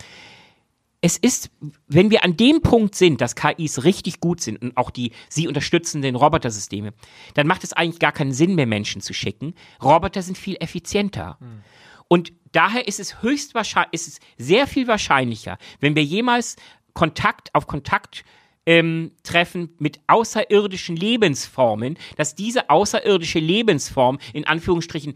es 1.01 1.17
ist, 1.17 1.51
wenn 1.87 2.11
wir 2.11 2.25
an 2.25 2.37
dem 2.37 2.61
Punkt 2.61 2.95
sind, 2.95 3.21
dass 3.21 3.37
KIs 3.37 3.85
richtig 3.85 4.21
gut 4.21 4.41
sind 4.41 4.61
und 4.61 4.77
auch 4.77 4.91
die 4.91 5.13
sie 5.29 5.47
unterstützenden 5.47 6.17
Robotersysteme, 6.17 6.93
dann 7.35 7.47
macht 7.47 7.63
es 7.63 7.73
eigentlich 7.73 8.01
gar 8.01 8.13
keinen 8.13 8.33
Sinn 8.33 8.57
mehr, 8.57 8.67
Menschen 8.67 9.01
zu 9.01 9.15
schicken. 9.15 9.55
Roboter 9.83 10.23
sind 10.23 10.37
viel 10.37 10.57
effizienter. 10.59 11.39
Hm. 11.41 11.63
Und 12.09 12.33
daher 12.53 12.89
ist 12.89 12.99
es 12.99 13.23
höchstwahrscheinlich, 13.23 13.93
ist 13.93 14.09
es 14.09 14.21
sehr 14.39 14.67
viel 14.67 14.89
wahrscheinlicher, 14.89 15.59
wenn 15.81 15.95
wir 15.95 16.03
jemals 16.03 16.57
Kontakt 16.95 17.55
auf 17.55 17.67
Kontakt 17.67 18.25
ähm, 18.67 19.13
treffen 19.23 19.75
mit 19.79 20.01
außerirdischen 20.09 20.97
Lebensformen, 20.97 21.97
dass 22.17 22.35
diese 22.35 22.71
außerirdische 22.71 23.39
Lebensform 23.39 24.19
in 24.33 24.47
Anführungsstrichen 24.47 25.15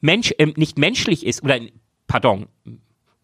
Mensch, 0.00 0.32
äh, 0.38 0.46
nicht 0.56 0.78
menschlich 0.78 1.26
ist 1.26 1.42
oder 1.42 1.58
pardon, 2.06 2.46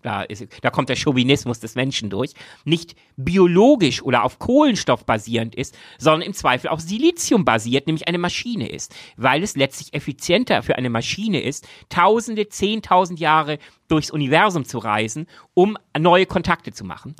da, 0.02 0.22
ist, 0.22 0.46
da 0.60 0.70
kommt 0.70 0.88
der 0.88 0.96
Chauvinismus 0.96 1.60
des 1.60 1.74
Menschen 1.74 2.10
durch, 2.10 2.34
nicht 2.64 2.96
biologisch 3.16 4.02
oder 4.02 4.24
auf 4.24 4.38
Kohlenstoff 4.38 5.06
basierend 5.06 5.54
ist, 5.54 5.76
sondern 5.98 6.22
im 6.22 6.34
Zweifel 6.34 6.68
auf 6.68 6.80
Silizium 6.80 7.44
basiert, 7.44 7.86
nämlich 7.86 8.08
eine 8.08 8.18
Maschine 8.18 8.68
ist, 8.68 8.94
weil 9.16 9.42
es 9.42 9.56
letztlich 9.56 9.94
effizienter 9.94 10.62
für 10.62 10.76
eine 10.76 10.90
Maschine 10.90 11.40
ist, 11.40 11.66
tausende, 11.88 12.48
zehntausend 12.48 13.20
Jahre 13.20 13.58
durchs 13.88 14.10
Universum 14.10 14.64
zu 14.64 14.78
reisen, 14.78 15.26
um 15.54 15.78
neue 15.98 16.26
Kontakte 16.26 16.72
zu 16.72 16.84
machen. 16.84 17.14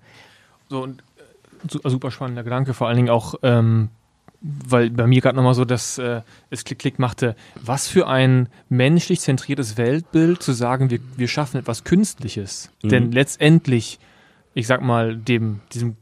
So, 0.68 0.82
und 0.82 1.02
äh, 1.84 1.88
super 1.88 2.10
spannender 2.10 2.42
Gedanke, 2.42 2.74
vor 2.74 2.88
allen 2.88 2.96
Dingen 2.96 3.10
auch 3.10 3.34
ähm, 3.42 3.90
weil 4.42 4.90
bei 4.90 5.06
mir 5.06 5.20
gerade 5.20 5.36
nochmal 5.36 5.54
so 5.54 5.64
dass 5.64 5.98
äh, 5.98 6.22
es 6.50 6.64
Klick-Klick 6.64 6.98
machte, 6.98 7.36
was 7.60 7.86
für 7.88 8.08
ein 8.08 8.48
menschlich 8.68 9.20
zentriertes 9.20 9.76
Weltbild 9.76 10.42
zu 10.42 10.52
sagen, 10.52 10.90
wir, 10.90 10.98
wir 11.16 11.28
schaffen 11.28 11.58
etwas 11.58 11.84
Künstliches. 11.84 12.70
Mhm. 12.82 12.88
Denn 12.88 13.12
letztendlich, 13.12 13.98
ich 14.54 14.66
sag 14.66 14.82
mal, 14.82 15.16
dem, 15.16 15.60
diesem 15.72 15.96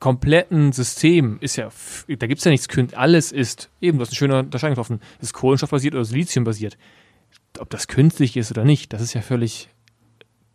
kompletten 0.00 0.72
System 0.72 1.38
ist 1.40 1.56
ja, 1.56 1.70
da 2.06 2.26
gibt 2.26 2.38
es 2.38 2.44
ja 2.44 2.50
nichts 2.50 2.68
Künstliches, 2.68 3.00
alles 3.00 3.32
ist, 3.32 3.70
eben, 3.80 3.98
du 3.98 4.02
hast 4.02 4.10
eine 4.10 4.16
schöne 4.16 4.38
Unterscheidung 4.40 4.74
getroffen, 4.74 5.00
ist 5.20 5.32
kohlenstoffbasiert 5.32 5.94
oder 5.94 6.04
Siliziumbasiert. 6.04 6.76
Ob 7.58 7.70
das 7.70 7.88
künstlich 7.88 8.36
ist 8.36 8.50
oder 8.50 8.64
nicht, 8.64 8.92
das 8.92 9.02
ist 9.02 9.14
ja 9.14 9.22
völlig 9.22 9.68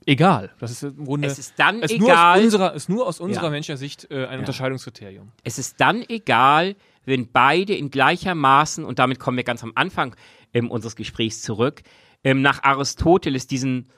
egal. 0.05 0.51
Das 0.59 0.71
ist 0.71 0.83
im 0.83 1.05
Grunde. 1.05 1.27
Es 1.27 1.39
ist 1.39 1.53
dann 1.57 1.81
ist 1.81 1.91
egal. 1.91 2.07
Nur 2.07 2.17
aus 2.17 2.43
unserer, 2.43 2.73
ist 2.73 2.89
nur 2.89 3.07
aus 3.07 3.19
unserer 3.19 3.45
ja. 3.45 3.49
menschlicher 3.49 3.77
Sicht 3.77 4.09
äh, 4.11 4.25
ein 4.25 4.33
ja. 4.33 4.39
Unterscheidungskriterium. 4.39 5.31
Es 5.43 5.57
ist 5.57 5.79
dann 5.79 6.03
egal, 6.07 6.75
wenn 7.05 7.31
beide 7.31 7.75
in 7.75 7.89
gleichermaßen, 7.89 8.83
und 8.83 8.99
damit 8.99 9.19
kommen 9.19 9.37
wir 9.37 9.43
ganz 9.43 9.63
am 9.63 9.73
Anfang 9.75 10.15
ähm, 10.53 10.69
unseres 10.71 10.95
Gesprächs 10.95 11.41
zurück, 11.41 11.83
ähm, 12.23 12.41
nach 12.41 12.63
Aristoteles 12.63 13.47
diesen, 13.47 13.89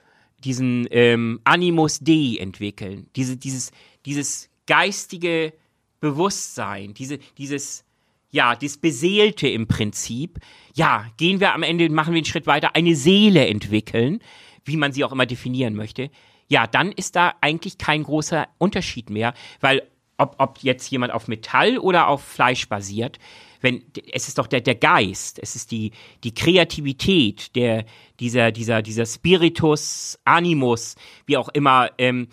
diesen 0.43 0.87
ähm, 0.91 1.39
Animus 1.43 1.99
Dei 1.99 2.37
entwickeln. 2.39 3.07
Diese, 3.15 3.37
dieses, 3.37 3.71
dieses 4.05 4.49
geistige 4.67 5.53
Bewusstsein, 5.99 6.93
diese, 6.93 7.19
dieses, 7.37 7.85
ja, 8.31 8.55
das 8.55 8.77
Beseelte 8.77 9.47
im 9.47 9.67
Prinzip. 9.67 10.39
Ja, 10.73 11.07
gehen 11.17 11.39
wir 11.39 11.53
am 11.53 11.63
Ende, 11.63 11.89
machen 11.89 12.13
wir 12.13 12.17
einen 12.17 12.25
Schritt 12.25 12.47
weiter, 12.47 12.75
eine 12.75 12.95
Seele 12.95 13.47
entwickeln, 13.47 14.19
wie 14.65 14.77
man 14.77 14.91
sie 14.91 15.03
auch 15.03 15.11
immer 15.11 15.25
definieren 15.25 15.75
möchte. 15.75 16.09
Ja, 16.47 16.67
dann 16.67 16.91
ist 16.91 17.15
da 17.15 17.33
eigentlich 17.41 17.77
kein 17.77 18.03
großer 18.03 18.47
Unterschied 18.57 19.09
mehr, 19.09 19.33
weil 19.61 19.83
ob, 20.17 20.35
ob 20.37 20.59
jetzt 20.59 20.89
jemand 20.89 21.13
auf 21.13 21.27
Metall 21.27 21.77
oder 21.77 22.07
auf 22.07 22.23
Fleisch 22.23 22.67
basiert, 22.67 23.19
wenn, 23.61 23.83
es 24.11 24.27
ist 24.27 24.37
doch 24.37 24.47
der, 24.47 24.61
der 24.61 24.75
Geist, 24.75 25.39
es 25.41 25.55
ist 25.55 25.71
die, 25.71 25.91
die 26.23 26.33
Kreativität, 26.33 27.55
der, 27.55 27.85
dieser, 28.19 28.51
dieser, 28.51 28.81
dieser 28.81 29.05
Spiritus, 29.05 30.19
Animus, 30.23 30.95
wie 31.25 31.37
auch 31.37 31.49
immer, 31.49 31.89
ähm, 31.97 32.27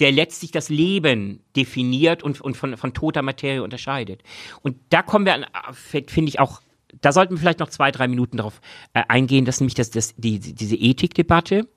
der 0.00 0.10
letztlich 0.10 0.50
das 0.50 0.70
Leben 0.70 1.40
definiert 1.54 2.22
und, 2.22 2.40
und 2.40 2.56
von, 2.56 2.76
von 2.76 2.94
toter 2.94 3.22
Materie 3.22 3.62
unterscheidet. 3.62 4.22
Und 4.62 4.76
da 4.88 5.02
kommen 5.02 5.24
wir 5.26 5.34
an, 5.34 5.46
finde 5.72 6.28
ich 6.28 6.40
auch, 6.40 6.60
da 7.00 7.12
sollten 7.12 7.34
wir 7.34 7.38
vielleicht 7.38 7.60
noch 7.60 7.70
zwei, 7.70 7.90
drei 7.90 8.08
Minuten 8.08 8.38
darauf 8.38 8.60
äh, 8.92 9.02
eingehen, 9.08 9.44
dass 9.44 9.60
nämlich 9.60 9.74
das, 9.74 9.90
das, 9.90 10.14
die, 10.16 10.38
diese 10.38 10.76
Ethikdebatte, 10.76 11.68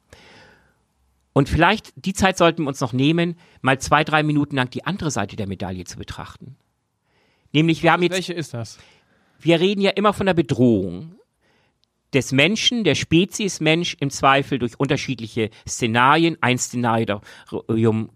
und 1.37 1.49
vielleicht, 1.49 1.93
die 1.95 2.13
Zeit 2.13 2.35
sollten 2.35 2.63
wir 2.63 2.67
uns 2.67 2.81
noch 2.81 2.93
nehmen, 2.93 3.35
mal 3.61 3.77
zwei, 3.77 4.03
drei 4.03 4.23
Minuten 4.23 4.55
lang 4.55 4.71
die 4.71 4.85
andere 4.85 5.11
Seite 5.11 5.35
der 5.35 5.45
Medaille 5.45 5.83
zu 5.83 5.99
betrachten. 5.99 6.55
Nämlich, 7.53 7.83
wir 7.83 7.91
haben 7.91 8.01
jetzt. 8.01 8.13
Welche 8.13 8.33
ist 8.33 8.55
das? 8.55 8.79
Wir 9.39 9.59
reden 9.59 9.81
ja 9.81 9.91
immer 9.91 10.13
von 10.13 10.25
der 10.25 10.33
Bedrohung 10.33 11.13
des 12.11 12.31
Menschen, 12.31 12.83
der 12.83 12.95
Spezies 12.95 13.59
Mensch 13.59 13.95
im 13.99 14.09
Zweifel 14.09 14.57
durch 14.57 14.79
unterschiedliche 14.79 15.51
Szenarien. 15.69 16.37
Ein 16.41 16.57
Szenario 16.57 17.21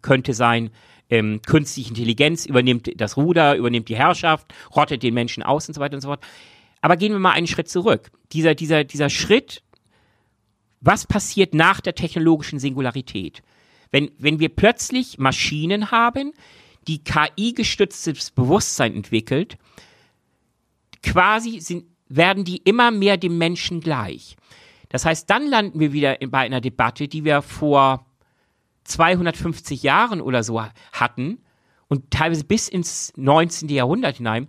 könnte 0.01 0.33
sein, 0.33 0.71
ähm, 1.11 1.43
künstliche 1.45 1.89
Intelligenz 1.89 2.47
übernimmt 2.47 2.89
das 2.99 3.17
Ruder, 3.17 3.55
übernimmt 3.55 3.89
die 3.89 3.97
Herrschaft, 3.97 4.51
rottet 4.75 5.03
den 5.03 5.13
Menschen 5.13 5.43
aus 5.43 5.67
und 5.67 5.75
so 5.75 5.79
weiter 5.79 5.93
und 5.93 6.01
so 6.01 6.07
fort. 6.07 6.23
Aber 6.81 6.97
gehen 6.97 7.11
wir 7.11 7.19
mal 7.19 7.33
einen 7.33 7.45
Schritt 7.45 7.69
zurück. 7.69 8.09
Dieser, 8.31 8.55
dieser, 8.55 8.83
dieser 8.83 9.11
Schritt 9.11 9.61
was 10.81 11.05
passiert 11.05 11.53
nach 11.53 11.79
der 11.79 11.95
technologischen 11.95 12.59
Singularität? 12.59 13.41
Wenn, 13.91 14.11
wenn 14.17 14.39
wir 14.39 14.49
plötzlich 14.49 15.17
Maschinen 15.17 15.91
haben, 15.91 16.33
die 16.87 17.03
KI-gestütztes 17.03 18.31
Bewusstsein 18.31 18.95
entwickelt, 18.95 19.57
quasi 21.03 21.59
sind, 21.59 21.85
werden 22.09 22.43
die 22.43 22.57
immer 22.57 22.91
mehr 22.91 23.17
dem 23.17 23.37
Menschen 23.37 23.79
gleich. 23.79 24.35
Das 24.89 25.05
heißt, 25.05 25.29
dann 25.29 25.47
landen 25.47 25.79
wir 25.79 25.93
wieder 25.93 26.17
bei 26.27 26.39
einer 26.39 26.59
Debatte, 26.59 27.07
die 27.07 27.23
wir 27.23 27.41
vor 27.41 28.05
250 28.83 29.83
Jahren 29.83 30.19
oder 30.19 30.43
so 30.43 30.61
hatten 30.91 31.37
und 31.87 32.11
teilweise 32.11 32.43
bis 32.43 32.67
ins 32.67 33.13
19. 33.15 33.69
Jahrhundert 33.69 34.17
hinein, 34.17 34.47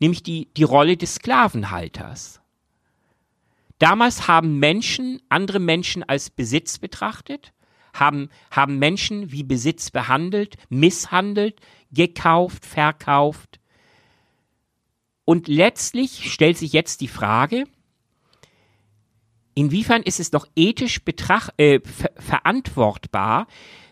nämlich 0.00 0.22
die, 0.22 0.48
die 0.56 0.64
Rolle 0.64 0.96
des 0.96 1.16
Sklavenhalters. 1.16 2.40
Damals 3.78 4.26
haben 4.26 4.58
Menschen 4.58 5.20
andere 5.28 5.58
Menschen 5.58 6.02
als 6.02 6.30
Besitz 6.30 6.78
betrachtet, 6.78 7.52
haben, 7.92 8.30
haben 8.50 8.78
Menschen 8.78 9.32
wie 9.32 9.42
Besitz 9.42 9.90
behandelt, 9.90 10.56
misshandelt, 10.68 11.60
gekauft, 11.90 12.64
verkauft. 12.64 13.60
Und 15.24 15.48
letztlich 15.48 16.32
stellt 16.32 16.56
sich 16.56 16.72
jetzt 16.72 17.00
die 17.00 17.08
Frage, 17.08 17.64
inwiefern 19.54 20.02
ist 20.02 20.20
es 20.20 20.32
noch 20.32 20.46
ethisch 20.54 21.04
betracht, 21.04 21.52
äh, 21.58 21.80
ver 21.80 22.12
verantwortbar, 22.16 23.46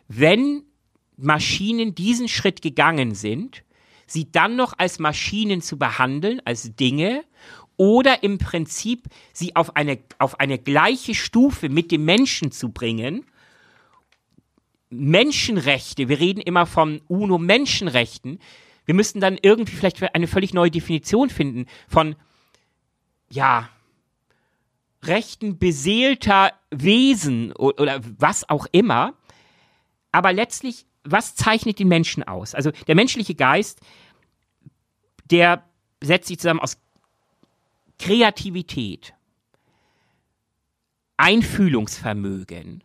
wenn 0.09 0.63
Maschinen 1.17 1.95
diesen 1.95 2.29
Schritt 2.29 2.63
gegangen 2.63 3.15
sind, 3.15 3.65
sie 4.07 4.31
dann 4.31 4.57
noch 4.57 4.75
als 4.79 4.99
Maschinen 4.99 5.61
zu 5.61 5.79
behandeln, 5.79 6.41
als 6.45 6.75
Dinge 6.77 7.25
oder 7.77 8.23
im 8.23 8.39
Prinzip 8.39 9.09
sie 9.33 9.57
auf 9.57 9.77
eine, 9.77 9.99
auf 10.19 10.41
eine 10.41 10.59
gleiche 10.59 11.15
Stufe 11.15 11.69
mit 11.69 11.91
dem 11.91 12.05
Menschen 12.05 12.53
zu 12.53 12.71
bringen. 12.71 13.25
Menschenrechte, 14.91 16.09
wir 16.09 16.21
reden 16.21 16.41
immer 16.41 16.67
von 16.67 17.01
UNO-Menschenrechten. 17.09 18.39
Wir 18.85 18.95
müssten 18.95 19.21
dann 19.21 19.39
irgendwie 19.41 19.75
vielleicht 19.75 20.03
eine 20.15 20.27
völlig 20.29 20.55
neue 20.55 20.71
Definition 20.71 21.31
finden 21.31 21.67
von, 21.89 22.17
ja, 23.31 23.69
Rechten 25.03 25.59
beseelter 25.59 26.53
Wesen 26.71 27.53
oder, 27.53 27.81
oder 27.81 28.01
was 28.19 28.49
auch 28.49 28.67
immer. 28.73 29.15
Aber 30.13 30.33
letztlich, 30.33 30.87
was 31.03 31.35
zeichnet 31.35 31.79
den 31.79 31.89
Menschen 31.89 32.23
aus? 32.23 32.55
Also 32.55 32.71
der 32.87 32.95
menschliche 32.95 33.35
Geist, 33.35 33.81
der 35.31 35.65
setzt 36.03 36.29
sich 36.29 36.39
zusammen 36.39 36.61
aus 36.61 36.79
Kreativität, 37.99 39.15
Einfühlungsvermögen. 41.17 42.83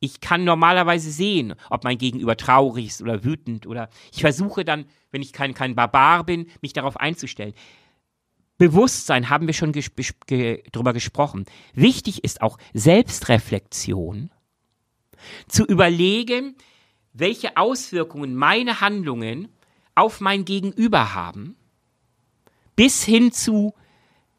Ich 0.00 0.20
kann 0.20 0.42
normalerweise 0.44 1.12
sehen, 1.12 1.54
ob 1.70 1.84
mein 1.84 1.98
Gegenüber 1.98 2.36
traurig 2.36 2.86
ist 2.86 3.02
oder 3.02 3.22
wütend 3.22 3.66
oder 3.66 3.88
ich 4.12 4.22
versuche 4.22 4.64
dann, 4.64 4.86
wenn 5.12 5.22
ich 5.22 5.32
kein, 5.32 5.54
kein 5.54 5.76
Barbar 5.76 6.24
bin, 6.24 6.50
mich 6.60 6.72
darauf 6.72 6.96
einzustellen. 6.96 7.54
Bewusstsein 8.58 9.28
haben 9.28 9.46
wir 9.46 9.54
schon 9.54 9.72
ges 9.72 9.90
ge 10.26 10.62
drüber 10.72 10.92
gesprochen. 10.92 11.46
Wichtig 11.74 12.24
ist 12.24 12.42
auch 12.42 12.58
Selbstreflexion. 12.74 14.30
Zu 15.46 15.64
überlegen, 15.64 16.56
welche 17.12 17.56
Auswirkungen 17.56 18.34
meine 18.34 18.80
Handlungen 18.80 19.48
auf 19.94 20.20
mein 20.20 20.44
Gegenüber 20.44 21.14
haben, 21.14 21.56
bis 22.74 23.04
hin 23.04 23.32
zu 23.32 23.74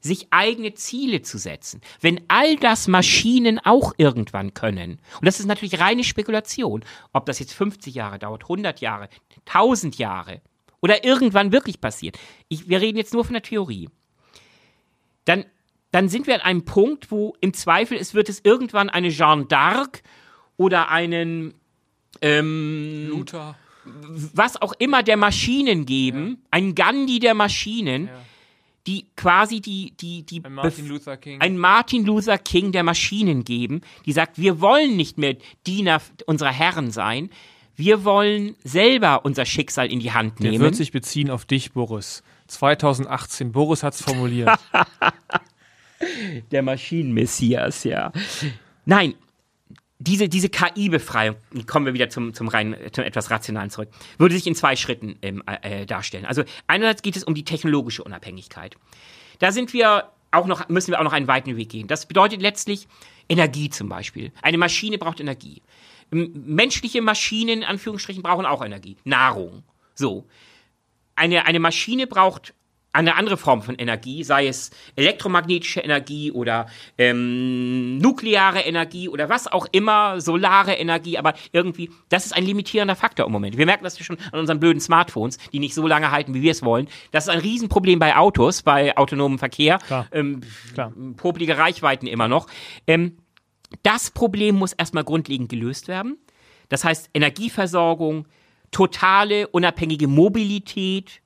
sich 0.04 0.28
eigene 0.32 0.74
Ziele 0.74 1.22
zu 1.22 1.38
setzen. 1.38 1.80
Wenn 2.02 2.22
all 2.28 2.58
das 2.58 2.88
Maschinen 2.90 3.58
auch 3.60 3.94
irgendwann 3.98 4.54
können, 4.54 5.00
und 5.20 5.26
das 5.26 5.40
ist 5.40 5.46
natürlich 5.46 5.80
reine 5.80 6.04
Spekulation, 6.04 6.84
ob 7.14 7.26
das 7.26 7.40
jetzt 7.40 7.54
50 7.54 7.96
Jahre 7.96 8.20
dauert, 8.20 8.44
100 8.44 8.82
Jahre, 8.82 9.08
1000 9.48 9.98
Jahre 9.98 10.42
oder 10.82 11.06
irgendwann 11.06 11.54
wirklich 11.54 11.80
passiert. 11.80 12.20
Ich, 12.50 12.68
wir 12.68 12.82
reden 12.82 12.98
jetzt 12.98 13.14
nur 13.14 13.24
von 13.24 13.34
der 13.34 13.44
Theorie. 13.44 13.90
Dann, 15.24 15.46
dann 15.92 16.10
sind 16.10 16.28
wir 16.28 16.36
an 16.36 16.42
einem 16.42 16.66
Punkt, 16.66 17.10
wo 17.10 17.36
im 17.40 17.54
Zweifel 17.54 17.98
es 17.98 18.14
wird 18.14 18.28
es 18.28 18.42
irgendwann 18.44 18.90
eine 18.90 19.08
Jeanne 19.10 19.46
d'Arc 19.46 20.02
oder 20.58 20.90
einen 20.92 21.54
ähm, 22.22 23.08
Luther. 23.10 23.56
was 23.86 24.62
auch 24.62 24.74
immer 24.80 25.02
der 25.02 25.16
Maschinen 25.18 25.86
geben, 25.86 26.44
ein 26.52 26.76
Gandhi 26.76 27.20
der 27.20 27.34
Maschinen, 27.36 28.08
Ja. 28.08 28.14
Die 28.88 29.08
quasi 29.16 29.62
die, 29.62 29.94
die, 30.00 30.24
die 30.24 30.44
Ein 30.44 30.54
Martin 30.54 30.88
Luther 30.88 31.18
King. 31.18 31.40
ein 31.42 31.58
Martin 31.58 32.06
Luther 32.06 32.38
King 32.38 32.72
der 32.72 32.84
Maschinen 32.84 33.44
geben, 33.44 33.82
die 34.06 34.12
sagt, 34.12 34.38
wir 34.38 34.60
wollen 34.62 34.98
nicht 34.98 35.18
mehr 35.18 35.36
Diener 35.66 36.02
unserer 36.26 36.52
Herren 36.52 36.92
sein, 36.92 37.30
wir 37.76 38.04
wollen 38.04 38.56
selber 38.64 39.26
unser 39.26 39.46
Schicksal 39.46 39.92
in 39.92 40.00
die 40.00 40.12
Hand 40.12 40.40
Der 40.44 40.52
nehmen. 40.52 40.64
wird 40.64 40.76
sich 40.76 40.92
beziehen 40.92 41.30
auf 41.32 41.46
dich, 41.46 41.72
Boris. 41.72 42.24
2018. 42.48 43.52
Boris 43.52 43.82
hat's 43.84 44.02
formuliert. 44.04 44.60
der 46.52 46.62
Maschinenmessias, 46.62 47.84
ja. 47.84 48.12
Nein, 48.86 49.16
diese, 50.04 50.30
diese 50.30 50.50
KI-Befreiung, 50.50 51.36
kommen 51.66 51.86
wir 51.86 51.94
wieder 51.94 52.10
zum, 52.10 52.34
zum 52.34 52.48
rein, 52.48 52.76
zum 52.92 53.04
etwas 53.04 53.32
Rationalen 53.32 53.70
zurück, 53.70 53.90
würde 54.18 54.36
sich 54.36 54.46
in 54.48 54.56
zwei 54.56 54.76
Schritten 54.76 55.18
ähm, 55.22 55.44
äh, 55.46 55.86
darstellen. 55.86 56.26
Also 56.26 56.44
einerseits 56.68 57.02
geht 57.02 57.16
es 57.16 57.24
um 57.24 57.34
die 57.34 57.46
technologische 57.46 58.04
Unabhängigkeit. 58.04 58.76
Da 59.40 59.52
sind 59.52 59.74
wir 59.74 60.10
auch 60.32 60.48
noch, 60.48 60.68
müssen 60.70 60.92
wir 60.92 61.00
auch 61.00 61.04
noch 61.04 61.14
einen 61.14 61.28
weiten 61.28 61.56
Weg 61.58 61.70
gehen. 61.70 61.88
Das 61.88 62.06
bedeutet 62.06 62.42
letztlich 62.42 62.88
Energie 63.30 63.70
zum 63.70 63.90
Beispiel. 63.90 64.32
Eine 64.42 64.58
Maschine 64.58 64.98
braucht 64.98 65.20
Energie. 65.20 65.62
Menschliche 66.12 67.02
Maschinen, 67.02 67.62
in 67.62 67.64
Anführungsstrichen, 67.64 68.24
brauchen 68.24 68.46
auch 68.46 68.64
Energie. 68.64 68.98
Nahrung. 69.04 69.64
So. 69.96 70.28
Eine, 71.16 71.46
eine 71.46 71.60
Maschine 71.60 72.08
braucht 72.08 72.54
eine 72.94 73.16
andere 73.16 73.38
Form 73.38 73.64
von 73.64 73.76
Energie, 73.76 74.24
sei 74.24 74.48
es 74.48 74.72
elektromagnetische 74.96 75.80
Energie 75.80 76.32
oder 76.32 76.68
ähm, 76.98 77.98
nukleare 77.98 78.62
Energie 78.62 79.10
oder 79.10 79.30
was 79.30 79.52
auch 79.52 79.68
immer, 79.72 80.22
solare 80.22 80.74
Energie, 80.74 81.18
aber 81.18 81.34
irgendwie, 81.52 81.90
das 82.10 82.26
ist 82.26 82.34
ein 82.34 82.46
limitierender 82.46 82.96
Faktor 82.96 83.26
im 83.26 83.32
Moment. 83.32 83.58
Wir 83.58 83.66
merken 83.66 83.84
das 83.84 83.98
schon 84.00 84.18
an 84.32 84.40
unseren 84.40 84.60
blöden 84.60 84.80
Smartphones, 84.80 85.40
die 85.52 85.60
nicht 85.60 85.74
so 85.74 85.88
lange 85.88 86.12
halten, 86.12 86.36
wie 86.36 86.44
wir 86.44 86.52
es 86.52 86.64
wollen. 86.64 86.88
Das 87.12 87.26
ist 87.26 87.30
ein 87.30 87.40
Riesenproblem 87.40 87.98
bei 87.98 88.16
Autos, 88.16 88.62
bei 88.62 88.96
autonomem 88.96 89.40
Verkehr. 89.40 89.80
Klar. 89.80 90.08
Ähm, 90.12 90.42
Klar. 90.74 90.94
Popelige 91.18 91.58
Reichweiten 91.58 92.06
immer 92.06 92.28
noch. 92.28 92.48
Ähm, 92.86 93.18
das 93.82 94.12
Problem 94.12 94.56
muss 94.56 94.74
erstmal 94.74 95.04
grundlegend 95.04 95.50
gelöst 95.50 95.88
werden. 95.88 96.18
Das 96.70 96.84
heißt 96.84 97.10
Energieversorgung, 97.16 98.28
totale 98.70 99.48
unabhängige 99.48 100.08
Mobilität, 100.08 101.23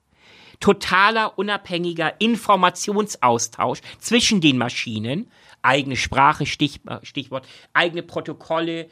totaler 0.60 1.38
unabhängiger 1.38 2.20
Informationsaustausch 2.20 3.80
zwischen 3.98 4.40
den 4.40 4.58
Maschinen, 4.58 5.30
eigene 5.62 5.96
Sprache, 5.96 6.46
Stich, 6.46 6.80
äh, 6.86 6.98
Stichwort, 7.02 7.46
eigene 7.72 8.02
Protokolle, 8.02 8.88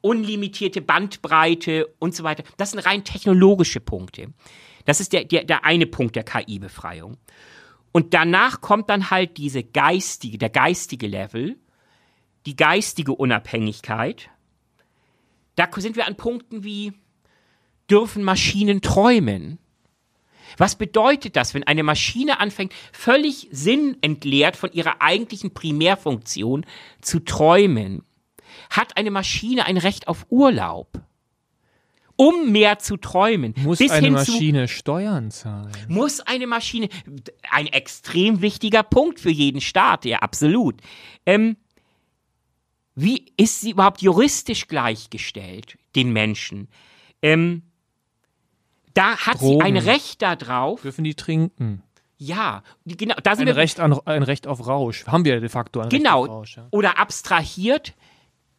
unlimitierte 0.00 0.80
Bandbreite 0.80 1.94
und 1.98 2.14
so 2.14 2.24
weiter. 2.24 2.44
Das 2.56 2.70
sind 2.70 2.80
rein 2.80 3.04
technologische 3.04 3.80
Punkte. 3.80 4.32
Das 4.84 5.00
ist 5.00 5.12
der, 5.12 5.24
der, 5.24 5.44
der 5.44 5.64
eine 5.64 5.86
Punkt 5.86 6.16
der 6.16 6.24
KI-Befreiung. 6.24 7.16
Und 7.92 8.14
danach 8.14 8.60
kommt 8.60 8.90
dann 8.90 9.10
halt 9.10 9.36
diese 9.36 9.64
geistige, 9.64 10.38
der 10.38 10.50
geistige 10.50 11.06
Level, 11.06 11.56
die 12.44 12.54
geistige 12.54 13.12
Unabhängigkeit. 13.12 14.30
Da 15.56 15.68
sind 15.76 15.96
wir 15.96 16.06
an 16.06 16.16
Punkten 16.16 16.62
wie, 16.62 16.92
dürfen 17.90 18.22
Maschinen 18.22 18.80
träumen? 18.80 19.58
Was 20.56 20.76
bedeutet 20.76 21.36
das, 21.36 21.54
wenn 21.54 21.64
eine 21.64 21.82
Maschine 21.82 22.40
anfängt, 22.40 22.72
völlig 22.92 23.48
sinnentleert 23.50 24.56
von 24.56 24.72
ihrer 24.72 25.02
eigentlichen 25.02 25.52
Primärfunktion 25.54 26.64
zu 27.00 27.20
träumen? 27.20 28.04
Hat 28.70 28.96
eine 28.96 29.10
Maschine 29.10 29.66
ein 29.66 29.76
Recht 29.76 30.08
auf 30.08 30.26
Urlaub? 30.30 31.00
Um 32.18 32.50
mehr 32.50 32.78
zu 32.78 32.96
träumen. 32.96 33.52
Muss 33.58 33.78
bis 33.78 33.90
eine 33.90 34.06
hin 34.06 34.16
zu, 34.16 34.32
Maschine 34.32 34.68
Steuern 34.68 35.30
zahlen? 35.30 35.72
muss 35.88 36.20
eine 36.20 36.46
Maschine, 36.46 36.88
ein 37.50 37.66
extrem 37.66 38.40
wichtiger 38.40 38.82
Punkt 38.82 39.20
für 39.20 39.30
jeden 39.30 39.60
Staat, 39.60 40.06
ja, 40.06 40.20
absolut. 40.20 40.80
Ähm, 41.26 41.56
wie 42.94 43.26
ist 43.36 43.60
sie 43.60 43.72
überhaupt 43.72 44.00
juristisch 44.00 44.66
gleichgestellt, 44.66 45.76
den 45.94 46.14
Menschen? 46.14 46.68
Ähm, 47.20 47.62
da 48.96 49.16
hat 49.18 49.40
Drogen. 49.40 49.60
sie 49.60 49.62
ein 49.62 49.76
Recht 49.76 50.22
darauf. 50.22 50.82
Dürfen 50.82 51.04
die 51.04 51.14
trinken? 51.14 51.82
Ja, 52.18 52.62
die- 52.84 52.96
genau, 52.96 53.14
da 53.22 53.36
sind 53.36 53.42
Ein 53.48 53.54
wir 53.54 53.56
Recht, 53.56 53.78
an, 53.78 53.98
ein 54.06 54.22
Recht 54.22 54.46
auf 54.46 54.66
Rausch. 54.66 55.06
Haben 55.06 55.24
wir 55.24 55.38
de 55.40 55.48
facto 55.50 55.80
ein 55.80 55.88
Recht 55.88 56.02
genau. 56.02 56.22
auf 56.22 56.28
Rausch. 56.28 56.56
Ja. 56.56 56.66
Oder 56.70 56.98
abstrahiert 56.98 57.94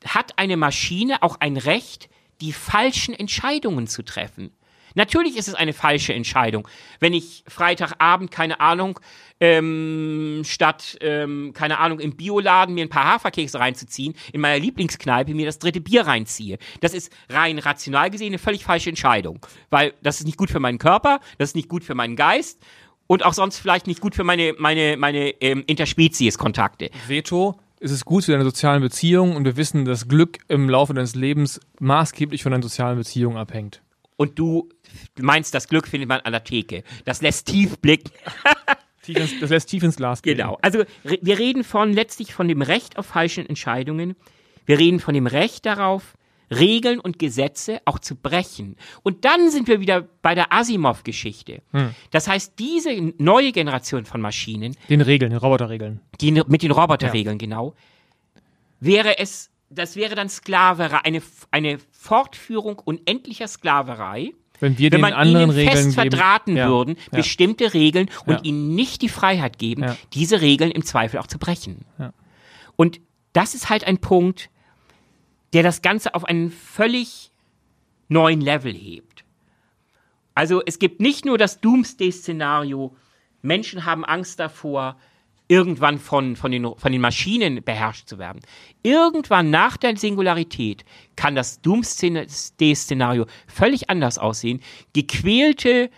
hat 0.05 0.37
eine 0.37 0.57
Maschine 0.57 1.23
auch 1.23 1.37
ein 1.39 1.57
Recht, 1.57 2.07
die 2.39 2.53
falschen 2.53 3.15
Entscheidungen 3.15 3.87
zu 3.87 4.03
treffen. 4.03 4.51
Natürlich 4.97 5.37
ist 5.37 5.47
es 5.47 5.53
eine 5.53 5.73
falsche 5.73 6.11
Entscheidung, 6.11 6.67
wenn 6.99 7.13
ich 7.13 7.43
Freitagabend, 7.47 8.31
keine 8.31 8.59
Ahnung, 8.59 8.99
ähm, 9.39 10.41
statt, 10.43 10.97
ähm, 11.01 11.53
keine 11.53 11.77
Ahnung, 11.77 11.99
im 11.99 12.15
Bioladen 12.15 12.73
mir 12.73 12.83
ein 12.83 12.89
paar 12.89 13.05
Haferkekse 13.05 13.59
reinzuziehen, 13.59 14.15
in 14.33 14.41
meiner 14.41 14.57
Lieblingskneipe 14.57 15.35
mir 15.35 15.45
das 15.45 15.59
dritte 15.59 15.81
Bier 15.81 16.07
reinziehe. 16.07 16.57
Das 16.81 16.95
ist 16.95 17.13
rein 17.29 17.59
rational 17.59 18.09
gesehen 18.09 18.29
eine 18.29 18.39
völlig 18.39 18.65
falsche 18.65 18.89
Entscheidung, 18.89 19.45
weil 19.69 19.93
das 20.01 20.19
ist 20.19 20.25
nicht 20.25 20.37
gut 20.37 20.49
für 20.49 20.59
meinen 20.59 20.79
Körper, 20.79 21.19
das 21.37 21.49
ist 21.49 21.55
nicht 21.55 21.69
gut 21.69 21.83
für 21.83 21.93
meinen 21.93 22.15
Geist 22.15 22.59
und 23.05 23.23
auch 23.23 23.33
sonst 23.33 23.59
vielleicht 23.59 23.85
nicht 23.85 24.01
gut 24.01 24.15
für 24.15 24.23
meine, 24.23 24.55
meine, 24.57 24.97
meine 24.97 25.29
ähm, 25.41 25.63
Interspezies-Kontakte. 25.67 26.89
Veto, 27.07 27.59
ist 27.79 27.91
es 27.91 28.03
gut 28.03 28.25
für 28.25 28.31
deine 28.31 28.45
sozialen 28.45 28.81
Beziehungen 28.81 29.35
und 29.35 29.45
wir 29.45 29.57
wissen, 29.57 29.85
dass 29.85 30.07
Glück 30.07 30.39
im 30.47 30.67
Laufe 30.67 30.95
deines 30.95 31.13
Lebens 31.13 31.59
maßgeblich 31.79 32.41
von 32.41 32.51
deinen 32.51 32.63
sozialen 32.63 32.97
Beziehungen 32.97 33.37
abhängt. 33.37 33.83
Und 34.17 34.39
du 34.39 34.67
meinst, 35.19 35.53
das 35.53 35.67
Glück 35.67 35.87
findet 35.87 36.09
man 36.09 36.21
an 36.21 36.31
der 36.31 36.43
Theke. 36.43 36.83
Das 37.05 37.21
lässt 37.21 37.47
tief 37.47 37.77
blicken. 37.79 38.11
Das 39.39 39.49
lässt 39.49 39.69
tief 39.69 39.83
ins 39.83 39.95
Glas 39.95 40.21
blicken. 40.21 40.39
Genau. 40.39 40.59
Also 40.61 40.83
wir 41.03 41.39
reden 41.39 41.63
von 41.63 41.93
letztlich 41.93 42.33
von 42.33 42.49
dem 42.49 42.61
Recht 42.61 42.97
auf 42.97 43.05
falschen 43.05 43.47
Entscheidungen. 43.47 44.17
Wir 44.65 44.79
reden 44.79 44.99
von 44.99 45.13
dem 45.13 45.27
Recht 45.27 45.65
darauf, 45.65 46.17
Regeln 46.51 46.99
und 46.99 47.19
Gesetze 47.19 47.81
auch 47.85 47.99
zu 47.99 48.15
brechen. 48.15 48.75
Und 49.03 49.25
dann 49.25 49.49
sind 49.49 49.67
wir 49.67 49.79
wieder 49.79 50.01
bei 50.21 50.35
der 50.35 50.51
Asimov-Geschichte. 50.53 51.61
Das 52.11 52.27
heißt, 52.27 52.53
diese 52.59 53.13
neue 53.17 53.51
Generation 53.51 54.05
von 54.05 54.21
Maschinen, 54.21 54.75
Den 54.89 55.01
Regeln, 55.01 55.31
den 55.31 55.39
Roboterregeln. 55.39 56.01
die 56.21 56.31
mit 56.31 56.61
den 56.61 56.71
Roboterregeln 56.71 57.37
genau, 57.37 57.75
wäre 58.79 59.19
es, 59.19 59.49
das 59.69 59.95
wäre 59.95 60.15
dann 60.15 60.29
Sklaverei, 60.29 60.99
eine, 61.03 61.21
eine 61.51 61.77
Fortführung 61.91 62.79
unendlicher 62.79 63.47
Sklaverei. 63.47 64.33
Wenn 64.59 64.77
wir 64.77 64.91
wenn 64.91 64.97
den 64.97 65.01
man 65.01 65.13
anderen 65.13 65.49
ihnen 65.49 65.57
Regeln 65.57 65.75
fest 65.75 65.97
geben, 65.97 66.11
verdrahten 66.11 66.57
ja, 66.57 66.67
würden, 66.67 66.95
ja. 67.11 67.17
bestimmte 67.17 67.73
Regeln 67.73 68.09
und 68.25 68.33
Ja. 68.35 68.41
ihnen 68.43 68.75
nicht 68.75 69.01
die 69.01 69.09
Freiheit 69.09 69.57
geben, 69.59 69.83
Ja. 69.83 69.97
diese 70.13 70.41
Regeln 70.41 70.71
im 70.71 70.83
Zweifel 70.83 71.19
auch 71.19 71.27
zu 71.27 71.37
brechen. 71.37 71.85
Und 72.75 72.99
das 73.33 73.53
ist 73.53 73.69
halt 73.69 73.83
ein 73.85 73.99
Punkt, 73.99 74.49
der 75.53 75.63
das 75.63 75.81
Ganze 75.81 76.15
auf 76.15 76.25
einen 76.25 76.51
völlig 76.51 77.31
neuen 78.09 78.41
Level 78.41 78.73
hebt. 78.73 79.23
Also 80.33 80.61
es 80.65 80.77
gibt 80.79 80.99
nicht 81.01 81.25
nur 81.25 81.37
das 81.37 81.61
Doomsday-Szenario, 81.61 82.95
Menschen 83.41 83.85
haben 83.85 84.05
Angst 84.05 84.39
davor, 84.39 84.97
irgendwann 85.47 85.97
von, 85.99 86.35
von, 86.35 86.51
den, 86.51 86.75
von 86.75 86.91
den 86.91 87.01
Maschinen 87.01 87.63
beherrscht 87.63 88.07
zu 88.07 88.17
werden. 88.17 88.41
Irgendwann 88.83 89.49
nach 89.49 89.77
der 89.77 89.95
Singularität 89.95 90.83
kann 91.15 91.35
das 91.35 91.61
Doomsday-Szenario 91.61 93.25
völlig 93.47 93.89
anders 93.89 94.17
aussehen. 94.17 94.61
Gequälte, 94.93 95.89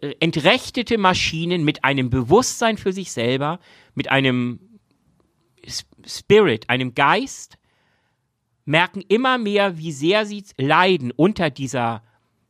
äh, 0.00 0.14
entrechtete 0.20 0.98
Maschinen 0.98 1.64
mit 1.64 1.84
einem 1.84 2.10
Bewusstsein 2.10 2.76
für 2.76 2.92
sich 2.92 3.12
selber, 3.12 3.58
mit 3.94 4.10
einem 4.10 4.60
Spirit, 6.06 6.68
einem 6.68 6.94
Geist, 6.94 7.56
merken 8.64 9.02
immer 9.08 9.38
mehr, 9.38 9.78
wie 9.78 9.92
sehr 9.92 10.26
sie 10.26 10.44
leiden 10.56 11.10
unter 11.10 11.50
dieser 11.50 12.02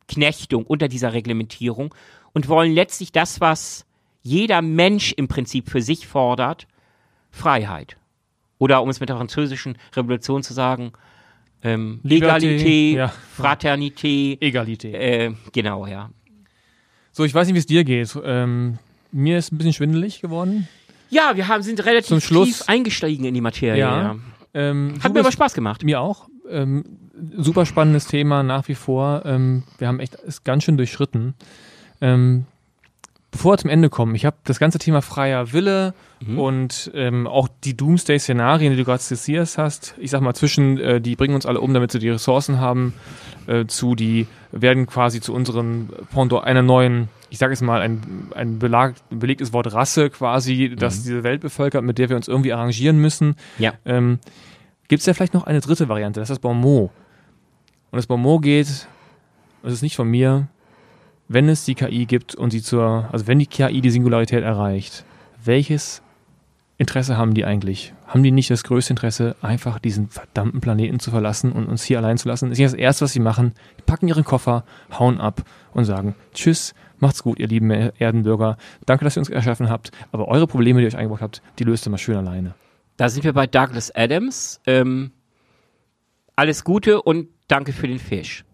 Knechtung, 0.09 0.67
unter 0.67 0.89
dieser 0.89 1.13
Reglementierung 1.13 1.95
und 2.33 2.49
wollen 2.49 2.73
letztlich 2.73 3.13
das, 3.13 3.41
was 3.41 3.87
jeder 4.23 4.63
Mensch 4.63 5.13
im 5.13 5.29
Prinzip 5.29 5.69
für 5.71 5.83
sich 5.83 6.07
fordert, 6.07 6.67
Freiheit. 7.31 7.97
Oder 8.59 8.83
um 8.83 8.89
es 8.89 9.01
mit 9.01 9.09
der 9.09 9.17
französischen 9.17 9.77
Revolution 9.97 10.43
zu 10.43 10.55
sagen, 10.55 10.93
ähm, 11.65 12.01
Liberté, 12.05 12.17
Egalité, 12.17 12.97
ja. 12.97 13.13
Fraternité, 13.37 14.41
Egalität. 14.41 14.95
äh, 14.95 15.33
genau, 15.53 15.87
ja. 15.87 16.11
So, 17.13 17.25
ich 17.25 17.35
weiß 17.35 17.47
nicht, 17.47 17.55
wie 17.55 17.59
es 17.61 17.67
dir 17.67 17.85
geht. 17.85 18.17
Ähm, 18.25 18.79
mir 19.11 19.39
ist 19.39 19.53
ein 19.53 19.59
bisschen 19.59 19.73
schwindelig 19.73 20.21
geworden. 20.21 20.67
Ja, 21.11 21.33
wir 21.37 21.47
haben, 21.49 21.63
sind 21.63 21.77
Zum 21.79 21.85
relativ 21.87 22.25
Schluss- 22.25 22.49
tief 22.49 22.69
eingestiegen 22.69 23.25
in 23.25 23.35
die 23.35 23.41
Materie. 23.41 23.79
Ja. 23.81 24.03
Ja. 24.03 24.17
Ähm, 24.55 24.95
Hat 25.03 25.13
mir 25.13 25.21
aber 25.21 25.33
Spaß 25.33 25.55
gemacht. 25.55 25.85
Mir 25.85 26.01
auch. 26.01 26.29
Ähm, 26.49 26.85
super 27.37 27.67
spannendes 27.67 28.07
Thema 28.07 28.43
nach 28.43 28.67
wie 28.69 28.75
vor. 28.75 29.23
Ähm, 29.25 29.63
wir 29.79 29.89
haben 29.89 30.01
echt 30.01 30.17
es 30.27 30.43
ganz 30.45 30.65
schön 30.65 30.77
durchschritten. 30.77 31.35
Ähm, 32.01 32.47
bevor 33.33 33.55
wir 33.55 33.59
zum 33.59 33.71
Ende 33.71 33.89
kommen, 33.89 34.15
ich 34.15 34.25
habe 34.25 34.37
das 34.45 34.61
ganze 34.61 34.79
Thema 34.79 35.03
freier 35.03 35.53
Wille 35.53 35.95
und 36.37 36.93
ähm, 36.95 37.27
auch 37.27 37.49
die 37.65 37.77
Doomsday-Szenarien, 37.77 38.73
die 38.73 38.79
du 38.79 38.85
gerade 38.85 39.03
skizziert 39.03 39.59
hast, 39.59 39.95
ich 39.99 40.11
sag 40.11 40.21
mal 40.21 40.35
zwischen, 40.35 40.79
äh, 40.79 41.01
die 41.01 41.17
bringen 41.17 41.35
uns 41.35 41.47
alle 41.47 41.61
um, 41.61 41.75
damit 41.75 41.91
sie 41.91 41.99
die 41.99 42.11
Ressourcen 42.11 42.61
haben, 42.61 42.93
äh, 43.49 43.67
zu 43.67 43.97
die 43.97 44.29
werden 44.53 44.87
quasi 44.87 45.21
zu 45.21 45.35
unseren 45.35 45.89
Pendant 46.13 46.45
einer 46.45 46.63
neuen, 46.63 47.09
ich 47.31 47.39
sage 47.39 47.53
jetzt 47.53 47.63
mal 47.63 47.81
ein, 47.81 48.31
ein, 48.37 48.59
Belag, 48.59 48.95
belegtes 49.11 49.53
Wort 49.53 49.73
Rasse 49.73 50.11
quasi, 50.11 50.77
das 50.77 51.03
diese 51.03 51.25
Welt 51.25 51.41
bevölkert, 51.41 51.83
mit 51.83 51.99
der 51.99 52.11
wir 52.11 52.17
uns 52.17 52.29
irgendwie 52.29 52.53
arrangieren 52.53 52.99
müssen. 52.99 53.35
Ja. 53.59 53.73
Ähm, 53.85 54.19
Gibt 54.89 55.01
es 55.01 55.07
ja 55.07 55.15
vielleicht 55.15 55.35
noch 55.35 55.45
eine 55.45 55.61
dritte 55.61 55.89
Variante, 55.89 56.21
das 56.21 56.29
ist 56.29 56.37
das 56.37 56.39
Bonmot. 56.39 56.91
Und 57.91 57.97
das 57.97 58.07
Bonmot 58.07 58.43
geht, 58.43 58.87
das 59.63 59.73
ist 59.73 59.83
nicht 59.83 59.97
von 59.97 60.09
mir, 60.09 60.49
wenn 61.29 61.49
es 61.49 61.65
die 61.65 61.75
KI 61.75 62.07
gibt 62.07 62.35
und 62.35 62.51
sie 62.51 62.63
zur, 62.63 63.09
also 63.13 63.27
wenn 63.27 63.39
die 63.39 63.47
KI 63.47 63.81
die 63.81 63.91
Singularität 63.91 64.43
erreicht, 64.43 65.05
welches 65.45 66.03
Interesse 66.79 67.17
haben 67.17 67.35
die 67.35 67.45
eigentlich? 67.45 67.95
Haben 68.07 68.23
die 68.23 68.33
nicht 68.33 68.51
das 68.51 68.65
größte 68.65 68.93
Interesse, 68.93 69.37
einfach 69.41 69.79
diesen 69.79 70.09
verdammten 70.09 70.61
Planeten 70.61 70.99
zu 70.99 71.11
verlassen 71.11 71.53
und 71.53 71.67
uns 71.67 71.85
hier 71.85 71.99
allein 71.99 72.19
zu 72.19 72.29
lassen? 72.29 72.49
Das 72.49 72.59
ist 72.59 72.61
ja 72.61 72.67
das 72.67 72.75
Erste, 72.75 73.05
was 73.05 73.13
sie 73.13 73.21
machen. 73.21 73.55
Die 73.79 73.83
packen 73.83 74.09
ihren 74.09 74.25
Koffer, 74.25 74.65
hauen 74.99 75.21
ab 75.21 75.43
und 75.73 75.85
sagen, 75.85 76.15
tschüss, 76.35 76.75
macht's 76.99 77.23
gut, 77.23 77.39
ihr 77.39 77.47
lieben 77.47 77.71
Erdenbürger. 77.71 78.57
Danke, 78.85 79.05
dass 79.05 79.17
ihr 79.17 79.21
uns 79.21 79.31
erschaffen 79.31 79.71
habt. 79.71 79.93
Aber 80.11 80.29
eure 80.29 80.47
Probleme, 80.47 80.81
die 80.81 80.87
ihr 80.87 80.89
euch 80.89 80.97
eingebaut 80.97 81.23
habt, 81.23 81.43
die 81.59 81.65
löst 81.65 81.87
ihr 81.87 81.91
mal 81.91 81.99
schön 81.99 82.17
alleine. 82.17 82.55
Da 82.97 83.09
sind 83.09 83.25
wir 83.25 83.33
bei 83.33 83.47
Douglas 83.47 83.95
Adams. 83.95 84.61
Ähm, 84.67 85.13
alles 86.37 86.65
Gute 86.65 87.01
und 87.01 87.29
danke 87.49 87.73
für 87.73 87.87
den 87.87 87.99
Fisch. 87.99 88.45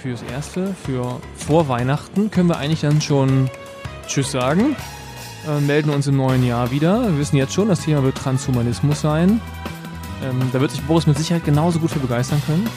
Fürs 0.00 0.22
Erste, 0.22 0.74
für 0.84 1.20
vor 1.34 1.68
Weihnachten 1.68 2.30
können 2.30 2.48
wir 2.48 2.56
eigentlich 2.58 2.82
dann 2.82 3.00
schon 3.00 3.50
Tschüss 4.06 4.30
sagen. 4.30 4.76
Äh, 5.48 5.60
melden 5.60 5.90
uns 5.90 6.06
im 6.06 6.16
neuen 6.16 6.44
Jahr 6.44 6.70
wieder. 6.70 7.02
Wir 7.02 7.18
wissen 7.18 7.36
jetzt 7.36 7.52
schon, 7.52 7.68
das 7.68 7.80
Thema 7.80 8.04
wird 8.04 8.16
Transhumanismus 8.16 9.00
sein. 9.00 9.40
Ähm, 10.22 10.50
da 10.52 10.60
wird 10.60 10.70
sich 10.70 10.82
Boris 10.82 11.08
mit 11.08 11.18
Sicherheit 11.18 11.44
genauso 11.44 11.80
gut 11.80 11.90
für 11.90 11.98
begeistern 11.98 12.40
können. 12.46 12.68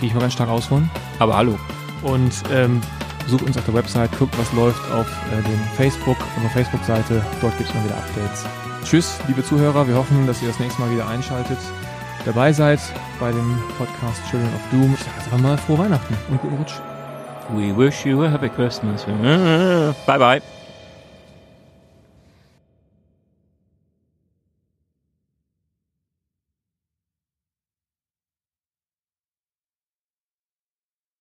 Gehe 0.00 0.08
ich 0.08 0.14
mal 0.14 0.20
ganz 0.20 0.32
stark 0.32 0.48
aus 0.48 0.66
von. 0.66 0.90
Aber 1.20 1.36
hallo. 1.36 1.56
Und 2.02 2.32
ähm, 2.52 2.80
besucht 3.24 3.42
uns 3.42 3.56
auf 3.56 3.64
der 3.64 3.74
Website, 3.74 4.10
guckt, 4.18 4.36
was 4.36 4.52
läuft 4.54 4.82
auf 4.90 5.06
äh, 5.06 5.42
dem 5.42 5.60
Facebook, 5.76 6.16
auf 6.16 6.36
unserer 6.36 6.52
Facebook-Seite. 6.52 7.24
Dort 7.40 7.56
gibt 7.58 7.68
es 7.70 7.74
mal 7.76 7.84
wieder 7.84 7.96
Updates. 7.96 8.44
Tschüss, 8.84 9.18
liebe 9.28 9.44
Zuhörer. 9.44 9.86
Wir 9.86 9.94
hoffen, 9.94 10.26
dass 10.26 10.42
ihr 10.42 10.48
das 10.48 10.58
nächste 10.58 10.80
Mal 10.82 10.90
wieder 10.90 11.06
einschaltet, 11.06 11.58
dabei 12.24 12.52
seid 12.52 12.80
bei 13.20 13.30
dem 13.30 13.58
Podcast 13.78 14.20
Children 14.30 14.50
of 14.54 14.70
Doom. 14.70 14.94
Ich 14.94 15.00
sage 15.00 15.16
jetzt 15.16 15.26
einfach 15.26 15.40
mal 15.40 15.56
frohe 15.58 15.78
Weihnachten 15.78 16.16
und 16.30 16.40
guten 16.40 16.56
Rutsch. 16.56 16.74
We 17.50 17.76
wish 17.76 18.06
you 18.06 18.22
a 18.24 18.30
happy 18.30 18.48
Christmas. 18.48 19.04
Bye 20.06 20.18
bye. 20.18 20.42